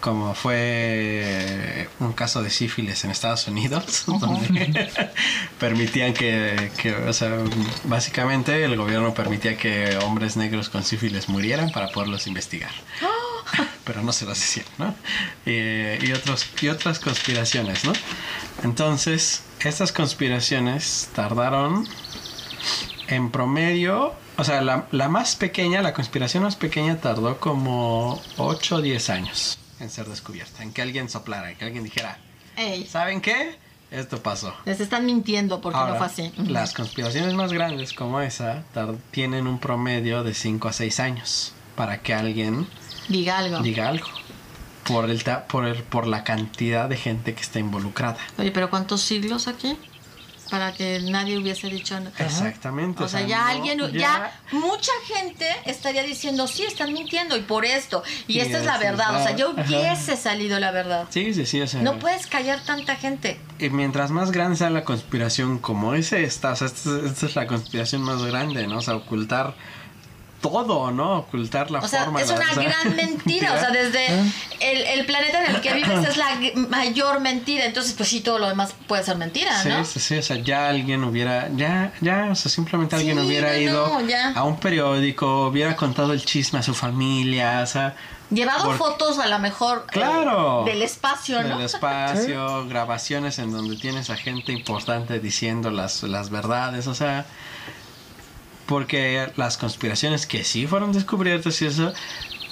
Como 0.00 0.34
fue 0.34 1.88
un 2.00 2.12
caso 2.12 2.42
de 2.42 2.50
sífilis 2.50 3.04
en 3.04 3.10
Estados 3.10 3.48
Unidos, 3.48 4.04
donde 4.06 5.10
permitían 5.58 6.12
que, 6.12 6.70
que, 6.76 6.94
o 6.94 7.12
sea, 7.12 7.38
básicamente 7.84 8.64
el 8.64 8.76
gobierno 8.76 9.14
permitía 9.14 9.56
que 9.56 9.98
hombres 10.04 10.36
negros 10.36 10.68
con 10.68 10.84
sífilis 10.84 11.28
murieran 11.28 11.70
para 11.70 11.88
poderlos 11.88 12.26
investigar. 12.26 12.72
Pero 13.84 14.02
no 14.02 14.12
se 14.12 14.24
los 14.24 14.38
decían, 14.38 14.66
¿no? 14.78 14.94
Eh, 15.44 15.98
y, 16.02 16.12
otros, 16.12 16.46
y 16.60 16.68
otras 16.68 16.98
conspiraciones, 16.98 17.84
¿no? 17.84 17.92
Entonces, 18.62 19.42
estas 19.60 19.92
conspiraciones 19.92 21.10
tardaron 21.14 21.86
en 23.08 23.30
promedio, 23.30 24.14
o 24.36 24.44
sea, 24.44 24.60
la, 24.62 24.86
la 24.90 25.08
más 25.08 25.36
pequeña, 25.36 25.82
la 25.82 25.92
conspiración 25.92 26.42
más 26.44 26.56
pequeña 26.56 26.96
tardó 27.00 27.38
como 27.38 28.20
8 28.38 28.76
o 28.76 28.80
10 28.82 29.10
años 29.10 29.58
en 29.80 29.90
ser 29.90 30.06
descubierta, 30.06 30.62
en 30.62 30.72
que 30.72 30.82
alguien 30.82 31.08
soplara, 31.08 31.50
en 31.50 31.56
que 31.58 31.64
alguien 31.64 31.84
dijera, 31.84 32.18
Ey, 32.56 32.86
¿saben 32.86 33.20
qué? 33.20 33.58
Esto 33.90 34.20
pasó. 34.22 34.52
les 34.64 34.80
están 34.80 35.06
mintiendo 35.06 35.60
porque 35.60 35.78
no 35.78 35.94
fue 35.96 36.06
así. 36.06 36.32
Las 36.48 36.72
conspiraciones 36.74 37.34
más 37.34 37.52
grandes 37.52 37.92
como 37.92 38.20
esa 38.20 38.62
tienen 39.12 39.46
un 39.46 39.58
promedio 39.60 40.24
de 40.24 40.34
5 40.34 40.68
a 40.68 40.72
6 40.72 41.00
años 41.00 41.52
para 41.76 42.00
que 42.02 42.14
alguien 42.14 42.66
Diga 43.08 43.38
algo. 43.38 43.58
diga 43.60 43.88
algo. 43.88 44.06
Por, 44.84 45.08
el 45.10 45.22
ta- 45.24 45.46
por, 45.46 45.64
el, 45.66 45.82
por 45.82 46.06
la 46.06 46.24
cantidad 46.24 46.88
de 46.88 46.96
gente 46.96 47.34
que 47.34 47.42
está 47.42 47.58
involucrada. 47.58 48.16
Oye, 48.38 48.50
pero 48.50 48.68
¿cuántos 48.68 49.00
siglos 49.02 49.48
aquí? 49.48 49.78
Para 50.50 50.72
que 50.72 51.00
nadie 51.00 51.38
hubiese 51.38 51.68
dicho 51.68 51.98
nada. 51.98 52.12
Exactamente. 52.18 53.02
O 53.02 53.08
sea, 53.08 53.22
ya 53.26 53.38
no, 53.38 53.46
alguien, 53.46 53.92
ya, 53.92 54.40
mucha 54.52 54.92
gente 55.06 55.46
estaría 55.64 56.02
diciendo, 56.02 56.46
sí, 56.46 56.64
están 56.64 56.92
mintiendo 56.92 57.36
y 57.36 57.40
por 57.42 57.64
esto. 57.64 58.02
Y 58.28 58.34
Y 58.34 58.40
esta 58.40 58.58
es 58.58 58.64
la 58.66 58.78
verdad. 58.78 59.20
O 59.20 59.22
sea, 59.26 59.34
ya 59.36 59.46
ajá. 59.46 59.54
hubiese 59.66 60.16
salido 60.16 60.60
la 60.60 60.70
verdad. 60.70 61.06
Sí, 61.10 61.32
sí, 61.34 61.46
sí. 61.46 61.60
O 61.60 61.66
sea, 61.66 61.80
No 61.82 61.98
puedes 61.98 62.26
callar 62.26 62.60
tanta 62.64 62.96
gente. 62.96 63.40
Y 63.58 63.70
mientras 63.70 64.10
más 64.10 64.30
grande 64.32 64.56
sea 64.56 64.70
la 64.70 64.84
conspiración 64.84 65.58
como 65.58 65.94
es 65.94 66.12
esta, 66.12 66.52
o 66.52 66.56
sea, 66.56 66.66
esta, 66.66 66.90
es- 66.98 67.04
esta 67.12 67.26
es 67.26 67.36
la 67.36 67.46
conspiración 67.46 68.02
más 68.02 68.22
grande, 68.22 68.66
¿no? 68.66 68.78
O 68.78 68.82
sea, 68.82 68.96
ocultar 68.96 69.54
todo, 70.44 70.90
¿no? 70.90 71.20
Ocultar 71.20 71.70
la 71.70 71.78
O 71.78 71.88
sea, 71.88 72.04
forma. 72.04 72.20
es 72.20 72.30
una 72.30 72.52
gran 72.54 72.94
mentira. 72.94 73.54
O 73.54 73.58
sea, 73.58 73.70
desde 73.70 74.06
el, 74.60 74.82
el 74.82 75.06
planeta 75.06 75.42
en 75.42 75.54
el 75.54 75.60
que 75.62 75.72
vives 75.72 76.06
es 76.06 76.18
la 76.18 76.38
mayor 76.68 77.20
mentira. 77.20 77.64
Entonces, 77.64 77.94
pues 77.94 78.10
sí, 78.10 78.20
todo 78.20 78.38
lo 78.38 78.46
demás 78.48 78.74
puede 78.86 79.02
ser 79.04 79.16
mentira, 79.16 79.58
Sí, 79.62 79.70
¿no? 79.70 79.82
sí, 79.86 80.00
sí, 80.00 80.18
o 80.18 80.22
sea, 80.22 80.36
ya 80.36 80.68
alguien 80.68 81.02
hubiera, 81.04 81.48
ya, 81.56 81.94
ya, 82.02 82.28
o 82.30 82.34
sea, 82.34 82.50
simplemente 82.50 82.94
alguien 82.94 83.18
Sí, 83.18 83.26
hubiera 83.26 83.52
no, 83.52 83.58
ido 83.58 84.00
no, 84.00 84.38
a 84.38 84.44
un 84.44 84.58
periódico, 84.58 85.46
hubiera 85.46 85.74
contado 85.76 86.12
el 86.12 86.22
chisme 86.22 86.58
a 86.58 86.62
su 86.62 86.74
familia, 86.74 87.60
o 87.62 87.66
sea, 87.66 87.94
Llevado 88.30 88.64
Porque- 88.64 88.78
fotos 88.78 89.18
a 89.18 89.26
lo 89.28 89.38
mejor 89.38 89.84
eh, 89.88 89.92
Claro. 89.92 90.64
del 90.64 90.82
espacio, 90.82 91.42
¿no? 91.42 91.56
del 91.56 91.66
espacio, 91.66 92.66
grabaciones 92.68 93.38
en 93.38 93.52
donde 93.52 93.76
tienes 93.76 94.08
a 94.10 94.16
gente 94.16 94.50
importante 94.52 95.20
diciendo 95.20 95.70
las, 95.70 96.02
las 96.02 96.30
verdades, 96.30 96.86
o 96.86 96.94
sea, 96.94 97.26
porque 98.66 99.32
las 99.36 99.56
conspiraciones 99.58 100.26
que 100.26 100.44
sí 100.44 100.66
fueron 100.66 100.92
descubiertas 100.92 101.60
y 101.62 101.66
eso, 101.66 101.92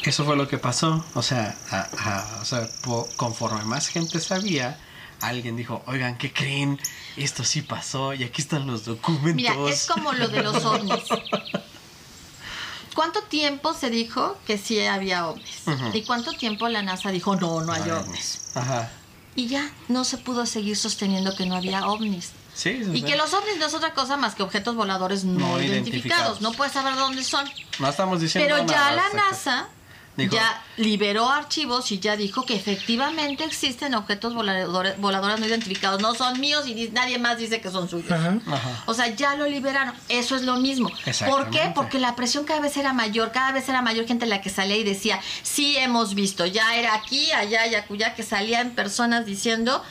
eso 0.05 0.25
fue 0.25 0.37
lo 0.37 0.49
que 0.49 0.59
pasó, 0.59 1.05
o 1.15 1.23
sea, 1.23 1.57
a- 1.71 1.89
a- 1.99 2.41
o 2.41 2.45
sea 2.45 2.69
po- 2.83 3.09
conforme 3.17 3.65
más 3.65 3.89
gente 3.89 4.21
sabía, 4.21 4.79
alguien 5.21 5.57
dijo, 5.57 5.83
oigan, 5.87 6.19
¿qué 6.19 6.33
creen? 6.33 6.79
Esto 7.17 7.45
sí 7.45 7.63
pasó 7.63 8.13
y 8.15 8.25
aquí 8.25 8.43
están 8.43 8.67
los 8.67 8.85
documentos. 8.85 9.35
Mira, 9.35 9.55
es 9.69 9.87
como 9.87 10.13
lo 10.13 10.29
de 10.29 10.43
los 10.43 10.65
ovnis. 10.65 11.05
¿Cuánto 12.95 13.23
tiempo 13.23 13.73
se 13.73 13.89
dijo 13.89 14.37
que 14.47 14.59
sí 14.59 14.81
había 14.85 15.27
ovnis? 15.29 15.63
¿Y 15.95 16.03
cuánto 16.03 16.33
tiempo 16.33 16.69
la 16.69 16.83
NASA 16.83 17.11
dijo 17.11 17.37
no, 17.37 17.63
no 17.63 17.73
hay 17.73 17.83
Ay, 17.85 17.91
ovnis? 17.91 18.51
Ajá. 18.55 18.91
Y 19.35 19.47
ya 19.47 19.71
no 19.89 20.05
se 20.05 20.19
pudo 20.19 20.45
seguir 20.45 20.77
sosteniendo 20.77 21.35
que 21.35 21.47
no 21.47 21.57
había 21.57 21.87
ovnis. 21.87 22.33
Sí, 22.63 22.83
Y 22.93 23.03
que 23.03 23.17
los 23.17 23.33
ovnis 23.35 23.57
no 23.59 23.67
es 23.67 23.75
otra 23.75 23.93
cosa 23.93 24.17
más 24.17 24.35
que 24.35 24.43
objetos 24.43 24.75
voladores 24.77 25.25
no, 25.25 25.33
No 25.33 25.61
identificados. 25.61 25.69
identificados. 25.89 26.41
No 26.41 26.53
puedes 26.53 26.73
saber 26.73 26.95
dónde 26.95 27.25
son. 27.25 27.45
No 27.79 27.89
estamos 27.89 28.21
diciendo 28.21 28.55
Pero 28.55 28.67
ya 28.69 28.77
nada, 28.77 28.93
la 28.93 29.03
exacto. 29.07 29.31
NASA 29.31 29.69
Dijo- 30.15 30.35
ya 30.35 30.63
liberó 30.77 31.31
archivos 31.31 31.91
y 31.91 31.99
ya 31.99 32.17
dijo 32.19 32.45
que 32.45 32.55
efectivamente 32.55 33.45
existen 33.45 33.95
objetos 33.95 34.35
voladores, 34.35 34.99
voladores 35.01 35.41
no 35.41 35.47
identificados. 35.47 36.03
No 36.03 36.15
son 36.15 36.39
míos 36.39 36.67
y 36.69 36.91
nadie 36.91 37.19
más 37.19 37.39
dice 37.39 37.63
que 37.63 37.71
son 37.71 37.89
suyos. 37.89 38.13
Ajá. 38.13 38.39
Ajá. 38.47 38.83
O 38.87 38.93
sea, 38.93 39.09
ya 39.09 39.35
lo 39.37 39.47
liberaron. 39.49 39.95
Eso 40.11 40.37
es 40.37 40.43
lo 40.43 40.57
mismo. 40.57 40.91
¿Por 41.27 41.49
qué? 41.51 41.73
Porque 41.75 41.99
la 41.99 42.15
presión 42.15 42.45
cada 42.45 42.61
vez 42.61 42.77
era 42.77 42.93
mayor, 42.93 43.33
cada 43.33 43.53
vez 43.53 43.67
era 43.71 43.81
mayor 43.81 44.07
gente 44.07 44.27
la 44.27 44.43
que 44.43 44.51
salía 44.51 44.77
y 44.77 44.85
decía, 44.85 45.19
sí 45.43 45.79
hemos 45.79 46.15
visto, 46.15 46.45
ya 46.45 46.77
era 46.77 46.95
aquí, 46.95 47.33
allá 47.33 47.67
y 47.67 47.75
acullá, 47.75 48.15
que 48.15 48.23
salían 48.23 48.73
personas 48.73 49.25
diciendo 49.25 49.83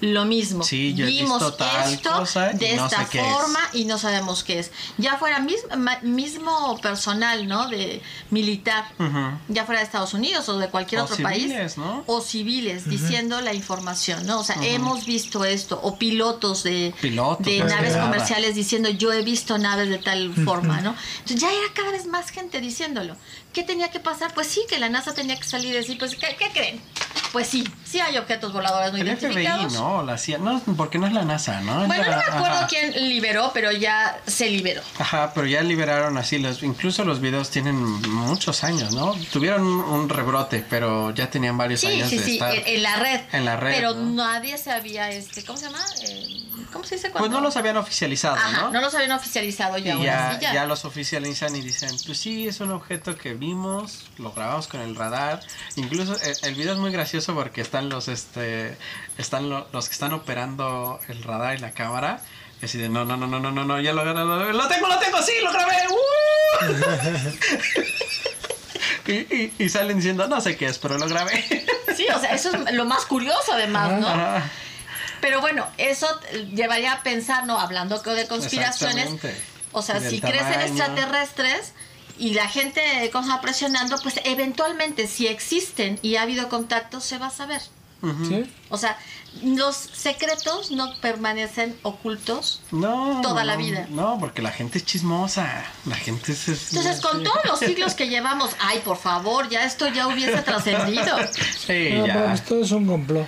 lo 0.00 0.24
mismo. 0.24 0.62
Sí, 0.64 0.94
yo 0.94 1.04
he 1.04 1.08
Vimos 1.08 1.40
visto 1.40 1.54
tal 1.54 1.92
esto 1.92 2.10
cosa 2.10 2.48
de 2.48 2.76
no 2.76 2.84
esta 2.86 3.02
sé 3.04 3.08
qué 3.10 3.20
es". 3.20 3.26
forma 3.34 3.60
y 3.74 3.84
no 3.84 3.98
sabemos 3.98 4.44
qué 4.44 4.58
es. 4.58 4.70
Ya 4.98 5.16
fuera 5.18 5.40
mis- 5.40 5.64
ma- 5.76 5.98
mismo 6.02 6.78
personal, 6.80 7.46
¿no? 7.46 7.68
De 7.68 8.00
militar, 8.30 8.84
ya 9.48 9.64
fuera 9.66 9.80
de 9.80 9.84
Estados 9.86 10.14
Unidos 10.14 10.48
o 10.48 10.58
de 10.58 10.68
cualquier 10.68 11.00
O 11.02 11.04
otro 11.04 11.16
civiles, 11.16 11.74
país. 11.74 11.78
¿no? 11.78 12.04
O 12.06 12.20
civiles, 12.20 12.88
diciendo 12.88 13.40
la 13.40 13.52
información, 13.54 14.26
¿no? 14.26 14.40
O 14.40 14.44
sea, 14.44 14.56
hemos 14.62 15.04
visto 15.06 15.44
esto. 15.44 15.78
O 15.82 15.98
pilotos 15.98 16.62
de, 16.62 16.94
Pilotos 17.00 17.44
de 17.46 17.52
de 17.58 17.64
naves 17.64 17.96
comerciales 17.96 18.54
diciendo 18.54 18.88
yo 18.88 19.12
he 19.12 19.22
visto 19.22 19.58
naves 19.58 19.88
de 19.90 19.98
tal 19.98 20.32
forma, 20.44 20.80
¿no? 20.80 20.94
Entonces 21.18 21.40
ya 21.40 21.50
era 21.52 21.72
cada 21.74 21.90
vez 21.90 22.06
más 22.06 22.30
gente 22.30 22.60
diciéndolo. 22.60 23.16
¿Qué 23.52 23.64
tenía 23.64 23.90
que 23.90 23.98
pasar? 24.00 24.32
Pues 24.34 24.46
sí, 24.46 24.62
que 24.68 24.78
la 24.78 24.88
NASA 24.88 25.12
tenía 25.12 25.36
que 25.36 25.44
salir 25.44 25.70
y 25.72 25.76
decir, 25.76 25.98
pues, 25.98 26.14
¿qué, 26.14 26.36
qué 26.38 26.50
creen? 26.52 26.80
Pues 27.32 27.48
sí, 27.48 27.64
sí 27.84 28.00
hay 28.00 28.16
objetos 28.16 28.52
voladores 28.52 28.92
no 28.92 28.98
El 28.98 29.06
identificados. 29.06 29.72
FBI, 29.72 29.80
¿no? 29.80 30.02
La 30.04 30.18
CIA, 30.18 30.38
no, 30.38 30.60
porque 30.76 30.98
no 30.98 31.06
es 31.06 31.12
la 31.12 31.24
NASA, 31.24 31.60
¿no? 31.60 31.86
Bueno, 31.86 32.04
no 32.04 32.10
me 32.16 32.22
acuerdo 32.22 32.56
ajá. 32.58 32.66
quién 32.68 33.08
liberó, 33.08 33.50
pero 33.54 33.70
ya 33.72 34.18
se 34.26 34.48
liberó. 34.50 34.82
Ajá, 34.98 35.32
pero 35.34 35.46
ya 35.46 35.62
liberaron 35.62 36.16
así, 36.18 36.38
los, 36.38 36.62
incluso 36.62 37.04
los 37.04 37.20
videos 37.20 37.50
tienen 37.50 37.76
muchos 37.76 38.62
años, 38.64 38.92
¿no? 38.94 39.14
Tuvieron 39.32 39.62
un, 39.62 39.80
un 39.80 40.08
rebrote, 40.08 40.64
pero 40.68 41.10
ya 41.12 41.28
tenían 41.30 41.56
varios 41.56 41.80
Sí, 41.80 41.86
años 41.88 42.08
sí, 42.08 42.18
de 42.18 42.24
sí, 42.24 42.32
estar. 42.34 42.54
en, 42.54 42.62
en 42.66 42.82
la 42.82 42.96
red. 42.96 43.20
En 43.32 43.44
la 43.44 43.56
red, 43.56 43.74
Pero 43.74 43.94
¿no? 43.94 44.24
nadie 44.24 44.58
sabía, 44.58 45.10
este, 45.10 45.44
¿cómo 45.44 45.58
se 45.58 45.66
llama? 45.66 45.84
Eh, 46.08 46.44
¿Cómo 46.72 46.84
se 46.84 46.94
dice 46.96 47.10
Pues 47.10 47.20
cuando? 47.20 47.38
no 47.38 47.42
los 47.44 47.56
habían 47.56 47.76
oficializado, 47.76 48.36
Ajá, 48.36 48.52
¿no? 48.62 48.70
no 48.70 48.80
los 48.80 48.94
habían 48.94 49.12
oficializado 49.12 49.76
y 49.78 49.82
ya. 49.82 49.92
ahora 49.94 50.04
ya, 50.04 50.32
sí, 50.32 50.38
ya. 50.42 50.54
ya 50.54 50.64
los 50.66 50.84
oficializan 50.84 51.54
y 51.56 51.60
dicen, 51.60 51.90
pues 52.06 52.18
sí, 52.18 52.46
es 52.48 52.60
un 52.60 52.70
objeto 52.70 53.16
que 53.16 53.34
vimos, 53.34 54.06
lo 54.18 54.32
grabamos 54.32 54.66
con 54.68 54.80
el 54.80 54.94
radar. 54.96 55.40
Incluso 55.76 56.16
el, 56.22 56.36
el 56.42 56.54
video 56.54 56.72
es 56.74 56.78
muy 56.78 56.92
gracioso 56.92 57.34
porque 57.34 57.60
están 57.60 57.88
los, 57.88 58.08
este, 58.08 58.76
están 59.18 59.48
lo- 59.50 59.66
los 59.72 59.88
que 59.88 59.92
están 59.94 60.12
operando 60.12 61.00
el 61.08 61.22
radar 61.22 61.56
y 61.56 61.58
la 61.58 61.72
cámara. 61.72 62.20
Y 62.62 62.66
así 62.66 62.76
de, 62.78 62.88
no, 62.88 63.04
no, 63.04 63.16
no, 63.16 63.26
no, 63.26 63.40
no, 63.40 63.50
no, 63.50 63.64
no, 63.64 63.80
ya 63.80 63.92
lo, 63.92 64.04
lo, 64.04 64.12
lo, 64.12 64.52
lo 64.52 64.68
tengo, 64.68 64.86
lo 64.86 64.98
tengo, 64.98 65.22
sí, 65.22 65.32
lo 65.42 65.50
grabé. 65.52 65.76
¡uh! 65.90 66.70
y, 69.06 69.12
y, 69.12 69.52
y 69.58 69.68
salen 69.68 69.96
diciendo, 69.96 70.26
no 70.28 70.40
sé 70.40 70.56
qué 70.56 70.66
es, 70.66 70.78
pero 70.78 70.98
lo 70.98 71.06
grabé. 71.08 71.42
Sí, 71.96 72.06
o 72.14 72.18
sea, 72.20 72.34
eso 72.34 72.50
es 72.54 72.74
lo 72.74 72.84
más 72.84 73.04
curioso 73.06 73.52
además, 73.52 73.92
¿no? 74.00 74.08
Ajá. 74.08 74.50
Pero 75.20 75.40
bueno, 75.40 75.66
eso 75.78 76.06
llevaría 76.54 76.92
a 76.92 77.02
pensar, 77.02 77.46
¿no? 77.46 77.58
Hablando 77.58 77.98
de 78.00 78.26
conspiraciones, 78.26 79.10
o 79.72 79.82
sea, 79.82 80.00
si 80.00 80.20
crecen 80.20 80.60
extraterrestres 80.60 81.72
y 82.18 82.34
la 82.34 82.48
gente 82.48 82.80
¿cómo 83.12 83.24
se 83.24 83.30
llama? 83.30 83.40
presionando, 83.40 83.98
pues 84.02 84.20
eventualmente 84.24 85.06
si 85.06 85.26
existen 85.26 85.98
y 86.02 86.16
ha 86.16 86.22
habido 86.22 86.48
contacto, 86.48 87.00
se 87.00 87.18
va 87.18 87.26
a 87.26 87.30
saber. 87.30 87.62
¿Sí? 88.28 88.50
O 88.70 88.78
sea, 88.78 88.98
los 89.42 89.76
secretos 89.76 90.70
no 90.70 90.92
permanecen 91.00 91.78
ocultos. 91.82 92.60
No. 92.72 93.20
Toda 93.22 93.44
la 93.44 93.54
no, 93.54 93.58
vida. 93.62 93.86
No, 93.90 94.18
porque 94.18 94.42
la 94.42 94.50
gente 94.50 94.78
es 94.78 94.84
chismosa. 94.84 95.64
La 95.86 95.94
gente 95.96 96.32
es. 96.32 96.48
es- 96.48 96.72
Entonces, 96.72 97.00
con 97.00 97.18
sí. 97.18 97.24
todos 97.24 97.44
los 97.44 97.58
siglos 97.58 97.94
que 97.94 98.08
llevamos, 98.08 98.50
ay, 98.58 98.80
por 98.84 98.96
favor, 98.96 99.48
ya 99.48 99.64
esto 99.64 99.88
ya 99.88 100.06
hubiese 100.08 100.42
trascendido. 100.42 101.16
Sí, 101.66 101.90
No, 101.94 102.06
ya. 102.06 102.34
todo 102.44 102.62
es 102.62 102.70
un 102.72 102.86
complot. 102.86 103.26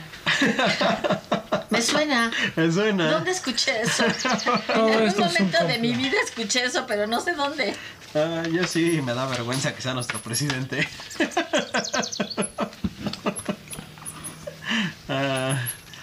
Me 1.70 1.80
suena. 1.80 2.30
Me 2.56 2.70
suena. 2.72 3.10
¿Dónde 3.12 3.30
escuché 3.30 3.80
eso? 3.82 4.04
En 4.74 4.80
algún 4.80 5.02
esto 5.08 5.24
momento 5.24 5.64
de 5.66 5.78
mi 5.78 5.92
vida 5.94 6.16
escuché 6.24 6.64
eso, 6.64 6.84
pero 6.86 7.06
no 7.06 7.20
sé 7.20 7.32
dónde. 7.32 7.74
Ah, 8.14 8.42
yo 8.52 8.64
sí, 8.66 9.00
me 9.02 9.14
da 9.14 9.24
vergüenza 9.26 9.74
que 9.74 9.80
sea 9.82 9.94
nuestro 9.94 10.20
presidente. 10.20 10.86
Ah, 15.08 15.58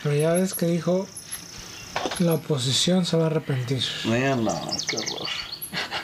Pero 0.10 0.22
ya 0.22 0.34
ves 0.34 0.56
que 0.56 0.66
dijo 0.66 1.08
la 2.18 2.34
oposición 2.34 3.06
se 3.06 3.16
va 3.16 3.26
a 3.26 3.28
arrepentir. 3.28 3.84
no, 4.06 4.68
qué 4.88 4.98
horror. 4.98 5.30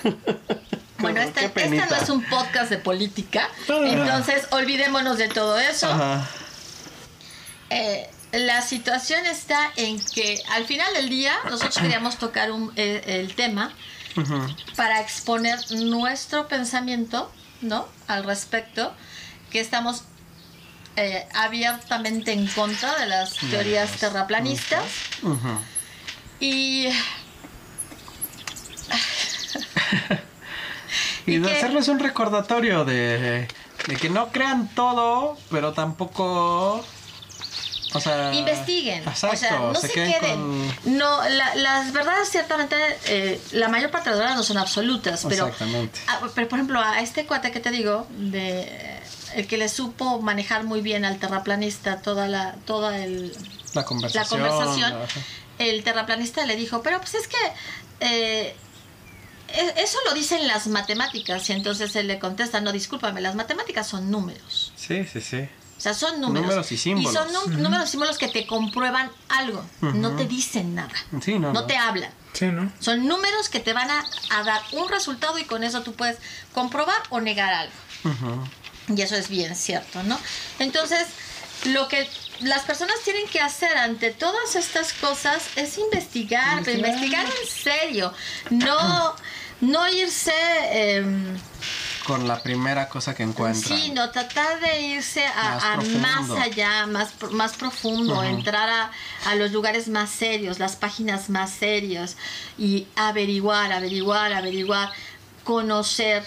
Bueno, 0.99 1.21
Qué 1.21 1.45
este, 1.45 1.45
este 1.63 1.85
no 1.87 1.95
es 1.95 2.09
un 2.09 2.23
podcast 2.23 2.69
de 2.69 2.77
política, 2.77 3.49
entonces 3.67 4.47
olvidémonos 4.51 5.17
de 5.17 5.27
todo 5.27 5.57
eso. 5.59 5.87
Ajá. 5.91 6.27
Eh, 7.69 8.09
la 8.31 8.61
situación 8.61 9.25
está 9.25 9.71
en 9.75 9.99
que 10.13 10.41
al 10.51 10.65
final 10.65 10.93
del 10.93 11.09
día 11.09 11.33
nosotros 11.45 11.77
queríamos 11.77 12.17
tocar 12.17 12.51
un- 12.51 12.71
eh, 12.75 13.03
el 13.05 13.35
tema 13.35 13.71
para 14.75 15.01
exponer 15.01 15.59
nuestro 15.71 16.47
pensamiento, 16.47 17.31
¿no? 17.61 17.87
Al 18.07 18.23
respecto, 18.23 18.93
que 19.51 19.59
estamos 19.59 20.03
eh, 20.97 21.27
abiertamente 21.33 22.31
en 22.33 22.47
contra 22.47 22.95
de 22.97 23.05
las 23.07 23.33
teorías 23.49 23.91
terraplanistas 23.93 24.83
y 26.39 26.87
Y 26.87 26.89
Y 31.27 31.37
de 31.39 31.47
que- 31.47 31.57
hacerles 31.57 31.87
un 31.87 31.99
recordatorio 31.99 32.85
de, 32.85 33.47
de 33.87 33.95
que 33.95 34.09
no 34.09 34.29
crean 34.31 34.67
todo, 34.75 35.37
pero 35.49 35.73
tampoco. 35.73 36.85
O 37.93 37.99
sea. 38.01 38.33
investiguen, 38.33 39.07
Exacto, 39.07 39.35
o 39.35 39.37
sea, 39.39 39.57
no 39.59 39.75
se, 39.75 39.89
queden 39.89 40.13
queden. 40.19 40.37
con- 40.83 40.97
No, 40.97 41.29
la- 41.29 41.55
las 41.55 41.93
verdades 41.93 42.29
ciertamente, 42.29 42.75
eh, 43.05 43.39
la 43.53 43.69
mayor 43.69 43.89
parte 43.89 44.09
de 44.09 44.15
las 44.17 44.19
verdades 44.19 44.37
no 44.37 44.43
son 44.43 44.57
absolutas, 44.57 45.25
pero, 45.29 45.45
Exactamente. 45.47 46.01
pero 46.35 46.47
por 46.49 46.57
ejemplo 46.59 46.79
a 46.81 46.99
este 46.99 47.25
cuate 47.25 47.51
que 47.53 47.61
te 47.61 47.71
digo, 47.71 48.05
de 48.11 48.94
el 49.35 49.47
que 49.47 49.57
le 49.57 49.69
supo 49.69 50.21
manejar 50.21 50.63
muy 50.63 50.81
bien 50.81 51.05
al 51.05 51.17
terraplanista 51.19 52.01
toda 52.01 52.27
la, 52.27 52.53
toda 52.65 52.97
el, 52.97 53.31
La 53.73 53.81
la 53.81 53.85
conversación. 53.85 54.39
conversación, 54.41 54.93
ajá. 54.93 55.19
el 55.59 55.83
terraplanista 55.83 56.45
le 56.45 56.55
dijo, 56.55 56.81
pero 56.81 56.99
pues 56.99 57.15
es 57.15 57.27
que 57.27 57.37
eh, 57.99 58.55
e- 59.49 59.73
eso 59.83 59.97
lo 60.05 60.13
dicen 60.13 60.47
las 60.47 60.67
matemáticas 60.67 61.49
y 61.49 61.53
entonces 61.53 61.95
él 61.95 62.07
le 62.07 62.19
contesta, 62.19 62.61
no, 62.61 62.71
discúlpame, 62.71 63.21
las 63.21 63.35
matemáticas 63.35 63.87
son 63.87 64.09
números. 64.11 64.71
Sí, 64.75 65.05
sí, 65.11 65.21
sí. 65.21 65.47
O 65.77 65.81
sea, 65.81 65.93
son 65.93 66.21
números. 66.21 66.47
Números 66.47 66.71
y 66.71 66.77
símbolos. 66.77 67.13
son 67.13 67.33
nú- 67.33 67.57
números 67.61 67.89
y 67.89 67.91
símbolos 67.91 68.17
que 68.17 68.29
te 68.29 68.47
comprueban 68.47 69.11
algo. 69.27 69.63
No 69.81 70.15
te 70.15 70.25
dicen 70.25 70.73
nada. 70.73 70.93
Sí, 71.21 71.33
no, 71.33 71.51
no, 71.51 71.61
no. 71.61 71.65
te 71.65 71.75
hablan. 71.75 72.11
Sí, 72.31 72.45
¿no? 72.47 72.71
Son 72.79 73.05
números 73.07 73.49
que 73.49 73.59
te 73.59 73.73
van 73.73 73.89
a, 73.91 74.05
a 74.31 74.43
dar 74.43 74.61
un 74.71 74.87
resultado 74.89 75.37
y 75.37 75.43
con 75.43 75.63
eso 75.65 75.83
tú 75.83 75.93
puedes 75.93 76.17
comprobar 76.53 76.95
o 77.09 77.19
negar 77.19 77.53
algo. 77.53 77.73
Ujú. 78.05 78.43
Y 78.93 79.01
eso 79.01 79.15
es 79.15 79.29
bien 79.29 79.55
cierto, 79.55 80.03
¿no? 80.03 80.19
Entonces, 80.59 81.07
lo 81.65 81.87
que 81.87 82.07
las 82.41 82.63
personas 82.63 82.95
tienen 83.03 83.27
que 83.27 83.39
hacer 83.41 83.75
ante 83.77 84.11
todas 84.11 84.55
estas 84.55 84.93
cosas 84.93 85.41
es 85.55 85.77
investigar, 85.77 86.61
pero 86.63 86.77
Investigar. 86.77 87.25
investigar 87.25 87.25
en 87.25 87.47
serio. 87.47 88.13
No, 88.51 89.15
no 89.61 89.87
irse... 89.87 90.33
em, 90.71 91.37
Con 92.05 92.27
la 92.27 92.43
primera 92.43 92.87
cosa 92.89 93.15
que 93.15 93.23
encuentran. 93.23 93.79
Sí, 93.79 93.89
no, 93.91 94.11
tratar 94.11 94.59
de 94.59 94.81
irse 94.81 95.25
a, 95.25 95.55
Más 95.55 95.63
a 95.63 95.77
más 96.27 96.29
allá, 96.41 96.85
más, 96.85 97.09
más 97.31 97.53
profundo, 97.53 98.21
entrar 98.23 98.69
a, 98.69 98.91
a 99.25 99.35
los 99.35 99.51
lugares 99.51 99.87
más 99.87 100.11
serios, 100.11 100.59
las 100.59 100.75
páginas 100.75 101.29
más 101.29 101.49
serias 101.49 102.17
y 102.59 102.85
averiguar, 102.95 103.71
averiguar, 103.71 104.33
averiguar, 104.33 104.91
conocer. 105.43 106.23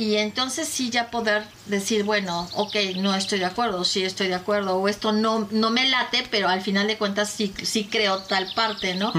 Y 0.00 0.16
entonces 0.16 0.66
sí 0.66 0.88
ya 0.88 1.10
poder 1.10 1.44
decir, 1.66 2.04
bueno, 2.04 2.48
ok, 2.54 2.74
no 2.96 3.14
estoy 3.14 3.38
de 3.38 3.44
acuerdo, 3.44 3.84
sí 3.84 4.02
estoy 4.02 4.28
de 4.28 4.34
acuerdo, 4.34 4.76
o 4.76 4.88
esto 4.88 5.12
no, 5.12 5.46
no 5.50 5.68
me 5.68 5.86
late, 5.90 6.26
pero 6.30 6.48
al 6.48 6.62
final 6.62 6.86
de 6.86 6.96
cuentas 6.96 7.28
sí, 7.28 7.52
sí 7.62 7.84
creo 7.84 8.16
tal 8.20 8.50
parte, 8.56 8.94
¿no? 8.94 9.12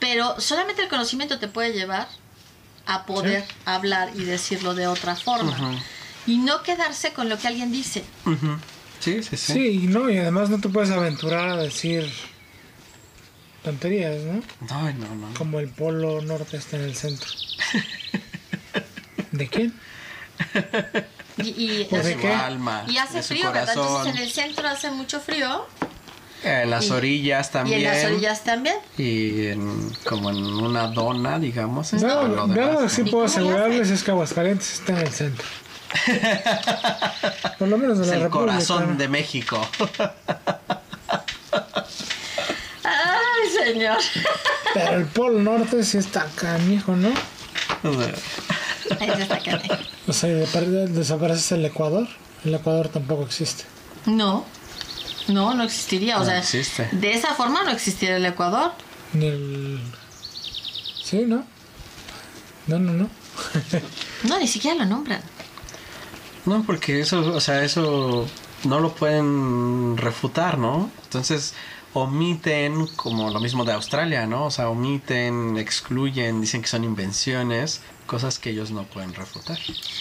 Pero 0.00 0.40
solamente 0.40 0.82
el 0.82 0.88
conocimiento 0.88 1.38
te 1.38 1.46
puede 1.46 1.72
llevar 1.72 2.08
a 2.86 3.06
poder 3.06 3.44
hablar 3.66 4.10
y 4.16 4.24
decirlo 4.24 4.74
de 4.74 4.88
otra 4.88 5.14
forma. 5.14 5.80
Y 6.26 6.38
no 6.38 6.64
quedarse 6.64 7.12
con 7.12 7.28
lo 7.28 7.38
que 7.38 7.46
alguien 7.46 7.70
dice. 7.70 8.02
Sí, 8.98 9.22
sí, 9.22 9.36
sí. 9.36 9.52
Sí, 9.52 9.68
y 9.84 9.86
no, 9.86 10.10
y 10.10 10.18
además 10.18 10.50
no 10.50 10.60
te 10.60 10.68
puedes 10.68 10.90
aventurar 10.90 11.50
a 11.50 11.56
decir 11.56 12.12
tonterías, 13.62 14.24
¿no? 14.24 14.42
No, 14.68 14.92
no, 14.92 15.14
no. 15.14 15.34
Como 15.34 15.60
el 15.60 15.68
polo 15.68 16.20
norte 16.20 16.56
está 16.56 16.78
en 16.78 16.82
el 16.82 16.96
centro. 16.96 17.30
¿De 19.30 19.46
quién? 19.46 19.72
Y, 21.38 21.48
y, 21.48 21.88
¿O 21.94 21.96
de 21.98 22.20
su 22.20 22.26
alma, 22.26 22.84
y 22.88 22.96
hace 22.98 23.22
frío, 23.22 23.52
¿verdad? 23.52 23.74
Entonces 23.74 24.14
en 24.14 24.22
el 24.22 24.30
centro 24.32 24.68
hace 24.68 24.90
mucho 24.90 25.20
frío. 25.20 25.66
En 26.42 26.70
las 26.70 26.86
y- 26.86 26.90
orillas 26.92 27.50
también. 27.50 27.80
Y 27.80 27.84
en 27.84 27.90
las 27.92 28.04
orillas 28.04 28.44
también. 28.44 28.76
Y 28.98 29.46
en, 29.48 29.90
como 30.04 30.30
en 30.30 30.36
una 30.44 30.86
dona, 30.88 31.38
digamos. 31.38 31.92
está 31.92 32.06
No, 32.06 32.22
lo 32.28 32.46
no, 32.46 32.72
¿no? 32.82 32.88
sí 32.88 33.02
¿Y 33.04 33.10
puedo 33.10 33.24
asegurarles 33.24 33.90
es 33.90 34.02
que 34.04 34.10
Aguascalientes 34.12 34.74
está 34.74 34.92
en 34.92 35.06
el 35.06 35.12
centro. 35.12 35.46
Por 37.58 37.68
lo 37.68 37.78
menos 37.78 37.98
de 37.98 38.04
Es 38.04 38.10
la 38.10 38.16
el 38.16 38.22
República. 38.24 38.52
corazón 38.52 38.90
¿no? 38.92 38.96
de 38.96 39.08
México. 39.08 39.66
Ay, 42.84 43.48
señor. 43.64 43.98
Pero 44.74 44.96
el 44.96 45.06
polo 45.06 45.38
norte 45.40 45.82
sí 45.84 45.98
está 45.98 46.26
canijo, 46.34 46.94
¿no? 46.94 47.10
O 50.08 50.12
sea, 50.12 50.30
de- 50.30 50.86
desaparece 50.88 51.56
el 51.56 51.64
Ecuador. 51.64 52.06
El 52.44 52.54
Ecuador 52.54 52.88
tampoco 52.88 53.24
existe. 53.24 53.64
No, 54.06 54.44
no, 55.28 55.54
no 55.54 55.64
existiría. 55.64 56.16
O 56.16 56.20
No 56.20 56.26
sea, 56.26 56.38
existe. 56.38 56.88
de 56.92 57.12
esa 57.12 57.34
forma 57.34 57.64
no 57.64 57.70
existiría 57.70 58.16
el 58.16 58.26
Ecuador. 58.26 58.72
Ni 59.12 59.26
el... 59.26 59.80
Sí, 61.02 61.24
¿no? 61.26 61.44
No, 62.66 62.78
no, 62.78 62.92
no. 62.92 63.08
No, 64.24 64.38
ni 64.38 64.46
siquiera 64.48 64.76
lo 64.76 64.84
nombran. 64.86 65.20
No, 66.46 66.62
porque 66.64 67.00
eso, 67.00 67.20
o 67.34 67.40
sea, 67.40 67.62
eso 67.64 68.26
no 68.64 68.80
lo 68.80 68.94
pueden 68.94 69.96
refutar, 69.96 70.58
¿no? 70.58 70.90
Entonces 71.04 71.54
omiten, 71.96 72.86
como 72.88 73.30
lo 73.30 73.40
mismo 73.40 73.64
de 73.64 73.72
Australia, 73.72 74.26
¿no? 74.26 74.44
O 74.46 74.50
sea, 74.50 74.68
omiten, 74.68 75.56
excluyen, 75.56 76.42
dicen 76.42 76.60
que 76.60 76.68
son 76.68 76.84
invenciones, 76.84 77.80
cosas 78.06 78.38
que 78.38 78.50
ellos 78.50 78.70
no 78.70 78.84
pueden 78.84 79.14
refutar. 79.14 79.58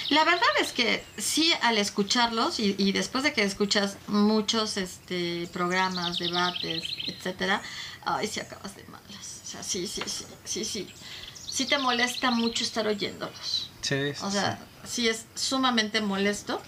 La 0.09 0.25
verdad 0.25 0.49
es 0.59 0.73
que 0.73 1.05
sí, 1.17 1.53
al 1.61 1.77
escucharlos 1.77 2.59
y, 2.59 2.75
y 2.77 2.91
después 2.91 3.23
de 3.23 3.31
que 3.31 3.43
escuchas 3.43 3.97
muchos 4.07 4.75
este, 4.75 5.47
programas, 5.53 6.19
debates, 6.19 6.83
etcétera, 7.07 7.61
ay, 8.03 8.27
sí 8.27 8.41
acabas 8.41 8.75
de 8.75 8.83
malas. 8.83 9.41
O 9.45 9.47
sea, 9.47 9.63
sí, 9.63 9.87
sí, 9.87 10.01
sí, 10.05 10.25
sí, 10.43 10.65
sí. 10.65 10.87
Sí 11.33 11.65
te 11.65 11.77
molesta 11.77 12.29
mucho 12.29 12.65
estar 12.65 12.85
oyéndolos. 12.85 13.69
Sí, 13.79 13.95
O 14.21 14.29
sea, 14.29 14.59
sí 14.83 15.07
es 15.07 15.27
sumamente 15.35 16.01
molesto. 16.01 16.61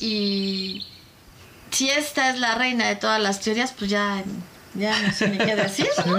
Y 0.00 0.86
si 1.72 1.90
esta 1.90 2.30
es 2.30 2.38
la 2.38 2.54
reina 2.54 2.88
de 2.88 2.96
todas 2.96 3.20
las 3.20 3.40
teorías, 3.40 3.74
pues 3.76 3.90
ya, 3.90 4.22
ya 4.74 4.98
no 5.00 5.12
sé 5.12 5.28
ni 5.28 5.38
qué 5.38 5.56
decir. 5.56 5.88
Sí. 5.96 6.10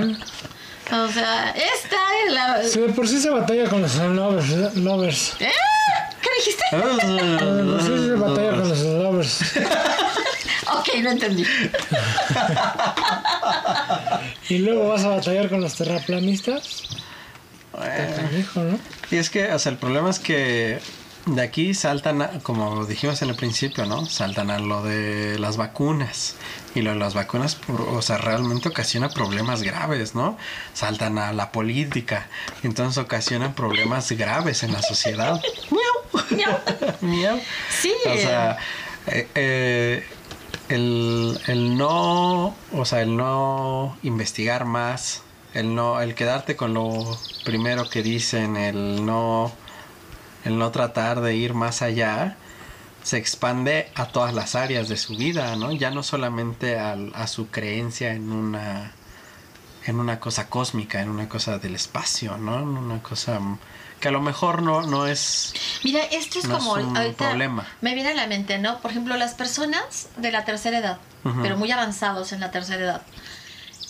O 0.92 1.08
sea, 1.08 1.52
esta 1.52 1.98
es 2.26 2.34
la... 2.34 2.64
Sí, 2.64 2.80
de 2.80 2.90
por 2.90 3.08
sí 3.08 3.20
se 3.20 3.30
batalla 3.30 3.70
con 3.70 3.82
los 3.82 3.96
lovers. 3.96 4.76
lovers. 4.76 5.36
¿Eh? 5.40 5.50
¿Qué 6.22 6.30
dijiste? 6.38 6.64
De 6.76 7.64
por 7.64 7.82
sí 7.82 8.08
se 8.08 8.14
batalla 8.16 8.52
con 8.52 8.70
los 8.70 8.80
lovers. 8.82 9.40
Ok, 10.76 10.90
no 11.02 11.12
entendí. 11.12 11.46
Y 14.50 14.58
luego 14.60 14.90
vas 14.90 15.04
a 15.04 15.10
batallar 15.10 15.50
con 15.50 15.62
los 15.62 15.76
terraplanistas. 15.76 16.84
Bueno. 17.72 18.16
Canijo, 18.16 18.60
¿no? 18.62 18.80
Y 19.12 19.18
es 19.18 19.30
que, 19.30 19.52
o 19.52 19.60
sea, 19.60 19.72
el 19.72 19.78
problema 19.78 20.10
es 20.10 20.20
que 20.20 20.80
de 21.26 21.42
aquí 21.42 21.74
saltan, 21.74 22.22
a- 22.22 22.40
como 22.42 22.86
dijimos 22.86 23.22
en 23.22 23.30
el 23.30 23.36
principio, 23.36 23.86
¿no? 23.86 24.06
Saltan 24.06 24.52
a 24.52 24.60
lo 24.60 24.84
de 24.84 25.38
las 25.40 25.58
vacunas. 25.58 26.36
Y 26.76 26.82
lo 26.82 26.92
de 26.92 26.98
las 26.98 27.14
vacunas, 27.14 27.56
por- 27.56 27.82
o 27.82 28.02
sea, 28.02 28.18
realmente 28.18 28.68
ocasiona 28.70 29.10
problemas 29.10 29.62
graves, 29.64 30.16
¿no? 30.16 30.38
Saltan 30.74 31.18
a 31.20 31.32
la 31.34 31.52
política. 31.52 32.28
Entonces 32.64 32.98
ocasionan 33.02 33.54
problemas 33.54 34.12
graves 34.12 34.64
en 34.64 34.74
la 34.74 34.82
sociedad. 34.82 35.40
Miau. 35.72 36.60
Miau. 37.02 37.40
Sí. 37.82 37.94
O 38.06 38.18
sea, 38.18 38.58
eh, 39.08 39.28
eh, 39.36 40.06
el, 40.70 41.40
el 41.48 41.78
no, 41.78 42.56
o 42.74 42.86
sea, 42.86 43.02
el 43.02 43.16
no 43.16 43.98
investigar 44.04 44.66
más, 44.66 45.22
el 45.54 45.76
no, 45.76 46.02
el 46.02 46.16
quedarte 46.16 46.56
con 46.56 46.74
lo 46.74 47.18
primero 47.46 47.90
que 47.90 48.02
dicen, 48.02 48.58
el 48.58 49.06
no, 49.06 49.52
el 50.46 50.58
no 50.58 50.72
tratar 50.72 51.22
de 51.22 51.36
ir 51.36 51.54
más 51.54 51.82
allá, 51.82 52.36
se 53.04 53.18
expande 53.18 53.92
a 53.96 54.06
todas 54.08 54.34
las 54.34 54.56
áreas 54.56 54.88
de 54.90 54.98
su 54.98 55.16
vida, 55.18 55.56
¿no? 55.56 55.72
Ya 55.74 55.92
no 55.92 56.04
solamente 56.04 56.80
al- 56.80 57.12
a 57.16 57.28
su 57.28 57.50
creencia 57.50 58.14
en 58.14 58.32
una, 58.32 58.92
en 59.86 60.00
una 60.00 60.20
cosa 60.20 60.48
cósmica, 60.50 61.02
en 61.02 61.10
una 61.10 61.28
cosa 61.28 61.60
del 61.60 61.76
espacio, 61.76 62.38
¿no? 62.38 62.60
En 62.60 62.68
una 62.70 63.02
cosa 63.04 63.40
que 64.00 64.08
a 64.08 64.12
lo 64.12 64.22
mejor 64.22 64.62
no, 64.62 64.82
no 64.84 65.08
es 65.08 65.54
Mira, 65.84 66.02
esto 66.04 66.40
es 66.40 66.46
No 66.46 66.58
como 66.58 66.78
es 66.78 66.86
un 66.86 66.96
ahorita 66.98 67.30
problema. 67.30 67.66
me 67.82 67.94
viene 67.94 68.12
a 68.12 68.14
la 68.16 68.28
mente, 68.28 68.58
¿no? 68.58 68.80
Por 68.82 68.92
ejemplo, 68.92 69.16
las 69.18 69.34
personas 69.34 70.08
de 70.18 70.32
la 70.32 70.44
tercera 70.46 70.78
edad, 70.80 70.98
pero 71.42 71.56
muy 71.58 71.72
avanzados 71.72 72.32
en 72.34 72.40
la 72.42 72.52
tercera 72.52 72.84
edad. 72.84 73.02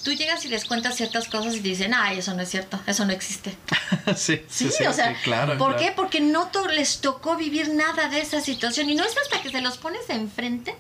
Tú 0.04 0.12
llegas 0.12 0.44
y 0.46 0.50
les 0.50 0.66
cuentas 0.66 0.96
ciertas 0.96 1.28
cosas 1.28 1.56
y 1.56 1.62
te 1.62 1.70
dicen, 1.70 1.94
ay, 1.94 2.20
eso 2.20 2.34
no 2.34 2.42
es 2.42 2.50
cierto, 2.50 2.80
eso 2.88 3.06
no 3.06 3.14
existe. 3.14 3.56
sí, 4.18 4.42
Sí, 4.50 4.68
o 4.86 4.92
sea, 4.94 5.16
sí, 5.16 5.22
claro. 5.24 5.58
¿por 5.58 5.76
claro. 5.76 5.78
qué? 5.86 5.94
Porque 5.96 6.20
no 6.22 6.48
to- 6.48 6.68
les 6.68 7.00
tocó 7.00 7.36
vivir 7.38 7.70
nada 7.74 8.10
de 8.10 8.20
esa 8.22 8.42
situación 8.42 8.90
y 8.90 8.96
no 8.96 9.04
es 9.06 9.16
hasta 9.18 9.42
que 9.42 9.50
se 9.50 9.62
los 9.62 9.78
pones 9.78 10.02
enfrente 10.10 10.76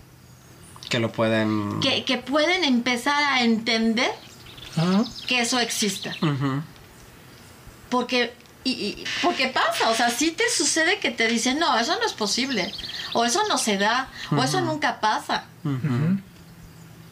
Que 0.89 0.99
lo 0.99 1.11
pueden... 1.11 1.79
que, 1.79 2.03
que 2.03 2.17
pueden 2.17 2.63
empezar 2.65 3.23
a 3.23 3.43
entender 3.43 4.11
que 5.27 5.39
eso 5.41 5.59
exista. 5.59 6.13
Ujú. 6.21 6.61
Porque 7.89 8.33
y, 8.65 8.71
y- 8.71 9.03
porque 9.21 9.47
pasa, 9.49 9.89
o 9.89 9.95
sea, 9.95 10.09
sí 10.09 10.31
te 10.31 10.43
sucede 10.49 10.99
que 10.99 11.11
te 11.11 11.27
dicen, 11.27 11.59
no, 11.59 11.77
eso 11.77 11.95
no 11.99 12.05
es 12.05 12.13
posible, 12.13 12.73
o 13.13 13.25
eso 13.25 13.41
no 13.49 13.57
se 13.57 13.77
da, 13.77 14.09
o 14.31 14.41
eso 14.41 14.61
nunca 14.61 14.99
pasa. 15.01 15.45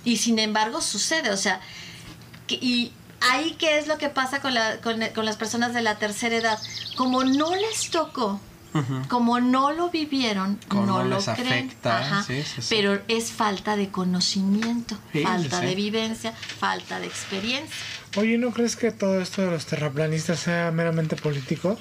Y 0.03 0.17
sin 0.17 0.39
embargo 0.39 0.81
sucede, 0.81 1.29
o 1.29 1.37
sea, 1.37 1.59
y 2.61 2.91
ahí 3.31 3.55
qué 3.59 3.77
es 3.77 3.87
lo 3.87 3.97
que 3.97 4.09
pasa 4.09 4.41
con, 4.41 4.53
la- 4.53 4.77
con, 4.77 4.99
con 5.13 5.25
las 5.25 5.37
personas 5.37 5.73
de 5.73 5.81
la 5.81 5.95
tercera 5.95 6.35
edad. 6.35 6.59
Como 6.97 7.23
no 7.23 7.55
les 7.55 7.89
tocó, 7.91 8.39
como 9.09 9.39
no 9.41 9.71
lo 9.73 9.89
vivieron, 9.89 10.57
Como 10.69 10.85
no, 10.85 10.97
no 10.99 11.03
lo 11.03 11.15
les 11.17 11.25
creen. 11.25 11.67
afecta, 11.67 11.99
Ajá. 11.99 12.23
sí, 12.23 12.41
sí, 12.43 12.61
sí. 12.61 12.67
Pero 12.69 13.01
es 13.09 13.31
falta 13.31 13.75
de 13.75 13.89
conocimiento, 13.89 14.97
Sí, 15.11 15.23
falta 15.23 15.57
sí, 15.57 15.63
sí. 15.63 15.69
de 15.69 15.75
vivencia, 15.75 16.31
falta 16.33 16.99
de 16.99 17.07
experiencia. 17.07 17.75
Oye, 18.17 18.37
¿no 18.37 18.51
crees 18.51 18.75
que 18.77 18.91
todo 18.91 19.19
esto 19.21 19.41
de 19.41 19.51
los 19.51 19.65
terraplanistas 19.65 20.39
sea 20.39 20.71
meramente 20.71 21.15
político? 21.17 21.77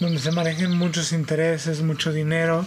Donde 0.00 0.18
se 0.20 0.30
manejen 0.30 0.78
muchos 0.78 1.12
intereses, 1.12 1.82
mucho 1.82 2.10
dinero 2.12 2.64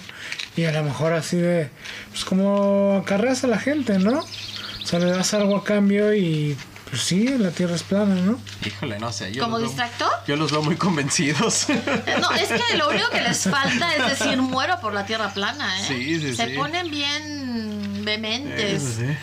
y 0.56 0.66
a 0.66 0.72
lo 0.72 0.84
mejor 0.84 1.14
así 1.14 1.38
de, 1.38 1.70
pues 2.12 2.26
como 2.26 2.98
acarreas 3.02 3.44
a 3.44 3.48
la 3.48 3.58
gente, 3.58 3.98
¿no? 4.00 4.20
O 4.20 4.86
sea, 4.86 5.00
le 5.00 5.06
das 5.08 5.34
algo 5.34 5.58
a 5.58 5.64
cambio 5.64 6.14
y 6.14 6.56
pues 6.94 7.06
sí, 7.06 7.28
la 7.40 7.50
tierra 7.50 7.76
es 7.76 7.82
plana, 7.82 8.14
¿no? 8.14 8.40
Híjole, 8.64 9.00
no 9.00 9.12
sé. 9.12 9.32
Yo 9.34 9.42
¿Como 9.44 9.58
veo- 9.58 9.66
distractor? 9.68 10.12
Yo 10.28 10.36
los 10.36 10.52
veo 10.52 10.62
muy 10.62 10.76
convencidos. 10.76 11.66
No, 12.22 12.32
es 12.34 12.50
que 12.50 12.78
lo 12.78 12.90
único 12.90 13.10
que 13.10 13.20
les 13.22 13.44
falta 13.44 13.96
es 13.96 14.20
decir 14.20 14.38
muero 14.40 14.80
por 14.80 14.94
la 14.94 15.04
tierra 15.06 15.34
plana, 15.34 15.80
¿eh? 15.82 15.86
Sí, 15.88 16.20
sí, 16.20 16.36
Se 16.36 16.50
sí. 16.50 16.54
ponen 16.56 16.92
bien 16.92 18.02
vehementes. 18.06 18.84
Eso 18.84 19.00
sí. 19.00 19.18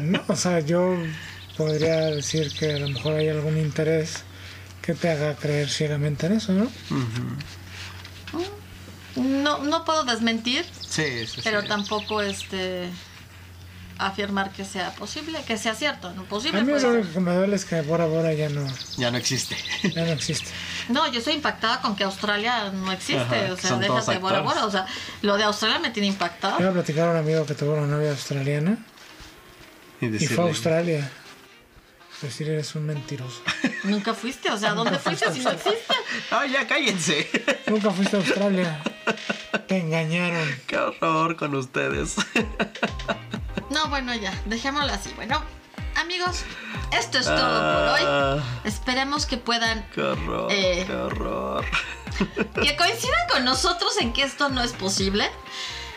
No, 0.00 0.20
o 0.26 0.34
sea, 0.34 0.58
yo 0.60 0.96
podría 1.56 2.06
decir 2.06 2.50
que 2.58 2.72
a 2.72 2.78
lo 2.78 2.88
mejor 2.88 3.14
hay 3.14 3.28
algún 3.28 3.56
interés 3.56 4.24
que 4.82 4.94
te 4.94 5.10
haga 5.10 5.36
creer 5.36 5.68
ciegamente 5.70 6.26
en 6.26 6.32
eso, 6.32 6.52
¿no? 6.52 6.68
No, 9.16 9.58
no 9.58 9.84
puedo 9.84 10.04
desmentir, 10.04 10.64
Sí, 10.88 11.26
sí, 11.26 11.40
pero 11.44 11.60
sí. 11.62 11.68
tampoco 11.68 12.22
este 12.22 12.88
afirmar 14.06 14.50
que 14.50 14.64
sea 14.64 14.90
posible, 14.94 15.42
que 15.46 15.56
sea 15.58 15.74
cierto, 15.74 16.12
no 16.14 16.24
posible. 16.24 16.60
A 16.60 16.64
mí 16.64 16.70
puede 16.70 16.82
lo 16.82 16.90
único 16.90 17.12
que 17.12 17.20
me 17.20 17.34
duele 17.34 17.56
es 17.56 17.64
que 17.64 17.80
Bora 17.82 18.06
Bora 18.06 18.32
ya 18.32 18.48
no, 18.48 18.66
Ya 18.96 19.10
no 19.10 19.18
existe. 19.18 19.56
ya 19.94 20.04
no 20.04 20.12
existe. 20.12 20.48
No, 20.88 21.10
yo 21.12 21.18
estoy 21.18 21.34
impactada 21.34 21.80
con 21.80 21.94
que 21.96 22.04
Australia 22.04 22.70
no 22.72 22.90
existe, 22.92 23.20
Ajá, 23.22 23.52
o 23.52 23.56
sea, 23.56 23.76
déjate 23.76 24.12
de 24.12 24.18
Bora. 24.18 24.40
Bora, 24.40 24.64
o 24.66 24.70
sea, 24.70 24.86
lo 25.22 25.36
de 25.36 25.44
Australia 25.44 25.78
me 25.78 25.90
tiene 25.90 26.08
Iba 26.08 26.14
impactada. 26.14 26.68
a 26.68 26.72
platicar 26.72 27.08
a 27.08 27.10
un 27.12 27.16
amigo 27.18 27.44
que 27.46 27.54
tuvo 27.54 27.74
una 27.74 27.86
novia 27.86 28.10
australiana 28.10 28.78
Y, 30.00 30.06
y 30.06 30.26
fue 30.26 30.44
a 30.44 30.48
Australia. 30.48 31.10
Decir, 32.22 32.50
eres 32.50 32.74
un 32.74 32.86
mentiroso. 32.86 33.40
Nunca 33.84 34.12
fuiste, 34.12 34.50
o 34.50 34.58
sea, 34.58 34.74
¿dónde 34.74 34.98
fuiste 34.98 35.32
si 35.32 35.40
no 35.40 35.50
existe? 35.50 35.94
¡Ay, 36.30 36.50
ya 36.52 36.66
cállense! 36.66 37.30
Nunca 37.66 37.90
fuiste 37.90 38.16
a 38.16 38.20
Australia. 38.20 38.82
Te 39.66 39.78
engañaron. 39.78 40.46
¡Qué 40.66 40.76
horror 40.76 41.36
con 41.36 41.54
ustedes! 41.54 42.16
No, 43.70 43.88
bueno, 43.88 44.14
ya, 44.14 44.38
dejémoslo 44.46 44.92
así. 44.92 45.12
Bueno, 45.14 45.42
amigos, 45.96 46.42
esto 46.92 47.18
es 47.18 47.24
todo 47.24 47.36
por 47.36 47.88
hoy. 47.94 48.00
Ah, 48.04 48.38
Esperemos 48.64 49.26
que 49.26 49.36
puedan, 49.36 49.88
¡Qué 49.94 50.02
horror! 50.02 50.52
Eh. 50.52 50.84
¡Qué 50.86 50.94
horror! 50.94 51.64
que 52.62 52.76
coincidan 52.76 53.28
con 53.30 53.44
nosotros 53.44 53.96
en 54.00 54.12
que 54.12 54.24
esto 54.24 54.48
no 54.48 54.62
es 54.62 54.72
posible. 54.72 55.30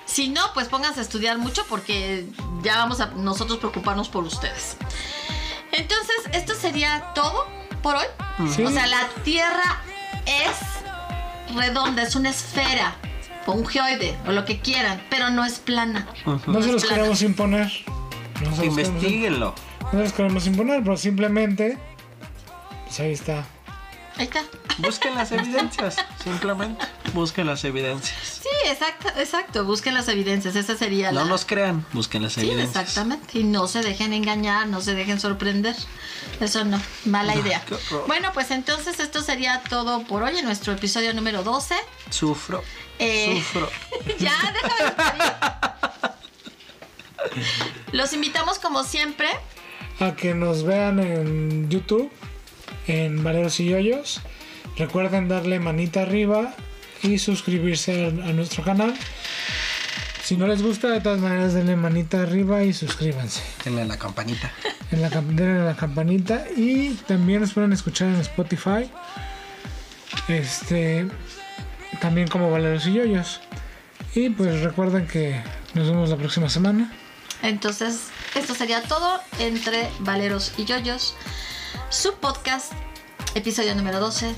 Si 0.06 0.30
no, 0.30 0.42
pues 0.54 0.68
pónganse 0.68 1.00
a 1.00 1.04
estudiar 1.04 1.38
mucho 1.38 1.66
porque 1.68 2.28
ya 2.62 2.78
vamos 2.78 3.02
a 3.02 3.08
nosotros 3.08 3.58
preocuparnos 3.60 4.10
por 4.10 4.24
ustedes. 4.24 4.78
Entonces, 5.74 6.16
esto 6.34 6.54
sería 6.56 7.12
todo 7.14 7.48
por 7.82 7.96
hoy. 7.96 8.06
Sí. 8.56 8.64
O 8.64 8.72
sea, 8.72 8.88
la 8.88 9.08
Tierra 9.24 9.82
es 10.26 11.56
redonda, 11.56 12.04
es 12.04 12.16
una 12.16 12.30
esfera, 12.30 12.96
o 13.46 13.52
un 13.54 13.66
geoide, 13.66 14.16
o 14.26 14.32
lo 14.32 14.46
que 14.46 14.60
quieran, 14.60 15.04
pero 15.10 15.30
no 15.30 15.44
es 15.46 15.60
plana. 15.60 16.08
No 16.26 16.40
se 16.62 16.72
los 16.72 16.84
plana. 16.84 16.98
queremos 16.98 17.22
imponer. 17.22 17.72
No 18.42 18.56
se 18.56 18.66
los 18.66 18.76
queremos, 18.76 18.78
Investíguenlo. 18.80 19.56
no 19.82 19.92
se 19.92 19.98
los 19.98 20.14
queremos 20.14 20.48
imponer, 20.48 20.82
pero 20.84 20.98
simplemente. 20.98 21.78
Pues 22.86 23.00
ahí 23.00 23.12
está. 23.12 23.46
Ahí 24.18 24.26
está. 24.26 24.44
Busquen 24.80 25.16
las 25.16 25.32
evidencias. 25.34 25.96
Simplemente 26.24 26.86
busquen 27.14 27.48
las 27.48 27.64
evidencias. 27.64 28.40
Sí, 28.42 28.50
exacto, 28.70 29.10
exacto. 29.18 29.66
Busquen 29.66 29.94
las 29.94 30.08
evidencias. 30.08 30.56
Esa 30.56 30.76
sería 30.78 31.12
la. 31.12 31.22
No 31.24 31.28
nos 31.30 31.46
crean, 31.46 31.86
busquen 31.94 32.24
las 32.24 32.34
Sí, 32.34 32.42
evidencias. 32.42 32.84
exactamente. 32.90 33.40
Y 33.40 33.44
no 33.44 33.68
se 33.68 33.82
dejen 33.82 34.14
engañar, 34.14 34.68
no 34.68 34.82
se 34.82 34.94
dejen 34.96 35.20
sorprender. 35.20 35.76
Eso 36.40 36.64
no, 36.66 36.80
mala 37.06 37.36
idea. 37.36 37.64
Bueno, 38.08 38.32
pues 38.34 38.52
entonces 38.52 39.00
esto 39.00 39.22
sería 39.22 39.62
todo 39.70 40.04
por 40.04 40.24
hoy 40.24 40.38
en 40.38 40.46
nuestro 40.46 40.74
episodio 40.74 41.14
número 41.14 41.44
12. 41.44 41.76
Sufro. 42.10 42.64
Eh, 43.00 43.36
Sufro. 43.44 43.70
ya, 44.20 44.34
déjame. 44.54 44.94
Los 47.92 48.14
invitamos 48.14 48.60
como 48.60 48.84
siempre. 48.84 49.28
A 50.00 50.16
que 50.16 50.34
nos 50.34 50.64
vean 50.64 51.00
en 51.00 51.70
YouTube, 51.70 52.12
en 52.88 53.24
Valeros 53.24 53.60
y 53.60 53.70
Yoyos. 53.70 54.22
Recuerden 54.78 55.28
darle 55.28 55.60
manita 55.60 56.02
arriba 56.02 56.56
y 57.02 57.20
suscribirse 57.20 58.06
a, 58.06 58.08
a 58.08 58.34
nuestro 58.34 58.64
canal. 58.64 58.94
Si 60.24 60.38
no 60.38 60.48
les 60.48 60.64
gusta, 60.64 60.88
de 60.88 61.02
todas 61.02 61.20
maneras, 61.20 61.54
denle 61.54 61.76
manita 61.76 62.22
arriba 62.22 62.64
y 62.64 62.72
suscríbanse. 62.72 63.42
Denle 63.66 63.84
la 63.84 63.98
campanita. 63.98 64.52
En 64.90 65.02
la, 65.02 65.10
denle 65.10 65.62
a 65.62 65.66
la 65.66 65.76
campanita 65.76 66.46
y 66.56 66.92
también 67.08 67.42
nos 67.42 67.54
pueden 67.54 67.74
escuchar 67.74 68.08
en 68.08 68.22
Spotify. 68.22 68.90
Este, 70.30 71.08
también 72.00 72.30
como 72.30 72.50
Valeros 72.50 72.88
y 72.88 72.94
Yoyos. 72.94 73.42
Y 74.16 74.30
pues 74.30 74.62
recuerden 74.62 75.08
que 75.08 75.42
nos 75.74 75.88
vemos 75.88 76.10
la 76.10 76.16
próxima 76.16 76.50
semana. 76.50 76.90
Entonces, 77.42 78.08
esto 78.36 78.56
sería 78.56 78.82
todo 78.84 79.20
entre 79.40 79.90
Valeros 80.00 80.54
y 80.58 80.64
Yoyos. 80.64 81.16
Su 81.90 82.16
podcast, 82.16 82.74
episodio 83.36 83.76
número 83.76 84.00
12. 84.00 84.36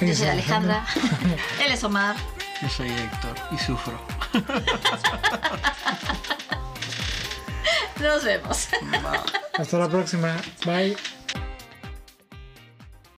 Yo 0.00 0.14
soy 0.14 0.28
Alejandra. 0.28 0.86
Él 1.64 1.72
es 1.72 1.84
Omar. 1.84 2.16
Yo 2.60 2.68
soy 2.68 2.90
Héctor 2.90 3.36
y 3.50 3.58
sufro. 3.58 4.00
Nos 8.00 8.24
vemos. 8.24 8.68
Hasta 9.58 9.78
la 9.78 9.88
próxima. 9.88 10.36
Bye. 10.64 10.96